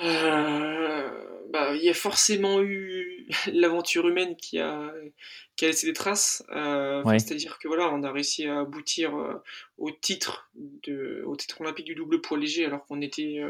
Euh, 0.00 1.10
bah, 1.50 1.74
Il 1.76 1.82
y 1.82 1.88
a 1.88 1.94
forcément 1.94 2.60
eu 2.62 3.28
l'aventure 3.52 4.08
humaine 4.08 4.36
qui 4.36 4.58
a, 4.58 4.92
qui 5.56 5.64
a 5.64 5.68
laissé 5.68 5.86
des 5.86 5.92
traces. 5.92 6.42
Euh, 6.50 7.02
c'est-à-dire 7.18 7.58
que 7.58 7.68
voilà, 7.68 7.92
on 7.92 8.02
a 8.02 8.10
réussi 8.10 8.46
à 8.46 8.60
aboutir 8.60 9.14
au, 9.78 9.90
titre 9.90 10.50
de, 10.54 11.22
au 11.26 11.36
titre 11.36 11.60
olympique 11.60 11.86
du 11.86 11.94
double 11.94 12.20
poids 12.20 12.38
léger 12.38 12.64
alors 12.64 12.84
qu'on 12.86 13.00
était 13.00 13.40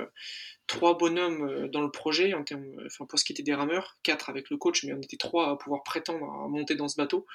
trois 0.67 0.99
bonhommes 0.99 1.69
dans 1.69 1.81
le 1.81 1.91
projet, 1.91 2.35
en 2.35 2.45
termes, 2.45 2.67
enfin, 2.87 3.07
pour 3.07 3.19
ce 3.19 3.25
qui 3.25 3.33
était 3.33 3.43
des 3.43 3.55
rameurs, 3.55 3.97
quatre 4.03 4.29
avec 4.29 4.51
le 4.51 4.57
coach, 4.57 4.85
mais 4.85 4.93
on 4.93 5.01
était 5.01 5.17
trois 5.17 5.51
à 5.51 5.57
pouvoir 5.57 5.83
prétendre 5.83 6.25
à 6.25 6.49
monter 6.49 6.75
dans 6.75 6.89
ce 6.89 6.97
bateau. 6.97 7.27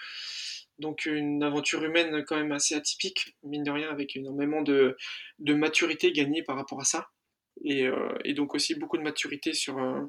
Donc 0.79 1.05
une 1.05 1.43
aventure 1.43 1.83
humaine 1.83 2.23
quand 2.25 2.37
même 2.37 2.51
assez 2.51 2.75
atypique, 2.75 3.35
mine 3.43 3.63
de 3.63 3.71
rien, 3.71 3.89
avec 3.89 4.15
énormément 4.15 4.61
de, 4.61 4.95
de 5.39 5.53
maturité 5.53 6.11
gagnée 6.11 6.43
par 6.43 6.55
rapport 6.55 6.79
à 6.79 6.83
ça. 6.83 7.09
Et, 7.63 7.87
euh, 7.87 8.15
et 8.23 8.33
donc 8.33 8.53
aussi 8.53 8.75
beaucoup 8.75 8.97
de 8.97 9.03
maturité 9.03 9.53
sur 9.53 9.79
euh, 9.79 10.01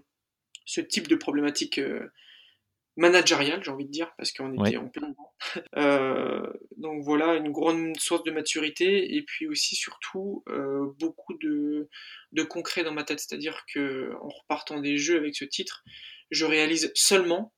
ce 0.66 0.80
type 0.80 1.08
de 1.08 1.16
problématique 1.16 1.78
euh, 1.78 2.12
managériale, 2.96 3.62
j'ai 3.62 3.70
envie 3.70 3.86
de 3.86 3.90
dire, 3.90 4.12
parce 4.18 4.32
qu'on 4.32 4.52
était 4.64 4.76
en 4.76 4.88
plein 4.88 5.08
dedans. 5.08 5.32
Euh, 5.76 6.52
donc 6.76 7.04
voilà, 7.04 7.36
une 7.36 7.52
grande 7.52 7.96
source 7.98 8.24
de 8.24 8.32
maturité, 8.32 9.14
et 9.14 9.22
puis 9.22 9.46
aussi 9.46 9.76
surtout 9.76 10.42
beaucoup 10.98 11.34
de, 11.38 11.88
de 12.32 12.42
concret 12.42 12.82
dans 12.82 12.92
ma 12.92 13.04
tête. 13.04 13.20
C'est-à-dire 13.20 13.64
que 13.72 14.12
en 14.20 14.28
repartant 14.28 14.80
des 14.80 14.98
jeux 14.98 15.16
avec 15.16 15.36
ce 15.36 15.44
titre, 15.44 15.84
je 16.30 16.44
réalise 16.44 16.90
seulement 16.94 17.54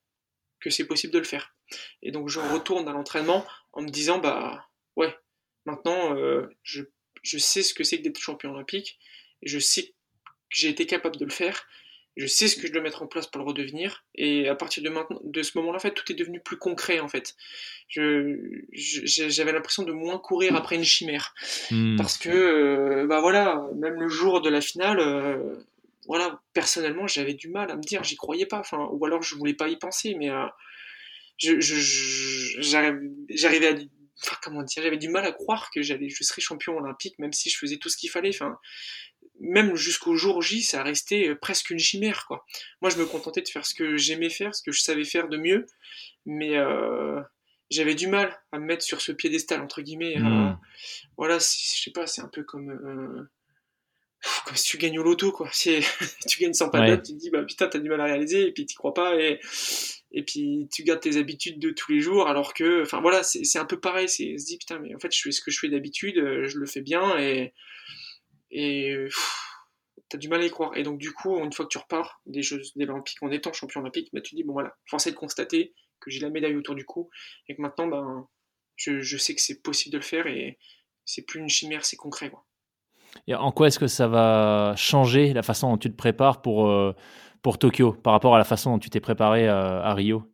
que 0.60 0.70
c'est 0.70 0.86
possible 0.86 1.12
de 1.12 1.18
le 1.18 1.24
faire. 1.24 1.54
Et 2.02 2.10
donc 2.10 2.28
je 2.28 2.40
retourne 2.40 2.88
à 2.88 2.92
l'entraînement 2.92 3.44
en 3.72 3.82
me 3.82 3.88
disant 3.88 4.18
bah 4.18 4.68
ouais, 4.96 5.14
maintenant 5.64 6.16
euh, 6.16 6.48
je, 6.62 6.82
je, 7.22 7.38
sais 7.38 7.62
ce 7.62 7.74
que 7.74 7.84
c'est 7.84 7.98
que 7.98 8.02
d'être 8.02 8.18
champion 8.18 8.52
olympique, 8.52 8.98
et 9.42 9.48
je 9.48 9.58
sais 9.58 9.84
que 9.84 9.92
j'ai 10.50 10.68
été 10.68 10.86
capable 10.86 11.16
de 11.16 11.24
le 11.24 11.30
faire, 11.30 11.66
je 12.16 12.26
sais 12.26 12.48
ce 12.48 12.56
que 12.56 12.66
je 12.66 12.72
dois 12.72 12.82
mettre 12.82 13.02
en 13.02 13.06
place 13.06 13.26
pour 13.26 13.40
le 13.40 13.46
redevenir, 13.46 14.04
et 14.14 14.48
à 14.48 14.54
partir 14.54 14.82
de, 14.82 14.88
maintenant, 14.88 15.20
de 15.22 15.42
ce 15.42 15.56
moment-là, 15.58 15.76
en 15.76 15.80
fait, 15.80 15.94
tout 15.94 16.10
est 16.10 16.16
devenu 16.16 16.40
plus 16.40 16.58
concret 16.58 17.00
en 17.00 17.08
fait. 17.08 17.36
Je, 17.88 18.62
j'avais 18.72 19.52
l'impression 19.52 19.84
de 19.84 19.92
moins 19.92 20.18
courir 20.18 20.56
après 20.56 20.76
une 20.76 20.84
chimère, 20.84 21.34
hmm. 21.70 21.96
parce 21.96 22.18
que 22.18 22.28
euh, 22.28 23.06
bah 23.06 23.20
voilà, 23.20 23.64
même 23.76 24.00
le 24.00 24.08
jour 24.08 24.40
de 24.40 24.50
la 24.50 24.60
finale. 24.60 24.98
Euh, 25.00 25.54
voilà, 26.10 26.42
personnellement, 26.54 27.06
j'avais 27.06 27.34
du 27.34 27.48
mal 27.48 27.70
à 27.70 27.76
me 27.76 27.82
dire, 27.82 28.02
j'y 28.02 28.16
croyais 28.16 28.44
pas, 28.44 28.58
enfin, 28.58 28.88
ou 28.90 29.06
alors 29.06 29.22
je 29.22 29.36
voulais 29.36 29.54
pas 29.54 29.68
y 29.68 29.76
penser, 29.76 30.16
mais 30.18 30.28
j'arrivais 33.28 33.68
à 33.68 33.76
enfin, 34.24 34.36
comment 34.42 34.64
dire, 34.64 34.82
j'avais 34.82 34.96
du 34.96 35.08
mal 35.08 35.24
à 35.24 35.30
croire 35.30 35.70
que 35.70 35.82
j'allais, 35.82 36.08
je 36.08 36.24
serais 36.24 36.42
champion 36.42 36.76
olympique, 36.76 37.16
même 37.20 37.32
si 37.32 37.48
je 37.48 37.56
faisais 37.56 37.76
tout 37.76 37.88
ce 37.88 37.96
qu'il 37.96 38.10
fallait. 38.10 38.30
Enfin, 38.30 38.58
même 39.38 39.76
jusqu'au 39.76 40.16
jour 40.16 40.42
J, 40.42 40.62
ça 40.62 40.82
restait 40.82 41.28
euh, 41.28 41.36
presque 41.36 41.70
une 41.70 41.78
chimère, 41.78 42.26
quoi. 42.26 42.44
Moi, 42.82 42.90
je 42.90 42.98
me 42.98 43.06
contentais 43.06 43.42
de 43.42 43.48
faire 43.48 43.64
ce 43.64 43.74
que 43.74 43.96
j'aimais 43.96 44.30
faire, 44.30 44.52
ce 44.52 44.64
que 44.64 44.72
je 44.72 44.80
savais 44.80 45.04
faire 45.04 45.28
de 45.28 45.36
mieux, 45.36 45.64
mais 46.26 46.56
euh, 46.56 47.20
j'avais 47.70 47.94
du 47.94 48.08
mal 48.08 48.36
à 48.50 48.58
me 48.58 48.66
mettre 48.66 48.82
sur 48.82 49.00
ce 49.00 49.12
piédestal 49.12 49.60
entre 49.60 49.80
guillemets. 49.80 50.18
Hmm. 50.18 50.58
voilà, 51.16 51.38
je 51.38 51.44
sais 51.44 51.92
pas, 51.92 52.08
c'est 52.08 52.20
un 52.20 52.28
peu 52.28 52.42
comme 52.42 53.28
comme 54.44 54.56
si 54.56 54.68
tu 54.68 54.78
gagnes 54.78 54.98
au 54.98 55.02
loto, 55.02 55.32
quoi. 55.32 55.48
Si 55.52 55.80
tu 56.28 56.40
gagnes 56.40 56.54
sans 56.54 56.68
pas 56.70 56.88
de 56.88 56.96
tu 56.96 57.14
te 57.14 57.18
dis 57.18 57.30
bah 57.30 57.42
putain, 57.42 57.68
t'as 57.68 57.78
du 57.78 57.88
mal 57.88 58.00
à 58.00 58.04
réaliser, 58.04 58.46
et 58.46 58.52
puis 58.52 58.66
t'y 58.66 58.74
crois 58.74 58.94
pas, 58.94 59.20
et 59.20 59.40
et 60.12 60.24
puis 60.24 60.68
tu 60.72 60.82
gardes 60.82 61.00
tes 61.00 61.16
habitudes 61.16 61.58
de 61.58 61.70
tous 61.70 61.92
les 61.92 62.00
jours 62.00 62.26
alors 62.26 62.52
que 62.52 62.82
enfin 62.82 63.00
voilà 63.00 63.22
c'est 63.22 63.58
un 63.58 63.64
peu 63.64 63.78
pareil 63.78 64.08
c'est 64.08 64.36
se 64.38 64.46
dit 64.46 64.58
putain 64.58 64.78
mais 64.80 64.94
en 64.94 64.98
fait 64.98 65.14
je 65.14 65.22
fais 65.22 65.30
ce 65.30 65.40
que 65.40 65.50
je 65.50 65.58
fais 65.58 65.68
d'habitude 65.68 66.18
euh, 66.18 66.48
je 66.48 66.58
le 66.58 66.66
fais 66.66 66.80
bien 66.80 67.18
et 67.18 67.54
et 68.50 68.96
t'as 70.08 70.18
du 70.18 70.28
mal 70.28 70.40
à 70.40 70.46
y 70.46 70.50
croire 70.50 70.76
et 70.76 70.82
donc 70.82 70.98
du 70.98 71.12
coup 71.12 71.38
une 71.38 71.52
fois 71.52 71.64
que 71.64 71.70
tu 71.70 71.78
repars 71.78 72.20
des 72.26 72.42
Jeux 72.42 72.60
Olympiques 72.76 73.22
en 73.22 73.30
étant 73.30 73.52
champion 73.52 73.80
olympique 73.80 74.08
bah, 74.12 74.20
tu 74.20 74.34
dis 74.34 74.42
bon 74.42 74.52
voilà 74.52 74.76
force 74.86 75.06
est 75.06 75.12
de 75.12 75.16
constater 75.16 75.74
que 76.00 76.10
j'ai 76.10 76.20
la 76.20 76.30
médaille 76.30 76.56
autour 76.56 76.74
du 76.74 76.84
cou 76.84 77.08
et 77.48 77.54
que 77.54 77.62
maintenant 77.62 77.86
ben 77.86 78.28
je, 78.74 79.00
je 79.00 79.16
sais 79.16 79.34
que 79.34 79.40
c'est 79.40 79.62
possible 79.62 79.92
de 79.92 79.98
le 79.98 80.04
faire 80.04 80.26
et 80.26 80.58
c'est 81.04 81.22
plus 81.22 81.38
une 81.38 81.48
chimère 81.48 81.84
c'est 81.84 81.96
concret 81.96 82.30
quoi. 82.30 82.44
Et 83.26 83.34
en 83.34 83.52
quoi 83.52 83.68
est-ce 83.68 83.78
que 83.78 83.86
ça 83.86 84.08
va 84.08 84.74
changer 84.76 85.32
la 85.32 85.42
façon 85.42 85.70
dont 85.70 85.78
tu 85.78 85.90
te 85.90 85.96
prépares 85.96 86.42
pour 86.42 86.68
euh, 86.68 86.94
Tokyo 87.58 87.92
par 87.92 88.12
rapport 88.12 88.34
à 88.34 88.38
la 88.38 88.44
façon 88.44 88.72
dont 88.72 88.78
tu 88.78 88.90
t'es 88.90 89.00
préparé 89.00 89.48
à, 89.48 89.94
Rio? 89.94 90.24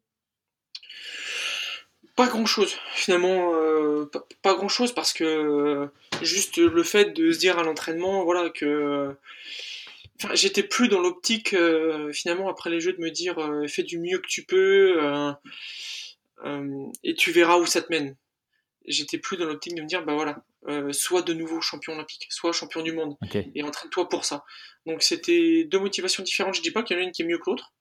Pas 2.17 2.29
grand 2.29 2.47
chose 2.47 2.75
finalement 2.95 3.53
euh, 3.53 4.11
pas, 4.43 4.55
grand 4.55 4.69
chose 4.69 4.93
parce 4.93 5.13
que 5.13 5.25
euh, 5.25 5.87
juste 6.23 6.57
le 6.57 6.83
fait 6.83 7.13
de 7.13 7.31
se 7.31 7.39
dire 7.39 7.59
à 7.59 7.63
l'entraînement 7.63 8.25
voilà 8.25 8.49
que 8.49 9.15
j'étais 10.33 10.63
plus 10.63 10.89
dans 10.89 11.01
l'optique 11.01 11.55
finalement 12.13 12.49
après 12.49 12.71
les 12.71 12.81
jeux 12.81 12.95
de 12.95 13.03
me 13.03 13.11
dire 13.11 13.37
fais 13.69 13.83
du 13.83 13.99
mieux 13.99 14.19
que 14.19 14.27
tu 14.27 14.45
peux 14.45 14.99
et 17.05 17.15
tu 17.15 17.33
verras 17.33 17.59
où 17.59 17.67
ça 17.67 17.83
te 17.83 17.93
mène 17.93 18.17
j'étais 18.87 19.19
plus 19.19 19.37
dans 19.37 19.47
l'optique 19.47 19.75
de 19.75 19.83
me 19.83 19.87
dire 19.87 20.05
bah 20.05 20.15
voilà 20.15 20.45
euh, 20.69 20.93
soit 20.93 21.23
de 21.23 21.33
nouveau 21.33 21.61
champion 21.61 21.93
olympique, 21.93 22.27
soit 22.31 22.53
champion 22.53 22.83
du 22.83 22.93
monde. 22.93 23.17
Et 23.55 23.63
entraîne-toi 23.63 24.09
pour 24.09 24.25
ça. 24.25 24.45
Donc 24.85 25.03
c'était 25.03 25.65
deux 25.65 25.79
motivations 25.79 26.23
différentes. 26.23 26.55
Je 26.55 26.63
dis 26.63 26.71
pas 26.71 26.83
qu'il 26.83 26.97
y 26.97 27.01
en 27.01 27.03
a 27.03 27.07
une 27.07 27.13
qui 27.13 27.23
est 27.23 27.27
mieux 27.27 27.39
que 27.39 27.51
l'autre. 27.51 27.73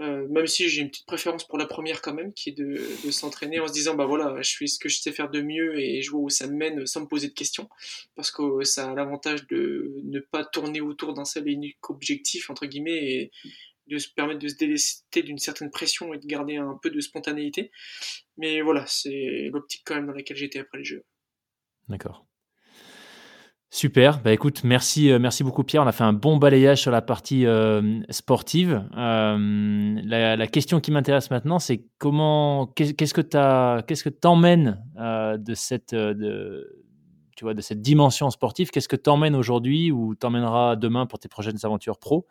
Euh, 0.00 0.26
même 0.30 0.46
si 0.46 0.68
j'ai 0.68 0.80
une 0.80 0.88
petite 0.88 1.06
préférence 1.06 1.46
pour 1.46 1.58
la 1.58 1.66
première 1.66 2.00
quand 2.00 2.14
même, 2.14 2.32
qui 2.32 2.50
est 2.50 2.52
de, 2.52 2.78
s'entraîner 3.10 3.60
en 3.60 3.68
se 3.68 3.72
disant 3.72 3.94
bah 3.94 4.06
voilà, 4.06 4.40
je 4.40 4.56
fais 4.56 4.66
ce 4.66 4.78
que 4.78 4.88
je 4.88 4.98
sais 4.98 5.12
faire 5.12 5.28
de 5.28 5.42
mieux 5.42 5.78
et 5.78 6.00
je 6.00 6.10
vois 6.10 6.20
où 6.20 6.30
ça 6.30 6.46
me 6.46 6.54
mène 6.54 6.86
sans 6.86 7.02
me 7.02 7.06
poser 7.06 7.28
de 7.28 7.34
questions, 7.34 7.68
parce 8.14 8.30
que 8.30 8.64
ça 8.64 8.90
a 8.90 8.94
l'avantage 8.94 9.46
de 9.48 9.92
ne 10.04 10.20
pas 10.20 10.44
tourner 10.44 10.80
autour 10.80 11.12
d'un 11.12 11.26
seul 11.26 11.46
et 11.48 11.52
unique 11.52 11.90
objectif 11.90 12.48
entre 12.48 12.64
guillemets 12.64 13.12
et 13.12 13.30
de 13.90 13.98
se 13.98 14.08
permettre 14.08 14.40
de 14.40 14.48
se 14.48 14.56
délester 14.56 15.22
d'une 15.22 15.38
certaine 15.38 15.70
pression 15.70 16.14
et 16.14 16.18
de 16.18 16.26
garder 16.26 16.56
un 16.56 16.78
peu 16.80 16.90
de 16.90 17.00
spontanéité. 17.00 17.70
Mais 18.36 18.60
voilà, 18.60 18.84
c'est 18.86 19.50
l'optique 19.52 19.82
quand 19.84 19.96
même 19.96 20.06
dans 20.06 20.12
laquelle 20.12 20.36
j'étais 20.36 20.60
après 20.60 20.78
les 20.78 20.84
jeux. 20.84 21.04
D'accord. 21.88 22.26
Super. 23.72 24.20
Bah 24.20 24.32
écoute, 24.32 24.64
merci, 24.64 25.12
euh, 25.12 25.20
merci 25.20 25.44
beaucoup 25.44 25.62
Pierre. 25.62 25.84
On 25.84 25.86
a 25.86 25.92
fait 25.92 26.02
un 26.02 26.12
bon 26.12 26.38
balayage 26.38 26.80
sur 26.80 26.90
la 26.90 27.02
partie 27.02 27.46
euh, 27.46 28.00
sportive. 28.10 28.84
Euh, 28.96 30.00
la, 30.04 30.46
question 30.48 30.80
qui 30.80 30.90
m'intéresse 30.90 31.30
maintenant, 31.30 31.60
c'est 31.60 31.84
comment, 31.98 32.66
qu'est-ce 32.66 33.14
que 33.14 33.20
tu 33.20 33.86
qu'est-ce 33.86 34.02
que 34.02 34.08
t'emmènes 34.08 34.84
de 34.96 35.54
cette, 35.54 35.94
de, 35.94 36.82
tu 37.36 37.44
vois, 37.44 37.54
de 37.54 37.60
cette 37.60 37.80
dimension 37.80 38.28
sportive? 38.30 38.70
Qu'est-ce 38.70 38.88
que 38.88 38.96
t'emmènes 38.96 39.36
aujourd'hui 39.36 39.92
ou 39.92 40.16
t'emmèneras 40.16 40.74
demain 40.74 41.06
pour 41.06 41.20
tes 41.20 41.28
prochaines 41.28 41.58
aventures 41.62 41.98
pro? 41.98 42.26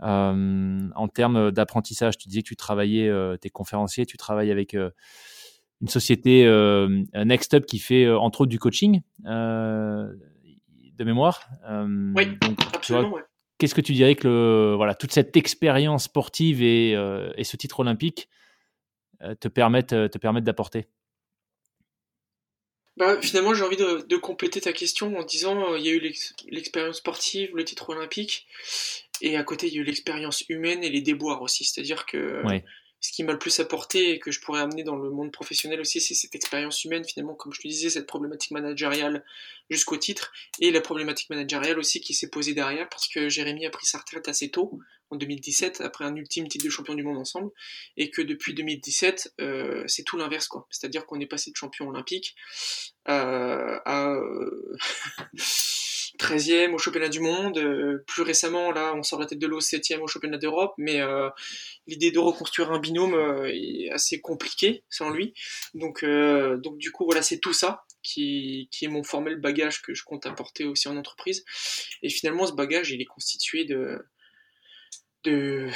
En 0.00 1.08
termes 1.08 1.50
d'apprentissage 1.50 2.18
Tu 2.18 2.28
disais 2.28 2.42
que 2.42 2.48
tu 2.48 2.56
travaillais, 2.56 3.10
tes 3.40 3.50
conférenciers, 3.50 4.06
tu 4.06 4.16
travailles 4.16 4.50
avec 4.50 4.74
une 4.74 5.88
société 5.88 6.44
Next 7.14 7.54
Up 7.54 7.66
qui 7.66 7.78
fait 7.78 8.08
entre 8.08 8.42
autres 8.42 8.50
du 8.50 8.58
coaching 8.58 9.00
de 10.98 11.04
mémoire. 11.04 11.48
Euh, 11.68 12.12
oui, 12.14 12.36
absolument. 12.74 13.18
Qu'est-ce 13.58 13.74
que 13.74 13.80
tu 13.80 13.92
dirais 13.92 14.14
que 14.14 14.28
le, 14.28 14.74
voilà, 14.76 14.94
toute 14.94 15.12
cette 15.12 15.36
expérience 15.36 16.04
sportive 16.04 16.62
et, 16.62 16.94
euh, 16.94 17.32
et 17.36 17.44
ce 17.44 17.56
titre 17.56 17.80
olympique 17.80 18.28
euh, 19.22 19.34
te 19.34 19.48
permettent, 19.48 19.88
te 19.88 20.18
permettent 20.18 20.44
d'apporter? 20.44 20.86
Bah, 22.96 23.20
finalement, 23.22 23.54
j'ai 23.54 23.62
envie 23.62 23.76
de, 23.76 24.04
de, 24.06 24.16
compléter 24.16 24.60
ta 24.60 24.72
question 24.72 25.16
en 25.16 25.22
disant 25.22 25.76
il 25.76 25.86
y 25.86 25.88
a 25.88 25.92
eu 25.92 26.12
l'expérience 26.50 26.96
sportive, 26.96 27.50
le 27.54 27.64
titre 27.64 27.90
olympique, 27.90 28.48
et 29.20 29.36
à 29.36 29.42
côté, 29.42 29.68
il 29.68 29.74
y 29.74 29.78
a 29.78 29.80
eu 29.80 29.84
l'expérience 29.84 30.44
humaine 30.48 30.82
et 30.84 30.90
les 30.90 31.00
déboires 31.00 31.42
aussi. 31.42 31.64
C'est-à-dire 31.64 32.06
que 32.06 32.42
ce 33.00 33.12
qui 33.12 33.22
m'a 33.22 33.32
le 33.32 33.38
plus 33.38 33.60
apporté 33.60 34.10
et 34.10 34.18
que 34.18 34.32
je 34.32 34.40
pourrais 34.40 34.60
amener 34.60 34.82
dans 34.82 34.96
le 34.96 35.10
monde 35.10 35.30
professionnel 35.30 35.80
aussi, 35.80 36.00
c'est 36.00 36.14
cette 36.14 36.34
expérience 36.34 36.84
humaine, 36.84 37.04
finalement, 37.04 37.34
comme 37.34 37.52
je 37.52 37.60
te 37.60 37.68
disais, 37.68 37.90
cette 37.90 38.06
problématique 38.06 38.50
managériale 38.50 39.24
jusqu'au 39.70 39.96
titre, 39.96 40.32
et 40.60 40.70
la 40.70 40.80
problématique 40.80 41.30
managériale 41.30 41.78
aussi 41.78 42.00
qui 42.00 42.12
s'est 42.12 42.28
posée 42.28 42.54
derrière, 42.54 42.88
parce 42.88 43.06
que 43.06 43.28
Jérémy 43.28 43.66
a 43.66 43.70
pris 43.70 43.86
sa 43.86 43.98
retraite 43.98 44.28
assez 44.28 44.50
tôt, 44.50 44.80
en 45.10 45.16
2017, 45.16 45.80
après 45.80 46.04
un 46.04 46.16
ultime 46.16 46.48
titre 46.48 46.64
de 46.64 46.70
champion 46.70 46.94
du 46.94 47.04
monde 47.04 47.18
ensemble, 47.18 47.50
et 47.96 48.10
que 48.10 48.20
depuis 48.20 48.52
2017, 48.52 49.34
euh, 49.40 49.84
c'est 49.86 50.02
tout 50.02 50.16
l'inverse, 50.16 50.48
quoi. 50.48 50.66
C'est-à-dire 50.70 51.06
qu'on 51.06 51.20
est 51.20 51.26
passé 51.26 51.50
de 51.50 51.56
champion 51.56 51.88
olympique 51.88 52.34
euh, 53.08 53.78
à... 53.84 54.16
Euh, 56.14 56.18
13e 56.18 56.74
au 56.74 56.78
championnat 56.78 57.08
du 57.08 57.20
monde. 57.20 57.58
Euh, 57.58 58.04
plus 58.06 58.22
récemment, 58.22 58.70
là, 58.70 58.94
on 58.94 59.02
sort 59.02 59.20
la 59.20 59.26
tête 59.26 59.38
de 59.38 59.46
l'eau 59.46 59.60
7e 59.60 60.00
au 60.00 60.06
championnat 60.06 60.38
d'Europe, 60.38 60.74
mais 60.78 61.00
euh, 61.00 61.28
l'idée 61.86 62.10
de 62.10 62.18
reconstruire 62.18 62.72
un 62.72 62.78
binôme 62.78 63.14
euh, 63.14 63.50
est 63.52 63.90
assez 63.90 64.20
compliquée 64.20 64.84
sans 64.88 65.10
lui. 65.10 65.34
Donc, 65.74 66.04
donc 66.04 66.78
du 66.78 66.90
coup, 66.90 67.04
voilà, 67.04 67.22
c'est 67.22 67.38
tout 67.38 67.52
ça 67.52 67.84
qui, 68.02 68.68
qui 68.70 68.84
est 68.84 68.88
mon 68.88 69.02
formel 69.02 69.40
bagage 69.40 69.82
que 69.82 69.94
je 69.94 70.04
compte 70.04 70.26
apporter 70.26 70.64
aussi 70.64 70.88
en 70.88 70.96
entreprise. 70.96 71.44
Et 72.02 72.08
finalement, 72.08 72.46
ce 72.46 72.52
bagage, 72.52 72.90
il 72.90 73.00
est 73.00 73.06
constitué 73.06 73.64
de, 73.64 73.98
de, 75.28 75.68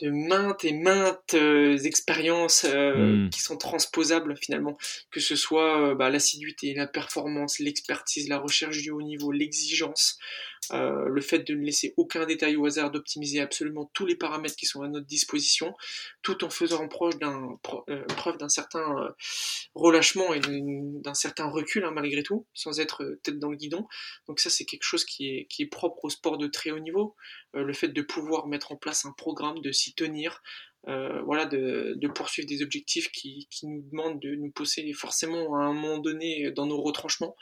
de 0.00 0.10
maintes 0.10 0.64
et 0.64 0.72
maintes 0.72 1.34
euh, 1.34 1.76
expériences 1.78 2.64
euh, 2.64 3.24
hmm. 3.26 3.30
qui 3.30 3.40
sont 3.40 3.56
transposables 3.56 4.36
finalement, 4.36 4.76
que 5.10 5.20
ce 5.20 5.36
soit 5.36 5.80
euh, 5.80 5.94
bah, 5.94 6.10
l'assiduité, 6.10 6.72
la 6.74 6.86
performance, 6.86 7.58
l'expertise, 7.58 8.28
la 8.28 8.38
recherche 8.38 8.78
du 8.78 8.90
haut 8.90 9.02
niveau, 9.02 9.32
l'exigence, 9.32 10.18
le 10.72 11.20
fait 11.20 11.40
de 11.40 11.54
ne 11.54 11.64
laisser 11.64 11.94
aucun 11.96 12.26
détail 12.26 12.56
au 12.56 12.66
hasard, 12.66 12.90
d'optimiser 12.90 13.40
absolument 13.40 13.90
tous 13.94 14.06
les 14.06 14.16
paramètres 14.16 14.56
qui 14.56 14.66
sont 14.66 14.82
à 14.82 14.88
notre 14.88 15.06
disposition, 15.06 15.74
tout 16.22 16.44
en 16.44 16.50
faisant 16.50 16.86
proche 16.88 17.18
d'un, 17.18 17.58
preuve 17.62 18.38
d'un 18.38 18.48
certain 18.48 19.14
relâchement 19.74 20.34
et 20.34 20.40
d'un 20.40 21.14
certain 21.14 21.46
recul 21.46 21.84
hein, 21.84 21.90
malgré 21.90 22.22
tout, 22.22 22.46
sans 22.54 22.80
être 22.80 23.18
tête 23.22 23.38
dans 23.38 23.50
le 23.50 23.56
guidon. 23.56 23.86
Donc 24.26 24.40
ça 24.40 24.50
c'est 24.50 24.64
quelque 24.64 24.84
chose 24.84 25.04
qui 25.04 25.28
est, 25.30 25.46
qui 25.46 25.62
est 25.62 25.66
propre 25.66 26.04
au 26.04 26.10
sport 26.10 26.38
de 26.38 26.46
très 26.46 26.70
haut 26.70 26.78
niveau, 26.78 27.16
le 27.54 27.72
fait 27.72 27.88
de 27.88 28.02
pouvoir 28.02 28.46
mettre 28.46 28.72
en 28.72 28.76
place 28.76 29.04
un 29.04 29.12
programme 29.12 29.60
de 29.60 29.70
tenir, 29.94 30.42
euh, 30.86 31.20
voilà, 31.22 31.44
de, 31.46 32.08
poursuivre 32.14 32.48
des 32.48 32.62
objectifs 32.62 33.10
qui, 33.10 33.48
nous 33.62 33.82
demandent 33.90 34.20
de 34.20 34.34
nous 34.34 34.50
pousser 34.50 34.92
forcément 34.92 35.56
à 35.56 35.64
un 35.64 35.72
moment 35.72 35.98
donné 35.98 36.50
dans 36.52 36.66
nos 36.66 36.80
retranchements. 36.80 37.36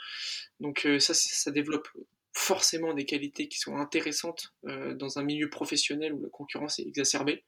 Donc 0.60 0.86
euh, 0.86 0.98
ça, 0.98 1.14
ça 1.14 1.50
développe 1.50 1.88
forcément 2.36 2.92
des 2.92 3.06
qualités 3.06 3.48
qui 3.48 3.58
sont 3.58 3.76
intéressantes 3.76 4.52
euh, 4.66 4.94
dans 4.94 5.18
un 5.18 5.22
milieu 5.22 5.48
professionnel 5.48 6.12
où 6.12 6.22
la 6.22 6.28
concurrence 6.28 6.78
est 6.78 6.86
exacerbée. 6.86 7.44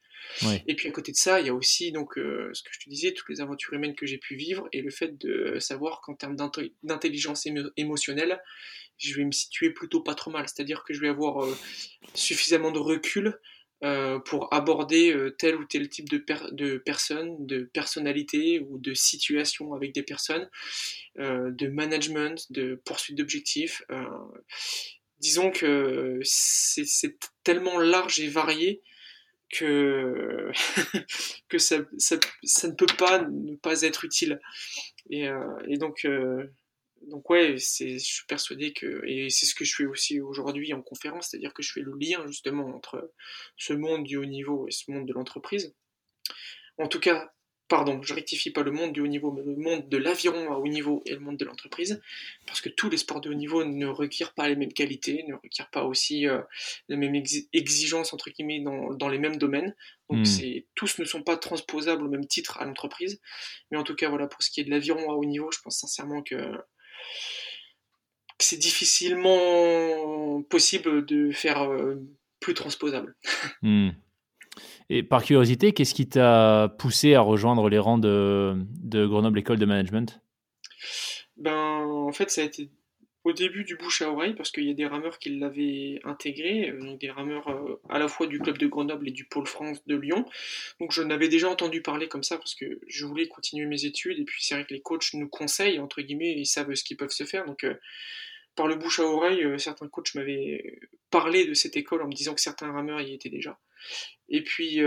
Et 0.67 0.75
puis 0.75 0.89
à 0.89 0.91
côté 0.91 1.13
de 1.13 1.17
ça, 1.17 1.41
il 1.41 1.47
y 1.47 1.51
a 1.51 1.55
aussi 1.55 1.93
donc 1.93 2.15
ce 2.17 2.63
que 2.63 2.71
je 2.73 2.81
te 2.81 2.91
disais, 2.91 3.13
toutes 3.13 3.29
les 3.29 3.41
aventures 3.41 3.75
humaines 3.75 3.95
que 3.95 4.05
j'ai 4.05 4.19
pu 4.19 4.35
vivre 4.35 4.69
et 4.73 4.83
le 4.83 4.91
fait 4.91 5.17
de 5.17 5.59
savoir 5.61 6.01
qu'en 6.01 6.15
termes 6.15 6.37
d'intelligence 6.83 7.47
émotionnelle, 7.77 8.41
je 8.99 9.15
vais 9.15 9.25
me 9.25 9.31
situer 9.31 9.71
plutôt 9.71 10.03
pas 10.03 10.17
trop 10.17 10.33
mal. 10.33 10.49
C'est-à-dire 10.49 10.83
que 10.83 10.93
je 10.93 11.01
vais 11.01 11.09
avoir 11.09 11.47
suffisamment 12.15 12.73
de 12.73 12.81
recul 12.81 13.39
euh, 13.85 14.19
pour 14.19 14.53
aborder 14.53 15.13
euh, 15.13 15.31
tel 15.31 15.55
ou 15.55 15.65
tel 15.65 15.89
type 15.89 16.09
de, 16.09 16.25
de 16.51 16.79
personnes, 16.79 17.47
de 17.47 17.63
personnalités 17.63 18.59
ou 18.59 18.77
de 18.79 18.93
situations 18.93 19.73
avec 19.73 19.95
des 19.95 20.03
personnes, 20.03 20.51
euh, 21.21 21.53
de 21.53 21.69
management, 21.69 22.51
de 22.51 22.81
poursuite 22.85 23.17
d'objectifs. 23.17 23.85
disons 25.21 25.53
que 25.53 26.19
c'est 26.25 27.19
tellement 27.45 27.79
large 27.79 28.19
et 28.19 28.27
varié 28.27 28.83
que, 29.49 30.51
que 31.49 31.59
ça, 31.59 31.79
ça, 31.99 32.17
ça, 32.43 32.67
ne 32.67 32.75
peut 32.75 32.87
pas 32.99 33.29
ne 33.29 33.55
pas 33.55 33.83
être 33.83 34.05
utile. 34.05 34.41
Et, 35.09 35.29
et 35.69 35.79
donc, 35.79 36.05
donc 37.07 37.29
ouais, 37.31 37.57
je 37.57 37.99
suis 37.99 38.27
persuadé 38.27 38.73
que, 38.73 39.05
et 39.07 39.31
c'est 39.31 39.47
ce 39.47 39.55
que 39.55 39.65
je 39.65 39.75
fais 39.75 39.87
aussi 39.87 40.21
aujourd'hui 40.21 40.73
en 40.73 40.83
conférence, 40.83 41.29
c'est-à-dire 41.31 41.55
que 41.55 41.63
je 41.63 41.73
fais 41.73 41.81
le 41.81 41.93
lien 41.99 42.27
justement 42.27 42.67
entre 42.75 43.13
ce 43.57 43.73
monde 43.73 44.05
du 44.05 44.17
haut 44.17 44.25
niveau 44.25 44.67
et 44.69 44.73
ce 44.73 44.91
monde 44.91 45.07
de 45.07 45.13
l'entreprise. 45.13 45.75
En 46.79 46.89
tout 46.89 47.01
cas, 47.01 47.33
pardon, 47.69 48.01
je 48.03 48.15
rectifie 48.15 48.51
pas 48.51 48.63
le 48.63 48.71
monde 48.71 48.93
du 48.93 49.01
haut 49.01 49.07
niveau, 49.07 49.31
mais 49.31 49.43
le 49.43 49.57
monde 49.57 49.89
de 49.89 49.97
l'aviron 49.97 50.53
à 50.53 50.57
haut 50.57 50.67
niveau 50.67 51.03
et 51.07 51.13
le 51.13 51.21
monde 51.21 51.37
de 51.37 51.45
l'entreprise, 51.45 52.01
parce 52.47 52.61
que 52.61 52.69
tous 52.69 52.89
les 52.89 52.97
sports 52.97 53.21
de 53.21 53.31
haut 53.31 53.35
niveau 53.35 53.65
ne 53.65 53.87
requièrent 53.87 54.35
pas 54.35 54.49
les 54.49 54.57
mêmes 54.57 54.73
qualités, 54.73 55.25
ne 55.29 55.35
requièrent 55.35 55.71
pas 55.71 55.85
aussi 55.85 56.27
euh, 56.27 56.41
les 56.89 56.97
mêmes 56.97 57.15
exigences 57.53 58.13
entre 58.13 58.31
guillemets 58.31 58.61
dans, 58.61 58.95
dans, 58.95 59.09
les 59.09 59.19
mêmes 59.19 59.37
domaines. 59.37 59.75
Donc 60.09 60.21
hmm. 60.21 60.25
c'est 60.25 60.67
tous 60.75 60.99
ne 60.99 61.05
sont 61.05 61.23
pas 61.23 61.37
transposables 61.37 62.05
au 62.05 62.09
même 62.09 62.27
titre 62.27 62.59
à 62.59 62.65
l'entreprise, 62.65 63.21
mais 63.71 63.77
en 63.77 63.85
tout 63.85 63.95
cas 63.95 64.09
voilà 64.09 64.27
pour 64.27 64.43
ce 64.43 64.51
qui 64.51 64.61
est 64.61 64.65
de 64.65 64.71
l'aviron 64.71 65.11
à 65.11 65.15
haut 65.15 65.25
niveau, 65.25 65.51
je 65.53 65.61
pense 65.61 65.79
sincèrement 65.79 66.23
que 66.23 66.37
c'est 68.39 68.57
difficilement 68.57 70.43
possible 70.49 71.05
de 71.05 71.31
faire 71.33 71.63
euh, 71.63 71.97
plus 72.41 72.55
transposable. 72.55 73.15
Hmm. 73.63 73.91
Et 74.89 75.03
par 75.03 75.23
curiosité, 75.23 75.73
qu'est-ce 75.73 75.95
qui 75.95 76.09
t'a 76.09 76.75
poussé 76.79 77.15
à 77.15 77.21
rejoindre 77.21 77.69
les 77.69 77.79
rangs 77.79 77.99
de, 77.99 78.55
de 78.83 79.07
Grenoble 79.07 79.39
École 79.39 79.59
de 79.59 79.67
Management? 79.67 80.21
Ben, 81.37 81.85
en 81.85 82.13
fait, 82.13 82.31
ça 82.31 82.41
a 82.41 82.45
été 82.45 82.71
au 83.25 83.33
début 83.33 83.65
du 83.65 83.77
bouche 83.77 84.03
à 84.03 84.11
oreille 84.11 84.35
parce 84.35 84.51
qu'il 84.51 84.65
y 84.65 84.71
a 84.71 84.75
des 84.75 84.87
rameurs 84.87 85.19
qui 85.19 85.37
l'avaient 85.37 86.01
intégré, 86.05 86.71
euh, 86.71 86.81
donc 86.81 87.01
des 87.01 87.11
rameurs 87.11 87.49
euh, 87.49 87.81
à 87.89 87.99
la 87.99 88.09
fois 88.09 88.27
du 88.27 88.39
club 88.39 88.59
de 88.59 88.67
Grenoble 88.67 89.09
et 89.09 89.13
du 89.13 89.25
pôle 89.25 89.47
France 89.47 89.85
de 89.87 89.97
Lyon. 89.97 90.25
Donc 90.81 90.93
je 90.93 91.03
n'avais 91.03 91.29
déjà 91.29 91.49
entendu 91.49 91.83
parler 91.83 92.09
comme 92.09 92.23
ça 92.23 92.39
parce 92.39 92.55
que 92.55 92.81
je 92.87 93.07
voulais 93.07 93.29
continuer 93.29 93.67
mes 93.67 93.85
études 93.85 94.19
et 94.19 94.25
puis 94.25 94.45
c'est 94.45 94.55
vrai 94.55 94.65
que 94.65 94.75
les 94.75 94.81
coachs 94.81 95.15
nous 95.15 95.29
conseillent 95.29 95.81
entre 95.81 96.01
guillemets, 96.01 96.35
ils 96.37 96.47
savent 96.47 96.73
ce 96.75 96.85
qu'ils 96.85 96.97
peuvent 96.97 97.11
se 97.11 97.25
faire. 97.25 97.45
Donc 97.45 97.65
euh, 97.65 97.75
par 98.55 98.67
le 98.67 98.77
bouche 98.77 98.99
à 98.99 99.05
oreille, 99.05 99.45
certains 99.59 99.89
coachs 99.89 100.15
m'avaient 100.15 100.81
parlé 101.11 101.45
de 101.45 101.55
cette 101.55 101.77
école 101.77 102.03
en 102.03 102.09
me 102.09 102.13
disant 102.13 102.35
que 102.35 102.41
certains 102.41 102.73
rameurs 102.73 103.01
y 103.01 103.15
étaient 103.15 103.29
déjà. 103.29 103.57
Et 104.29 104.43
puis, 104.43 104.81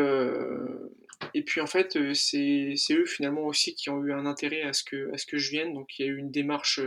et 1.34 1.42
puis 1.44 1.62
en 1.62 1.68
fait, 1.68 1.98
c'est 2.14 2.76
eux 2.92 3.06
finalement 3.06 3.46
aussi 3.46 3.74
qui 3.74 3.90
ont 3.90 4.04
eu 4.04 4.12
un 4.12 4.26
intérêt 4.26 4.64
à 4.64 4.74
ce 4.74 4.84
que, 4.84 5.10
à 5.14 5.18
ce 5.18 5.26
que 5.26 5.38
je 5.38 5.52
vienne. 5.52 5.74
Donc 5.74 5.98
il 5.98 6.06
y 6.06 6.10
a 6.10 6.12
eu 6.12 6.18
une 6.18 6.32
démarche 6.32 6.82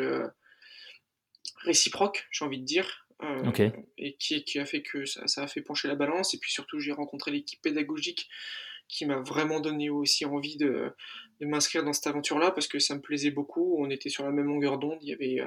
réciproque, 1.65 2.27
j'ai 2.31 2.45
envie 2.45 2.61
de 2.61 2.65
dire. 2.65 3.05
Euh, 3.23 3.71
et 3.97 4.17
qui, 4.17 4.45
qui, 4.45 4.59
a 4.59 4.67
fait 4.67 4.83
que 4.83 5.07
ça, 5.07 5.27
ça, 5.27 5.45
a 5.45 5.47
fait 5.47 5.63
pencher 5.63 5.89
la 5.89 5.95
balance. 5.95 6.35
Et 6.35 6.39
puis 6.39 6.53
surtout, 6.53 6.81
j'ai 6.81 6.93
rencontré 6.93 7.31
l'équipe 7.31 7.63
pédagogique 7.63 8.29
qui 8.89 9.07
m'a 9.07 9.21
vraiment 9.21 9.61
donné 9.61 9.89
aussi 9.89 10.25
envie 10.25 10.57
de, 10.57 10.93
de 11.41 11.47
m'inscrire 11.47 11.85
dans 11.85 11.93
cette 11.93 12.07
aventure-là 12.07 12.51
parce 12.51 12.67
que 12.67 12.79
ça 12.79 12.95
me 12.95 13.01
plaisait 13.01 13.31
beaucoup. 13.31 13.77
On 13.79 13.89
était 13.89 14.09
sur 14.09 14.25
la 14.25 14.31
même 14.31 14.47
longueur 14.47 14.79
d'onde. 14.79 14.99
Il 15.03 15.09
y 15.09 15.13
avait 15.13 15.41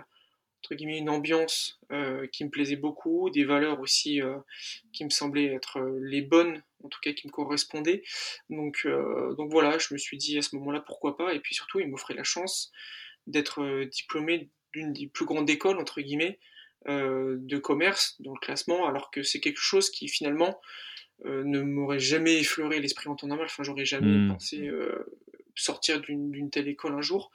entre 0.63 0.75
guillemets 0.75 0.97
une 0.97 1.09
ambiance 1.09 1.79
euh, 1.91 2.25
qui 2.27 2.43
me 2.43 2.49
plaisait 2.49 2.77
beaucoup, 2.77 3.29
des 3.29 3.45
valeurs 3.45 3.79
aussi 3.79 4.21
euh, 4.21 4.37
qui 4.91 5.05
me 5.05 5.11
semblaient 5.11 5.53
être 5.53 5.79
les 6.01 6.21
bonnes, 6.21 6.63
en 6.83 6.89
tout 6.89 6.99
cas 7.01 7.13
qui 7.13 7.27
me 7.27 7.31
correspondaient. 7.31 8.03
Donc, 8.49 8.87
donc 9.37 9.51
voilà, 9.51 9.77
je 9.77 9.93
me 9.93 9.99
suis 9.99 10.17
dit 10.17 10.37
à 10.37 10.41
ce 10.41 10.55
moment-là 10.55 10.79
pourquoi 10.79 11.15
pas. 11.15 11.33
Et 11.33 11.39
puis 11.39 11.53
surtout, 11.53 11.79
il 11.79 11.89
m'offrait 11.89 12.15
la 12.15 12.23
chance 12.23 12.71
d'être 13.27 13.83
diplômé 13.85 14.49
d'une 14.78 14.93
des 14.93 15.07
plus 15.07 15.25
grandes 15.25 15.49
écoles, 15.49 15.78
entre 15.78 16.01
guillemets, 16.01 16.39
euh, 16.88 17.38
de 17.39 17.57
commerce 17.57 18.15
dans 18.19 18.34
le 18.34 18.39
classement, 18.39 18.88
alors 18.88 19.11
que 19.11 19.23
c'est 19.23 19.39
quelque 19.39 19.60
chose 19.60 19.89
qui 19.89 20.07
finalement 20.07 20.61
euh, 21.26 21.43
ne 21.43 21.61
m'aurait 21.61 21.99
jamais 21.99 22.39
effleuré 22.39 22.80
l'esprit 22.80 23.10
en 23.10 23.15
temps 23.15 23.27
normal. 23.27 23.47
Enfin, 23.49 23.64
j'aurais 23.64 23.85
jamais 23.85 24.18
hmm. 24.18 24.34
pensé 24.34 24.68
euh, 24.68 25.03
sortir 25.56 25.99
d'une 25.99 26.49
telle 26.51 26.68
école 26.68 26.93
un 26.93 27.01
jour. 27.01 27.31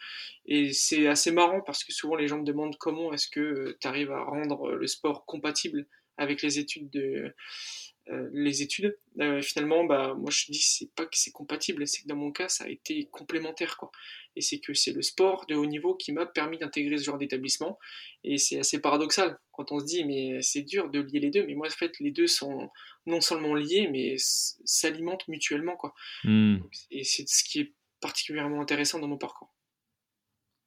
Et 0.46 0.72
c'est 0.72 1.08
assez 1.08 1.32
marrant 1.32 1.60
parce 1.60 1.84
que 1.84 1.92
souvent 1.92 2.14
les 2.14 2.28
gens 2.28 2.38
me 2.38 2.44
demandent 2.44 2.76
comment 2.78 3.12
est-ce 3.12 3.28
que 3.28 3.76
tu 3.80 3.88
arrives 3.88 4.12
à 4.12 4.22
rendre 4.22 4.72
le 4.72 4.86
sport 4.86 5.26
compatible 5.26 5.86
avec 6.16 6.42
les 6.42 6.58
études 6.58 6.90
de, 6.90 7.34
euh, 8.08 8.28
les 8.32 8.62
études. 8.62 8.98
Euh, 9.20 9.40
finalement, 9.42 9.84
bah, 9.84 10.14
moi 10.14 10.30
je 10.30 10.46
dis 10.50 10.60
c'est 10.60 10.92
pas 10.94 11.04
que 11.04 11.16
c'est 11.16 11.30
compatible, 11.30 11.86
c'est 11.86 12.02
que 12.02 12.08
dans 12.08 12.16
mon 12.16 12.32
cas 12.32 12.48
ça 12.48 12.64
a 12.64 12.68
été 12.68 13.06
complémentaire 13.12 13.76
quoi. 13.76 13.90
Et 14.34 14.40
c'est 14.40 14.58
que 14.58 14.74
c'est 14.74 14.92
le 14.92 15.02
sport 15.02 15.46
de 15.46 15.54
haut 15.54 15.66
niveau 15.66 15.94
qui 15.94 16.10
m'a 16.12 16.26
permis 16.26 16.58
d'intégrer 16.58 16.98
ce 16.98 17.04
genre 17.04 17.18
d'établissement. 17.18 17.78
Et 18.24 18.38
c'est 18.38 18.58
assez 18.58 18.80
paradoxal 18.80 19.38
quand 19.52 19.70
on 19.70 19.78
se 19.78 19.84
dit 19.84 20.04
mais 20.04 20.42
c'est 20.42 20.62
dur 20.62 20.90
de 20.90 21.00
lier 21.00 21.20
les 21.20 21.30
deux. 21.30 21.46
Mais 21.46 21.54
moi 21.54 21.68
en 21.68 21.70
fait 21.70 21.98
les 22.00 22.10
deux 22.10 22.26
sont 22.26 22.70
non 23.06 23.20
seulement 23.20 23.54
liés 23.54 23.88
mais 23.90 24.16
s'alimentent 24.18 25.28
mutuellement 25.28 25.76
quoi. 25.76 25.94
Hmm. 26.24 26.58
Et 26.90 27.04
c'est 27.04 27.28
ce 27.28 27.44
qui 27.44 27.60
est 27.60 27.72
particulièrement 28.00 28.60
intéressant 28.60 28.98
dans 28.98 29.08
mon 29.08 29.18
parcours. 29.18 29.54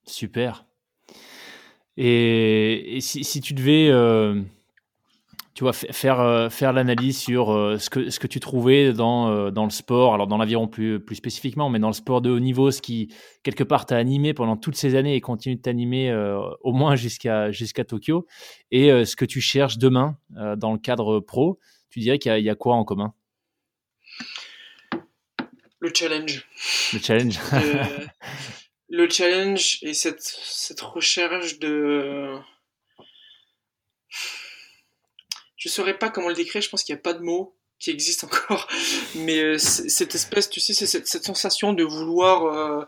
Super. 0.06 0.66
Et, 1.98 2.98
si, 3.02 3.42
tu 3.42 3.54
devais 3.54 3.90
euh, 3.90 4.42
tu 5.56 5.64
vois, 5.64 5.72
faire, 5.72 6.20
euh, 6.20 6.50
faire 6.50 6.74
l'analyse 6.74 7.18
sur 7.18 7.54
euh, 7.54 7.80
ce, 7.80 7.90
que, 7.90 8.10
ce 8.10 8.20
que 8.20 8.28
tu 8.28 8.42
trouvais 8.42 8.92
dans, 8.92 9.30
euh, 9.30 9.52
dans 9.52 9.64
le 9.64 9.70
sport, 9.70 10.14
alors 10.14 10.28
dans 10.28 10.38
l'aviron 10.38 10.68
plus, 10.68 11.00
plus 11.00 11.16
spécifiquement, 11.16 11.70
mais 11.70 11.80
dans 11.80 11.88
le 11.88 11.94
sport 11.94 12.22
de 12.22 12.30
haut 12.30 12.42
niveau, 12.42 12.72
ce 12.72 12.82
qui, 12.82 13.08
quelque 13.42 13.64
part, 13.64 13.86
t'a 13.86 13.96
animé 13.96 14.34
pendant 14.34 14.58
toutes 14.58 14.76
ces 14.76 14.96
années 14.96 15.16
et 15.16 15.22
continue 15.22 15.56
de 15.56 15.62
t'animer 15.62 16.14
au 16.62 16.74
moins 16.74 16.98
jusqu'à 16.98 17.52
jusqu'à 17.52 17.86
Tokyo, 17.86 18.28
et 18.72 19.06
ce 19.06 19.16
que 19.16 19.24
tu 19.24 19.40
cherches 19.40 19.78
demain 19.78 20.18
dans 20.30 20.74
le 20.74 20.78
cadre 20.78 21.22
pro, 21.22 21.60
tu 21.90 22.00
dirais 22.00 22.20
qu'il 22.20 22.38
y, 22.38 22.50
a 22.50 22.56
quoi 22.56 22.76
en 22.76 22.84
commun? 22.84 23.14
Le 25.80 25.92
challenge. 25.94 26.46
Le 26.94 27.00
challenge. 27.00 27.40
le 28.90 29.10
challenge 29.10 29.80
et 29.84 29.94
cette, 29.94 30.22
cette 30.22 30.82
recherche 30.82 31.60
de 31.60 32.38
je 35.66 35.70
saurais 35.72 35.98
pas 35.98 36.12
comment 36.12 36.30
le 36.30 36.36
décrire, 36.36 36.62
je 36.62 36.70
pense 36.70 36.84
qu'il 36.84 36.94
n'y 36.94 37.00
a 37.00 37.02
pas 37.02 37.14
de 37.14 37.24
mots 37.24 37.56
qui 37.80 37.90
existent 37.90 38.28
encore, 38.28 38.68
mais 39.16 39.40
euh, 39.40 39.58
cette 39.58 40.14
espèce, 40.14 40.48
tu 40.48 40.60
sais, 40.60 40.76
c'est 40.76 40.86
cette, 40.86 41.26
sensation 41.26 41.74
de 41.74 41.84
vouloir 41.84 42.46
euh, 42.46 42.86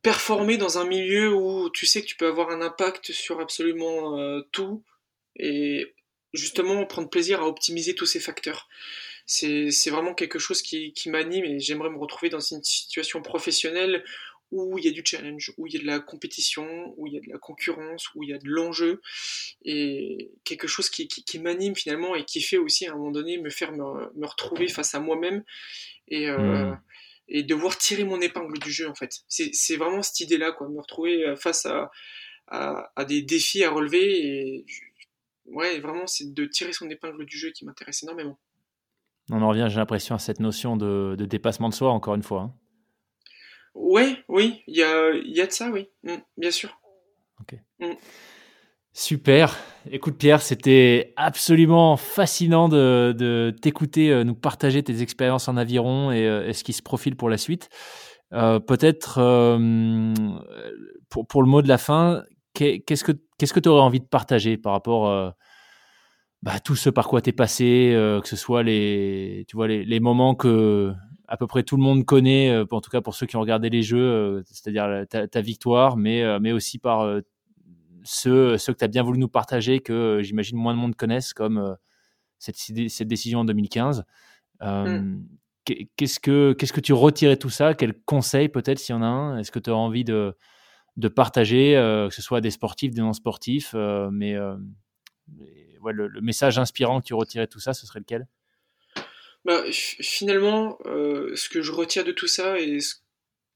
performer 0.00 0.56
dans 0.56 0.78
un 0.78 0.86
milieu 0.86 1.34
où 1.34 1.68
tu 1.68 1.84
sais 1.84 2.00
que 2.00 2.06
tu 2.06 2.16
peux 2.16 2.26
avoir 2.26 2.48
un 2.48 2.62
impact 2.62 3.12
sur 3.12 3.38
absolument 3.38 4.18
euh, 4.18 4.40
tout 4.50 4.82
et 5.36 5.94
justement 6.32 6.86
prendre 6.86 7.10
plaisir 7.10 7.42
à 7.42 7.46
optimiser 7.46 7.94
tous 7.94 8.06
ces 8.06 8.20
facteurs. 8.20 8.66
C'est 9.26 9.90
vraiment 9.90 10.14
quelque 10.14 10.38
chose 10.40 10.62
qui, 10.62 10.92
qui 10.94 11.10
m'anime 11.10 11.44
et 11.44 11.60
j'aimerais 11.60 11.90
me 11.90 11.98
retrouver 11.98 12.30
dans 12.30 12.40
une 12.40 12.64
situation 12.64 13.22
professionnelle 13.22 14.02
où 14.50 14.78
il 14.78 14.84
y 14.84 14.88
a 14.88 14.90
du 14.90 15.02
challenge, 15.04 15.52
où 15.56 15.66
il 15.66 15.74
y 15.74 15.76
a 15.76 15.80
de 15.80 15.86
la 15.86 16.00
compétition, 16.00 16.94
où 16.96 17.06
il 17.06 17.14
y 17.14 17.16
a 17.16 17.20
de 17.20 17.28
la 17.28 17.38
concurrence, 17.38 18.12
où 18.14 18.22
il 18.22 18.30
y 18.30 18.32
a 18.32 18.38
de 18.38 18.48
l'enjeu, 18.48 19.00
et 19.64 20.32
quelque 20.44 20.66
chose 20.66 20.90
qui, 20.90 21.08
qui, 21.08 21.38
m'anime 21.38 21.76
finalement 21.76 22.14
et 22.14 22.24
qui 22.24 22.40
fait 22.40 22.58
aussi 22.58 22.86
à 22.86 22.92
un 22.92 22.96
moment 22.96 23.10
donné 23.12 23.38
me 23.38 23.50
faire 23.50 23.72
me, 23.72 24.12
me 24.18 24.26
retrouver 24.26 24.68
face 24.68 24.94
à 24.94 25.00
moi-même 25.00 25.44
et, 26.08 26.28
euh, 26.28 26.72
hmm. 26.72 26.80
et 27.28 27.42
devoir 27.42 27.78
tirer 27.78 28.04
mon 28.04 28.20
épingle 28.20 28.58
du 28.58 28.72
jeu 28.72 28.88
en 28.88 28.94
fait. 28.94 29.20
C'est 29.28 29.76
vraiment 29.76 30.02
cette 30.02 30.20
idée-là, 30.20 30.52
quoi, 30.52 30.68
me 30.68 30.80
retrouver 30.80 31.34
face 31.36 31.66
à, 31.66 31.90
à, 32.48 32.92
à, 32.96 33.04
des 33.04 33.22
défis 33.22 33.64
à 33.64 33.70
relever 33.70 34.26
et 34.26 34.66
ouais, 35.46 35.78
vraiment 35.80 36.06
c'est 36.06 36.32
de 36.32 36.44
tirer 36.46 36.72
son 36.72 36.88
épingle 36.90 37.24
du 37.24 37.38
jeu 37.38 37.50
qui 37.50 37.64
m'intéresse 37.64 38.02
énormément. 38.02 38.38
On 39.30 39.42
en 39.42 39.48
revient, 39.48 39.66
j'ai 39.70 39.76
l'impression, 39.76 40.14
à 40.14 40.18
cette 40.18 40.40
notion 40.40 40.76
de, 40.76 41.14
de, 41.16 41.24
dépassement 41.24 41.68
de 41.68 41.74
soi, 41.74 41.90
encore 41.92 42.16
une 42.16 42.22
fois. 42.22 42.42
Hein. 42.42 42.54
Ouais, 43.74 44.18
oui, 44.28 44.62
il 44.66 44.76
y 44.76 44.82
a, 44.82 45.12
y 45.14 45.40
a 45.40 45.46
de 45.46 45.52
ça, 45.52 45.70
oui, 45.70 45.88
mm, 46.02 46.16
bien 46.36 46.50
sûr. 46.50 46.70
Ok. 47.40 47.58
Mm. 47.80 47.94
Super. 48.92 49.56
Écoute 49.90 50.18
Pierre, 50.18 50.42
c'était 50.42 51.12
absolument 51.16 51.96
fascinant 51.96 52.68
de, 52.68 53.14
de 53.16 53.54
t'écouter, 53.62 54.10
euh, 54.10 54.24
nous 54.24 54.34
partager 54.34 54.82
tes 54.82 55.00
expériences 55.00 55.48
en 55.48 55.56
aviron 55.56 56.10
et, 56.10 56.26
euh, 56.26 56.52
ce 56.52 56.64
qui 56.64 56.72
se 56.72 56.82
profile 56.82 57.16
pour 57.16 57.30
la 57.30 57.38
suite. 57.38 57.68
Euh, 58.32 58.58
Peut-être 58.58 59.18
euh, 59.18 60.12
pour, 61.08 61.26
pour, 61.26 61.42
le 61.42 61.48
mot 61.48 61.62
de 61.62 61.68
la 61.68 61.78
fin, 61.78 62.24
qu'est-ce 62.54 63.04
que 63.04 63.12
qu'est-ce 63.38 63.52
que 63.52 63.60
tu 63.60 63.68
aurais 63.68 63.82
envie 63.82 64.00
de 64.00 64.06
partager 64.06 64.56
par 64.56 64.72
rapport 64.72 65.08
euh, 65.08 65.30
bah, 66.42 66.52
à 66.54 66.60
tout 66.60 66.76
ce 66.76 66.90
par 66.90 67.08
quoi 67.08 67.22
tu 67.22 67.30
es 67.30 67.32
passé, 67.32 67.92
que 68.22 68.28
ce 68.28 68.36
soit 68.36 68.62
les, 68.62 69.44
tu 69.48 69.56
vois, 69.56 69.68
les, 69.68 69.84
les 69.84 70.00
moments 70.00 70.34
que 70.34 70.92
à 71.30 71.36
peu 71.36 71.46
près 71.46 71.62
tout 71.62 71.76
le 71.76 71.82
monde 71.82 72.04
connaît, 72.04 72.50
euh, 72.50 72.66
en 72.72 72.80
tout 72.80 72.90
cas 72.90 73.00
pour 73.00 73.14
ceux 73.14 73.24
qui 73.24 73.36
ont 73.36 73.40
regardé 73.40 73.70
les 73.70 73.82
jeux, 73.82 73.98
euh, 73.98 74.42
c'est-à-dire 74.46 75.06
ta, 75.08 75.40
victoire, 75.40 75.96
mais, 75.96 76.22
euh, 76.22 76.40
mais 76.40 76.50
aussi 76.50 76.78
par 76.78 77.20
ceux, 78.02 78.58
ceux 78.58 78.72
que 78.72 78.78
tu 78.78 78.84
as 78.84 78.88
bien 78.88 79.04
voulu 79.04 79.20
nous 79.20 79.28
partager, 79.28 79.78
que 79.78 80.20
j'imagine 80.22 80.58
moins 80.58 80.74
de 80.74 80.80
monde 80.80 80.96
connaissent, 80.96 81.32
comme 81.32 81.76
cette, 82.38 82.56
cette 82.56 83.08
décision 83.08 83.40
en 83.40 83.44
2015. 83.44 84.04
Mm. 84.60 85.22
Qu'est-ce 85.96 86.18
que 86.18 86.52
qu'est-ce 86.52 86.72
que 86.72 86.80
tu 86.80 86.92
retirais 86.92 87.36
tout 87.36 87.50
ça? 87.50 87.74
Quel 87.74 87.94
conseil 88.02 88.48
peut-être 88.48 88.80
s'il 88.80 88.96
y 88.96 88.98
en 88.98 89.02
a 89.02 89.06
un 89.06 89.38
Est-ce 89.38 89.52
que 89.52 89.60
tu 89.60 89.70
as 89.70 89.76
envie 89.76 90.02
de, 90.02 90.36
de 90.96 91.08
partager, 91.08 91.74
que 92.08 92.14
ce 92.14 92.22
soit 92.22 92.40
des 92.40 92.50
sportifs, 92.50 92.92
des 92.92 93.02
non-sportifs, 93.02 93.74
mais 94.10 94.34
le, 94.34 96.08
le, 96.08 96.20
message 96.20 96.58
inspirant 96.58 97.00
que 97.00 97.06
tu 97.06 97.14
retirais 97.14 97.46
tout 97.46 97.60
ça, 97.60 97.72
ce 97.72 97.86
serait 97.86 98.00
lequel? 98.00 98.26
Bah, 99.44 99.64
finalement, 99.70 100.78
euh, 100.84 101.34
ce 101.34 101.48
que 101.48 101.62
je 101.62 101.72
retiens 101.72 102.02
de 102.02 102.12
tout 102.12 102.26
ça 102.26 102.58
et 102.60 102.80
ce 102.80 102.96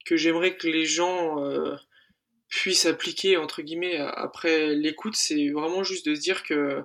que 0.06 0.16
j'aimerais 0.16 0.56
que 0.56 0.66
les 0.66 0.86
gens 0.86 1.44
euh, 1.44 1.76
puissent 2.48 2.86
appliquer 2.86 3.36
entre 3.36 3.62
guillemets 3.62 3.96
après 3.98 4.74
l'écoute, 4.74 5.16
c'est 5.16 5.50
vraiment 5.50 5.82
juste 5.84 6.06
de 6.06 6.14
se 6.14 6.20
dire 6.20 6.42
que 6.42 6.82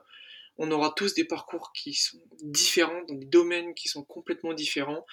on 0.62 0.72
aura 0.72 0.94
tous 0.94 1.14
des 1.14 1.24
parcours 1.24 1.72
qui 1.72 1.94
sont 1.94 2.20
différents, 2.42 3.02
dans 3.08 3.16
des 3.16 3.26
domaines 3.26 3.74
qui 3.74 3.88
sont 3.88 4.04
complètement 4.04 4.54
différents. 4.54 5.06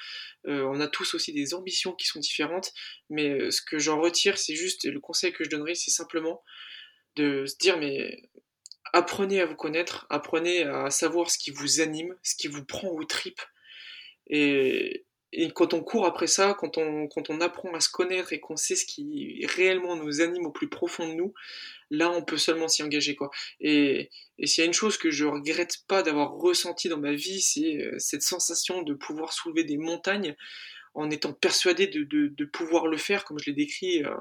Euh, 0.49 0.65
on 0.65 0.81
a 0.81 0.89
tous 0.89 1.15
aussi 1.15 1.33
des 1.33 1.55
ambitions 1.55 1.93
qui 1.93 2.09
sont 2.09 2.19
différentes, 2.19 2.73
mais 3.11 3.53
ce 3.53 3.63
que 3.63 3.79
j'en 3.79 4.01
retire, 4.01 4.39
c'est 4.39 4.57
juste, 4.57 4.85
et 4.85 4.91
le 4.91 4.99
conseil 4.99 5.33
que 5.33 5.45
je 5.45 5.51
donnerais, 5.51 5.77
c'est 5.77 5.93
simplement 5.93 6.43
de 7.15 7.47
se 7.47 7.57
dire, 7.59 7.79
mais 7.79 8.29
apprenez 8.93 9.41
à 9.41 9.47
vous 9.47 9.55
connaître, 9.55 10.07
apprenez 10.11 10.65
à 10.65 10.91
savoir 10.91 11.31
ce 11.31 11.39
qui 11.39 11.53
vous 11.53 11.81
anime, 11.81 12.17
ce 12.25 12.35
qui 12.35 12.49
vous 12.49 12.65
prend 12.65 12.89
aux 12.89 13.05
tripes, 13.05 13.43
et, 14.29 15.05
quand 15.55 15.75
on 15.75 15.83
court 15.83 16.07
après 16.07 16.29
ça, 16.29 16.57
quand 16.59 16.79
on, 16.79 17.09
quand 17.09 17.29
on 17.29 17.41
apprend 17.41 17.75
à 17.75 17.81
se 17.81 17.91
connaître 17.91 18.33
et 18.33 18.41
qu'on 18.41 18.57
sait 18.57 18.77
ce 18.77 18.87
qui 18.87 19.45
réellement 19.45 19.97
nous 19.97 20.23
anime 20.23 20.47
au 20.47 20.51
plus 20.51 20.69
profond 20.69 21.07
de 21.09 21.15
nous, 21.15 21.35
là 21.91 22.11
on 22.11 22.23
peut 22.23 22.39
seulement 22.39 22.69
s'y 22.69 22.83
engager 22.83 23.15
quoi. 23.15 23.31
Et, 23.61 24.11
s'il 24.45 24.63
y 24.63 24.65
a 24.65 24.67
une 24.67 24.73
chose 24.73 24.97
que 24.97 25.11
je 25.11 25.25
regrette 25.25 25.79
pas 25.89 26.03
d'avoir 26.03 26.33
ressenti 26.33 26.89
dans 26.89 26.99
ma 26.99 27.13
vie, 27.13 27.41
c'est 27.41 27.83
euh, 27.83 27.99
cette 27.99 28.23
sensation 28.23 28.83
de 28.83 28.95
pouvoir 28.95 29.33
soulever 29.33 29.65
des 29.65 29.77
montagnes 29.77 30.37
en 30.95 31.11
étant 31.11 31.35
persuadé 31.35 31.87
de, 31.87 32.05
de, 32.05 32.29
de 32.29 32.45
pouvoir 32.47 32.87
le 32.87 32.97
faire, 32.97 33.25
comme 33.25 33.39
je 33.39 33.51
l'ai 33.51 33.57
décrit 33.57 34.03
euh, 34.05 34.15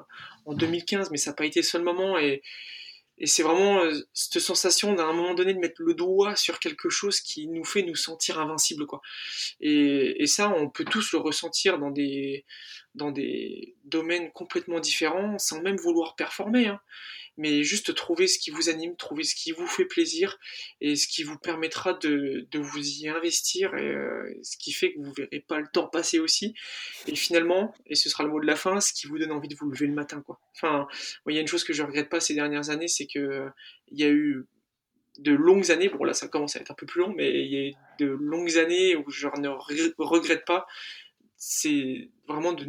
en 0.45 0.53
2015, 0.53 1.11
mais 1.11 1.17
ça 1.17 1.31
n'a 1.31 1.35
pas 1.35 1.45
été 1.45 1.61
le 1.61 1.65
seul 1.65 1.83
moment. 1.83 2.17
Et, 2.17 2.41
et 3.17 3.27
c'est 3.27 3.43
vraiment 3.43 3.79
euh, 3.79 3.93
cette 4.13 4.41
sensation 4.41 4.93
d'un 4.93 5.13
moment 5.13 5.33
donné 5.33 5.53
de 5.53 5.59
mettre 5.59 5.81
le 5.81 5.93
doigt 5.93 6.35
sur 6.35 6.59
quelque 6.59 6.89
chose 6.89 7.21
qui 7.21 7.47
nous 7.47 7.63
fait 7.63 7.83
nous 7.83 7.95
sentir 7.95 8.39
invincibles, 8.39 8.85
quoi. 8.85 9.01
Et, 9.61 10.25
ça, 10.27 10.49
on 10.49 10.69
peut 10.69 10.83
tous 10.83 11.13
le 11.13 11.19
ressentir 11.19 11.79
dans 11.79 11.91
des, 11.91 12.45
dans 12.93 13.11
des 13.11 13.75
domaines 13.85 14.31
complètement 14.31 14.79
différents, 14.79 15.37
sans 15.37 15.61
même 15.61 15.77
vouloir 15.77 16.15
performer. 16.15 16.67
Hein 16.67 16.81
mais 17.37 17.63
juste 17.63 17.93
trouver 17.95 18.27
ce 18.27 18.39
qui 18.39 18.51
vous 18.51 18.69
anime, 18.69 18.95
trouver 18.95 19.23
ce 19.23 19.35
qui 19.35 19.51
vous 19.51 19.67
fait 19.67 19.85
plaisir 19.85 20.39
et 20.81 20.95
ce 20.95 21.07
qui 21.07 21.23
vous 21.23 21.37
permettra 21.37 21.93
de, 21.93 22.47
de 22.49 22.59
vous 22.59 23.01
y 23.01 23.09
investir 23.09 23.75
et 23.75 23.87
euh, 23.87 24.39
ce 24.43 24.57
qui 24.57 24.71
fait 24.71 24.93
que 24.93 24.99
vous 24.99 25.13
verrez 25.13 25.41
pas 25.41 25.59
le 25.59 25.67
temps 25.71 25.87
passer 25.87 26.19
aussi. 26.19 26.53
Et 27.07 27.15
finalement, 27.15 27.73
et 27.85 27.95
ce 27.95 28.09
sera 28.09 28.23
le 28.23 28.29
mot 28.29 28.39
de 28.39 28.45
la 28.45 28.55
fin, 28.55 28.79
ce 28.79 28.93
qui 28.93 29.07
vous 29.07 29.19
donne 29.19 29.31
envie 29.31 29.49
de 29.49 29.55
vous 29.55 29.69
lever 29.69 29.87
le 29.87 29.93
matin, 29.93 30.21
quoi. 30.21 30.39
Enfin, 30.55 30.87
il 31.27 31.35
y 31.35 31.37
a 31.37 31.41
une 31.41 31.47
chose 31.47 31.63
que 31.63 31.73
je 31.73 31.83
regrette 31.83 32.09
pas 32.09 32.19
ces 32.19 32.33
dernières 32.33 32.69
années, 32.69 32.87
c'est 32.87 33.07
que 33.07 33.47
il 33.89 33.99
y 33.99 34.03
a 34.03 34.09
eu 34.09 34.45
de 35.19 35.31
longues 35.31 35.71
années, 35.71 35.89
bon 35.89 36.03
là 36.03 36.13
ça 36.13 36.27
commence 36.27 36.55
à 36.55 36.59
être 36.59 36.71
un 36.71 36.75
peu 36.75 36.85
plus 36.85 36.99
long, 37.01 37.13
mais 37.15 37.45
il 37.45 37.51
y 37.51 37.57
a 37.57 37.67
eu 37.69 37.73
de 37.99 38.07
longues 38.07 38.57
années 38.57 38.95
où 38.95 39.09
je 39.09 39.27
ne 39.27 39.47
regrette 39.97 40.45
pas. 40.45 40.65
C'est 41.37 42.09
vraiment 42.27 42.53
de, 42.53 42.67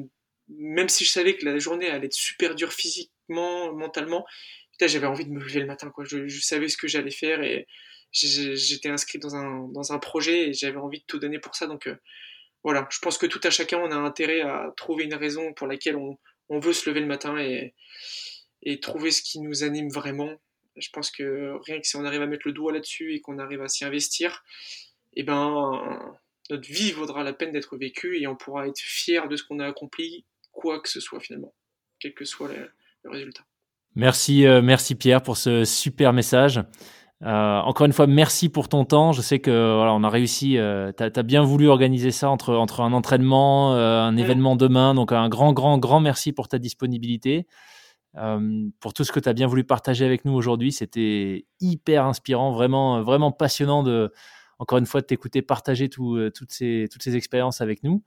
même 0.48 0.88
si 0.88 1.04
je 1.04 1.10
savais 1.10 1.36
que 1.36 1.44
la 1.44 1.58
journée 1.58 1.88
allait 1.88 2.06
être 2.06 2.12
super 2.12 2.54
dure 2.54 2.72
mentalement, 3.28 4.24
j'avais 4.80 5.06
envie 5.06 5.24
de 5.24 5.30
me 5.30 5.40
lever 5.40 5.60
le 5.60 5.66
matin. 5.66 5.90
Je, 6.04 6.28
savais 6.40 6.68
ce 6.68 6.76
que 6.76 6.88
j'allais 6.88 7.10
faire 7.10 7.42
et 7.42 7.66
j'étais 8.12 8.88
inscrit 8.88 9.18
dans 9.18 9.34
un, 9.92 9.98
projet 9.98 10.48
et 10.48 10.52
j'avais 10.52 10.76
envie 10.76 11.00
de 11.00 11.04
tout 11.06 11.18
donner 11.18 11.38
pour 11.38 11.54
ça. 11.54 11.66
Donc 11.66 11.86
euh, 11.86 11.96
voilà, 12.62 12.86
je 12.90 12.98
pense 12.98 13.18
que 13.18 13.26
tout 13.26 13.40
à 13.42 13.50
chacun, 13.50 13.78
on 13.78 13.90
a 13.90 13.96
intérêt 13.96 14.42
à 14.42 14.72
trouver 14.76 15.04
une 15.04 15.14
raison 15.14 15.52
pour 15.54 15.66
laquelle 15.66 15.96
on, 15.96 16.18
veut 16.50 16.72
se 16.72 16.88
lever 16.88 17.00
le 17.00 17.06
matin 17.06 17.36
et, 17.38 17.74
trouver 18.80 19.10
ce 19.10 19.22
qui 19.22 19.40
nous 19.40 19.64
anime 19.64 19.88
vraiment. 19.88 20.34
Je 20.76 20.90
pense 20.90 21.10
que 21.10 21.52
rien 21.64 21.80
que 21.80 21.86
si 21.86 21.96
on 21.96 22.04
arrive 22.04 22.22
à 22.22 22.26
mettre 22.26 22.46
le 22.46 22.52
doigt 22.52 22.72
là-dessus 22.72 23.14
et 23.14 23.20
qu'on 23.20 23.38
arrive 23.38 23.62
à 23.62 23.68
s'y 23.68 23.84
investir, 23.84 24.44
eh 25.14 25.22
ben 25.22 26.14
notre 26.50 26.68
vie 26.68 26.92
vaudra 26.92 27.24
la 27.24 27.32
peine 27.32 27.52
d'être 27.52 27.76
vécue 27.76 28.20
et 28.20 28.26
on 28.26 28.36
pourra 28.36 28.68
être 28.68 28.78
fier 28.78 29.28
de 29.28 29.36
ce 29.36 29.42
qu'on 29.42 29.58
a 29.58 29.66
accompli, 29.66 30.24
quoi 30.52 30.80
que 30.80 30.88
ce 30.88 31.00
soit 31.00 31.20
finalement, 31.20 31.54
quel 31.98 32.14
que 32.14 32.24
soit 32.24 32.50
le, 33.06 33.18
résultat. 33.18 33.42
Merci, 33.94 34.46
euh, 34.46 34.60
merci 34.62 34.94
Pierre 34.94 35.22
pour 35.22 35.36
ce 35.36 35.64
super 35.64 36.12
message. 36.12 36.62
Euh, 37.22 37.60
encore 37.60 37.86
une 37.86 37.92
fois, 37.92 38.06
merci 38.06 38.48
pour 38.48 38.68
ton 38.68 38.84
temps. 38.84 39.12
Je 39.12 39.22
sais 39.22 39.38
que 39.38 39.50
voilà, 39.50 39.94
on 39.94 40.04
a 40.04 40.10
réussi. 40.10 40.58
Euh, 40.58 40.92
tu 40.96 41.02
as, 41.02 41.22
bien 41.22 41.42
voulu 41.42 41.68
organiser 41.68 42.10
ça 42.10 42.28
entre, 42.28 42.54
entre 42.54 42.80
un 42.82 42.92
entraînement, 42.92 43.74
euh, 43.74 44.02
un 44.02 44.16
événement 44.16 44.54
demain. 44.56 44.94
Donc, 44.94 45.12
un 45.12 45.28
grand, 45.28 45.52
grand, 45.52 45.78
grand 45.78 46.00
merci 46.00 46.32
pour 46.32 46.48
ta 46.48 46.58
disponibilité. 46.58 47.46
Pour 48.80 48.94
tout 48.94 49.04
ce 49.04 49.12
que 49.12 49.20
tu 49.20 49.28
as 49.28 49.34
bien 49.34 49.46
voulu 49.46 49.62
partager 49.64 50.06
avec 50.06 50.24
nous 50.24 50.32
aujourd'hui. 50.32 50.72
C'était 50.72 51.44
hyper 51.60 52.06
inspirant, 52.06 52.50
vraiment, 52.50 53.02
vraiment 53.02 53.30
passionnant 53.30 53.82
de, 53.82 54.10
encore 54.58 54.78
une 54.78 54.86
fois, 54.86 55.02
de 55.02 55.06
t'écouter 55.06 55.42
partager 55.42 55.90
tout, 55.90 56.18
toutes, 56.34 56.50
ces, 56.50 56.88
toutes 56.90 57.02
ces 57.02 57.14
expériences 57.14 57.60
avec 57.60 57.82
nous. 57.82 58.02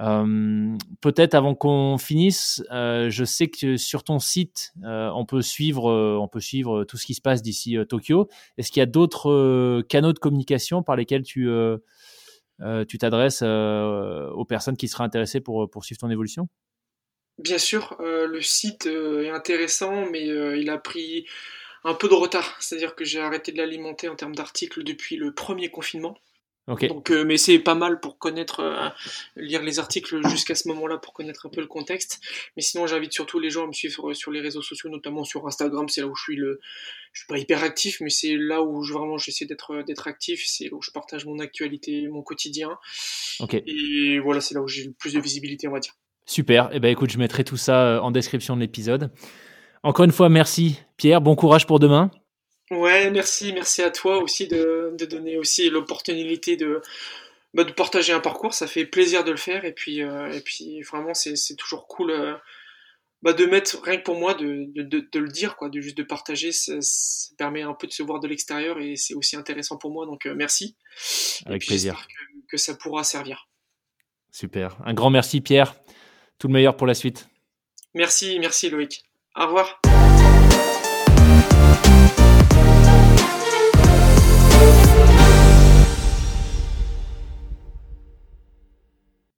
Euh, 0.00 0.76
peut-être 1.00 1.34
avant 1.34 1.54
qu'on 1.54 1.98
finisse, 1.98 2.62
euh, 2.70 3.10
je 3.10 3.24
sais 3.24 3.48
que 3.48 3.76
sur 3.76 4.04
ton 4.04 4.18
site, 4.18 4.72
euh, 4.84 5.10
on 5.14 5.24
peut 5.24 5.42
suivre, 5.42 5.90
on 5.92 6.28
peut 6.28 6.40
suivre 6.40 6.84
tout 6.84 6.96
ce 6.96 7.06
qui 7.06 7.14
se 7.14 7.20
passe 7.20 7.42
d'ici 7.42 7.76
Tokyo. 7.88 8.28
Est-ce 8.56 8.70
qu'il 8.70 8.80
y 8.80 8.82
a 8.82 8.86
d'autres 8.86 9.82
canaux 9.88 10.12
de 10.12 10.18
communication 10.18 10.82
par 10.82 10.96
lesquels 10.96 11.22
tu 11.22 11.48
tu 12.88 12.98
t'adresses 12.98 13.42
aux 13.42 14.44
personnes 14.44 14.76
qui 14.76 14.88
seraient 14.88 15.04
intéressées 15.04 15.40
pour 15.40 15.68
poursuivre 15.70 16.00
ton 16.00 16.10
évolution? 16.10 16.48
Bien 17.38 17.58
sûr, 17.58 17.96
le 18.00 18.40
site 18.40 18.86
est 18.86 19.30
intéressant, 19.30 20.06
mais 20.10 20.26
il 20.26 20.70
a 20.70 20.78
pris 20.78 21.26
un 21.84 21.94
peu 21.94 22.08
de 22.08 22.14
retard. 22.14 22.56
C'est-à-dire 22.60 22.94
que 22.94 23.04
j'ai 23.04 23.20
arrêté 23.20 23.52
de 23.52 23.58
l'alimenter 23.58 24.08
en 24.08 24.16
termes 24.16 24.34
d'articles 24.34 24.82
depuis 24.82 25.16
le 25.16 25.32
premier 25.32 25.70
confinement. 25.70 26.16
Donc, 26.68 27.10
euh, 27.10 27.24
mais 27.24 27.38
c'est 27.38 27.58
pas 27.58 27.74
mal 27.74 27.98
pour 27.98 28.18
connaître, 28.18 28.60
euh, 28.60 28.88
lire 29.36 29.62
les 29.62 29.78
articles 29.78 30.26
jusqu'à 30.28 30.54
ce 30.54 30.68
moment-là 30.68 30.98
pour 30.98 31.12
connaître 31.14 31.46
un 31.46 31.48
peu 31.48 31.60
le 31.60 31.66
contexte. 31.66 32.20
Mais 32.56 32.62
sinon, 32.62 32.86
j'invite 32.86 33.12
surtout 33.12 33.40
les 33.40 33.50
gens 33.50 33.64
à 33.64 33.66
me 33.66 33.72
suivre 33.72 34.12
sur 34.12 34.30
les 34.30 34.40
réseaux 34.40 34.62
sociaux, 34.62 34.90
notamment 34.90 35.24
sur 35.24 35.46
Instagram. 35.46 35.88
C'est 35.88 36.02
là 36.02 36.06
où 36.06 36.14
je 36.14 36.22
suis 36.22 36.36
le, 36.36 36.60
je 37.12 37.20
suis 37.20 37.26
pas 37.26 37.38
hyper 37.38 37.64
actif, 37.64 38.00
mais 38.00 38.10
c'est 38.10 38.36
là 38.36 38.62
où 38.62 38.82
je, 38.82 38.92
vraiment 38.92 39.18
j'essaie 39.18 39.46
d'être 39.46 39.82
d'être 39.82 40.06
actif. 40.06 40.44
C'est 40.46 40.64
là 40.64 40.74
où 40.74 40.82
je 40.82 40.90
partage 40.90 41.24
mon 41.24 41.38
actualité, 41.38 42.06
mon 42.08 42.22
quotidien. 42.22 42.78
Et 43.66 44.18
voilà, 44.18 44.40
c'est 44.40 44.54
là 44.54 44.62
où 44.62 44.68
j'ai 44.68 44.84
le 44.84 44.92
plus 44.92 45.14
de 45.14 45.20
visibilité, 45.20 45.68
on 45.68 45.72
va 45.72 45.80
dire. 45.80 45.94
Super. 46.28 46.66
Et 46.66 46.76
eh 46.76 46.80
ben 46.80 46.90
écoute, 46.90 47.10
je 47.10 47.18
mettrai 47.18 47.42
tout 47.42 47.56
ça 47.56 47.86
euh, 47.86 48.00
en 48.00 48.10
description 48.10 48.54
de 48.54 48.60
l'épisode. 48.60 49.10
Encore 49.82 50.04
une 50.04 50.12
fois, 50.12 50.28
merci 50.28 50.78
Pierre. 50.98 51.22
Bon 51.22 51.34
courage 51.34 51.66
pour 51.66 51.78
demain. 51.80 52.10
Ouais, 52.70 53.10
merci, 53.10 53.52
merci 53.52 53.82
à 53.82 53.90
toi 53.90 54.18
aussi 54.18 54.46
de, 54.46 54.92
de 54.98 55.06
donner 55.06 55.38
aussi 55.38 55.70
l'opportunité 55.70 56.56
de, 56.56 56.82
bah, 57.54 57.64
de 57.64 57.72
partager 57.72 58.12
un 58.12 58.20
parcours. 58.20 58.52
Ça 58.52 58.66
fait 58.66 58.84
plaisir 58.84 59.24
de 59.24 59.30
le 59.30 59.36
faire 59.36 59.64
et 59.64 59.72
puis, 59.72 60.02
euh, 60.02 60.30
et 60.32 60.40
puis 60.40 60.82
vraiment 60.82 61.14
c'est 61.14 61.34
toujours 61.56 61.86
cool 61.86 62.10
euh, 62.10 62.34
bah, 63.22 63.32
de 63.32 63.46
mettre 63.46 63.80
rien 63.82 63.96
que 63.96 64.02
pour 64.02 64.18
moi 64.18 64.34
de, 64.34 64.66
de, 64.74 64.82
de, 64.82 65.18
le 65.18 65.28
dire 65.28 65.56
quoi, 65.56 65.70
de 65.70 65.80
juste 65.80 65.96
de 65.96 66.02
partager. 66.02 66.52
Ça, 66.52 66.74
permet 67.38 67.62
un 67.62 67.74
peu 67.74 67.86
de 67.86 67.92
se 67.92 68.02
voir 68.02 68.20
de 68.20 68.28
l'extérieur 68.28 68.78
et 68.78 68.96
c'est 68.96 69.14
aussi 69.14 69.36
intéressant 69.36 69.78
pour 69.78 69.90
moi. 69.90 70.04
Donc 70.04 70.26
euh, 70.26 70.34
merci. 70.34 70.76
Avec 71.46 71.66
plaisir. 71.66 72.06
Que, 72.06 72.50
que 72.50 72.56
ça 72.58 72.74
pourra 72.74 73.02
servir. 73.02 73.48
Super. 74.30 74.76
Un 74.84 74.92
grand 74.92 75.10
merci 75.10 75.40
Pierre. 75.40 75.74
Tout 76.38 76.48
le 76.48 76.52
meilleur 76.52 76.76
pour 76.76 76.86
la 76.86 76.94
suite. 76.94 77.28
Merci, 77.94 78.38
merci 78.38 78.68
Loïc. 78.68 79.04
Au 79.34 79.46
revoir. 79.46 79.80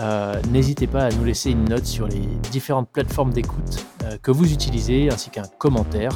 euh, 0.00 0.40
n'hésitez 0.50 0.86
pas 0.86 1.04
à 1.04 1.10
nous 1.10 1.24
laisser 1.24 1.50
une 1.50 1.68
note 1.68 1.84
sur 1.84 2.06
les 2.08 2.26
différentes 2.50 2.88
plateformes 2.88 3.32
d'écoute 3.32 3.86
euh, 4.04 4.16
que 4.22 4.30
vous 4.30 4.50
utilisez, 4.52 5.10
ainsi 5.12 5.30
qu'un 5.30 5.44
commentaire. 5.58 6.10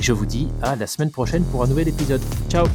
Je 0.00 0.12
vous 0.12 0.26
dis 0.26 0.48
à 0.62 0.74
la 0.74 0.86
semaine 0.86 1.10
prochaine 1.10 1.44
pour 1.44 1.62
un 1.62 1.66
nouvel 1.66 1.88
épisode. 1.88 2.22
Ciao 2.48 2.66